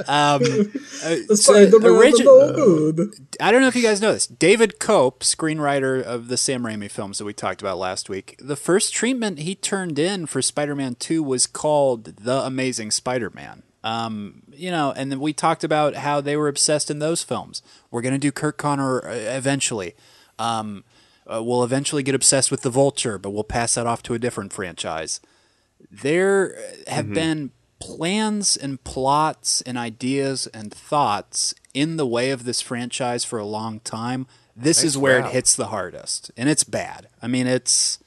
Um, 0.08 0.42
uh, 1.04 1.36
so 1.36 1.54
origi- 1.66 3.28
I 3.40 3.52
don't 3.52 3.62
know 3.62 3.68
if 3.68 3.76
you 3.76 3.82
guys 3.82 4.02
know 4.02 4.14
this. 4.14 4.28
David 4.28 4.80
Koepp, 4.80 5.20
screenwriter 5.20 6.02
of 6.02 6.28
the 6.28 6.38
Sam 6.38 6.64
Raimi 6.64 6.90
films 6.90 7.18
that 7.18 7.26
we 7.26 7.34
talked 7.34 7.62
about 7.62 7.78
last 7.78 8.10
week, 8.10 8.36
the 8.40 8.56
first 8.56 8.94
treatment 8.94 9.40
he 9.40 9.56
turned 9.56 9.98
in 9.98 10.26
for 10.26 10.42
Spider-Man 10.42 10.96
2 10.96 11.24
was 11.24 11.48
called 11.48 12.04
The 12.18 12.40
Amazing 12.46 12.92
Spider-Man. 12.92 13.64
Um, 13.84 14.44
you 14.52 14.70
know, 14.70 14.92
and 14.96 15.12
then 15.12 15.20
we 15.20 15.34
talked 15.34 15.64
about 15.64 15.96
how 15.96 16.20
they 16.20 16.36
were 16.36 16.48
obsessed 16.48 16.92
in 16.92 17.00
those 17.00 17.24
films. 17.24 17.62
We're 17.90 18.02
going 18.02 18.14
to 18.14 18.20
do 18.20 18.32
Curt 18.32 18.58
Connor 18.58 19.02
uh, 19.08 19.14
eventually. 19.14 19.96
Um, 20.38 20.84
uh, 21.26 21.42
we'll 21.44 21.64
eventually 21.64 22.04
get 22.04 22.16
obsessed 22.16 22.52
with 22.52 22.62
the 22.62 22.70
Vulture, 22.70 23.18
but 23.18 23.32
we'll 23.32 23.44
pass 23.44 23.76
that 23.76 23.88
off 23.88 24.04
to 24.04 24.14
a 24.14 24.20
different 24.20 24.54
franchise. 24.54 25.22
There 25.92 26.58
have 26.88 27.14
been 27.14 27.52
plans 27.80 28.58
and 28.58 28.84
plots 28.84 29.62
and 29.62 29.78
ideas 29.78 30.48
and 30.48 30.74
thoughts 30.74 31.54
in 31.74 31.98
the 31.98 32.08
way 32.08 32.32
of 32.32 32.44
this 32.44 32.62
franchise 32.62 33.24
for 33.24 33.40
a 33.40 33.46
long 33.46 33.80
time. 33.82 34.28
This 34.56 34.84
is 34.84 34.98
where 34.98 35.22
wow. 35.22 35.28
it 35.28 35.34
hits 35.34 35.56
the 35.56 35.68
hardest, 35.68 36.32
and 36.36 36.50
it's 36.50 36.64
bad. 36.64 37.08
I 37.22 37.28
mean, 37.28 37.46
it's 37.46 38.00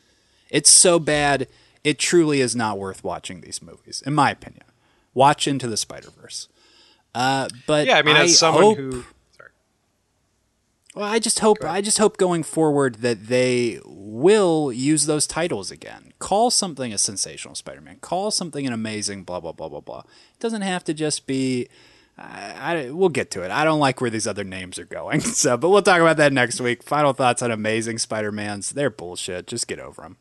it's 0.51 0.71
so 0.71 0.99
bad. 0.99 1.47
It 1.85 1.99
truly 1.99 2.41
is 2.41 2.57
not 2.57 2.77
worth 2.77 3.05
watching 3.05 3.41
these 3.41 3.63
movies, 3.63 4.03
in 4.05 4.15
my 4.15 4.33
opinion. 4.33 4.65
Watch 5.15 5.47
Into 5.47 5.69
the 5.69 5.77
Spider 5.77 6.11
Verse. 6.11 6.49
Uh, 7.15 7.49
but 7.67 7.87
yeah, 7.87 7.99
I 7.99 8.03
mean, 8.03 8.17
as 8.17 8.37
someone 8.39 8.75
who. 8.75 9.05
Well, 10.95 11.05
I 11.05 11.21
just 11.21 11.39
hope 11.39 11.59
I 11.65 11.81
just 11.81 11.99
hope 11.99 12.17
going 12.17 12.43
forward 12.43 12.97
that 12.97 13.29
they 13.29 13.79
will 13.85 14.73
use 14.73 15.07
those 15.07 15.27
titles 15.27 15.71
again. 15.71 16.13
Call 16.19 16.51
something 16.51 16.93
a 16.93 16.99
sensational 16.99 17.55
Spider-Man. 17.55 17.99
Call 18.01 18.33
something 18.33 18.67
an 18.67 18.73
amazing 18.73 19.23
blah 19.23 19.39
blah 19.39 19.53
blah 19.53 19.69
blah 19.69 19.81
blah. 19.81 20.01
It 20.01 20.41
doesn't 20.41 20.63
have 20.63 20.83
to 20.85 20.95
just 20.95 21.27
be. 21.29 21.69
I, 22.19 22.55
I 22.59 22.91
we'll 22.91 23.09
get 23.09 23.31
to 23.33 23.43
it. 23.43 23.53
I 23.53 23.65
don't 23.65 23.79
like 23.79 24.01
where 24.01 24.11
these 24.11 24.27
other 24.27 24.43
names 24.45 24.79
are 24.79 24.85
going. 24.85 25.21
So, 25.31 25.57
but 25.57 25.69
we'll 25.69 25.83
talk 25.83 26.01
about 26.01 26.17
that 26.17 26.33
next 26.33 26.61
week. 26.61 26.83
Final 26.83 27.13
thoughts 27.13 27.41
on 27.41 27.53
Amazing 27.53 27.99
Spider-Mans. 27.99 28.71
They're 28.71 28.91
bullshit. 28.91 29.47
Just 29.47 29.69
get 29.69 29.79
over 29.79 30.03
them. 30.03 30.17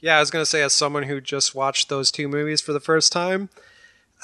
Yeah, 0.00 0.16
I 0.16 0.20
was 0.20 0.30
gonna 0.30 0.46
say, 0.46 0.62
as 0.62 0.72
someone 0.72 1.04
who 1.04 1.20
just 1.20 1.54
watched 1.54 1.90
those 1.90 2.10
two 2.10 2.26
movies 2.26 2.62
for 2.62 2.72
the 2.72 2.80
first 2.80 3.12
time, 3.12 3.50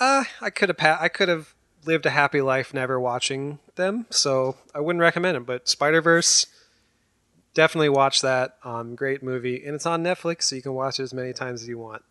uh, 0.01 0.25
I 0.41 0.49
could 0.49 0.71
have 0.71 0.79
pa- 0.79 0.99
I 1.01 1.09
could 1.09 1.29
have 1.29 1.52
lived 1.85 2.07
a 2.07 2.11
happy 2.11 2.41
life 2.41 2.73
never 2.73 2.99
watching 2.99 3.59
them, 3.75 4.07
so 4.11 4.57
I 4.75 4.81
wouldn't 4.81 5.01
recommend 5.01 5.37
them. 5.37 5.45
But 5.45 5.69
Spider 5.69 6.01
Verse, 6.01 6.47
definitely 7.55 7.89
watch 7.89 8.21
that. 8.23 8.57
Um, 8.65 8.95
great 8.95 9.23
movie, 9.23 9.65
and 9.65 9.75
it's 9.75 9.87
on 9.87 10.03
Netflix, 10.03 10.45
so 10.45 10.57
you 10.57 10.63
can 10.63 10.75
watch 10.75 11.01
it 11.01 11.05
as 11.05 11.15
many 11.15 11.33
times 11.33 11.63
as 11.63 11.69
you 11.69 11.79
want. 11.79 12.03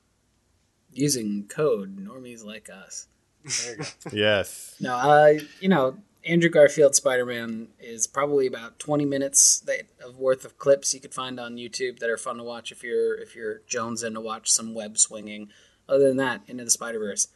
Using 0.94 1.46
code 1.48 1.98
normies 1.98 2.44
like 2.44 2.70
us. 2.70 3.08
Yes. 4.12 4.76
No, 4.80 4.96
uh, 4.96 5.34
you 5.60 5.70
know, 5.70 5.98
Andrew 6.26 6.50
Garfield 6.50 6.96
Spider 6.96 7.26
Man 7.26 7.70
is 7.80 8.06
probably 8.06 8.46
about 8.46 8.78
twenty 8.78 9.06
minutes 9.06 9.60
that, 9.62 9.84
of 10.04 10.18
worth 10.18 10.46
of 10.46 10.58
clips 10.60 10.94
you 10.94 11.00
could 11.00 11.14
find 11.14 11.40
on 11.40 11.56
YouTube 11.56 12.00
that 12.00 12.10
are 12.10 12.18
fun 12.18 12.38
to 12.38 12.44
watch 12.44 12.72
if 12.72 12.84
you're 12.84 13.16
if 13.16 13.36
you're 13.36 13.62
jonesing 13.68 14.14
to 14.14 14.22
watch 14.22 14.52
some 14.52 14.74
web 14.74 14.98
swinging. 14.98 15.50
Other 15.90 16.08
than 16.08 16.18
that, 16.18 16.42
Into 16.48 16.64
the 16.64 16.70
Spider 16.70 17.00
Verse. 17.00 17.28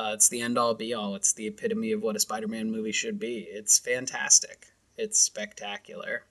Uh, 0.00 0.14
it's 0.14 0.30
the 0.30 0.40
end 0.40 0.56
all 0.56 0.74
be 0.74 0.94
all. 0.94 1.14
It's 1.14 1.34
the 1.34 1.46
epitome 1.46 1.92
of 1.92 2.00
what 2.00 2.16
a 2.16 2.20
Spider 2.20 2.48
Man 2.48 2.70
movie 2.70 2.92
should 2.92 3.18
be. 3.18 3.46
It's 3.50 3.78
fantastic. 3.78 4.68
It's 4.96 5.18
spectacular. 5.18 6.24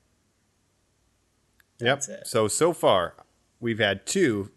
Yep. 1.79 2.03
It. 2.09 2.27
So 2.27 2.47
so 2.47 2.73
far, 2.73 3.13
we've 3.59 3.77
had 3.77 4.07
two 4.07 4.49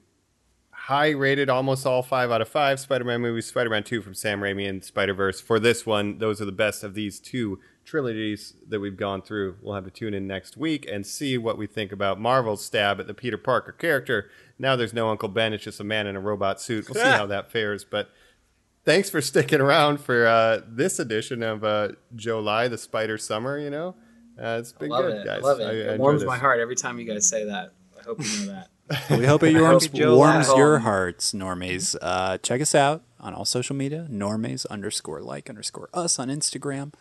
high-rated, 0.70 1.50
almost 1.50 1.86
all 1.86 2.02
five 2.02 2.30
out 2.30 2.40
of 2.40 2.48
five 2.48 2.80
Spider-Man 2.80 3.20
movies. 3.20 3.46
Spider-Man 3.46 3.84
Two 3.84 4.00
from 4.00 4.14
Sam 4.14 4.40
Raimi 4.40 4.66
and 4.66 4.82
Spider-Verse. 4.82 5.42
For 5.42 5.60
this 5.60 5.84
one, 5.84 6.16
those 6.16 6.40
are 6.40 6.46
the 6.46 6.50
best 6.50 6.82
of 6.82 6.94
these 6.94 7.20
two 7.20 7.60
trilogies 7.84 8.54
that 8.66 8.80
we've 8.80 8.96
gone 8.96 9.20
through. 9.20 9.56
We'll 9.60 9.74
have 9.74 9.84
to 9.84 9.90
tune 9.90 10.14
in 10.14 10.26
next 10.26 10.56
week 10.56 10.88
and 10.90 11.06
see 11.06 11.36
what 11.36 11.58
we 11.58 11.66
think 11.66 11.92
about 11.92 12.18
Marvel's 12.18 12.64
stab 12.64 12.98
at 12.98 13.06
the 13.06 13.14
Peter 13.14 13.36
Parker 13.36 13.72
character. 13.72 14.30
Now 14.58 14.74
there's 14.74 14.94
no 14.94 15.10
Uncle 15.10 15.28
Ben; 15.28 15.52
it's 15.52 15.64
just 15.64 15.80
a 15.80 15.84
man 15.84 16.06
in 16.06 16.16
a 16.16 16.20
robot 16.20 16.62
suit. 16.62 16.88
We'll 16.88 17.02
see 17.02 17.10
how 17.10 17.26
that 17.26 17.52
fares, 17.52 17.84
but. 17.84 18.10
Thanks 18.84 19.08
for 19.10 19.20
sticking 19.20 19.60
around 19.60 20.00
for 20.00 20.26
uh, 20.26 20.60
this 20.66 20.98
edition 20.98 21.42
of 21.42 21.62
uh, 21.62 21.88
July, 22.16 22.68
the 22.68 22.78
Spider 22.78 23.16
Summer. 23.16 23.58
You 23.58 23.70
know, 23.70 23.94
uh, 24.40 24.58
it's 24.60 24.72
been 24.72 24.88
love 24.90 25.04
good, 25.04 25.16
it. 25.18 25.24
guys. 25.26 25.42
love 25.42 25.60
it. 25.60 25.64
I- 25.64 25.68
I 25.68 25.72
it 25.72 25.86
enjoy 25.92 25.98
warms 25.98 26.20
this. 26.22 26.26
my 26.26 26.38
heart 26.38 26.58
every 26.60 26.74
time 26.76 26.98
you 26.98 27.04
guys 27.04 27.28
say 27.28 27.44
that. 27.44 27.72
I 27.98 28.02
hope 28.02 28.18
you 28.20 28.46
know 28.46 28.52
that. 28.52 28.68
We 29.18 29.24
hope 29.26 29.42
it 29.44 29.54
warms, 29.58 29.86
hope 29.86 30.16
warms 30.16 30.48
your 30.48 30.80
hearts, 30.80 31.32
normies. 31.32 31.96
Uh, 32.02 32.36
check 32.38 32.60
us 32.60 32.74
out 32.74 33.02
on 33.20 33.32
all 33.32 33.44
social 33.44 33.76
media, 33.76 34.06
normies 34.10 34.66
underscore 34.68 35.22
like 35.22 35.48
underscore 35.48 35.88
us 35.94 36.18
on 36.18 36.28
Instagram. 36.28 36.92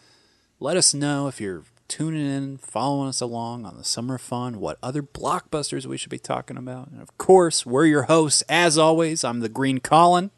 Let 0.59 0.77
us 0.77 0.93
know 0.93 1.27
if 1.27 1.41
you're 1.41 1.63
tuning 1.87 2.25
in, 2.25 2.57
following 2.57 3.09
us 3.09 3.19
along 3.19 3.65
on 3.65 3.75
the 3.77 3.83
summer 3.83 4.17
fun, 4.19 4.59
what 4.59 4.77
other 4.83 5.01
blockbusters 5.01 5.85
we 5.87 5.97
should 5.97 6.11
be 6.11 6.19
talking 6.19 6.55
about. 6.55 6.89
And 6.91 7.01
of 7.01 7.17
course, 7.17 7.65
we're 7.65 7.87
your 7.87 8.03
hosts. 8.03 8.43
As 8.47 8.77
always, 8.77 9.23
I'm 9.23 9.39
the 9.39 9.49
Green 9.49 9.79
Colin. 9.79 10.29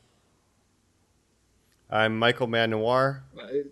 I'm 1.93 2.17
Michael 2.17 2.47
Man 2.47 2.71
Noir. 2.71 3.23
I 3.39 3.65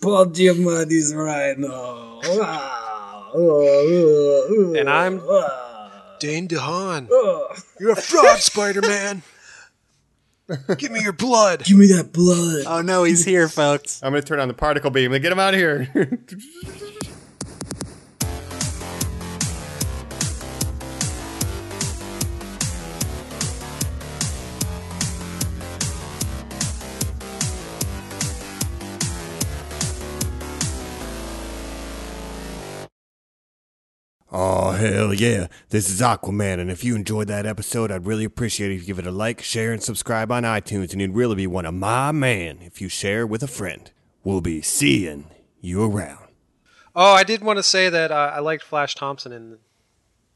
pulled 0.00 0.36
your 0.36 0.56
muddies 0.56 1.14
right 1.14 1.56
now. 1.56 2.20
and 3.32 4.76
And 4.76 4.90
I'm 4.90 5.18
Dane 6.18 6.48
DeHaan. 6.48 7.06
You're 7.80 7.92
a 7.92 7.96
fraud, 7.96 8.40
Spider 8.40 8.80
Man. 8.80 9.22
Give 10.78 10.90
me 10.90 11.00
your 11.00 11.12
blood. 11.12 11.62
Give 11.62 11.78
me 11.78 11.86
that 11.92 12.12
blood. 12.12 12.64
Oh 12.66 12.82
no, 12.82 13.04
he's 13.04 13.24
here, 13.24 13.48
folks. 13.48 14.02
I'm 14.02 14.10
going 14.10 14.22
to 14.22 14.26
turn 14.26 14.40
on 14.40 14.48
the 14.48 14.54
particle 14.54 14.90
beam 14.90 15.12
and 15.12 15.22
get 15.22 15.30
him 15.30 15.38
out 15.38 15.54
of 15.54 15.60
here. 15.60 15.88
Oh, 34.38 34.72
hell 34.72 35.14
yeah. 35.14 35.46
This 35.70 35.88
is 35.88 36.02
Aquaman, 36.02 36.60
and 36.60 36.70
if 36.70 36.84
you 36.84 36.94
enjoyed 36.94 37.26
that 37.28 37.46
episode, 37.46 37.90
I'd 37.90 38.04
really 38.04 38.24
appreciate 38.24 38.70
it 38.70 38.74
if 38.74 38.80
you 38.82 38.86
give 38.86 38.98
it 38.98 39.06
a 39.06 39.10
like, 39.10 39.40
share, 39.40 39.72
and 39.72 39.82
subscribe 39.82 40.30
on 40.30 40.42
iTunes, 40.42 40.92
and 40.92 41.00
you'd 41.00 41.14
really 41.14 41.36
be 41.36 41.46
one 41.46 41.64
of 41.64 41.72
my 41.72 42.12
man 42.12 42.58
if 42.60 42.78
you 42.78 42.90
share 42.90 43.26
with 43.26 43.42
a 43.42 43.46
friend. 43.46 43.90
We'll 44.24 44.42
be 44.42 44.60
seeing 44.60 45.30
you 45.62 45.82
around. 45.82 46.28
Oh, 46.94 47.14
I 47.14 47.24
did 47.24 47.42
want 47.42 47.58
to 47.58 47.62
say 47.62 47.88
that 47.88 48.12
uh, 48.12 48.32
I 48.34 48.40
liked 48.40 48.62
Flash 48.62 48.94
Thompson 48.94 49.32
in 49.32 49.56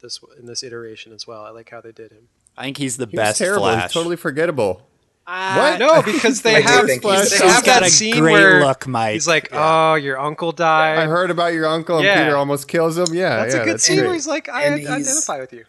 this 0.01 0.19
in 0.39 0.47
this 0.47 0.63
iteration 0.63 1.13
as 1.13 1.27
well. 1.27 1.43
I 1.43 1.51
like 1.51 1.69
how 1.69 1.81
they 1.81 1.91
did 1.91 2.11
him. 2.11 2.29
I 2.57 2.63
think 2.63 2.77
he's 2.77 2.97
the 2.97 3.05
He 3.05 3.15
was 3.15 3.23
best 3.27 3.37
terrible. 3.37 3.65
Flash. 3.65 3.83
He's 3.83 3.93
totally 3.93 4.17
forgettable. 4.17 4.81
Ah, 5.27 5.55
what? 5.57 5.79
No, 5.79 6.01
because 6.01 6.41
they 6.41 6.61
have 6.61 6.85
think 6.85 7.03
they 7.03 7.09
he's- 7.09 7.39
have 7.39 7.63
got 7.63 7.81
that 7.81 7.83
a 7.83 7.89
scene 7.89 8.17
great 8.19 8.33
where 8.33 8.59
look, 8.61 8.87
Mike. 8.87 9.13
he's 9.13 9.27
like, 9.27 9.49
"Oh, 9.51 9.93
your 9.95 10.19
uncle 10.19 10.51
died." 10.51 10.97
I 10.97 11.05
heard 11.05 11.29
about 11.31 11.53
your 11.53 11.67
uncle 11.67 11.97
and 11.97 12.05
Yeah. 12.05 12.23
Peter 12.23 12.35
almost 12.35 12.67
kills 12.67 12.97
him. 12.97 13.13
Yeah, 13.13 13.37
that's 13.37 13.53
yeah, 13.55 13.61
a 13.61 13.65
good 13.65 13.73
that's 13.75 13.83
scene 13.83 13.97
great. 13.97 14.05
where 14.07 14.13
he's 14.15 14.27
like, 14.27 14.49
"I 14.49 14.63
And 14.63 14.79
he's- 14.79 14.91
identify 14.91 15.39
with 15.39 15.53
you." 15.53 15.65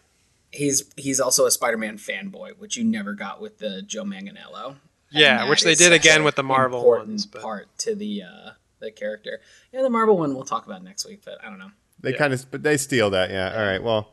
He's 0.51 0.83
he's 0.97 1.19
also 1.19 1.45
a 1.45 1.51
Spider-Man 1.51 1.97
fanboy, 1.97 2.57
which 2.59 2.77
you 2.77 2.83
never 2.83 3.13
got 3.13 3.39
with 3.41 3.59
the 3.59 3.81
Joe 3.81 4.03
Manganiello. 4.03 4.69
And 4.69 4.77
Yeah, 5.11 5.47
which 5.49 5.61
they 5.63 5.75
did 5.75 5.93
again 5.93 6.23
with 6.23 6.35
the 6.35 6.43
Marvel 6.43 6.79
important 6.79 7.09
ones, 7.09 7.25
but- 7.27 7.41
part 7.41 7.67
to 7.79 7.95
the 7.95 8.23
uh, 8.23 8.49
the 8.79 8.91
character. 8.91 9.39
Yeah, 9.71 9.81
the 9.83 9.89
Marvel 9.89 10.17
one 10.17 10.33
we'll 10.35 10.45
talk 10.45 10.65
about 10.65 10.83
next 10.83 11.05
week, 11.07 11.21
but 11.23 11.37
I 11.43 11.49
don't 11.49 11.59
know. 11.59 11.71
They 12.01 12.11
kind 12.13 12.33
of, 12.33 12.49
but 12.51 12.63
they 12.63 12.75
steal 12.77 13.09
that. 13.11 13.29
Yeah. 13.29 13.55
All 13.55 13.63
right. 13.65 13.81
Well, 13.81 14.09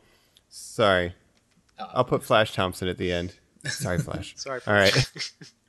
sorry. 0.49 1.15
I'll 1.79 2.05
put 2.05 2.23
Flash 2.23 2.53
Thompson 2.55 2.87
at 2.89 2.99
the 2.99 3.11
end. 3.11 3.35
Sorry, 3.67 3.99
Flash. 3.99 4.35
Sorry, 4.37 4.61
All 4.67 4.75
right. 4.75 5.11